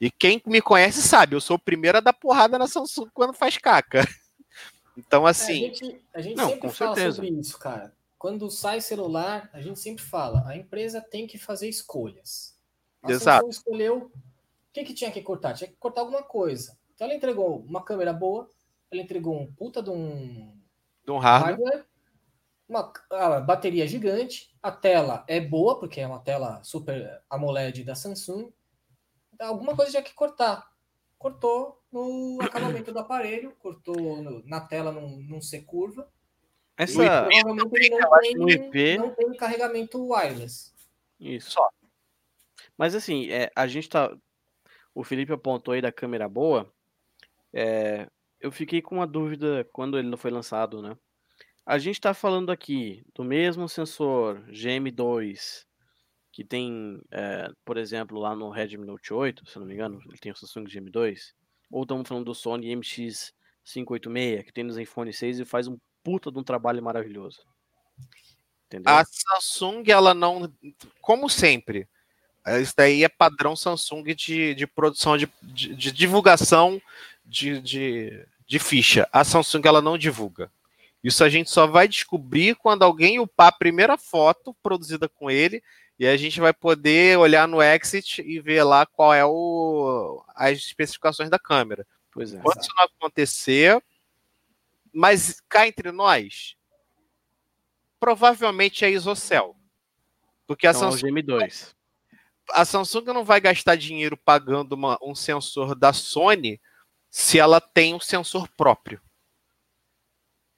E 0.00 0.10
quem 0.10 0.40
me 0.46 0.60
conhece 0.60 1.02
sabe, 1.02 1.34
eu 1.34 1.40
sou 1.40 1.56
o 1.56 1.60
primeiro 1.60 1.98
a 1.98 2.00
dar 2.00 2.12
porrada 2.12 2.58
na 2.58 2.66
Samsung 2.66 3.08
quando 3.12 3.32
faz 3.34 3.56
caca. 3.58 4.02
Então, 5.00 5.24
assim. 5.24 5.64
É, 5.64 5.70
a 5.70 5.72
gente, 5.72 6.04
a 6.14 6.20
gente 6.20 6.36
não, 6.36 6.48
sempre 6.48 6.70
fala 6.70 6.94
certeza. 6.96 7.14
sobre 7.14 7.30
isso, 7.30 7.56
cara. 7.56 7.94
Quando 8.18 8.50
sai 8.50 8.80
celular, 8.80 9.48
a 9.52 9.60
gente 9.60 9.78
sempre 9.78 10.02
fala, 10.02 10.42
a 10.44 10.56
empresa 10.56 11.00
tem 11.00 11.24
que 11.24 11.38
fazer 11.38 11.68
escolhas. 11.68 12.58
A 13.00 13.12
Exato. 13.12 13.46
Samsung 13.46 13.48
escolheu 13.48 13.96
o 13.98 14.10
que, 14.72 14.82
que 14.82 14.92
tinha 14.92 15.12
que 15.12 15.22
cortar? 15.22 15.54
Tinha 15.54 15.68
que 15.70 15.76
cortar 15.76 16.00
alguma 16.00 16.24
coisa. 16.24 16.76
Então 16.92 17.06
ela 17.06 17.14
entregou 17.14 17.60
uma 17.60 17.84
câmera 17.84 18.12
boa, 18.12 18.50
ela 18.90 19.00
entregou 19.00 19.40
um 19.40 19.52
puta 19.52 19.80
de 19.80 19.90
um, 19.90 20.52
de 21.04 21.12
um 21.12 21.18
hardware, 21.18 21.56
hardware 21.56 21.86
uma 22.68 22.92
a 23.10 23.40
bateria 23.40 23.86
gigante, 23.86 24.54
a 24.62 24.70
tela 24.70 25.24
é 25.26 25.40
boa, 25.40 25.78
porque 25.78 26.00
é 26.00 26.06
uma 26.06 26.20
tela 26.20 26.62
super 26.62 27.22
AMOLED 27.30 27.82
da 27.84 27.94
Samsung. 27.94 28.52
Alguma 29.40 29.74
coisa 29.74 29.90
tinha 29.90 30.02
que 30.02 30.12
cortar. 30.12 30.70
Cortou 31.18 31.82
no 31.90 32.38
acabamento 32.42 32.92
do 32.92 32.98
aparelho, 32.98 33.56
cortou 33.58 34.22
no, 34.22 34.46
na 34.46 34.60
tela 34.60 34.92
não, 34.92 35.08
não 35.08 35.40
ser 35.40 35.62
curva. 35.62 36.08
Essa 36.76 37.02
e, 37.02 37.06
provavelmente 37.08 37.54
não 37.54 37.70
tem, 37.70 38.50
IP... 38.52 38.98
não 38.98 39.10
tem 39.14 39.34
carregamento 39.34 40.06
wireless. 40.06 40.72
Isso. 41.18 41.52
Só. 41.52 41.68
Mas 42.76 42.94
assim, 42.94 43.28
é, 43.30 43.50
a 43.56 43.66
gente 43.66 43.88
tá. 43.88 44.16
O 44.94 45.02
Felipe 45.02 45.32
apontou 45.32 45.74
aí 45.74 45.80
da 45.80 45.90
câmera 45.90 46.28
boa. 46.28 46.72
É, 47.52 48.08
eu 48.40 48.52
fiquei 48.52 48.80
com 48.80 48.96
uma 48.96 49.06
dúvida 49.06 49.68
quando 49.72 49.98
ele 49.98 50.08
não 50.08 50.16
foi 50.16 50.30
lançado, 50.30 50.80
né? 50.80 50.96
A 51.68 51.76
gente 51.76 51.96
está 51.96 52.14
falando 52.14 52.50
aqui 52.50 53.04
do 53.14 53.22
mesmo 53.22 53.68
sensor 53.68 54.40
GM2 54.48 55.66
que 56.32 56.42
tem, 56.42 56.98
é, 57.10 57.50
por 57.62 57.76
exemplo, 57.76 58.18
lá 58.18 58.34
no 58.34 58.48
Redmi 58.48 58.86
Note 58.86 59.12
8, 59.12 59.44
se 59.44 59.58
não 59.58 59.66
me 59.66 59.74
engano, 59.74 60.00
ele 60.08 60.16
tem 60.16 60.32
o 60.32 60.34
Samsung 60.34 60.64
GM2, 60.64 61.34
ou 61.70 61.82
estamos 61.82 62.08
falando 62.08 62.24
do 62.24 62.34
Sony 62.34 62.74
MX586, 62.74 64.44
que 64.44 64.52
tem 64.52 64.64
no 64.64 64.72
Zenfone 64.72 65.12
6 65.12 65.40
e 65.40 65.44
faz 65.44 65.68
um 65.68 65.76
puta 66.02 66.32
de 66.32 66.38
um 66.38 66.42
trabalho 66.42 66.82
maravilhoso. 66.82 67.42
Entendeu? 68.66 68.90
A 68.90 69.04
Samsung, 69.04 69.82
ela 69.90 70.14
não, 70.14 70.50
como 71.02 71.28
sempre, 71.28 71.86
isso 72.62 72.72
daí 72.74 73.04
é 73.04 73.10
padrão 73.10 73.54
Samsung 73.54 74.14
de, 74.14 74.54
de 74.54 74.66
produção, 74.66 75.18
de, 75.18 75.28
de, 75.42 75.74
de 75.74 75.92
divulgação 75.92 76.80
de, 77.26 77.60
de, 77.60 78.26
de 78.46 78.58
ficha. 78.58 79.06
A 79.12 79.22
Samsung 79.22 79.60
ela 79.66 79.82
não 79.82 79.98
divulga. 79.98 80.50
Isso 81.02 81.22
a 81.22 81.28
gente 81.28 81.50
só 81.50 81.66
vai 81.66 81.86
descobrir 81.86 82.56
quando 82.56 82.82
alguém 82.82 83.20
upar 83.20 83.48
a 83.48 83.52
primeira 83.52 83.96
foto 83.96 84.54
produzida 84.62 85.08
com 85.08 85.30
ele 85.30 85.62
E 85.98 86.06
a 86.06 86.16
gente 86.16 86.40
vai 86.40 86.52
poder 86.52 87.18
olhar 87.18 87.46
no 87.46 87.62
exit 87.62 88.20
e 88.22 88.40
ver 88.40 88.62
lá 88.64 88.84
qual 88.84 89.14
é 89.14 89.24
o, 89.24 90.24
as 90.34 90.58
especificações 90.58 91.30
da 91.30 91.38
câmera. 91.38 91.86
Pois 92.12 92.34
é. 92.34 92.40
Quando 92.40 92.60
isso 92.60 92.70
não 92.76 92.84
acontecer, 92.84 93.82
mas 94.92 95.40
cá 95.48 95.66
entre 95.66 95.92
nós, 95.92 96.56
provavelmente 98.00 98.84
é 98.84 98.90
Isocel. 98.90 99.56
Porque 100.46 100.66
a 100.66 100.70
então, 100.70 100.92
Samsung. 100.92 101.08
M2. 101.08 101.74
A 102.50 102.64
Samsung 102.64 103.04
não 103.06 103.24
vai 103.24 103.40
gastar 103.40 103.76
dinheiro 103.76 104.16
pagando 104.16 104.72
uma, 104.72 104.98
um 105.02 105.14
sensor 105.14 105.74
da 105.74 105.92
Sony 105.92 106.60
se 107.10 107.38
ela 107.38 107.60
tem 107.60 107.94
um 107.94 108.00
sensor 108.00 108.48
próprio. 108.56 109.00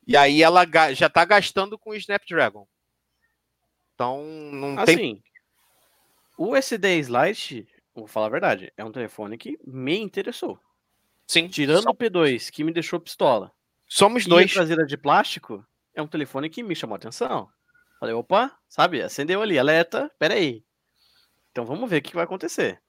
E 0.06 0.16
aí 0.16 0.42
ela 0.42 0.66
já 0.92 1.06
está 1.06 1.24
gastando 1.24 1.78
com 1.78 1.90
o 1.90 1.94
Snapdragon. 1.94 2.66
Então 3.94 4.24
não 4.24 4.78
assim, 4.78 4.96
tem. 4.96 5.24
O 6.36 6.56
SD 6.56 6.98
Slide, 7.00 7.68
vou 7.94 8.06
falar 8.06 8.26
a 8.26 8.30
verdade, 8.30 8.72
é 8.76 8.84
um 8.84 8.92
telefone 8.92 9.36
que 9.36 9.58
me 9.64 9.98
interessou. 9.98 10.58
Sim. 11.26 11.48
Tirando 11.48 11.84
só... 11.84 11.90
o 11.90 11.94
P2, 11.94 12.50
que 12.50 12.64
me 12.64 12.72
deixou 12.72 12.98
pistola. 12.98 13.52
Somos 13.86 14.26
dois. 14.26 14.50
a 14.50 14.54
traseira 14.54 14.86
de 14.86 14.96
plástico 14.96 15.64
é 15.94 16.00
um 16.00 16.06
telefone 16.06 16.48
que 16.48 16.62
me 16.62 16.74
chamou 16.74 16.94
a 16.94 16.96
atenção. 16.96 17.48
Falei, 17.98 18.14
opa, 18.14 18.56
sabe, 18.68 19.02
acendeu 19.02 19.42
ali, 19.42 19.58
alerta, 19.58 20.10
peraí. 20.18 20.64
Então 21.52 21.66
vamos 21.66 21.90
ver 21.90 21.98
o 21.98 22.02
que 22.02 22.14
vai 22.14 22.24
acontecer. 22.24 22.80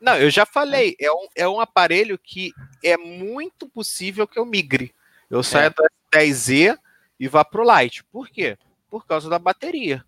Não, 0.00 0.16
eu 0.16 0.30
já 0.30 0.46
falei, 0.46 0.96
é 0.98 1.10
um, 1.10 1.28
é 1.34 1.48
um 1.48 1.60
aparelho 1.60 2.18
que 2.18 2.52
é 2.82 2.96
muito 2.96 3.68
possível 3.68 4.26
que 4.26 4.38
eu 4.38 4.46
migre. 4.46 4.94
Eu 5.28 5.42
saia 5.42 5.66
é. 5.66 5.70
do 5.70 5.82
S10Z 6.12 6.78
e 7.18 7.28
vá 7.28 7.44
pro 7.44 7.64
Lite. 7.64 8.04
Por 8.04 8.28
quê? 8.28 8.58
Por 8.88 9.06
causa 9.06 9.28
da 9.28 9.38
bateria. 9.38 10.04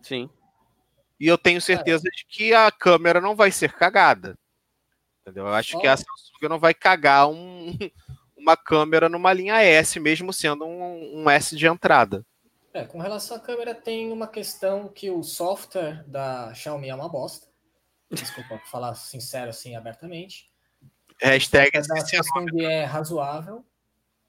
Sim. 0.00 0.28
E 1.18 1.26
eu 1.26 1.38
tenho 1.38 1.60
certeza 1.60 2.04
é. 2.06 2.10
de 2.10 2.26
que 2.26 2.52
a 2.52 2.70
câmera 2.70 3.20
não 3.20 3.36
vai 3.36 3.50
ser 3.50 3.72
cagada. 3.72 4.36
Entendeu? 5.20 5.46
Eu 5.46 5.54
acho 5.54 5.76
oh. 5.76 5.80
que 5.80 5.86
a 5.86 5.96
Samsung 5.96 6.48
não 6.48 6.58
vai 6.58 6.74
cagar 6.74 7.28
um, 7.28 7.78
uma 8.36 8.56
câmera 8.56 9.08
numa 9.08 9.32
linha 9.32 9.62
S, 9.62 9.98
mesmo 10.00 10.32
sendo 10.32 10.64
um, 10.64 11.22
um 11.22 11.30
S 11.30 11.56
de 11.56 11.66
entrada. 11.66 12.26
É, 12.74 12.84
com 12.84 12.98
relação 12.98 13.36
à 13.36 13.40
câmera, 13.40 13.74
tem 13.74 14.10
uma 14.10 14.26
questão 14.26 14.88
que 14.88 15.10
o 15.10 15.22
software 15.22 16.02
da 16.08 16.52
Xiaomi 16.54 16.88
é 16.88 16.94
uma 16.94 17.08
bosta. 17.08 17.46
Desculpa 18.10 18.58
falar 18.70 18.94
sincero 18.94 19.50
assim 19.50 19.76
abertamente. 19.76 20.50
Hashtag 21.20 21.76
a 21.76 21.80
da 21.82 22.00
Samsung 22.00 22.62
é 22.62 22.84
razoável, 22.84 23.64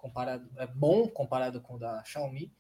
comparado, 0.04 0.50
é 0.58 0.68
bom 0.68 1.08
comparado 1.08 1.62
com 1.62 1.76
o 1.76 1.80
da 1.80 2.04
Xiaomi. 2.04 2.52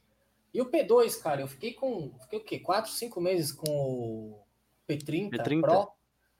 E 0.53 0.61
o 0.61 0.71
P2, 0.71 1.21
cara, 1.21 1.41
eu 1.41 1.47
fiquei 1.47 1.73
com. 1.73 2.17
Fiquei 2.21 2.39
o 2.39 2.43
quê? 2.43 2.59
4, 2.59 2.89
5 2.89 3.19
meses 3.19 3.51
com 3.51 3.69
o 3.69 4.43
P30, 4.87 5.31
P30, 5.31 5.61
Pro. 5.61 5.91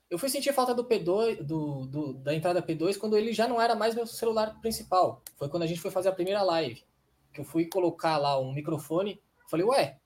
Eu 0.09 0.17
fui 0.17 0.29
sentir 0.29 0.53
falta 0.53 0.73
do 0.73 0.85
P2, 0.85 1.43
do, 1.43 1.87
do, 1.87 2.13
da 2.13 2.33
entrada 2.33 2.61
P2, 2.61 2.97
quando 2.97 3.17
ele 3.17 3.33
já 3.33 3.47
não 3.47 3.59
era 3.59 3.75
mais 3.75 3.95
meu 3.95 4.07
celular 4.07 4.61
principal. 4.61 5.21
Foi 5.35 5.49
quando 5.49 5.63
a 5.63 5.67
gente 5.67 5.81
foi 5.81 5.91
fazer 5.91 6.09
a 6.09 6.13
primeira 6.13 6.41
live. 6.41 6.85
Que 7.33 7.41
eu 7.41 7.45
fui 7.45 7.65
colocar 7.65 8.17
lá 8.17 8.39
um 8.39 8.53
microfone. 8.53 9.21
Falei, 9.49 9.65
ué, 9.65 9.99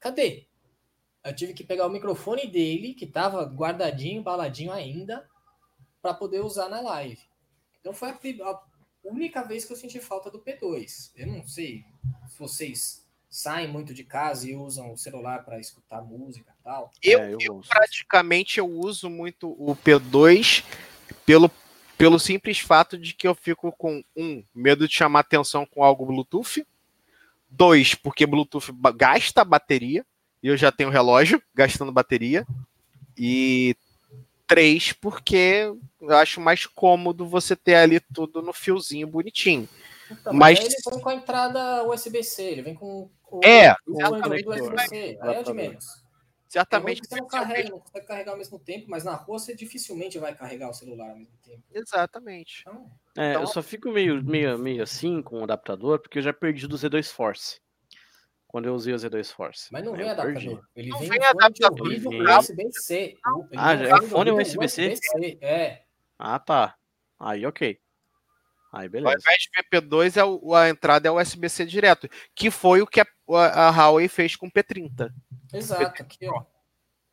cadê? 0.00 0.48
Eu 1.22 1.36
tive 1.36 1.52
que 1.52 1.62
pegar 1.62 1.86
o 1.86 1.90
microfone 1.90 2.46
dele, 2.46 2.94
que 2.94 3.04
estava 3.04 3.44
guardadinho, 3.44 4.20
embaladinho 4.20 4.72
ainda, 4.72 5.28
para 6.00 6.14
poder 6.14 6.40
usar 6.40 6.70
na 6.70 6.80
live. 6.80 7.20
Então 7.78 7.92
foi 7.92 8.08
a, 8.08 8.12
a 8.12 8.62
única 9.02 9.42
vez 9.42 9.64
que 9.64 9.72
eu 9.72 9.76
senti 9.76 10.00
falta 10.00 10.30
do 10.30 10.40
P2. 10.40 11.10
Eu 11.16 11.26
não 11.26 11.46
sei 11.46 11.84
se 12.28 12.38
vocês 12.38 13.06
saem 13.28 13.68
muito 13.68 13.94
de 13.94 14.02
casa 14.02 14.48
e 14.48 14.56
usam 14.56 14.92
o 14.92 14.98
celular 14.98 15.44
para 15.44 15.60
escutar 15.60 16.02
música 16.02 16.52
e 16.58 16.64
tal. 16.64 16.90
Eu, 17.02 17.18
é, 17.20 17.32
eu, 17.32 17.38
eu 17.40 17.60
praticamente 17.66 18.58
eu 18.58 18.66
uso 18.66 19.08
muito 19.08 19.50
o 19.50 19.76
P2 19.76 20.64
pelo, 21.24 21.50
pelo 21.96 22.18
simples 22.18 22.58
fato 22.58 22.98
de 22.98 23.14
que 23.14 23.28
eu 23.28 23.34
fico 23.34 23.70
com 23.72 24.02
um 24.16 24.42
medo 24.52 24.88
de 24.88 24.94
chamar 24.94 25.20
atenção 25.20 25.64
com 25.64 25.84
algo 25.84 26.06
Bluetooth, 26.06 26.66
dois 27.48 27.94
porque 27.94 28.26
Bluetooth 28.26 28.72
gasta 28.96 29.44
bateria 29.44 30.04
e 30.42 30.48
eu 30.48 30.56
já 30.56 30.72
tenho 30.72 30.90
relógio 30.90 31.40
gastando 31.54 31.92
bateria 31.92 32.44
e 33.16 33.76
três 34.50 34.92
porque 34.92 35.72
eu 36.00 36.16
acho 36.16 36.40
mais 36.40 36.66
cômodo 36.66 37.24
você 37.24 37.54
ter 37.54 37.76
ali 37.76 38.00
tudo 38.00 38.42
no 38.42 38.52
fiozinho 38.52 39.06
bonitinho. 39.06 39.68
Então, 40.10 40.32
mas 40.32 40.58
ele 40.58 40.74
vem 40.90 41.00
com 41.00 41.08
a 41.08 41.14
entrada 41.14 41.84
USB-C, 41.84 42.42
ele 42.42 42.62
vem 42.62 42.74
com 42.74 43.08
o, 43.30 43.40
é, 43.44 43.72
exatamente. 43.86 44.48
USB-C, 44.48 45.18
aí 45.22 45.34
é 45.36 45.42
de 45.44 45.52
menos. 45.54 45.84
Certamente. 46.48 47.06
Você 47.06 47.14
não 47.14 47.28
carrega, 47.28 47.70
não 47.70 47.78
consegue 47.78 48.06
carregar 48.08 48.32
ao 48.32 48.38
mesmo 48.38 48.58
tempo, 48.58 48.86
mas 48.88 49.04
na 49.04 49.14
rua 49.14 49.38
você 49.38 49.54
dificilmente 49.54 50.18
vai 50.18 50.34
carregar 50.34 50.68
o 50.68 50.74
celular 50.74 51.10
ao 51.10 51.16
mesmo 51.16 51.38
tempo. 51.44 51.62
Exatamente. 51.72 52.64
Então, 52.66 52.90
é, 53.16 53.30
então... 53.30 53.42
eu 53.42 53.46
só 53.46 53.62
fico 53.62 53.92
meio, 53.92 54.20
meio, 54.24 54.58
meio 54.58 54.82
assim 54.82 55.22
com 55.22 55.38
o 55.38 55.44
adaptador, 55.44 56.00
porque 56.00 56.18
eu 56.18 56.22
já 56.22 56.32
perdi 56.32 56.66
do 56.66 56.76
Z2 56.76 57.04
Force. 57.12 57.60
Quando 58.50 58.66
eu 58.66 58.74
usei 58.74 58.92
o 58.92 58.96
Z2 58.96 59.32
Force. 59.32 59.68
Mas 59.70 59.84
não 59.84 59.94
vem 59.94 60.10
adaptador. 60.10 60.64
Ele 60.74 60.88
não 60.88 60.98
vem, 60.98 61.08
vem 61.08 61.24
adaptador. 61.24 61.86
USB-C. 61.86 63.16
Ah, 63.56 63.76
já 63.76 63.96
é 63.96 64.02
fone 64.02 64.32
USB-C? 64.32 64.92
USB 64.92 65.38
é. 65.40 65.82
Ah, 66.18 66.36
tá. 66.40 66.74
Aí, 67.16 67.46
ok. 67.46 67.78
Aí, 68.72 68.88
beleza. 68.88 69.14
Ao 69.14 69.20
invés 69.20 69.38
de 69.38 69.80
VP2, 69.80 70.16
é 70.16 70.24
o, 70.24 70.52
a 70.52 70.68
entrada 70.68 71.06
é 71.06 71.12
USB-C 71.12 71.64
direto, 71.64 72.08
que 72.34 72.50
foi 72.50 72.82
o 72.82 72.88
que 72.88 73.00
a, 73.00 73.06
a, 73.28 73.68
a 73.68 73.70
Huawei 73.70 74.08
fez 74.08 74.34
com 74.34 74.48
o 74.48 74.50
P30. 74.50 75.12
Exato, 75.52 76.02
aqui, 76.02 76.26
ó. 76.28 76.42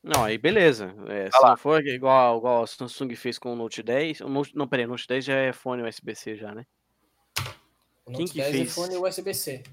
Não, 0.01 0.23
aí 0.23 0.39
beleza. 0.39 0.95
É, 1.07 1.29
se 1.29 1.39
lá. 1.39 1.49
não 1.49 1.57
for 1.57 1.85
igual, 1.85 2.39
igual 2.39 2.63
a 2.63 2.67
Samsung 2.67 3.13
fez 3.15 3.37
com 3.37 3.53
o 3.53 3.55
Note 3.55 3.83
10, 3.83 4.21
o 4.21 4.29
Note, 4.29 4.55
não, 4.55 4.67
peraí, 4.67 4.85
o 4.85 4.89
Note 4.89 5.07
10 5.07 5.23
já 5.23 5.35
é 5.35 5.53
fone 5.53 5.83
USB-C 5.83 6.35
já, 6.35 6.55
né? 6.55 6.65
O 8.05 8.11
Note 8.11 8.17
Quem 8.17 8.27
que 8.27 8.37
10 8.37 8.47
é 8.47 8.51
fez? 8.57 8.71
é 8.71 8.73
fone 8.73 8.97
USB-C. 8.97 9.63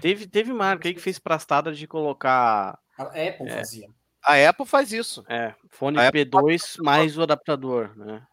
Teve, 0.00 0.26
teve 0.26 0.52
marca 0.52 0.88
aí 0.88 0.94
que 0.94 1.00
fez 1.00 1.18
prastada 1.18 1.72
de 1.72 1.86
colocar. 1.86 2.78
A 2.96 3.04
Apple 3.04 3.48
é, 3.48 3.56
fazia. 3.56 3.88
A 4.22 4.48
Apple 4.48 4.66
faz 4.66 4.92
isso. 4.92 5.24
É, 5.28 5.54
fone 5.68 5.98
a 5.98 6.10
P2 6.10 6.76
mais 6.82 7.16
o 7.16 7.22
adaptador, 7.22 7.96
né? 7.96 8.26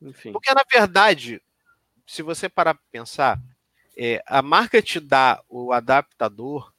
Enfim. 0.00 0.32
Porque, 0.32 0.52
na 0.52 0.64
verdade, 0.70 1.40
se 2.06 2.22
você 2.22 2.48
parar 2.48 2.74
para 2.74 2.82
pensar, 2.90 3.40
é, 3.96 4.22
a 4.26 4.42
marca 4.42 4.82
te 4.82 5.00
dá 5.00 5.42
o 5.48 5.72
adaptador 5.72 6.72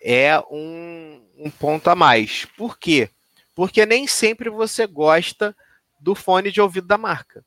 é 0.00 0.38
um, 0.50 1.26
um 1.36 1.50
ponto 1.50 1.88
a 1.88 1.94
mais. 1.94 2.44
Por 2.56 2.78
quê? 2.78 3.10
Porque 3.54 3.84
nem 3.84 4.06
sempre 4.06 4.48
você 4.48 4.86
gosta 4.86 5.56
do 6.00 6.14
fone 6.14 6.52
de 6.52 6.60
ouvido 6.60 6.86
da 6.86 6.98
marca. 6.98 7.44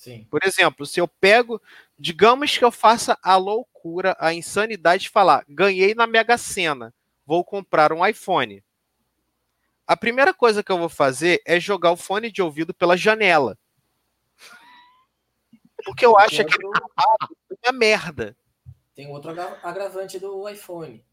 Sim. 0.00 0.26
Por 0.30 0.40
exemplo, 0.42 0.86
se 0.86 0.98
eu 0.98 1.06
pego, 1.06 1.60
digamos 1.98 2.56
que 2.56 2.64
eu 2.64 2.72
faça 2.72 3.18
a 3.22 3.36
loucura, 3.36 4.16
a 4.18 4.32
insanidade 4.32 5.02
de 5.02 5.08
falar, 5.10 5.44
ganhei 5.46 5.94
na 5.94 6.06
Mega 6.06 6.38
Sena, 6.38 6.94
vou 7.26 7.44
comprar 7.44 7.92
um 7.92 8.06
iPhone. 8.06 8.64
A 9.86 9.94
primeira 9.94 10.32
coisa 10.32 10.62
que 10.62 10.72
eu 10.72 10.78
vou 10.78 10.88
fazer 10.88 11.42
é 11.44 11.60
jogar 11.60 11.92
o 11.92 11.98
fone 11.98 12.32
de 12.32 12.40
ouvido 12.40 12.72
pela 12.72 12.96
janela. 12.96 13.58
Porque 15.84 16.06
eu 16.06 16.16
acho 16.16 16.46
que 16.46 16.54
é 17.62 17.70
uma 17.70 17.78
merda. 17.78 18.34
Tem 18.94 19.06
outro 19.06 19.32
agravante 19.62 20.18
do 20.18 20.48
iPhone. 20.48 21.04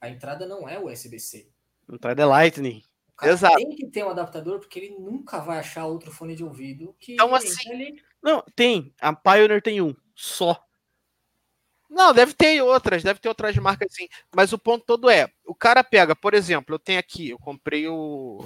A 0.00 0.08
entrada 0.08 0.48
não 0.48 0.68
é 0.68 0.80
USB-C. 0.80 1.48
A 1.88 1.94
entrada 1.94 2.20
é 2.20 2.26
Lightning. 2.26 2.82
Exato. 3.22 3.54
tem 3.54 3.70
que 3.70 3.86
ter 3.86 4.04
um 4.04 4.10
adaptador 4.10 4.58
porque 4.58 4.80
ele 4.80 4.98
nunca 4.98 5.38
vai 5.38 5.60
achar 5.60 5.86
outro 5.86 6.10
fone 6.10 6.34
de 6.34 6.42
ouvido 6.42 6.92
que 6.98 7.12
então, 7.12 7.32
assim, 7.36 7.70
ele... 7.70 8.02
Não, 8.22 8.42
tem. 8.54 8.94
A 9.00 9.12
Pioneer 9.14 9.62
tem 9.62 9.80
um 9.80 9.94
só. 10.14 10.62
Não, 11.90 12.14
deve 12.14 12.32
ter 12.32 12.62
outras, 12.62 13.02
deve 13.02 13.20
ter 13.20 13.28
outras 13.28 13.56
marcas 13.56 13.92
sim. 13.92 14.08
Mas 14.34 14.52
o 14.52 14.58
ponto 14.58 14.84
todo 14.84 15.10
é, 15.10 15.30
o 15.44 15.54
cara 15.54 15.84
pega, 15.84 16.16
por 16.16 16.32
exemplo, 16.34 16.74
eu 16.74 16.78
tenho 16.78 16.98
aqui, 16.98 17.30
eu 17.30 17.38
comprei 17.38 17.86
o 17.88 18.44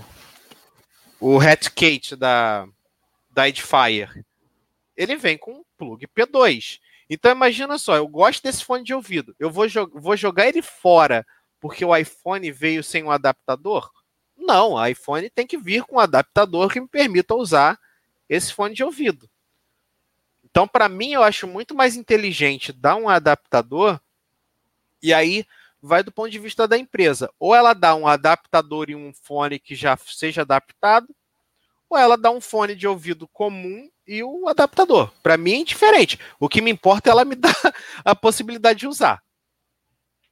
o 1.20 1.38
Hatcate 1.40 2.16
da 2.16 2.66
da 3.30 3.48
Edifier 3.48 4.24
ele 4.96 5.16
vem 5.16 5.36
com 5.36 5.52
um 5.52 5.64
plug 5.76 6.06
P2. 6.08 6.80
Então 7.08 7.30
imagina 7.30 7.78
só, 7.78 7.96
eu 7.96 8.08
gosto 8.08 8.42
desse 8.42 8.64
fone 8.64 8.82
de 8.82 8.94
ouvido. 8.94 9.34
Eu 9.38 9.50
vou, 9.50 9.68
jo 9.68 9.88
vou 9.94 10.16
jogar 10.16 10.48
ele 10.48 10.62
fora 10.62 11.24
porque 11.60 11.84
o 11.84 11.94
iPhone 11.94 12.50
veio 12.50 12.82
sem 12.82 13.04
um 13.04 13.10
adaptador? 13.10 13.90
Não, 14.36 14.72
o 14.72 14.86
iPhone 14.86 15.28
tem 15.30 15.46
que 15.46 15.58
vir 15.58 15.84
com 15.84 15.96
um 15.96 16.00
adaptador 16.00 16.72
que 16.72 16.80
me 16.80 16.88
permita 16.88 17.34
usar 17.34 17.78
esse 18.28 18.52
fone 18.52 18.74
de 18.74 18.82
ouvido. 18.82 19.28
Então, 20.56 20.66
para 20.66 20.88
mim, 20.88 21.12
eu 21.12 21.22
acho 21.22 21.46
muito 21.46 21.74
mais 21.74 21.96
inteligente 21.96 22.72
dar 22.72 22.96
um 22.96 23.10
adaptador 23.10 24.00
e 25.02 25.12
aí 25.12 25.44
vai 25.82 26.02
do 26.02 26.10
ponto 26.10 26.30
de 26.30 26.38
vista 26.38 26.66
da 26.66 26.78
empresa. 26.78 27.30
Ou 27.38 27.54
ela 27.54 27.74
dá 27.74 27.94
um 27.94 28.08
adaptador 28.08 28.88
e 28.88 28.94
um 28.94 29.12
fone 29.12 29.58
que 29.58 29.74
já 29.74 29.94
seja 29.98 30.40
adaptado, 30.40 31.14
ou 31.90 31.98
ela 31.98 32.16
dá 32.16 32.30
um 32.30 32.40
fone 32.40 32.74
de 32.74 32.88
ouvido 32.88 33.28
comum 33.28 33.90
e 34.06 34.22
o 34.22 34.48
adaptador. 34.48 35.12
Para 35.22 35.36
mim 35.36 35.52
é 35.52 35.56
indiferente. 35.56 36.18
O 36.40 36.48
que 36.48 36.62
me 36.62 36.70
importa 36.70 37.10
é 37.10 37.12
ela 37.12 37.26
me 37.26 37.34
dar 37.36 37.54
a 38.02 38.16
possibilidade 38.16 38.78
de 38.78 38.86
usar. 38.86 39.22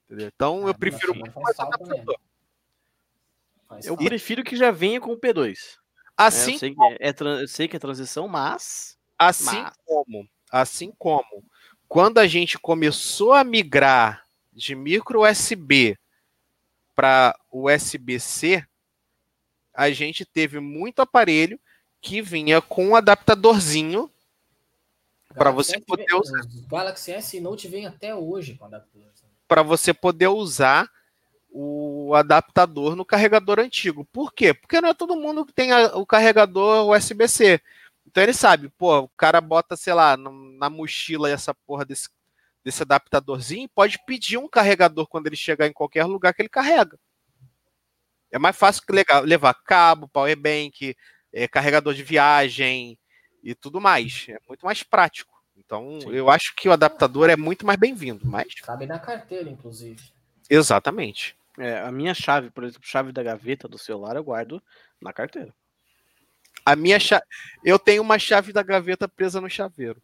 Entendeu? 0.07 0.31
Então 0.35 0.65
ah, 0.65 0.71
eu 0.71 0.75
prefiro 0.75 1.15
muito 1.15 1.39
mais 1.39 1.61
adaptador. 1.61 2.17
eu 3.85 3.95
prefiro 3.95 4.43
que 4.43 4.57
já 4.57 4.71
venha 4.71 5.03
com 5.03 5.13
o 5.13 5.21
P2. 5.21 5.77
Assim, 6.17 6.53
é, 6.53 6.55
eu, 6.55 6.59
sei 6.61 6.75
que 6.75 6.83
é, 6.83 7.11
é, 7.11 7.43
eu 7.43 7.49
sei 7.49 7.69
que 7.69 7.77
é 7.77 7.79
transição, 7.79 8.27
mas. 8.27 8.97
Assim 9.19 9.63
mas... 9.63 9.75
como, 9.85 10.29
assim 10.51 10.93
como, 10.99 11.45
quando 11.89 12.19
a 12.19 12.27
gente 12.27 12.59
começou 12.59 13.33
a 13.33 13.45
migrar 13.45 14.25
de 14.53 14.75
micro 14.75 15.29
USB 15.29 15.99
para 16.95 17.39
USB-C, 17.51 18.65
a 19.73 19.91
gente 19.91 20.25
teve 20.25 20.61
muito 20.61 21.01
aparelho 21.01 21.59
que 22.01 22.23
vinha 22.23 22.61
com 22.61 22.89
um 22.89 22.97
adaptadorzinho 22.97 24.11
para 25.35 25.51
você 25.51 25.81
poder 25.81 26.07
vem, 26.07 26.21
usar. 26.21 26.41
O 26.41 26.69
Galaxy 26.69 27.13
S 27.13 27.41
Note 27.41 27.67
vem 27.67 27.87
até 27.87 28.15
hoje 28.15 28.55
com 28.55 28.67
adaptador. 28.67 29.09
Para 29.49 29.63
você 29.63 29.93
poder 29.93 30.29
usar 30.29 30.89
o 31.51 32.15
adaptador 32.15 32.97
no 32.97 33.05
carregador 33.05 33.61
antigo. 33.61 34.05
Por 34.07 34.33
quê? 34.33 34.53
Porque 34.53 34.81
não 34.81 34.89
é 34.89 34.95
todo 34.95 35.17
mundo 35.17 35.45
que 35.45 35.53
tem 35.53 35.73
a, 35.73 35.97
o 35.97 36.05
carregador 36.05 36.89
USB-C. 36.91 37.61
Então 38.07 38.23
ele 38.23 38.33
sabe, 38.33 38.69
pô, 38.71 39.01
o 39.01 39.09
cara 39.09 39.41
bota, 39.41 39.77
sei 39.77 39.95
lá, 39.95 40.17
na 40.17 40.71
mochila 40.71 41.31
essa 41.31 41.55
porra 41.55 41.85
desse, 41.85 42.09
desse 42.63 42.83
adaptadorzinho, 42.83 43.69
pode 43.75 43.99
pedir 44.07 44.37
um 44.37 44.49
carregador 44.49 45.07
quando 45.07 45.27
ele 45.27 45.37
chegar 45.37 45.67
em 45.67 45.73
qualquer 45.73 46.05
lugar 46.05 46.33
que 46.33 46.43
ele 46.43 46.49
carrega. 46.49 46.99
É 48.31 48.39
mais 48.39 48.57
fácil 48.57 48.83
que 48.85 48.93
levar 49.25 49.55
cabo, 49.55 50.09
powerbank, 50.09 50.97
é, 51.33 51.49
carregador 51.49 51.95
de 51.95 52.03
viagem 52.03 52.99
e 53.43 53.55
tudo 53.55 53.81
mais. 53.81 54.27
É 54.29 54.39
muito 54.49 54.65
mais 54.65 54.83
prático. 54.83 55.35
Então, 55.57 56.01
Sim. 56.01 56.11
eu 56.11 56.29
acho 56.29 56.55
que 56.57 56.69
o 56.69 56.73
adaptador 56.73 57.31
é 57.31 57.37
muito 57.37 57.65
mais 57.65 57.79
bem-vindo. 57.79 58.27
Mas... 58.27 58.55
Cabe 58.55 58.87
na 58.87 58.99
carteira, 58.99 59.49
inclusive. 59.49 60.01
Exatamente. 60.51 61.37
É, 61.59 61.79
a 61.79 61.93
minha 61.93 62.13
chave, 62.13 62.51
por 62.51 62.65
exemplo, 62.65 62.87
chave 62.87 63.13
da 63.13 63.23
gaveta 63.23 63.69
do 63.69 63.79
celular, 63.79 64.17
eu 64.17 64.25
guardo 64.25 64.63
na 65.01 65.13
carteira. 65.13 65.55
A 66.65 66.75
minha 66.75 66.99
chave. 66.99 67.25
Eu 67.65 67.79
tenho 67.79 68.03
uma 68.03 68.19
chave 68.19 68.53
da 68.53 68.63
gaveta 68.63 69.09
presa 69.09 69.41
no 69.41 69.49
chaveiro. 69.49 70.03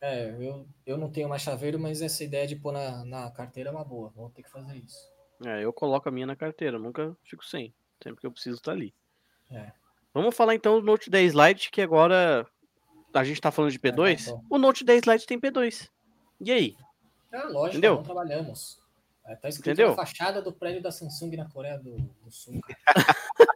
É, 0.00 0.30
eu, 0.40 0.66
eu 0.84 0.98
não 0.98 1.08
tenho 1.08 1.28
mais 1.28 1.42
chaveiro, 1.42 1.78
mas 1.78 2.02
essa 2.02 2.24
ideia 2.24 2.46
de 2.46 2.56
pôr 2.56 2.72
na, 2.72 3.04
na 3.04 3.30
carteira 3.30 3.70
é 3.70 3.72
uma 3.72 3.84
boa. 3.84 4.10
Vou 4.10 4.30
ter 4.30 4.42
que 4.42 4.50
fazer 4.50 4.76
isso. 4.76 4.98
É, 5.44 5.64
eu 5.64 5.72
coloco 5.72 6.08
a 6.08 6.12
minha 6.12 6.26
na 6.26 6.36
carteira, 6.36 6.78
nunca 6.78 7.16
fico 7.24 7.44
sem. 7.44 7.72
Sempre 8.02 8.20
que 8.20 8.26
eu 8.26 8.32
preciso 8.32 8.56
estar 8.56 8.72
tá 8.72 8.76
ali. 8.76 8.92
É. 9.50 9.72
Vamos 10.12 10.36
falar 10.36 10.54
então 10.54 10.80
do 10.80 10.86
Note 10.86 11.08
10 11.08 11.34
Lite, 11.34 11.70
que 11.70 11.80
agora 11.80 12.46
a 13.14 13.24
gente 13.24 13.40
tá 13.40 13.50
falando 13.50 13.70
de 13.70 13.78
P2. 13.78 14.28
É, 14.28 14.32
tá 14.32 14.40
o 14.50 14.58
Note 14.58 14.84
10 14.84 15.04
Lite 15.04 15.26
tem 15.26 15.40
P2. 15.40 15.88
E 16.40 16.50
aí? 16.50 16.76
É 17.30 17.38
lógico, 17.44 17.68
Entendeu? 17.68 17.94
não 17.94 18.02
trabalhamos. 18.02 18.80
É, 19.24 19.36
tá 19.36 19.48
escrito 19.48 19.68
Entendeu? 19.68 19.90
na 19.90 19.96
fachada 19.96 20.42
do 20.42 20.52
prédio 20.52 20.82
da 20.82 20.90
Samsung 20.90 21.36
na 21.36 21.48
Coreia 21.48 21.78
do, 21.78 21.96
do 21.96 22.30
Sul. 22.30 22.60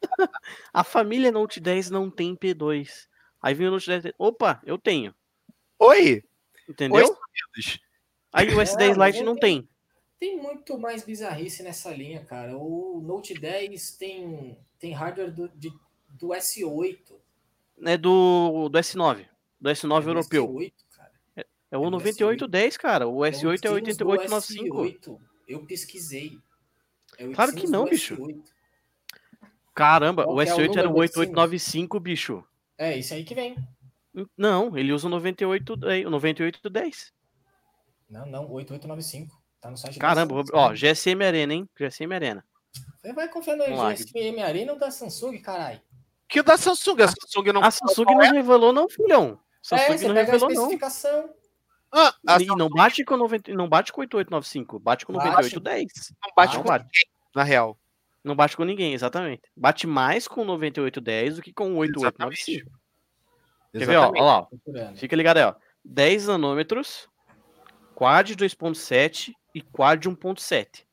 a 0.72 0.84
família 0.84 1.32
Note 1.32 1.60
10 1.60 1.90
não 1.90 2.10
tem 2.10 2.36
P2. 2.36 3.06
Aí 3.40 3.54
vem 3.54 3.68
o 3.68 3.70
Note 3.70 3.86
10. 3.86 4.14
Opa, 4.18 4.60
eu 4.64 4.78
tenho. 4.78 5.14
Oi! 5.78 6.24
Entendeu? 6.68 7.06
Oi, 7.06 7.62
aí 8.32 8.48
o 8.48 8.58
S10 8.58 9.00
é, 9.00 9.06
Lite 9.06 9.22
não 9.22 9.36
tem. 9.36 9.62
tem. 9.62 9.68
Tem 10.18 10.36
muito 10.40 10.78
mais 10.78 11.04
bizarrice 11.04 11.62
nessa 11.62 11.90
linha, 11.90 12.24
cara. 12.24 12.56
O 12.56 13.00
Note 13.04 13.34
10 13.34 13.96
tem, 13.96 14.58
tem 14.78 14.92
hardware 14.92 15.30
do, 15.30 15.48
de, 15.50 15.70
do 16.08 16.28
S8. 16.28 16.98
É 17.84 17.96
do, 17.96 18.68
do 18.70 18.78
S9. 18.78 19.26
Do 19.60 19.70
S9 19.70 20.04
é 20.04 20.08
europeu. 20.08 20.48
S8, 20.48 20.72
cara. 20.96 21.12
É, 21.36 21.46
é 21.72 21.78
o 21.78 21.86
é 21.86 21.90
9810, 21.90 22.76
cara. 22.78 23.06
O 23.06 23.18
S8 23.18 23.64
é 23.64 23.70
8895. 23.70 25.20
Eu 25.46 25.64
pesquisei. 25.66 26.38
É 27.18 27.28
claro 27.28 27.54
que 27.54 27.66
não, 27.66 27.84
bicho. 27.84 28.16
Caramba, 29.76 30.24
Qual 30.24 30.34
o 30.34 30.38
S8 30.40 30.48
é 30.48 30.54
o 30.54 30.78
era 30.78 30.88
o 30.88 30.96
8895, 30.96 32.00
bicho. 32.00 32.42
É, 32.78 32.96
isso 32.96 33.12
aí 33.12 33.22
que 33.24 33.34
vem. 33.34 33.54
Não, 34.34 34.76
ele 34.76 34.90
usa 34.90 35.06
o 35.06 35.10
9810. 35.10 36.06
9810. 36.06 37.12
Não, 38.08 38.24
não, 38.24 38.50
8895. 38.50 39.38
Tá 39.60 39.70
no 39.70 39.76
site 39.76 39.98
Caramba, 39.98 40.42
ó, 40.54 40.72
GSM 40.72 41.22
Arena, 41.22 41.52
hein? 41.52 41.68
GSM 41.78 42.10
Arena. 42.14 42.42
Você 43.02 43.12
vai 43.12 43.28
confiar 43.28 43.56
no 43.56 43.64
GSM 43.64 44.42
Arena 44.42 44.72
ou 44.72 44.78
da 44.78 44.90
Samsung, 44.90 45.38
caralho? 45.42 45.80
Que 46.26 46.40
o 46.40 46.42
da 46.42 46.56
Samsung? 46.56 47.02
A 47.02 47.08
Samsung 47.08 47.52
não, 47.52 47.62
a 47.62 47.70
Samsung 47.70 48.04
não 48.06 48.32
revelou, 48.32 48.72
não, 48.72 48.88
filhão. 48.88 49.38
É, 49.70 49.76
Samsung 49.76 50.04
é, 50.04 50.08
não 50.08 50.14
revelou, 50.14 50.48
a 50.48 50.52
especificação. 50.52 51.22
Não. 51.22 52.12
Ah, 52.26 52.38
e 52.40 52.46
não 52.46 52.70
bate 52.70 53.04
com 53.04 53.16
90, 53.16 53.52
não 53.52 53.68
bate 53.68 53.92
com 53.92 54.00
8895, 54.00 54.78
bate 54.78 55.04
com 55.04 55.12
9810. 55.12 56.14
Não 56.24 56.32
bate 56.34 56.54
não 56.54 56.62
com 56.62 56.68
bate. 56.68 57.06
na 57.34 57.42
real. 57.42 57.78
Não 58.26 58.34
bate 58.34 58.56
com 58.56 58.64
ninguém, 58.64 58.92
exatamente. 58.92 59.40
Bate 59.56 59.86
mais 59.86 60.26
com 60.26 60.44
9810 60.44 61.36
do 61.36 61.42
que 61.42 61.52
com 61.52 61.76
8895. 61.76 62.68
Quer 63.72 63.86
ver, 63.86 63.96
ó, 63.98 64.12
ó 64.16 64.24
lá, 64.24 64.40
ó. 64.40 64.48
Fica 64.96 65.14
ligado 65.14 65.36
aí, 65.36 65.44
ó. 65.44 65.54
10 65.84 66.26
nanômetros, 66.26 67.08
quad 67.94 68.34
2.7 68.34 69.32
e 69.54 69.62
quad 69.62 70.08
1.7. 70.08 70.84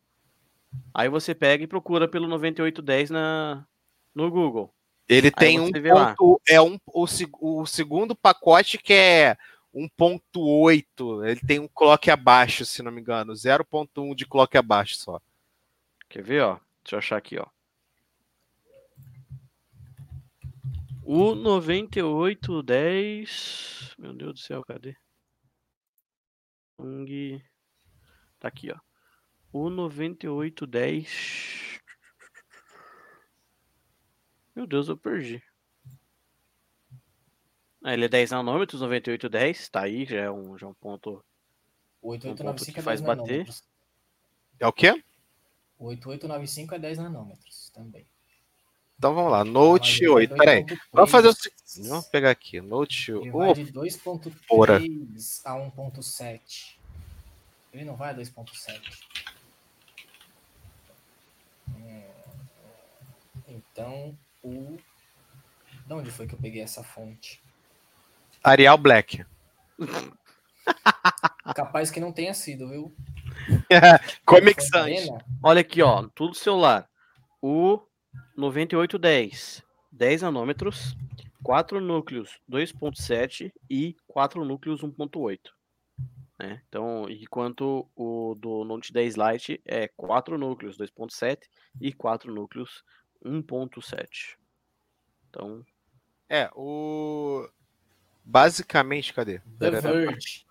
Aí 0.93 1.09
você 1.09 1.33
pega 1.33 1.63
e 1.63 1.67
procura 1.67 2.07
pelo 2.07 2.27
9810 2.27 3.09
na 3.09 3.65
no 4.13 4.29
Google. 4.29 4.71
Ele 5.09 5.27
aí 5.27 5.31
tem 5.31 5.59
um 5.59 5.71
ponto, 5.71 6.39
é 6.47 6.61
um 6.61 6.77
o, 6.85 7.07
o 7.41 7.65
segundo 7.65 8.15
pacote 8.15 8.77
que 8.77 8.93
é 8.93 9.35
1.8. 9.73 11.25
Ele 11.25 11.39
tem 11.39 11.59
um 11.59 11.67
clock 11.67 12.11
abaixo, 12.11 12.63
se 12.63 12.83
não 12.83 12.91
me 12.91 13.01
engano. 13.01 13.33
0.1 13.33 14.13
de 14.13 14.27
clock 14.27 14.55
abaixo 14.55 14.97
só. 14.97 15.19
Quer 16.07 16.21
ver, 16.21 16.43
ó? 16.43 16.59
Deixa 16.83 16.95
eu 16.95 16.99
achar 16.99 17.17
aqui, 17.17 17.39
ó. 17.39 17.47
O 21.05 21.35
9810. 21.35 23.93
Meu 23.97 24.13
Deus 24.13 24.33
do 24.33 24.39
céu, 24.39 24.63
cadê? 24.63 24.95
Ung. 26.77 27.41
Tá 28.39 28.47
aqui, 28.47 28.71
ó. 28.71 28.79
O 29.51 29.69
9810. 29.69 31.81
Meu 34.55 34.65
Deus, 34.67 34.87
eu 34.87 34.97
perdi. 34.97 35.43
Ah, 37.83 37.93
ele 37.93 38.05
é 38.05 38.09
10 38.09 38.31
nanômetros, 38.31 38.79
9810, 38.79 39.67
tá 39.67 39.81
aí, 39.81 40.05
já 40.05 40.21
é 40.21 40.31
um, 40.31 40.57
já 40.57 40.65
é 40.65 40.69
um 40.69 40.73
ponto. 40.73 41.21
O 42.01 42.11
8895 42.11 42.77
um 42.77 42.79
é 42.79 42.83
faz 42.83 43.01
bater. 43.01 43.45
É 44.59 44.65
o 44.65 44.71
quê? 44.71 45.03
O 45.77 45.87
8895 45.87 46.75
é 46.75 46.79
10 46.79 46.97
nanômetros 46.99 47.69
também. 47.73 48.05
Então 48.97 49.13
vamos 49.13 49.31
lá, 49.31 49.43
Note 49.43 50.07
8. 50.07 50.35
Peraí. 50.35 50.65
Vamos 50.91 51.11
fazer 51.11 51.27
o 51.27 51.33
seguinte. 51.33 51.89
Vamos 51.89 52.05
pegar 52.05 52.29
aqui. 52.29 52.61
Note 52.61 53.11
8. 53.11 53.25
Ele 53.25 53.31
vai 53.31 53.53
de 53.53 53.73
2.3 53.73 55.41
a 55.43 55.55
1.7. 55.55 56.77
Ele 57.73 57.83
não 57.83 57.95
vai 57.95 58.11
a 58.11 58.15
2.7. 58.15 58.79
Hum, 61.69 62.03
então, 63.47 64.17
o. 64.41 64.77
De 65.85 65.93
onde 65.93 66.11
foi 66.11 66.27
que 66.27 66.35
eu 66.35 66.39
peguei 66.39 66.61
essa 66.61 66.83
fonte? 66.83 67.41
Arial 68.41 68.77
Black. 68.77 69.25
Capaz 71.53 71.91
que 71.91 71.99
não 71.99 72.13
tenha 72.13 72.33
sido, 72.33 72.69
viu? 72.69 72.95
Comic 74.25 74.63
Sans. 74.63 75.07
Olha 75.41 75.61
aqui, 75.61 75.81
ó, 75.81 76.07
tudo 76.15 76.35
celular. 76.35 76.87
O 77.41 77.81
9810, 78.37 79.63
10 79.91 80.21
nanômetros, 80.21 80.95
4 81.43 81.81
núcleos 81.81 82.39
2.7 82.49 83.51
e 83.69 83.95
4 84.07 84.43
núcleos 84.45 84.81
1.8. 84.81 85.39
Né? 86.39 86.61
Então, 86.67 87.07
enquanto 87.09 87.89
o 87.95 88.35
do 88.35 88.63
Note 88.63 88.91
10 88.91 89.15
Lite 89.15 89.61
é 89.65 89.87
4 89.89 90.37
núcleos 90.37 90.77
2.7 90.77 91.39
e 91.79 91.93
4 91.93 92.33
núcleos 92.33 92.83
1.7. 93.23 94.37
Então, 95.29 95.65
é, 96.29 96.49
o 96.55 97.47
Basicamente, 98.23 99.13
cadê? 99.13 99.39
The 99.59 99.81
Verge. 99.81 100.45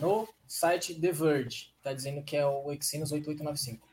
No 0.00 0.28
site 0.50 1.00
The 1.00 1.12
Verge. 1.12 1.72
Tá 1.80 1.92
dizendo 1.92 2.22
que 2.24 2.36
é 2.36 2.44
o 2.44 2.72
Exynos 2.72 3.12
8895. 3.12 3.88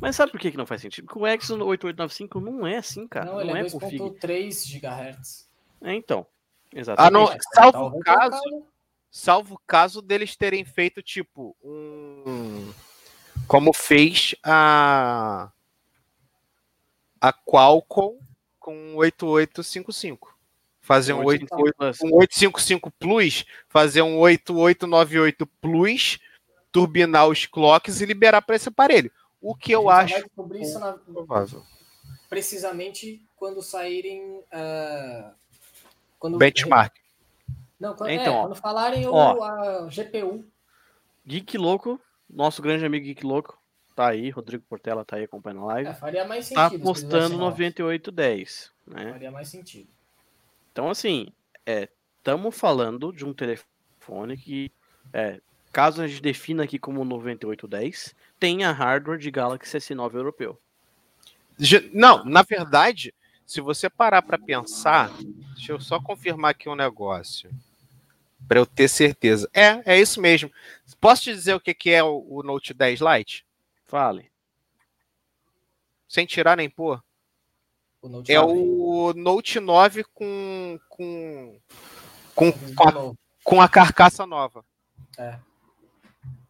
Mas 0.00 0.14
sabe 0.14 0.30
por 0.30 0.40
que, 0.40 0.50
que 0.50 0.56
não 0.56 0.66
faz 0.66 0.82
sentido? 0.82 1.06
Porque 1.06 1.18
o 1.18 1.26
Exynos 1.26 1.66
8895 1.66 2.40
não 2.40 2.66
é 2.66 2.76
assim, 2.76 3.08
cara. 3.08 3.26
Não, 3.26 3.34
não 3.34 3.40
ele 3.40 3.52
é, 3.52 3.60
é 3.60 3.64
2.3 3.64 4.78
GHz. 4.78 5.48
É, 5.82 5.94
então. 5.94 6.26
Exatamente. 6.74 7.08
Ah, 7.08 7.10
não, 7.10 7.26
salvo 7.54 7.98
tá 8.02 8.14
caso, 8.14 8.66
salvo 9.10 9.62
caso 9.66 10.02
deles 10.02 10.36
terem 10.36 10.66
feito 10.66 11.02
tipo 11.02 11.56
um 11.64 12.70
como 13.46 13.72
fez 13.72 14.34
a 14.42 15.50
a 17.18 17.32
Qualcomm 17.32 18.18
com 18.60 18.96
8855 18.96 20.37
fazer 20.88 21.12
um, 21.12 21.22
8, 21.22 21.46
8, 21.52 21.76
um 22.02 22.14
855 22.14 22.90
Plus, 22.92 23.44
fazer 23.68 24.00
um 24.00 24.18
8898 24.20 25.46
Plus, 25.60 26.18
turbinar 26.72 27.28
os 27.28 27.44
clocks 27.44 28.00
e 28.00 28.06
liberar 28.06 28.40
para 28.40 28.56
esse 28.56 28.70
aparelho. 28.70 29.12
O 29.38 29.54
que 29.54 29.70
eu 29.70 29.90
acho. 29.90 30.14
Vai 30.14 30.22
descobrir 30.22 30.62
isso 30.62 30.78
na... 30.78 30.94
provável. 30.94 31.62
Precisamente 32.30 33.22
quando 33.36 33.60
saírem. 33.60 34.22
Uh... 34.50 35.30
Quando... 36.18 36.38
Benchmark. 36.38 36.96
Não, 37.78 37.94
quando, 37.94 38.10
então, 38.10 38.38
é, 38.38 38.40
quando 38.40 38.54
falarem 38.56 39.06
ó, 39.06 39.34
o, 39.34 39.44
a 39.44 39.88
GPU. 39.88 40.42
Geek 41.24 41.58
Louco, 41.58 42.00
nosso 42.28 42.62
grande 42.62 42.84
amigo 42.84 43.04
Geek 43.04 43.24
Louco, 43.24 43.56
tá 43.94 44.08
aí, 44.08 44.30
Rodrigo 44.30 44.64
Portela 44.66 45.04
tá 45.04 45.16
aí 45.16 45.24
acompanhando 45.24 45.64
a 45.64 45.66
live. 45.66 45.90
É, 45.90 45.94
faria 45.94 46.26
mais 46.26 46.48
tá 46.48 46.70
sentido. 46.70 46.80
Tá 46.80 46.84
postando 46.84 47.36
9810, 47.36 48.72
né? 48.86 49.12
Faria 49.12 49.30
mais 49.30 49.48
sentido. 49.48 49.97
Então, 50.78 50.90
assim, 50.90 51.26
estamos 51.66 52.54
é, 52.54 52.56
falando 52.56 53.12
de 53.12 53.24
um 53.24 53.34
telefone 53.34 54.36
que, 54.36 54.70
é, 55.12 55.40
caso 55.72 56.00
a 56.00 56.06
gente 56.06 56.22
defina 56.22 56.62
aqui 56.62 56.78
como 56.78 57.04
9810, 57.04 58.14
tem 58.38 58.62
a 58.62 58.70
hardware 58.70 59.18
de 59.18 59.28
Galaxy 59.28 59.76
S9 59.76 60.14
europeu. 60.14 60.56
Não, 61.92 62.24
na 62.24 62.42
verdade, 62.42 63.12
se 63.44 63.60
você 63.60 63.90
parar 63.90 64.22
para 64.22 64.38
pensar, 64.38 65.10
deixa 65.56 65.72
eu 65.72 65.80
só 65.80 66.00
confirmar 66.00 66.52
aqui 66.52 66.68
um 66.68 66.76
negócio 66.76 67.50
para 68.46 68.60
eu 68.60 68.64
ter 68.64 68.86
certeza. 68.86 69.50
É, 69.52 69.82
é 69.84 70.00
isso 70.00 70.20
mesmo. 70.20 70.48
Posso 71.00 71.24
te 71.24 71.34
dizer 71.34 71.54
o 71.54 71.60
que, 71.60 71.74
que 71.74 71.90
é 71.90 72.04
o, 72.04 72.24
o 72.30 72.40
Note 72.44 72.72
10 72.72 73.00
Lite? 73.00 73.44
Fale. 73.84 74.30
Sem 76.06 76.24
tirar 76.24 76.56
nem 76.56 76.70
pôr. 76.70 77.02
O 78.00 78.22
é 78.28 78.34
9. 78.34 78.52
o 78.56 79.12
Note 79.14 79.58
9 79.58 80.04
com 80.14 80.78
com 80.88 81.60
com, 82.34 82.52
com, 82.52 82.88
a, 82.88 83.14
com 83.42 83.60
a 83.60 83.68
carcaça 83.68 84.24
nova. 84.24 84.64
É. 85.18 85.38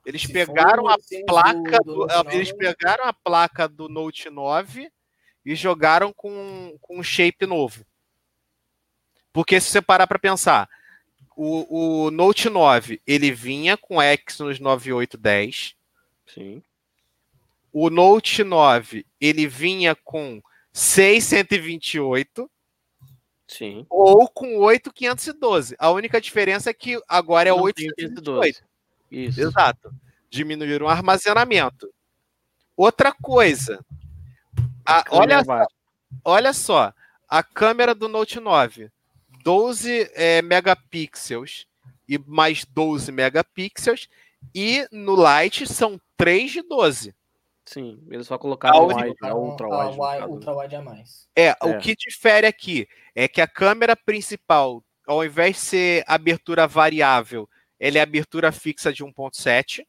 Eles 0.04 0.22
Se 0.22 0.32
pegaram 0.32 0.86
a 0.88 0.96
placa 1.26 1.78
do, 1.84 2.06
do, 2.06 2.06
do 2.06 2.30
eles 2.30 2.52
pegaram 2.52 3.04
a 3.04 3.12
placa 3.12 3.68
do 3.68 3.88
Note 3.88 4.28
9 4.28 4.90
e 5.44 5.54
jogaram 5.54 6.12
com, 6.12 6.76
com 6.80 6.98
um 6.98 7.02
shape 7.02 7.46
novo. 7.46 7.84
Porque 9.32 9.60
se 9.60 9.70
você 9.70 9.80
parar 9.80 10.06
para 10.06 10.18
pensar, 10.18 10.68
o, 11.36 12.06
o 12.06 12.10
Note 12.10 12.50
9 12.50 13.00
ele 13.06 13.30
vinha 13.30 13.76
com 13.76 14.02
Exynos 14.02 14.58
9810. 14.58 15.74
Sim. 16.26 16.62
O 17.72 17.88
Note 17.88 18.42
9 18.42 19.06
ele 19.20 19.46
vinha 19.46 19.94
com 19.94 20.42
6128. 20.78 22.48
Sim. 23.48 23.84
Ou 23.90 24.28
com 24.28 24.58
8512. 24.58 25.74
A 25.76 25.90
única 25.90 26.20
diferença 26.20 26.70
é 26.70 26.72
que 26.72 27.00
agora 27.08 27.48
é 27.48 27.52
8512. 27.52 28.62
Isso. 29.10 29.40
Exato. 29.40 29.92
Diminuíram 30.30 30.86
o 30.86 30.88
armazenamento. 30.88 31.92
Outra 32.76 33.12
coisa. 33.12 33.84
A, 34.86 35.02
olha, 35.10 35.44
só, 35.44 35.66
olha 36.24 36.52
só. 36.52 36.94
A 37.28 37.42
câmera 37.42 37.92
do 37.92 38.08
Note 38.08 38.38
9. 38.38 38.88
12 39.42 40.10
é, 40.14 40.40
megapixels 40.42 41.66
e 42.08 42.18
mais 42.18 42.64
12 42.64 43.10
megapixels. 43.10 44.08
E 44.54 44.86
no 44.92 45.16
Lite 45.16 45.66
são 45.66 46.00
3 46.16 46.52
de 46.52 46.62
12. 46.62 47.12
Sim, 47.68 48.02
eles 48.10 48.26
só 48.26 48.38
colocaram 48.38 48.86
wide, 48.86 49.14
né? 49.20 49.30
ultra 49.34 49.68
wide. 49.68 50.22
A 50.22 50.26
ultra 50.26 50.56
wide 50.56 50.74
a 50.74 50.80
mais. 50.80 51.28
É, 51.36 51.48
é, 51.48 51.56
o 51.60 51.78
que 51.78 51.94
difere 51.94 52.46
aqui 52.46 52.88
é 53.14 53.28
que 53.28 53.42
a 53.42 53.46
câmera 53.46 53.94
principal, 53.94 54.82
ao 55.06 55.22
invés 55.22 55.56
de 55.56 55.60
ser 55.60 56.04
abertura 56.06 56.66
variável, 56.66 57.46
ela 57.78 57.98
é 57.98 58.00
abertura 58.00 58.50
fixa 58.52 58.90
de 58.90 59.04
1.7. 59.04 59.86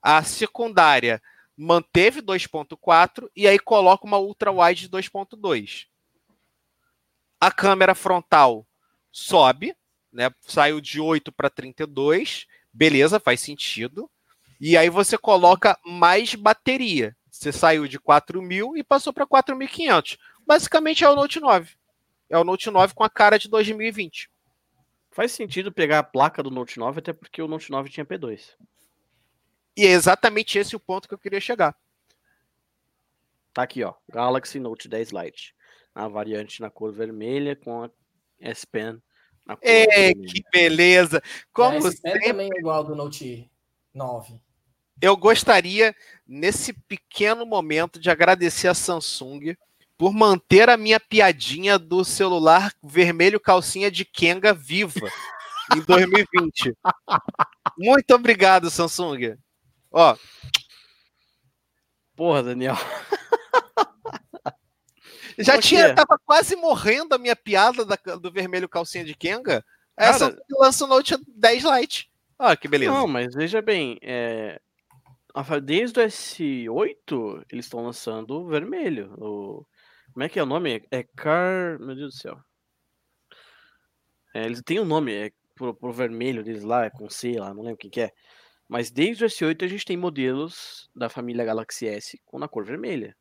A 0.00 0.24
secundária 0.24 1.20
manteve 1.54 2.22
2.4 2.22 3.28
e 3.36 3.46
aí 3.46 3.58
coloca 3.58 4.06
uma 4.06 4.18
ultra 4.18 4.50
wide 4.50 4.88
de 4.88 4.88
2.2. 4.88 5.88
A 7.38 7.52
câmera 7.52 7.94
frontal 7.94 8.66
sobe, 9.10 9.76
né? 10.10 10.30
Saiu 10.40 10.80
de 10.80 10.98
8 10.98 11.30
para 11.30 11.50
32. 11.50 12.46
Beleza, 12.72 13.20
faz 13.20 13.42
sentido. 13.42 14.10
E 14.64 14.76
aí 14.76 14.88
você 14.88 15.18
coloca 15.18 15.76
mais 15.84 16.36
bateria. 16.36 17.16
Você 17.28 17.50
saiu 17.50 17.88
de 17.88 17.98
4.000 17.98 18.76
e 18.76 18.84
passou 18.84 19.12
para 19.12 19.26
4.500. 19.26 20.16
Basicamente 20.46 21.02
é 21.02 21.10
o 21.10 21.16
Note 21.16 21.40
9. 21.40 21.74
É 22.30 22.38
o 22.38 22.44
Note 22.44 22.70
9 22.70 22.94
com 22.94 23.02
a 23.02 23.10
cara 23.10 23.40
de 23.40 23.48
2020. 23.48 24.30
Faz 25.10 25.32
sentido 25.32 25.72
pegar 25.72 25.98
a 25.98 26.04
placa 26.04 26.44
do 26.44 26.50
Note 26.50 26.78
9, 26.78 27.00
até 27.00 27.12
porque 27.12 27.42
o 27.42 27.48
Note 27.48 27.72
9 27.72 27.90
tinha 27.90 28.06
P2. 28.06 28.54
E 29.76 29.84
é 29.84 29.90
exatamente 29.90 30.56
esse 30.56 30.76
o 30.76 30.80
ponto 30.80 31.08
que 31.08 31.14
eu 31.14 31.18
queria 31.18 31.40
chegar. 31.40 31.74
Tá 33.52 33.64
aqui, 33.64 33.82
ó. 33.82 33.94
Galaxy 34.08 34.60
Note 34.60 34.86
10 34.86 35.10
Lite. 35.10 35.56
A 35.92 36.06
variante 36.06 36.60
na 36.60 36.70
cor 36.70 36.92
vermelha 36.92 37.56
com 37.56 37.82
a 37.82 37.90
S 38.38 38.64
Pen 38.64 39.02
na 39.44 39.56
cor 39.56 39.68
Ei, 39.68 39.86
vermelha. 39.88 40.32
que 40.32 40.42
beleza! 40.52 41.20
Como 41.52 41.84
a 41.84 41.88
S 41.88 42.00
Pen 42.00 42.12
sempre... 42.12 42.28
também 42.28 42.48
é 42.54 42.60
igual 42.60 42.76
ao 42.76 42.84
do 42.84 42.94
Note 42.94 43.50
9 43.92 44.40
eu 45.00 45.16
gostaria, 45.16 45.94
nesse 46.26 46.72
pequeno 46.72 47.44
momento, 47.44 47.98
de 47.98 48.10
agradecer 48.10 48.68
a 48.68 48.74
Samsung 48.74 49.56
por 49.96 50.12
manter 50.12 50.68
a 50.68 50.76
minha 50.76 50.98
piadinha 50.98 51.78
do 51.78 52.04
celular 52.04 52.72
vermelho 52.82 53.38
calcinha 53.38 53.90
de 53.90 54.04
Kenga 54.04 54.52
viva 54.52 55.08
em 55.76 55.80
2020. 55.80 56.76
Muito 57.78 58.14
obrigado, 58.14 58.70
Samsung. 58.70 59.36
Ó. 59.90 60.16
Porra, 62.16 62.42
Daniel. 62.42 62.76
Já 65.38 65.58
tinha, 65.58 65.94
tava 65.94 66.18
quase 66.24 66.56
morrendo 66.56 67.14
a 67.14 67.18
minha 67.18 67.34
piada 67.34 67.84
da, 67.84 67.96
do 67.96 68.30
vermelho 68.30 68.68
calcinha 68.68 69.04
de 69.04 69.14
Kenga. 69.14 69.64
Essa 69.96 70.36
lança 70.50 70.84
o 70.84 70.88
Note 70.88 71.16
10 71.28 71.64
Lite. 71.64 72.10
Olha 72.38 72.56
que 72.56 72.68
beleza. 72.68 72.92
Não, 72.92 73.06
mas 73.06 73.34
veja 73.34 73.62
bem, 73.62 73.98
é, 74.02 74.60
Desde 75.62 76.00
o 76.00 76.02
S8, 76.04 77.44
eles 77.50 77.66
estão 77.66 77.84
lançando 77.84 78.32
o 78.32 78.46
vermelho. 78.46 79.14
O... 79.18 79.66
Como 80.12 80.22
é 80.24 80.28
que 80.28 80.38
é 80.38 80.42
o 80.42 80.46
nome? 80.46 80.84
É 80.90 81.02
Car. 81.02 81.78
Meu 81.80 81.94
Deus 81.94 82.14
do 82.14 82.20
céu. 82.20 82.38
É, 84.34 84.44
eles 84.44 84.62
têm 84.62 84.80
um 84.80 84.84
nome, 84.84 85.12
é 85.12 85.32
pro, 85.54 85.74
pro 85.74 85.92
vermelho 85.92 86.42
deles 86.42 86.62
lá, 86.62 86.84
é 86.86 86.90
com 86.90 87.08
C 87.08 87.38
lá, 87.38 87.52
não 87.52 87.62
lembro 87.62 87.74
o 87.74 87.78
que, 87.78 87.90
que 87.90 88.00
é. 88.00 88.12
Mas 88.68 88.90
desde 88.90 89.24
o 89.24 89.28
S8 89.28 89.64
a 89.64 89.68
gente 89.68 89.84
tem 89.84 89.96
modelos 89.96 90.90
da 90.94 91.08
família 91.08 91.44
Galaxy 91.44 91.86
S 91.86 92.18
com 92.24 92.38
na 92.38 92.48
cor 92.48 92.64
vermelha. 92.64 93.14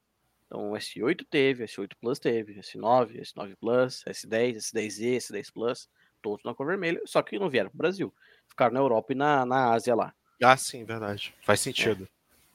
Então 0.46 0.72
o 0.72 0.74
S8 0.74 1.26
teve, 1.30 1.66
S8 1.66 1.92
Plus 2.00 2.20
teve, 2.20 2.60
S9, 2.60 3.20
S9 3.22 3.56
Plus, 3.60 4.04
S10, 4.08 4.58
S10e, 4.58 5.18
S10 5.18 5.52
Plus, 5.54 5.90
todos 6.22 6.44
na 6.46 6.54
cor 6.54 6.68
vermelha, 6.68 7.02
só 7.06 7.22
que 7.22 7.38
não 7.38 7.50
vieram 7.50 7.70
para 7.70 7.76
o 7.76 7.78
Brasil. 7.80 8.14
Ficaram 8.48 8.74
na 8.74 8.80
Europa 8.80 9.12
e 9.12 9.16
na, 9.16 9.46
na 9.46 9.74
Ásia 9.74 9.96
lá. 9.96 10.14
Ah, 10.44 10.58
sim, 10.58 10.84
verdade. 10.84 11.34
Faz 11.42 11.60
sentido. 11.60 12.06
É. 12.06 12.08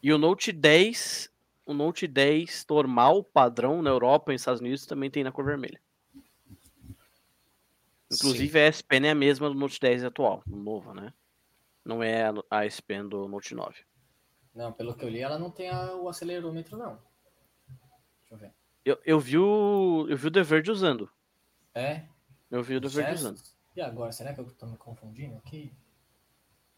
E 0.03 0.13
o 0.13 0.19
Note 0.19 0.53
10, 0.53 1.31
o 1.65 1.73
Note 1.73 2.07
10 2.07 2.67
normal, 2.69 3.23
padrão 3.23 3.81
na 3.81 3.91
Europa 3.91 4.31
e 4.31 4.35
nos 4.35 4.43
Estados 4.43 4.61
Unidos 4.61 4.87
também 4.87 5.11
tem 5.11 5.23
na 5.23 5.33
cor 5.33 5.45
vermelha. 5.45 5.81
Inclusive 8.13 8.53
sim. 8.53 8.59
a 8.59 8.63
S 8.63 8.85
Pen 8.85 9.07
é 9.07 9.11
a 9.11 9.15
mesma 9.15 9.49
do 9.49 9.55
Note 9.55 9.81
10 9.81 10.05
atual, 10.05 10.43
novo, 10.47 10.95
né? 10.95 11.13
Não 11.85 12.03
é 12.03 12.25
a 12.51 12.65
S 12.65 12.83
Pen 12.83 13.09
do 13.09 13.29
Note 13.29 13.55
9. 13.55 13.85
Não, 14.55 14.73
pelo 14.73 14.95
que 14.95 15.05
eu 15.05 15.09
li, 15.09 15.21
ela 15.21 15.39
não 15.39 15.51
tem 15.51 15.69
a, 15.69 15.95
o 15.95 16.09
acelerômetro, 16.09 16.77
não. 16.77 16.99
Deixa 18.21 18.33
eu 18.33 18.39
ver. 18.39 18.53
Eu, 18.85 18.99
eu, 19.05 19.21
vi 19.21 19.39
o, 19.39 20.07
eu 20.09 20.17
vi 20.17 20.29
o 20.29 20.31
The 20.31 20.43
Verge 20.43 20.71
usando. 20.71 21.11
É? 21.75 22.05
Eu 22.51 22.63
vi 22.63 22.77
o 22.77 22.81
The 22.81 22.89
Verge 22.89 23.13
usando. 23.13 23.41
E 23.75 23.81
agora, 23.81 24.13
será 24.13 24.33
que 24.33 24.41
eu 24.41 24.51
tô 24.53 24.67
me 24.67 24.77
confundindo 24.77 25.37
aqui? 25.37 25.73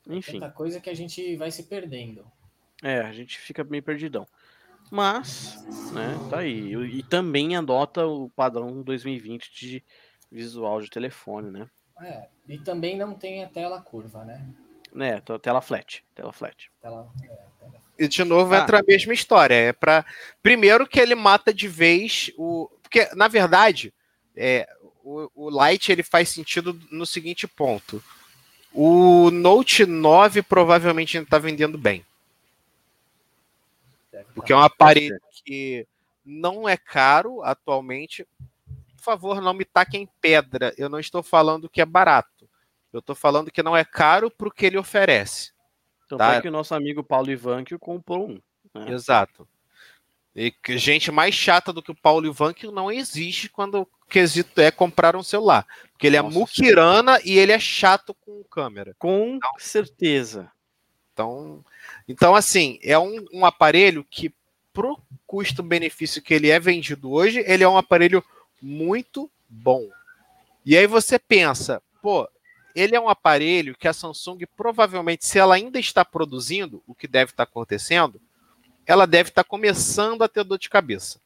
Enfim. 0.08 0.40
Tanta 0.40 0.52
coisa 0.52 0.80
que 0.80 0.88
a 0.90 0.94
gente 0.94 1.36
vai 1.36 1.50
se 1.50 1.64
perdendo. 1.64 2.24
É, 2.82 3.00
a 3.00 3.12
gente 3.12 3.38
fica 3.38 3.62
meio 3.64 3.82
perdidão. 3.82 4.26
Mas, 4.90 5.62
né, 5.92 6.16
tá 6.30 6.38
aí. 6.38 6.74
E, 6.74 6.98
e 6.98 7.02
também 7.02 7.56
adota 7.56 8.06
o 8.06 8.30
padrão 8.30 8.82
2020 8.82 9.52
de 9.52 9.84
visual 10.30 10.80
de 10.80 10.88
telefone, 10.88 11.50
né? 11.50 11.68
É, 12.00 12.28
e 12.48 12.58
também 12.58 12.96
não 12.96 13.14
tem 13.14 13.44
a 13.44 13.48
tela 13.48 13.80
curva, 13.80 14.24
né? 14.24 14.46
É, 14.96 15.20
tela 15.38 15.60
flat, 15.60 16.02
tela 16.14 16.32
flat. 16.32 16.70
Tela, 16.80 17.10
é, 17.22 17.26
tela... 17.26 17.74
E 17.98 18.08
de 18.08 18.24
novo 18.24 18.54
ah. 18.54 18.58
entra 18.58 18.78
a 18.78 18.84
mesma 18.86 19.12
história. 19.12 19.54
É 19.54 19.72
para 19.72 20.06
primeiro 20.42 20.86
que 20.86 21.00
ele 21.00 21.14
mata 21.14 21.52
de 21.52 21.68
vez 21.68 22.30
o, 22.38 22.70
porque 22.82 23.08
na 23.14 23.28
verdade 23.28 23.92
é, 24.34 24.66
o, 25.02 25.30
o 25.34 25.50
Light 25.50 25.90
ele 25.90 26.02
faz 26.02 26.28
sentido 26.28 26.78
no 26.90 27.04
seguinte 27.04 27.46
ponto. 27.46 28.02
O 28.72 29.30
Note 29.30 29.86
9 29.86 30.42
provavelmente 30.42 31.16
ainda 31.16 31.26
está 31.26 31.38
vendendo 31.38 31.78
bem. 31.78 32.04
Porque 34.34 34.52
é 34.52 34.56
um 34.56 34.62
aparelho 34.62 35.18
que 35.44 35.86
não 36.24 36.68
é 36.68 36.76
caro 36.76 37.42
atualmente. 37.42 38.26
Por 38.96 39.02
favor, 39.02 39.40
não 39.40 39.54
me 39.54 39.64
taquem 39.64 40.08
pedra. 40.20 40.74
Eu 40.76 40.88
não 40.88 40.98
estou 40.98 41.22
falando 41.22 41.68
que 41.68 41.80
é 41.80 41.86
barato. 41.86 42.48
Eu 42.92 43.00
estou 43.00 43.14
falando 43.14 43.50
que 43.50 43.62
não 43.62 43.76
é 43.76 43.84
caro 43.84 44.30
para 44.30 44.48
o 44.48 44.50
que 44.50 44.66
ele 44.66 44.78
oferece. 44.78 45.52
Então 46.06 46.18
tá? 46.18 46.40
que 46.40 46.48
o 46.48 46.52
nosso 46.52 46.74
amigo 46.74 47.02
Paulo 47.02 47.30
Ivanque 47.30 47.76
comprou 47.78 48.30
um. 48.30 48.40
É. 48.74 48.92
Exato. 48.92 49.46
E 50.34 50.54
gente 50.76 51.10
mais 51.10 51.34
chata 51.34 51.72
do 51.72 51.82
que 51.82 51.90
o 51.90 51.96
Paulo 51.96 52.26
Ivan 52.26 52.54
que 52.54 52.66
não 52.68 52.90
existe 52.90 53.48
quando 53.48 53.88
quesito 54.08 54.60
é 54.60 54.70
comprar 54.70 55.16
um 55.16 55.22
celular. 55.22 55.66
Porque 55.92 56.06
ele 56.06 56.16
é 56.16 56.22
Nossa, 56.22 56.38
muquirana 56.38 57.20
e 57.24 57.38
ele 57.38 57.52
é 57.52 57.58
chato 57.58 58.14
com 58.14 58.42
câmera. 58.44 58.94
Com 58.98 59.36
então, 59.36 59.50
certeza. 59.58 60.50
Então, 61.12 61.64
então 62.08 62.34
assim, 62.34 62.78
é 62.82 62.98
um, 62.98 63.24
um 63.32 63.44
aparelho 63.44 64.06
que, 64.08 64.32
pro 64.72 64.98
custo-benefício 65.26 66.22
que 66.22 66.32
ele 66.32 66.48
é 66.48 66.60
vendido 66.60 67.10
hoje, 67.10 67.42
ele 67.46 67.64
é 67.64 67.68
um 67.68 67.76
aparelho 67.76 68.24
muito 68.62 69.30
bom. 69.48 69.88
E 70.64 70.76
aí 70.76 70.86
você 70.86 71.18
pensa, 71.18 71.82
pô, 72.00 72.28
ele 72.74 72.94
é 72.94 73.00
um 73.00 73.08
aparelho 73.08 73.76
que 73.76 73.88
a 73.88 73.92
Samsung 73.92 74.38
provavelmente, 74.56 75.26
se 75.26 75.38
ela 75.38 75.56
ainda 75.56 75.78
está 75.80 76.04
produzindo, 76.04 76.82
o 76.86 76.94
que 76.94 77.08
deve 77.08 77.32
estar 77.32 77.42
acontecendo, 77.42 78.20
ela 78.86 79.06
deve 79.06 79.30
estar 79.30 79.44
começando 79.44 80.22
a 80.22 80.28
ter 80.28 80.44
dor 80.44 80.58
de 80.58 80.70
cabeça. 80.70 81.20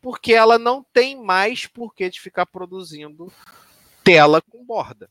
Porque 0.00 0.32
ela 0.32 0.58
não 0.58 0.82
tem 0.82 1.22
mais 1.22 1.66
porquê 1.66 2.08
de 2.08 2.20
ficar 2.20 2.46
produzindo 2.46 3.32
tela 4.02 4.40
com 4.40 4.64
borda. 4.64 5.10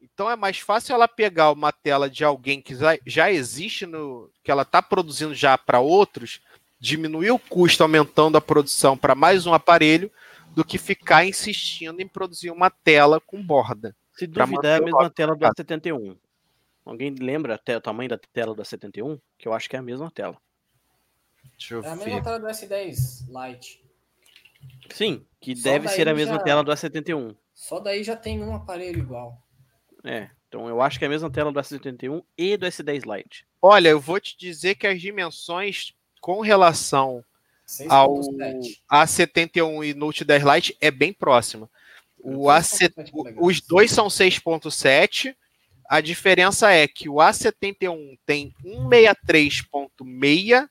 Então 0.00 0.30
é 0.30 0.36
mais 0.36 0.58
fácil 0.58 0.94
ela 0.94 1.08
pegar 1.08 1.52
uma 1.52 1.72
tela 1.72 2.10
de 2.10 2.24
alguém 2.24 2.60
que 2.60 2.74
já 3.06 3.32
existe 3.32 3.86
no 3.86 4.30
que 4.42 4.50
ela 4.50 4.62
está 4.62 4.82
produzindo 4.82 5.34
já 5.34 5.56
para 5.56 5.80
outros, 5.80 6.40
diminuir 6.78 7.30
o 7.30 7.38
custo 7.38 7.82
aumentando 7.82 8.36
a 8.36 8.40
produção 8.40 8.96
para 8.96 9.14
mais 9.14 9.46
um 9.46 9.54
aparelho, 9.54 10.10
do 10.54 10.64
que 10.64 10.76
ficar 10.76 11.24
insistindo 11.24 12.00
em 12.00 12.06
produzir 12.06 12.50
uma 12.50 12.68
tela 12.68 13.20
com 13.20 13.42
borda. 13.42 13.96
Se 14.12 14.26
duvidar, 14.26 14.72
é 14.72 14.76
a 14.76 14.84
mesma 14.84 15.10
tela 15.10 15.34
do 15.34 15.46
A71. 15.46 16.16
Alguém 16.84 17.14
lembra 17.14 17.54
até 17.54 17.76
o 17.76 17.80
tamanho 17.80 18.10
da 18.10 18.18
tela 18.18 18.54
do 18.54 18.62
A71? 18.62 19.18
Que 19.38 19.48
eu 19.48 19.54
acho 19.54 19.70
que 19.70 19.76
é 19.76 19.78
a 19.78 19.82
mesma 19.82 20.10
tela. 20.10 20.36
Deixa 21.56 21.74
eu 21.74 21.84
é 21.84 21.88
a 21.88 21.96
mesma 21.96 22.22
tela 22.22 22.40
do 22.40 22.46
S10 22.46 23.26
Lite. 23.28 23.82
Sim, 24.90 25.24
que 25.40 25.56
Só 25.56 25.62
deve 25.62 25.88
ser 25.88 26.08
a 26.08 26.14
mesma 26.14 26.36
já... 26.36 26.42
tela 26.42 26.64
do 26.64 26.70
A71. 26.70 27.36
Só 27.54 27.80
daí 27.80 28.02
já 28.02 28.16
tem 28.16 28.42
um 28.42 28.54
aparelho 28.54 28.98
igual. 28.98 29.40
É, 30.04 30.30
então 30.48 30.68
eu 30.68 30.80
acho 30.80 30.98
que 30.98 31.04
é 31.04 31.08
a 31.08 31.10
mesma 31.10 31.30
tela 31.30 31.52
do 31.52 31.60
A71 31.60 32.22
e 32.36 32.56
do 32.56 32.66
S10 32.66 33.16
Lite. 33.16 33.46
Olha, 33.60 33.88
eu 33.88 34.00
vou 34.00 34.20
te 34.20 34.36
dizer 34.36 34.74
que 34.74 34.86
as 34.86 35.00
dimensões 35.00 35.94
com 36.20 36.40
relação 36.40 37.24
ao 37.88 38.20
A71 38.90 39.86
e 39.86 39.94
Note 39.94 40.24
10 40.24 40.42
Lite 40.42 40.76
é 40.80 40.90
bem 40.90 41.12
próxima. 41.12 41.70
O 42.18 42.50
AC, 42.50 42.92
os 43.40 43.60
dois 43.60 43.90
são 43.90 44.06
6.7 44.06 45.34
a 45.92 46.00
diferença 46.00 46.72
é 46.72 46.88
que 46.88 47.06
o 47.06 47.16
A71 47.16 48.18
tem 48.24 48.54
163.6 48.64 50.66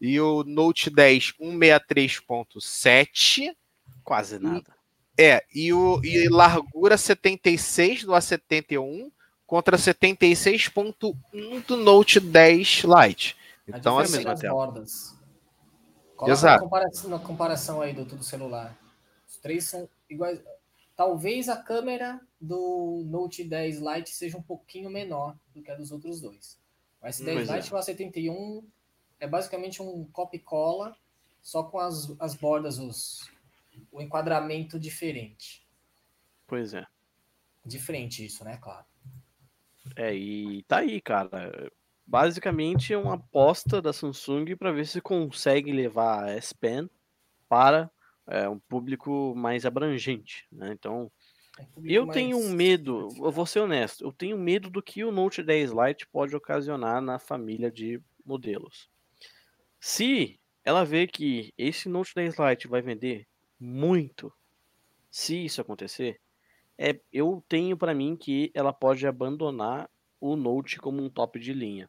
e 0.00 0.20
o 0.20 0.44
Note 0.44 0.90
10 0.90 1.34
163.7. 1.40 3.56
Quase 4.02 4.38
nada. 4.38 4.74
É, 5.18 5.44
e, 5.54 5.72
o, 5.72 6.00
e 6.02 6.28
largura 6.28 6.96
76 6.96 8.04
do 8.04 8.12
A71 8.12 9.12
contra 9.46 9.76
76.1 9.76 11.66
do 11.66 11.76
Note 11.76 12.18
10 12.18 12.84
Lite. 12.84 13.36
Então, 13.68 13.98
a 13.98 14.02
assim. 14.02 14.26
As 14.26 14.40
bordas. 14.40 15.14
Exato. 16.26 16.54
Na 16.54 16.60
comparação, 16.60 17.10
na 17.10 17.18
comparação 17.18 17.80
aí 17.80 17.92
do, 17.92 18.04
do 18.04 18.24
celular. 18.24 18.76
Os 19.28 19.36
três 19.36 19.64
são 19.64 19.88
iguais. 20.08 20.40
Talvez 20.96 21.48
a 21.48 21.56
câmera 21.56 22.20
do 22.40 23.02
Note 23.06 23.44
10 23.44 23.80
Lite 23.80 24.10
seja 24.10 24.36
um 24.36 24.42
pouquinho 24.42 24.90
menor 24.90 25.36
do 25.54 25.62
que 25.62 25.70
a 25.70 25.74
dos 25.74 25.92
outros 25.92 26.20
dois. 26.20 26.58
O 27.02 27.06
S10 27.06 27.40
Lite 27.40 27.72
é. 27.72 27.76
o 27.76 27.78
A71 27.78 28.62
é 29.20 29.26
basicamente 29.26 29.82
um 29.82 30.04
copy-cola, 30.06 30.96
só 31.40 31.62
com 31.62 31.78
as, 31.78 32.12
as 32.18 32.34
bordas, 32.34 32.78
os, 32.78 33.30
o 33.92 34.00
enquadramento 34.00 34.80
diferente. 34.80 35.66
Pois 36.46 36.74
é. 36.74 36.84
Diferente 37.64 38.24
isso, 38.24 38.42
né? 38.42 38.56
Claro. 38.56 38.84
É, 39.94 40.14
e 40.14 40.62
tá 40.64 40.78
aí, 40.78 41.00
cara. 41.00 41.70
Basicamente 42.06 42.92
é 42.92 42.98
uma 42.98 43.14
aposta 43.14 43.80
da 43.80 43.92
Samsung 43.92 44.56
para 44.56 44.72
ver 44.72 44.86
se 44.86 45.00
consegue 45.00 45.70
levar 45.70 46.24
a 46.24 46.30
S 46.30 46.52
Pen 46.52 46.90
para 47.48 47.90
é, 48.26 48.48
um 48.48 48.58
público 48.58 49.32
mais 49.36 49.64
abrangente, 49.64 50.46
né? 50.50 50.72
Então, 50.72 51.10
é 51.58 51.66
eu 51.84 52.06
mais... 52.06 52.14
tenho 52.14 52.36
um 52.36 52.50
medo, 52.50 53.08
eu 53.16 53.30
vou 53.30 53.46
ser 53.46 53.60
honesto, 53.60 54.04
eu 54.04 54.12
tenho 54.12 54.36
medo 54.36 54.68
do 54.68 54.82
que 54.82 55.04
o 55.04 55.12
Note 55.12 55.42
10 55.42 55.70
Lite 55.70 56.06
pode 56.08 56.34
ocasionar 56.34 57.00
na 57.00 57.18
família 57.18 57.70
de 57.70 58.02
modelos. 58.24 58.89
Se 59.80 60.38
ela 60.62 60.84
vê 60.84 61.06
que 61.06 61.52
esse 61.56 61.88
Note 61.88 62.14
10 62.14 62.36
Lite 62.38 62.68
vai 62.68 62.82
vender 62.82 63.26
muito, 63.58 64.32
se 65.10 65.44
isso 65.44 65.60
acontecer, 65.60 66.20
é, 66.78 67.00
eu 67.12 67.42
tenho 67.48 67.76
para 67.76 67.94
mim 67.94 68.16
que 68.16 68.50
ela 68.54 68.72
pode 68.72 69.06
abandonar 69.06 69.90
o 70.20 70.36
Note 70.36 70.78
como 70.78 71.02
um 71.02 71.08
top 71.08 71.40
de 71.40 71.52
linha. 71.54 71.88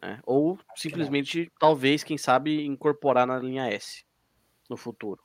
Né? 0.00 0.20
Ou 0.24 0.58
simplesmente, 0.76 1.50
talvez, 1.58 2.04
quem 2.04 2.16
sabe, 2.16 2.64
incorporar 2.64 3.26
na 3.26 3.38
linha 3.38 3.68
S 3.68 4.04
no 4.70 4.76
futuro. 4.76 5.22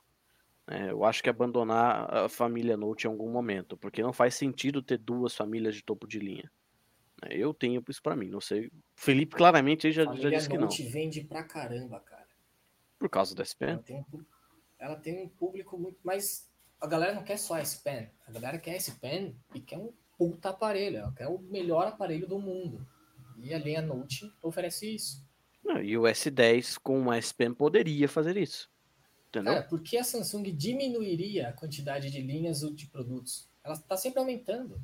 É, 0.68 0.90
eu 0.90 1.04
acho 1.04 1.22
que 1.22 1.30
abandonar 1.30 2.12
a 2.12 2.28
família 2.28 2.76
Note 2.76 3.06
em 3.06 3.10
algum 3.10 3.30
momento, 3.30 3.76
porque 3.76 4.02
não 4.02 4.12
faz 4.12 4.34
sentido 4.34 4.82
ter 4.82 4.98
duas 4.98 5.34
famílias 5.34 5.74
de 5.74 5.82
topo 5.82 6.06
de 6.06 6.18
linha. 6.18 6.50
É, 7.22 7.36
eu 7.36 7.52
tenho 7.52 7.82
isso 7.88 8.02
para 8.02 8.16
mim, 8.16 8.28
não 8.28 8.40
sei. 8.40 8.70
Felipe 8.94 9.36
claramente 9.36 9.90
já, 9.92 10.04
já 10.14 10.30
disse 10.30 10.48
que 10.48 10.56
não. 10.56 10.64
A 10.64 10.66
Note 10.66 10.82
vende 10.84 11.22
pra 11.22 11.42
caramba, 11.42 12.00
cara. 12.00 12.26
Por 12.98 13.08
causa 13.08 13.34
da 13.34 13.42
S 13.42 13.56
Pen? 13.56 13.70
Ela 13.70 13.82
tem, 13.82 14.06
ela 14.78 14.96
tem 14.96 15.22
um 15.22 15.28
público 15.28 15.78
muito. 15.78 15.98
Mas 16.02 16.48
a 16.80 16.86
galera 16.86 17.14
não 17.14 17.22
quer 17.24 17.38
só 17.38 17.54
a 17.54 17.60
S 17.60 17.82
Pen. 17.82 18.10
A 18.26 18.32
galera 18.32 18.58
quer 18.58 18.72
a 18.72 18.76
S 18.76 18.92
Pen 18.98 19.36
e 19.54 19.60
quer 19.60 19.78
um 19.78 19.92
puta 20.18 20.50
aparelho. 20.50 20.98
Ela 20.98 21.12
quer 21.12 21.28
o 21.28 21.38
melhor 21.38 21.86
aparelho 21.86 22.26
do 22.26 22.38
mundo. 22.38 22.86
E 23.38 23.54
a 23.54 23.58
linha 23.58 23.82
Note 23.82 24.30
oferece 24.42 24.94
isso. 24.94 25.26
Não, 25.64 25.82
e 25.82 25.96
o 25.96 26.02
S10 26.02 26.78
com 26.82 26.98
uma 26.98 27.16
S 27.16 27.34
Pen 27.34 27.52
poderia 27.52 28.08
fazer 28.08 28.36
isso. 28.36 28.70
Entendeu? 29.28 29.54
Cara, 29.54 29.66
por 29.66 29.80
que 29.80 29.96
a 29.96 30.04
Samsung 30.04 30.52
diminuiria 30.52 31.48
a 31.48 31.52
quantidade 31.52 32.10
de 32.10 32.20
linhas 32.20 32.60
de 32.60 32.86
produtos? 32.86 33.48
Ela 33.62 33.74
está 33.74 33.96
sempre 33.96 34.18
aumentando. 34.18 34.80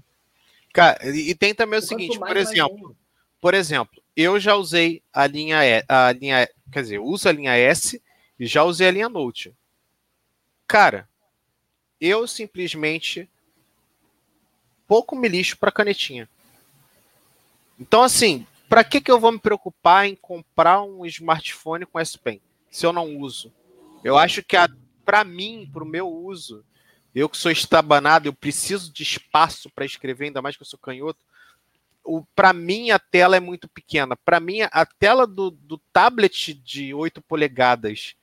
Cara, 0.77 1.09
e 1.09 1.35
tem 1.35 1.55
também 1.55 1.79
o 1.79 1.83
seguinte, 1.83 2.19
por 2.19 2.37
exemplo, 2.37 2.95
por 3.41 3.55
exemplo, 3.55 4.03
eu 4.15 4.39
já 4.39 4.57
usei 4.57 5.03
a 5.11 5.27
linha 5.27 5.65
e, 5.65 5.83
a 5.89 6.13
linha, 6.13 6.47
quer 6.71 6.83
dizer, 6.83 6.99
uso 6.99 7.27
a 7.27 7.33
linha 7.33 7.57
S 7.57 7.99
e 8.39 8.47
já 8.47 8.63
usei 8.63 8.89
a 8.89 8.91
linha 8.91 9.09
Note. 9.09 9.55
Cara, 10.69 11.09
eu 11.99 12.29
simplesmente 12.29 13.27
pouco 14.87 15.17
me 15.17 15.29
lixo 15.29 15.57
para 15.57 15.73
canetinha. 15.73 16.29
Então 17.81 18.03
assim, 18.03 18.47
para 18.69 18.85
que 18.85 19.01
que 19.01 19.11
eu 19.11 19.19
vou 19.19 19.33
me 19.33 19.39
preocupar 19.39 20.07
em 20.07 20.15
comprar 20.15 20.83
um 20.83 21.07
smartphone 21.07 21.87
com 21.87 21.99
S 21.99 22.19
Pen 22.19 22.39
se 22.71 22.85
eu 22.85 22.93
não 22.93 23.17
uso? 23.17 23.51
Eu 24.05 24.19
acho 24.19 24.43
que 24.43 24.59
para 25.07 25.25
mim, 25.25 25.71
para 25.73 25.83
o 25.83 25.87
meu 25.87 26.07
uso, 26.07 26.63
eu 27.17 27.29
que 27.29 27.37
sou 27.37 27.51
estabanado, 27.51 28.29
eu 28.29 28.33
preciso 28.33 28.93
de 28.93 29.03
espaço 29.03 29.71
para 29.71 29.85
escrever, 29.85 30.27
ainda 30.27 30.43
mais 30.43 30.57
que 30.57 30.63
eu 30.63 30.67
sou 30.67 30.79
canhoto. 30.79 31.19
Para 32.35 32.53
mim, 32.53 32.91
a 32.91 32.99
tela 32.99 33.37
é 33.37 33.41
muito 33.41 33.69
pequena. 33.69 34.17
Para 34.17 34.39
mim, 34.39 34.61
a 34.63 34.87
tela 34.87 35.27
do, 35.27 35.51
do 35.51 35.79
tablet 35.93 36.55
de 36.55 36.95
8 36.95 37.21
polegadas 37.23 38.15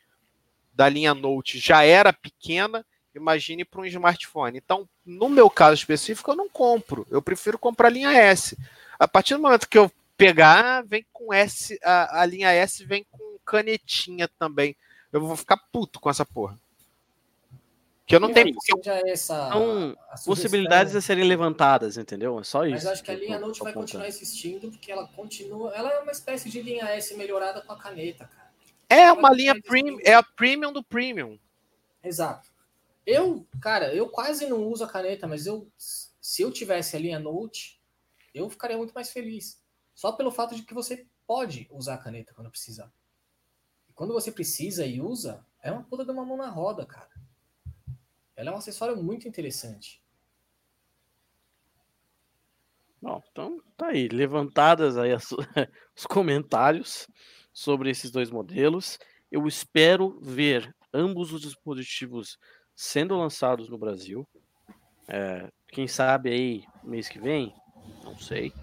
da 0.74 0.88
linha 0.88 1.14
Note 1.14 1.60
já 1.60 1.84
era 1.84 2.14
pequena. 2.14 2.86
Imagine 3.14 3.66
para 3.66 3.82
um 3.82 3.86
smartphone. 3.86 4.58
Então, 4.58 4.88
no 5.06 5.28
meu 5.28 5.50
caso 5.50 5.76
específico, 5.76 6.32
eu 6.32 6.36
não 6.36 6.48
compro. 6.48 7.06
Eu 7.10 7.22
prefiro 7.22 7.60
comprar 7.60 7.88
a 7.88 7.92
linha 7.92 8.12
S. 8.12 8.58
A 8.98 9.08
partir 9.08 9.36
do 9.36 9.42
momento 9.42 9.68
que 9.68 9.78
eu 9.78 9.92
pegar, 10.16 10.82
vem 10.86 11.06
com 11.12 11.34
S, 11.34 11.78
a, 11.84 12.22
a 12.22 12.26
linha 12.26 12.52
S 12.52 12.86
vem 12.86 13.06
com 13.12 13.38
canetinha 13.44 14.30
também 14.40 14.76
eu 15.14 15.22
vou 15.22 15.38
ficar 15.38 15.58
puto 15.72 16.00
com 16.00 16.10
essa 16.10 16.26
porra. 16.26 16.60
Que 18.06 18.16
eu 18.16 18.20
não 18.20 18.34
tenho. 18.34 18.56
Essa, 19.06 19.50
São 19.50 19.96
possibilidades 20.26 20.96
a 20.96 21.02
serem 21.02 21.24
levantadas, 21.24 21.98
entendeu? 21.98 22.40
É 22.40 22.44
só 22.44 22.66
isso. 22.66 22.76
Mas 22.76 22.86
acho 22.86 23.04
que 23.04 23.12
a 23.12 23.16
linha 23.16 23.40
Note 23.40 23.62
vai 23.62 23.72
continuar 23.72 24.08
existindo, 24.08 24.70
porque 24.70 24.92
ela 24.92 25.08
continua. 25.08 25.74
Ela 25.74 25.92
é 25.92 26.00
uma 26.00 26.12
espécie 26.12 26.50
de 26.50 26.62
linha 26.62 26.86
S 26.86 27.16
melhorada 27.16 27.62
com 27.62 27.72
a 27.72 27.78
caneta, 27.78 28.26
cara. 28.26 28.52
É 28.90 29.12
uma 29.12 29.32
linha 29.32 29.60
premium, 29.62 29.98
é 30.04 30.14
a 30.14 30.22
premium 30.22 30.74
do 30.74 30.84
premium. 30.84 31.40
Exato. 32.04 32.52
Eu, 33.06 33.48
cara, 33.62 33.94
eu 33.94 34.10
quase 34.10 34.48
não 34.48 34.66
uso 34.66 34.84
a 34.84 34.88
caneta, 34.88 35.26
mas 35.26 35.46
eu, 35.46 35.68
se 35.78 36.42
eu 36.42 36.52
tivesse 36.52 36.96
a 36.96 37.00
linha 37.00 37.20
Note, 37.20 37.82
eu 38.34 38.50
ficaria 38.50 38.78
muito 38.78 38.94
mais 38.94 39.12
feliz. 39.12 39.62
Só 39.96 40.12
pelo 40.12 40.32
fato 40.32 40.56
de 40.56 40.64
que 40.64 40.74
você 40.74 41.06
pode 41.26 41.68
usar 41.72 41.96
a 41.96 41.98
caneta 41.98 42.34
quando 42.34 42.52
precisar 42.52 42.92
quando 43.96 44.14
você 44.14 44.32
precisa 44.32 44.86
e 44.86 45.00
usa, 45.00 45.46
é 45.62 45.72
uma 45.72 45.84
puta 45.84 46.04
de 46.04 46.12
uma 46.12 46.26
mão 46.26 46.38
na 46.38 46.50
roda, 46.50 46.86
cara. 46.86 47.10
Ela 48.36 48.50
é 48.50 48.54
um 48.54 48.58
acessório 48.58 49.02
muito 49.02 49.28
interessante. 49.28 50.02
Bom, 53.02 53.22
Então, 53.32 53.62
tá 53.76 53.88
aí, 53.88 54.08
levantadas 54.08 54.98
aí 54.98 55.12
as, 55.12 55.30
os 55.96 56.06
comentários 56.06 57.08
sobre 57.52 57.90
esses 57.90 58.10
dois 58.10 58.32
modelos. 58.32 58.98
Eu 59.30 59.46
espero 59.46 60.20
ver 60.22 60.74
ambos 60.94 61.34
os 61.34 61.42
dispositivos 61.42 62.38
sendo 62.76 63.18
lançados 63.18 63.68
no 63.68 63.78
Brasil. 63.78 64.28
É, 65.08 65.52
quem 65.68 65.88
sabe 65.88 66.32
aí 66.32 66.66
mês 66.84 67.10
que 67.10 67.20
vem? 67.20 67.54
Não 68.04 68.18
sei. 68.18 68.54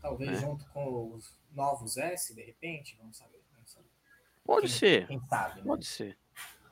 Talvez 0.00 0.30
é. 0.30 0.40
junto 0.40 0.64
com 0.70 1.12
os 1.14 1.36
novos 1.52 1.96
S, 1.96 2.34
de 2.34 2.42
repente, 2.42 2.96
vamos 2.96 3.16
saber. 3.16 3.42
Vamos 3.54 3.72
saber. 3.72 3.90
Pode 4.44 4.66
quem, 4.68 4.76
ser. 4.76 5.06
Quem 5.08 5.20
sabe, 5.26 5.60
né? 5.60 5.66
Pode 5.66 5.86
ser. 5.86 6.16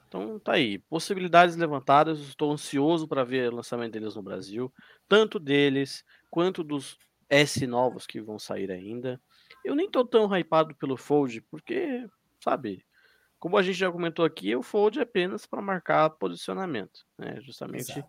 Então 0.08 0.38
tá 0.40 0.52
aí, 0.52 0.78
possibilidades 0.78 1.54
levantadas. 1.54 2.18
Estou 2.20 2.50
ansioso 2.50 3.06
para 3.06 3.22
ver 3.24 3.52
o 3.52 3.56
lançamento 3.56 3.92
deles 3.92 4.16
no 4.16 4.22
Brasil, 4.22 4.72
tanto 5.06 5.38
deles 5.38 6.02
quanto 6.30 6.64
dos 6.64 6.98
S 7.28 7.66
novos 7.66 8.06
que 8.06 8.20
vão 8.20 8.38
sair 8.38 8.70
ainda. 8.70 9.20
Eu 9.62 9.74
nem 9.74 9.88
tô 9.88 10.04
tão 10.04 10.34
hypado 10.34 10.74
pelo 10.74 10.96
Fold, 10.96 11.42
porque, 11.42 12.08
sabe, 12.42 12.84
como 13.38 13.58
a 13.58 13.62
gente 13.62 13.76
já 13.76 13.92
comentou 13.92 14.24
aqui, 14.24 14.56
o 14.56 14.62
Fold 14.62 14.98
é 14.98 15.02
apenas 15.02 15.44
para 15.44 15.60
marcar 15.60 16.08
posicionamento, 16.10 17.06
né? 17.18 17.38
Justamente 17.42 17.92
Exato. 17.92 18.08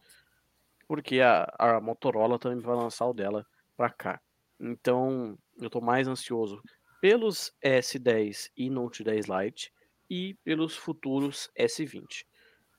porque 0.88 1.20
a, 1.20 1.54
a 1.60 1.82
Motorola 1.82 2.40
também 2.40 2.60
vai 2.60 2.78
lançar 2.78 3.08
o 3.08 3.14
dela 3.14 3.46
para 3.76 3.90
cá. 3.90 4.22
Então, 4.58 5.38
eu 5.58 5.70
tô 5.70 5.82
mais 5.82 6.08
ansioso 6.08 6.62
pelos 7.02 7.52
S10 7.62 8.52
e 8.56 8.70
Note 8.70 9.04
10 9.04 9.26
Lite 9.26 9.74
e 10.10 10.36
pelos 10.44 10.76
futuros 10.76 11.50
S20. 11.58 12.26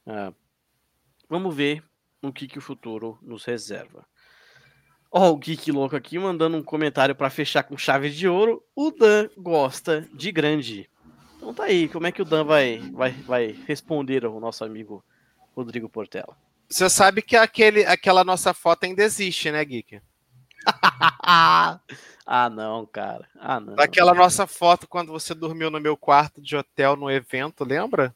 Ah, 0.06 0.32
vamos 1.28 1.54
ver 1.54 1.84
o 2.22 2.32
que, 2.32 2.48
que 2.48 2.58
o 2.58 2.62
futuro 2.62 3.18
nos 3.22 3.44
reserva. 3.44 4.06
Ó, 5.12 5.28
oh, 5.28 5.32
o 5.32 5.38
Geek 5.38 5.72
Louco 5.72 5.96
aqui 5.96 6.18
mandando 6.18 6.56
um 6.56 6.62
comentário 6.62 7.16
para 7.16 7.30
fechar 7.30 7.64
com 7.64 7.76
chave 7.76 8.10
de 8.10 8.28
ouro. 8.28 8.62
O 8.76 8.90
Dan 8.92 9.28
gosta 9.36 10.08
de 10.14 10.30
grande. 10.30 10.88
Então 11.36 11.52
tá 11.52 11.64
aí, 11.64 11.88
como 11.88 12.06
é 12.06 12.12
que 12.12 12.22
o 12.22 12.24
Dan 12.24 12.44
vai, 12.44 12.78
vai, 12.92 13.10
vai 13.10 13.58
responder 13.66 14.24
ao 14.24 14.38
nosso 14.38 14.64
amigo 14.64 15.04
Rodrigo 15.56 15.88
Portela? 15.88 16.36
Você 16.68 16.88
sabe 16.88 17.22
que 17.22 17.34
aquele, 17.34 17.84
aquela 17.84 18.22
nossa 18.22 18.54
foto 18.54 18.84
ainda 18.84 19.02
existe, 19.02 19.50
né, 19.50 19.64
Geek? 19.64 20.00
ah, 22.26 22.50
não, 22.50 22.86
cara. 22.86 23.26
Ah, 23.38 23.60
não. 23.60 23.74
Aquela 23.78 24.14
nossa 24.14 24.46
foto 24.46 24.86
quando 24.86 25.12
você 25.12 25.34
dormiu 25.34 25.70
no 25.70 25.80
meu 25.80 25.96
quarto 25.96 26.40
de 26.40 26.56
hotel 26.56 26.96
no 26.96 27.10
evento, 27.10 27.64
lembra? 27.64 28.14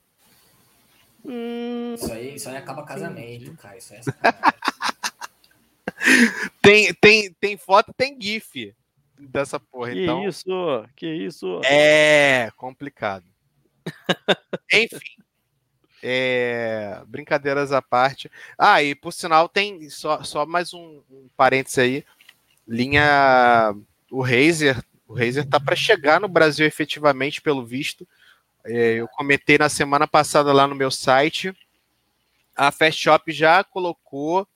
Hum... 1.25 1.95
Isso 1.95 2.13
aí, 2.13 2.35
isso 2.35 2.49
aí 2.49 2.57
acaba 2.57 2.85
casamento, 2.85 3.57
cara. 3.57 3.79
Isso 3.79 3.95
aí 3.95 4.01
é 4.01 4.03
tem, 6.61 6.93
tem, 6.95 7.33
tem 7.35 7.57
foto, 7.57 7.93
tem 7.97 8.21
GIF 8.21 8.75
dessa 9.19 9.59
porra. 9.59 9.93
Que 9.93 10.03
então... 10.03 10.29
isso, 10.29 10.87
que 10.95 11.07
isso. 11.07 11.61
É 11.65 12.51
complicado. 12.57 13.25
Enfim. 14.73 15.25
É, 16.07 17.03
brincadeiras 17.07 17.73
à 17.73 17.81
parte. 17.81 18.31
Ah, 18.59 18.83
e 18.83 18.95
por 18.95 19.11
sinal, 19.11 19.49
tem 19.49 19.89
só, 19.89 20.23
só 20.23 20.45
mais 20.45 20.75
um, 20.75 21.03
um 21.11 21.31
parênteses 21.35 21.79
aí. 21.79 22.05
Linha. 22.67 23.75
O 24.11 24.23
Razer. 24.23 24.83
O 25.07 25.15
Razer 25.15 25.47
tá 25.47 25.61
para 25.61 25.77
chegar 25.77 26.21
no 26.21 26.29
Brasil 26.29 26.67
efetivamente, 26.67 27.41
pelo 27.41 27.65
visto. 27.65 28.07
É, 28.65 28.95
eu 28.95 29.09
comentei 29.09 29.59
na 29.59 29.69
semana 29.69 30.07
passada 30.07 30.53
lá 30.53 30.67
no 30.67 30.75
meu 30.75 30.91
site. 30.91 31.55
A 32.57 32.71
Fast 32.71 33.03
Shop 33.03 33.31
já 33.33 33.63
colocou 33.63 34.47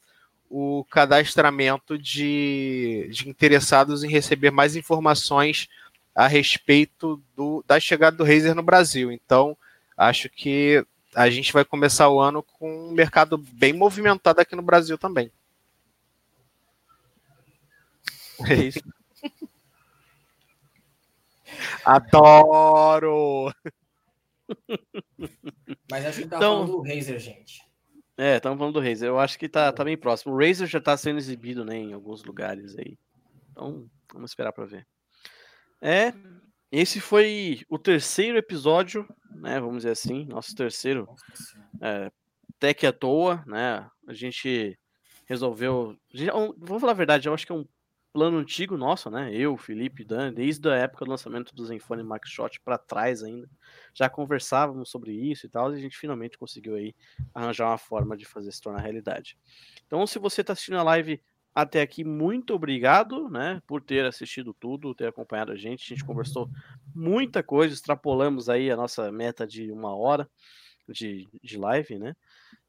o 0.51 0.85
cadastramento 0.91 1.99
de, 1.99 3.09
de 3.13 3.29
interessados 3.29 4.03
em 4.03 4.09
receber 4.09 4.51
mais 4.51 4.77
informações 4.77 5.69
a 6.15 6.27
respeito 6.27 7.23
do, 7.37 7.63
da 7.67 7.79
chegada 7.79 8.17
do 8.17 8.25
Razer 8.25 8.55
no 8.55 8.63
Brasil. 8.63 9.13
Então, 9.13 9.57
acho 9.97 10.29
que 10.31 10.85
a 11.15 11.29
gente 11.29 11.53
vai 11.53 11.65
começar 11.65 12.09
o 12.09 12.21
ano 12.21 12.43
com 12.43 12.89
um 12.89 12.93
mercado 12.93 13.37
bem 13.37 13.73
movimentado 13.73 14.41
aqui 14.41 14.57
no 14.57 14.63
Brasil 14.63 14.97
também. 14.97 15.31
É 18.47 18.55
isso. 18.55 18.81
Adoro! 21.85 23.53
Mas 25.91 26.07
acho 26.07 26.23
que 26.23 26.29
tá 26.29 26.37
então... 26.37 26.67
falando 26.67 26.73
do 26.73 26.83
Razer, 26.83 27.19
gente. 27.19 27.63
É, 28.17 28.37
estamos 28.37 28.59
falando 28.59 28.75
do 28.75 28.81
Razer. 28.81 29.09
Eu 29.09 29.19
acho 29.19 29.39
que 29.39 29.49
tá, 29.49 29.73
tá 29.73 29.85
bem 29.85 29.97
próximo. 29.97 30.35
O 30.35 30.39
Razer 30.39 30.67
já 30.67 30.79
está 30.79 30.97
sendo 30.97 31.19
exibido 31.19 31.65
né, 31.65 31.77
em 31.77 31.93
alguns 31.93 32.25
lugares 32.25 32.77
aí. 32.77 32.99
Então, 33.51 33.89
vamos 34.13 34.31
esperar 34.31 34.53
para 34.53 34.67
ver. 34.67 34.87
É, 35.81 36.13
esse 36.71 37.01
foi 37.01 37.63
o 37.69 37.79
terceiro 37.79 38.37
episódio, 38.37 39.09
né? 39.31 39.61
Vamos 39.61 39.79
dizer 39.79 39.91
assim, 39.91 40.25
nosso 40.27 40.55
terceiro 40.55 41.09
é, 41.81 42.11
Tech 42.59 42.87
à 42.87 42.93
toa, 42.93 43.43
né? 43.47 43.89
A 44.07 44.13
gente 44.13 44.79
resolveu. 45.27 45.97
Vou 46.59 46.81
falar 46.81 46.93
a 46.93 46.97
verdade, 46.97 47.29
eu 47.29 47.35
acho 47.35 47.47
que 47.47 47.53
é 47.53 47.55
um 47.55 47.65
plano 48.19 48.39
antigo 48.39 48.77
nosso, 48.77 49.09
né? 49.13 49.33
Eu, 49.33 49.57
Felipe, 49.57 50.03
Dan, 50.03 50.33
desde 50.33 50.69
a 50.69 50.75
época 50.75 51.05
do 51.05 51.11
lançamento 51.13 51.55
do 51.55 51.65
Zenfone 51.65 52.03
Max 52.03 52.29
Shot 52.29 52.61
para 52.65 52.77
trás 52.77 53.23
ainda, 53.23 53.49
já 53.95 54.11
conversávamos 54.11 54.91
sobre 54.91 55.13
isso 55.13 55.47
e 55.47 55.49
tal, 55.49 55.73
e 55.73 55.77
a 55.77 55.81
gente 55.81 55.97
finalmente 55.97 56.37
conseguiu 56.37 56.75
aí 56.75 56.93
arranjar 57.33 57.69
uma 57.69 57.79
forma 57.79 58.17
de 58.17 58.25
fazer 58.25 58.51
se 58.51 58.61
tornar 58.61 58.81
realidade. 58.81 59.39
Então, 59.87 60.05
se 60.05 60.19
você 60.19 60.41
está 60.41 60.53
assistindo 60.53 60.79
a 60.79 60.83
live 60.83 61.23
até 61.55 61.81
aqui, 61.81 62.03
muito 62.03 62.53
obrigado, 62.55 63.29
né, 63.29 63.63
por 63.69 63.81
ter 63.81 64.05
assistido 64.05 64.53
tudo, 64.53 64.97
ter 64.97 65.07
acompanhado 65.07 65.53
a 65.53 65.57
gente. 65.57 65.85
A 65.85 65.95
gente 65.95 66.05
conversou 66.05 66.51
muita 66.93 67.41
coisa, 67.41 67.73
extrapolamos 67.73 68.49
aí 68.49 68.69
a 68.69 68.77
nossa 68.77 69.13
meta 69.13 69.47
de 69.47 69.71
uma 69.71 69.95
hora 69.95 70.29
de, 70.89 71.29
de 71.41 71.57
live, 71.57 72.01
né? 72.01 72.17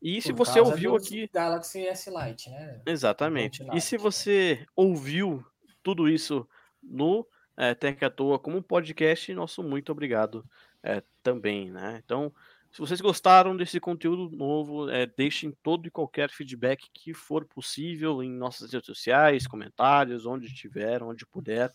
E 0.01 0.21
se 0.21 0.31
você 0.31 0.59
ouviu 0.59 0.95
aqui. 0.95 1.29
Galaxy 1.31 1.85
S 1.85 2.09
Lite, 2.09 2.49
né? 2.49 2.81
Exatamente. 2.85 3.65
E 3.73 3.81
se 3.81 3.97
você 3.97 4.65
ouviu 4.75 5.45
tudo 5.83 6.07
isso 6.07 6.47
no 6.81 7.27
é, 7.57 7.75
Tech 7.75 8.03
à 8.05 8.09
Toa 8.09 8.39
como 8.39 8.57
um 8.57 8.61
podcast, 8.61 9.33
nosso 9.33 9.61
muito 9.61 9.91
obrigado 9.91 10.45
é, 10.81 11.03
também, 11.21 11.69
né? 11.69 12.01
Então, 12.03 12.33
se 12.71 12.79
vocês 12.79 13.01
gostaram 13.01 13.57
desse 13.57 13.79
conteúdo 13.79 14.33
novo, 14.35 14.89
é, 14.89 15.05
deixem 15.05 15.51
todo 15.63 15.87
e 15.87 15.91
qualquer 15.91 16.29
feedback 16.29 16.87
que 16.93 17.13
for 17.13 17.43
possível 17.45 18.23
em 18.23 18.31
nossas 18.31 18.71
redes 18.71 18.85
sociais, 18.85 19.47
comentários, 19.47 20.25
onde 20.25 20.45
estiver, 20.45 21.03
onde 21.03 21.25
puder. 21.25 21.73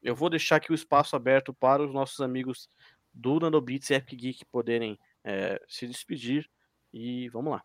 Eu 0.00 0.14
vou 0.14 0.30
deixar 0.30 0.56
aqui 0.56 0.70
o 0.70 0.74
espaço 0.74 1.16
aberto 1.16 1.52
para 1.52 1.82
os 1.82 1.92
nossos 1.92 2.20
amigos 2.20 2.68
do 3.12 3.40
Nanobits 3.40 3.90
e 3.90 3.94
Epic 3.94 4.20
Geek 4.20 4.44
poderem 4.44 4.98
é, 5.24 5.60
se 5.66 5.86
despedir 5.86 6.48
e 6.92 7.28
vamos 7.28 7.52
lá. 7.52 7.64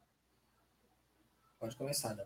Pode 1.60 1.76
começar, 1.76 2.14
Dan. 2.14 2.26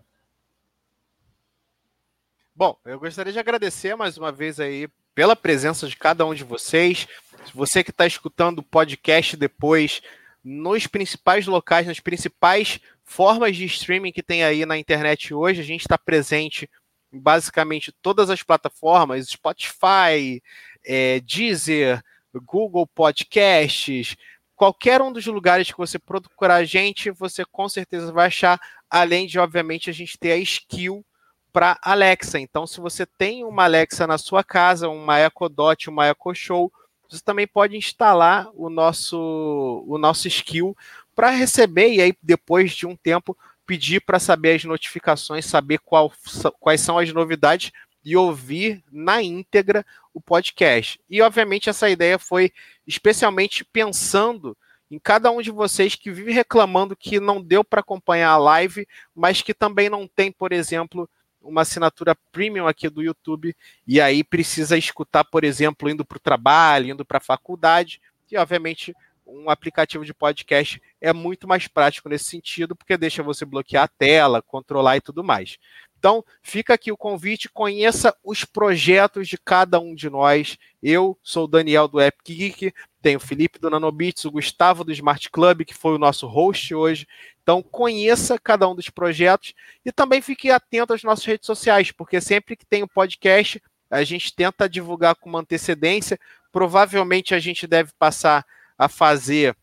Bom, 2.55 2.75
eu 2.85 2.99
gostaria 2.99 3.31
de 3.31 3.37
agradecer 3.37 3.95
mais 3.95 4.17
uma 4.17 4.31
vez 4.31 4.59
aí 4.59 4.89
pela 5.13 5.35
presença 5.35 5.87
de 5.87 5.95
cada 5.95 6.25
um 6.25 6.33
de 6.33 6.43
vocês. 6.43 7.07
Você 7.53 7.83
que 7.83 7.91
está 7.91 8.07
escutando 8.07 8.59
o 8.59 8.63
podcast 8.63 9.37
depois, 9.37 10.01
nos 10.43 10.87
principais 10.87 11.45
locais, 11.45 11.85
nas 11.85 11.99
principais 11.99 12.79
formas 13.03 13.55
de 13.55 13.65
streaming 13.65 14.11
que 14.11 14.23
tem 14.23 14.43
aí 14.43 14.65
na 14.65 14.77
internet 14.77 15.33
hoje, 15.33 15.61
a 15.61 15.63
gente 15.63 15.81
está 15.81 15.97
presente 15.97 16.69
em 17.13 17.19
basicamente 17.19 17.91
todas 18.01 18.29
as 18.29 18.41
plataformas: 18.41 19.27
Spotify, 19.27 20.41
é, 20.83 21.19
Deezer, 21.19 22.03
Google 22.33 22.87
Podcasts, 22.87 24.15
qualquer 24.57 25.01
um 25.01 25.13
dos 25.13 25.25
lugares 25.27 25.71
que 25.71 25.77
você 25.77 25.99
procurar 25.99 26.55
a 26.55 26.65
gente, 26.65 27.11
você 27.11 27.45
com 27.45 27.69
certeza 27.69 28.11
vai 28.11 28.25
achar, 28.25 28.59
além 28.89 29.27
de, 29.27 29.37
obviamente, 29.37 29.87
a 29.89 29.93
gente 29.93 30.17
ter 30.17 30.31
a 30.31 30.37
skill 30.37 31.05
para 31.53 31.77
Alexa. 31.81 32.39
Então, 32.39 32.65
se 32.65 32.81
você 32.81 33.05
tem 33.05 33.45
uma 33.45 33.63
Alexa 33.63 34.07
na 34.07 34.17
sua 34.17 34.43
casa, 34.43 34.89
uma 34.89 35.19
Echo 35.19 35.47
Dot, 35.47 35.89
uma 35.89 36.09
Echo 36.09 36.33
Show, 36.33 36.73
você 37.07 37.21
também 37.23 37.47
pode 37.47 37.77
instalar 37.77 38.49
o 38.53 38.69
nosso, 38.69 39.85
o 39.87 39.97
nosso 39.97 40.27
skill 40.27 40.75
para 41.15 41.29
receber 41.29 41.93
e 41.93 42.01
aí 42.01 42.13
depois 42.21 42.71
de 42.73 42.85
um 42.85 42.95
tempo 42.95 43.37
pedir 43.65 44.01
para 44.01 44.19
saber 44.19 44.55
as 44.55 44.63
notificações, 44.63 45.45
saber 45.45 45.77
qual, 45.79 46.11
quais 46.59 46.81
são 46.81 46.97
as 46.97 47.13
novidades 47.13 47.71
e 48.07 48.15
ouvir 48.15 48.81
na 48.89 49.21
íntegra 49.21 49.85
o 50.13 50.21
podcast. 50.21 50.97
E, 51.09 51.21
obviamente, 51.21 51.69
essa 51.69 51.89
ideia 51.89 52.17
foi 52.17 52.53
especialmente 52.87 53.65
pensando 53.65 54.55
em 54.89 54.97
cada 54.97 55.29
um 55.29 55.41
de 55.41 55.51
vocês 55.51 55.93
que 55.93 56.09
vive 56.09 56.31
reclamando 56.31 56.95
que 56.95 57.19
não 57.19 57.41
deu 57.41 57.65
para 57.65 57.81
acompanhar 57.81 58.29
a 58.29 58.37
live, 58.37 58.87
mas 59.13 59.41
que 59.41 59.53
também 59.53 59.89
não 59.89 60.07
tem, 60.07 60.31
por 60.31 60.53
exemplo, 60.53 61.09
uma 61.41 61.63
assinatura 61.63 62.15
premium 62.31 62.65
aqui 62.65 62.87
do 62.89 63.03
YouTube 63.03 63.53
e 63.85 63.99
aí 63.99 64.23
precisa 64.23 64.77
escutar, 64.77 65.25
por 65.25 65.43
exemplo, 65.43 65.89
indo 65.89 66.05
para 66.05 66.15
o 66.15 66.21
trabalho, 66.21 66.91
indo 66.91 67.03
para 67.03 67.17
a 67.17 67.21
faculdade. 67.21 67.99
E, 68.31 68.37
obviamente, 68.37 68.95
um 69.27 69.49
aplicativo 69.49 70.05
de 70.05 70.13
podcast 70.13 70.81
é 71.01 71.11
muito 71.11 71.47
mais 71.47 71.67
prático 71.67 72.09
nesse 72.09 72.25
sentido, 72.25 72.75
porque 72.75 72.97
deixa 72.97 73.21
você 73.21 73.45
bloquear 73.45 73.83
a 73.83 73.87
tela, 73.87 74.41
controlar 74.41 74.97
e 74.97 75.01
tudo 75.01 75.23
mais. 75.23 75.57
Então, 75.99 76.23
fica 76.43 76.75
aqui 76.75 76.91
o 76.91 76.97
convite, 76.97 77.49
conheça 77.49 78.15
os 78.23 78.45
projetos 78.45 79.27
de 79.27 79.37
cada 79.37 79.79
um 79.79 79.95
de 79.95 80.09
nós. 80.09 80.57
Eu 80.81 81.17
sou 81.23 81.45
o 81.45 81.47
Daniel 81.47 81.87
do 81.87 81.99
Epic 81.99 82.27
Geek, 82.27 82.73
tenho 83.01 83.17
o 83.17 83.21
Felipe 83.21 83.57
do 83.57 83.69
Nanobits, 83.69 84.23
o 84.25 84.31
Gustavo 84.31 84.83
do 84.83 84.91
Smart 84.91 85.29
Club, 85.29 85.63
que 85.63 85.73
foi 85.73 85.95
o 85.95 85.97
nosso 85.97 86.27
host 86.27 86.73
hoje. 86.73 87.07
Então, 87.41 87.63
conheça 87.63 88.37
cada 88.37 88.67
um 88.69 88.75
dos 88.75 88.89
projetos 88.89 89.53
e 89.83 89.91
também 89.91 90.21
fique 90.21 90.51
atento 90.51 90.93
às 90.93 91.03
nossas 91.03 91.25
redes 91.25 91.47
sociais, 91.47 91.91
porque 91.91 92.21
sempre 92.21 92.55
que 92.55 92.65
tem 92.65 92.83
um 92.83 92.87
podcast, 92.87 93.61
a 93.89 94.03
gente 94.03 94.35
tenta 94.35 94.69
divulgar 94.69 95.15
com 95.15 95.29
uma 95.29 95.39
antecedência. 95.39 96.19
Provavelmente 96.51 97.33
a 97.33 97.39
gente 97.39 97.65
deve 97.65 97.91
passar 97.97 98.45
a 98.77 98.87
fazer 98.87 99.55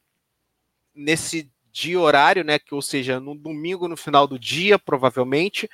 nesse 0.94 1.50
dia 1.70 2.00
horário, 2.00 2.44
né? 2.44 2.58
Que, 2.58 2.74
ou 2.74 2.82
seja, 2.82 3.18
no 3.18 3.34
domingo 3.34 3.88
no 3.88 3.96
final 3.96 4.26
do 4.26 4.38
dia, 4.38 4.78
provavelmente. 4.78 5.68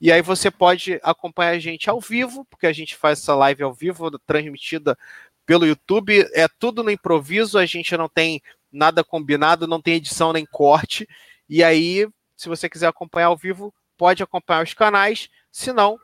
E 0.00 0.10
aí 0.10 0.22
você 0.22 0.50
pode 0.50 0.98
acompanhar 1.02 1.50
a 1.50 1.58
gente 1.58 1.88
ao 1.88 2.00
vivo, 2.00 2.44
porque 2.46 2.66
a 2.66 2.72
gente 2.72 2.96
faz 2.96 3.20
essa 3.20 3.34
live 3.34 3.62
ao 3.62 3.72
vivo, 3.72 4.10
transmitida 4.20 4.98
pelo 5.46 5.66
YouTube. 5.66 6.28
É 6.32 6.48
tudo 6.58 6.82
no 6.82 6.90
improviso, 6.90 7.58
a 7.58 7.66
gente 7.66 7.96
não 7.96 8.08
tem 8.08 8.42
nada 8.70 9.04
combinado, 9.04 9.66
não 9.66 9.80
tem 9.80 9.94
edição 9.94 10.32
nem 10.32 10.46
corte. 10.46 11.08
E 11.48 11.62
aí, 11.62 12.08
se 12.36 12.48
você 12.48 12.68
quiser 12.68 12.88
acompanhar 12.88 13.26
ao 13.26 13.36
vivo, 13.36 13.72
pode 13.96 14.22
acompanhar 14.22 14.64
os 14.64 14.74
canais. 14.74 15.28
Se 15.50 15.72
não, 15.72 15.98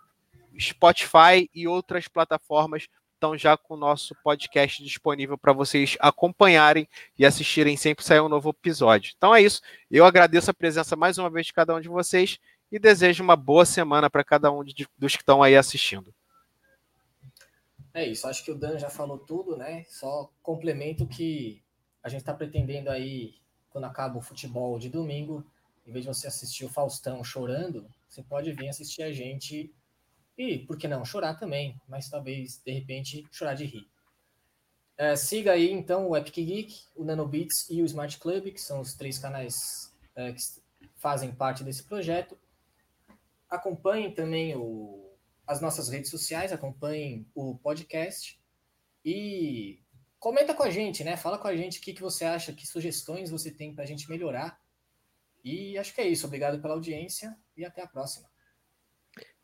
Spotify 0.61 1.49
e 1.55 1.67
outras 1.67 2.07
plataformas 2.07 2.87
estão 3.19 3.37
já 3.37 3.57
com 3.57 3.75
o 3.75 3.77
nosso 3.77 4.15
podcast 4.23 4.83
disponível 4.83 5.37
para 5.37 5.53
vocês 5.53 5.97
acompanharem 5.99 6.89
e 7.19 7.27
assistirem 7.27 7.77
sempre 7.77 8.05
sair 8.05 8.21
um 8.21 8.29
novo 8.29 8.51
episódio. 8.51 9.13
Então 9.17 9.35
é 9.35 9.43
isso. 9.43 9.61
Eu 9.91 10.05
agradeço 10.07 10.51
a 10.51 10.55
presença 10.55 10.95
mais 10.95 11.19
uma 11.19 11.29
vez 11.29 11.47
de 11.47 11.53
cada 11.53 11.75
um 11.75 11.81
de 11.81 11.89
vocês 11.89 12.39
e 12.71 12.79
desejo 12.79 13.25
uma 13.25 13.35
boa 13.35 13.65
semana 13.65 14.09
para 14.09 14.23
cada 14.23 14.53
um 14.53 14.63
de, 14.63 14.87
dos 14.97 15.17
que 15.17 15.23
estão 15.23 15.43
aí 15.43 15.57
assistindo. 15.57 16.15
É 17.93 18.07
isso, 18.07 18.29
acho 18.29 18.45
que 18.45 18.53
o 18.53 18.55
Dan 18.55 18.79
já 18.79 18.89
falou 18.89 19.19
tudo, 19.19 19.57
né? 19.57 19.85
Só 19.89 20.31
complemento 20.41 21.07
que 21.07 21.61
a 22.03 22.09
gente 22.09 22.21
está 22.21 22.33
pretendendo 22.33 22.91
aí, 22.91 23.35
quando 23.71 23.85
acaba 23.85 24.19
o 24.19 24.23
futebol 24.23 24.79
de 24.79 24.89
domingo, 24.89 25.45
em 25.85 25.91
vez 25.91 26.05
de 26.05 26.15
você 26.15 26.29
assistir 26.29 26.65
o 26.65 26.69
Faustão 26.69 27.25
chorando, 27.25 27.89
você 28.09 28.23
pode 28.23 28.53
vir 28.53 28.69
assistir 28.69 29.03
a 29.03 29.11
gente 29.11 29.75
e, 30.39 30.61
por 30.61 30.79
que 30.79 30.87
não, 30.87 31.05
chorar 31.05 31.35
também, 31.35 31.77
mas 31.89 32.09
talvez, 32.09 32.63
de 32.65 32.71
repente, 32.71 33.27
chorar 33.33 33.55
de 33.55 33.65
rir. 33.65 33.91
É, 34.97 35.17
siga 35.17 35.53
aí, 35.53 35.69
então, 35.71 36.09
o 36.09 36.17
Epic 36.17 36.37
Geek, 36.37 36.75
o 36.95 37.05
Nanobits 37.05 37.69
e 37.69 37.83
o 37.83 37.85
Smart 37.85 38.17
Club, 38.19 38.53
que 38.53 38.61
são 38.61 38.81
os 38.81 38.95
três 38.95 39.19
canais 39.19 39.93
é, 40.15 40.33
que 40.33 40.41
fazem 40.97 41.35
parte 41.35 41.65
desse 41.65 41.83
projeto. 41.83 42.39
Acompanhem 43.51 44.15
também 44.15 44.55
o, 44.55 45.13
as 45.45 45.61
nossas 45.61 45.89
redes 45.89 46.11
sociais, 46.11 46.53
acompanhem 46.53 47.27
o 47.35 47.57
podcast 47.59 48.41
e 49.05 49.81
comenta 50.21 50.55
com 50.55 50.63
a 50.63 50.71
gente, 50.71 51.03
né? 51.03 51.17
Fala 51.17 51.39
com 51.39 51.49
a 51.49 51.57
gente 51.57 51.81
o 51.81 51.83
que, 51.83 51.95
que 51.95 52.03
você 52.03 52.25
acha, 52.25 52.53
que 52.53 52.67
sugestões 52.67 53.31
você 53.31 53.51
tem 53.51 53.75
para 53.75 53.83
a 53.83 53.87
gente 53.87 54.09
melhorar. 54.09 54.61
E 55.45 55.77
acho 55.79 55.93
que 55.93 56.01
é 56.01 56.07
isso. 56.07 56.27
Obrigado 56.27 56.61
pela 56.61 56.75
audiência 56.75 57.37
e 57.57 57.65
até 57.65 57.83
a 57.83 57.89
próxima. 57.89 58.29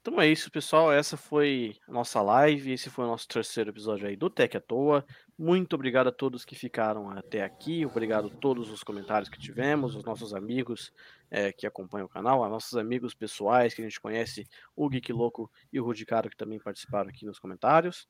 Então 0.07 0.21
é 0.21 0.29
isso, 0.29 0.51
pessoal. 0.51 0.93
Essa 0.93 1.17
foi 1.17 1.79
a 1.89 1.91
nossa 1.91 2.21
live. 2.21 2.73
Esse 2.73 2.91
foi 2.91 3.07
o 3.07 3.09
nosso 3.09 3.27
terceiro 3.27 3.71
episódio 3.71 4.07
aí 4.07 4.15
do 4.15 4.29
Tech 4.29 4.55
à 4.55 4.61
Toa. 4.61 5.03
Muito 5.39 5.73
obrigado 5.73 6.09
a 6.09 6.13
todos 6.13 6.45
que 6.45 6.55
ficaram 6.55 7.09
até 7.09 7.43
aqui. 7.43 7.87
Obrigado 7.87 8.27
a 8.29 8.31
todos 8.39 8.71
os 8.71 8.83
comentários 8.83 9.31
que 9.31 9.39
tivemos, 9.39 9.97
os 9.97 10.05
nossos 10.05 10.35
amigos 10.35 10.93
é, 11.31 11.51
que 11.55 11.67
acompanham 11.67 12.05
o 12.05 12.09
canal, 12.11 12.47
nossos 12.51 12.77
amigos 12.77 13.15
pessoais 13.15 13.73
que 13.73 13.81
a 13.81 13.85
gente 13.85 13.99
conhece, 13.99 14.47
o 14.77 14.91
Geek 14.91 15.11
Louco 15.11 15.51
e 15.73 15.81
o 15.81 15.85
Rudicaro, 15.85 16.29
que 16.29 16.37
também 16.37 16.59
participaram 16.59 17.09
aqui 17.09 17.25
nos 17.25 17.39
comentários. 17.39 18.07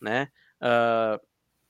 Né? 0.00 0.28
Uh, 0.62 1.20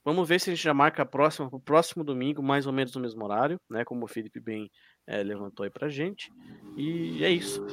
vamos 0.05 0.25
ver 0.25 0.39
se 0.39 0.51
a 0.51 0.55
gente 0.55 0.63
já 0.63 0.73
marca 0.73 1.03
a 1.03 1.05
próxima, 1.05 1.49
o 1.51 1.59
próximo 1.59 2.01
domingo, 2.01 2.41
mais 2.41 2.65
ou 2.65 2.71
menos 2.71 2.95
no 2.95 3.01
mesmo 3.01 3.25
horário, 3.25 3.59
né? 3.69 3.83
Como 3.83 4.05
o 4.05 4.07
Felipe 4.07 4.39
bem 4.39 4.71
é, 5.07 5.21
levantou 5.23 5.63
aí 5.63 5.69
pra 5.69 5.89
gente. 5.89 6.31
E 6.75 7.23
é 7.23 7.29
isso. 7.29 7.65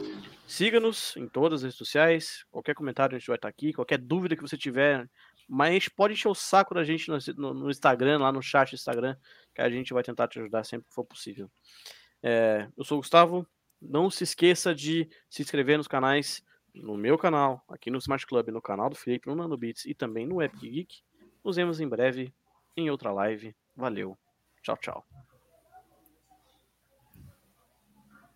Siga-nos 0.46 1.16
em 1.16 1.26
todas 1.26 1.60
as 1.60 1.62
redes 1.62 1.78
sociais. 1.78 2.44
Qualquer 2.50 2.74
comentário 2.74 3.16
a 3.16 3.18
gente 3.18 3.28
vai 3.28 3.36
estar 3.36 3.48
aqui. 3.48 3.72
Qualquer 3.72 3.98
dúvida 3.98 4.36
que 4.36 4.42
você 4.42 4.56
tiver, 4.56 5.08
mas 5.48 5.88
pode 5.88 6.14
encher 6.14 6.28
o 6.28 6.34
saco 6.34 6.74
da 6.74 6.84
gente 6.84 7.08
no, 7.08 7.54
no, 7.54 7.70
Instagram, 7.70 8.18
lá 8.18 8.30
no 8.30 8.42
chat 8.42 8.70
do 8.70 8.74
Instagram, 8.74 9.16
que 9.54 9.60
a 9.60 9.70
gente 9.70 9.92
vai 9.92 10.02
tentar 10.02 10.28
te 10.28 10.38
ajudar 10.38 10.64
sempre 10.64 10.86
que 10.88 10.94
for 10.94 11.04
possível. 11.04 11.50
É, 12.22 12.68
eu 12.76 12.84
sou 12.84 12.98
o 12.98 13.00
Gustavo. 13.00 13.46
Não 13.80 14.08
se 14.10 14.22
esqueça 14.22 14.74
de 14.74 15.08
se 15.28 15.42
inscrever 15.42 15.76
nos 15.76 15.88
canais, 15.88 16.44
no 16.72 16.96
meu 16.96 17.18
canal, 17.18 17.62
aqui 17.68 17.90
no 17.90 17.98
Smart 17.98 18.24
Club, 18.26 18.48
no 18.48 18.62
canal 18.62 18.88
do 18.88 18.96
Felipe, 18.96 19.28
no 19.28 19.34
Nano 19.34 19.56
Beats 19.56 19.84
e 19.84 19.94
também 19.94 20.26
no 20.26 20.40
Epic 20.40 20.60
Geek. 20.60 21.02
Nos 21.44 21.56
vemos 21.56 21.80
em 21.80 21.88
breve 21.88 22.32
em 22.76 22.90
outra 22.90 23.12
live. 23.12 23.54
Valeu. 23.74 24.16
Tchau, 24.62 24.76
tchau. 24.76 25.31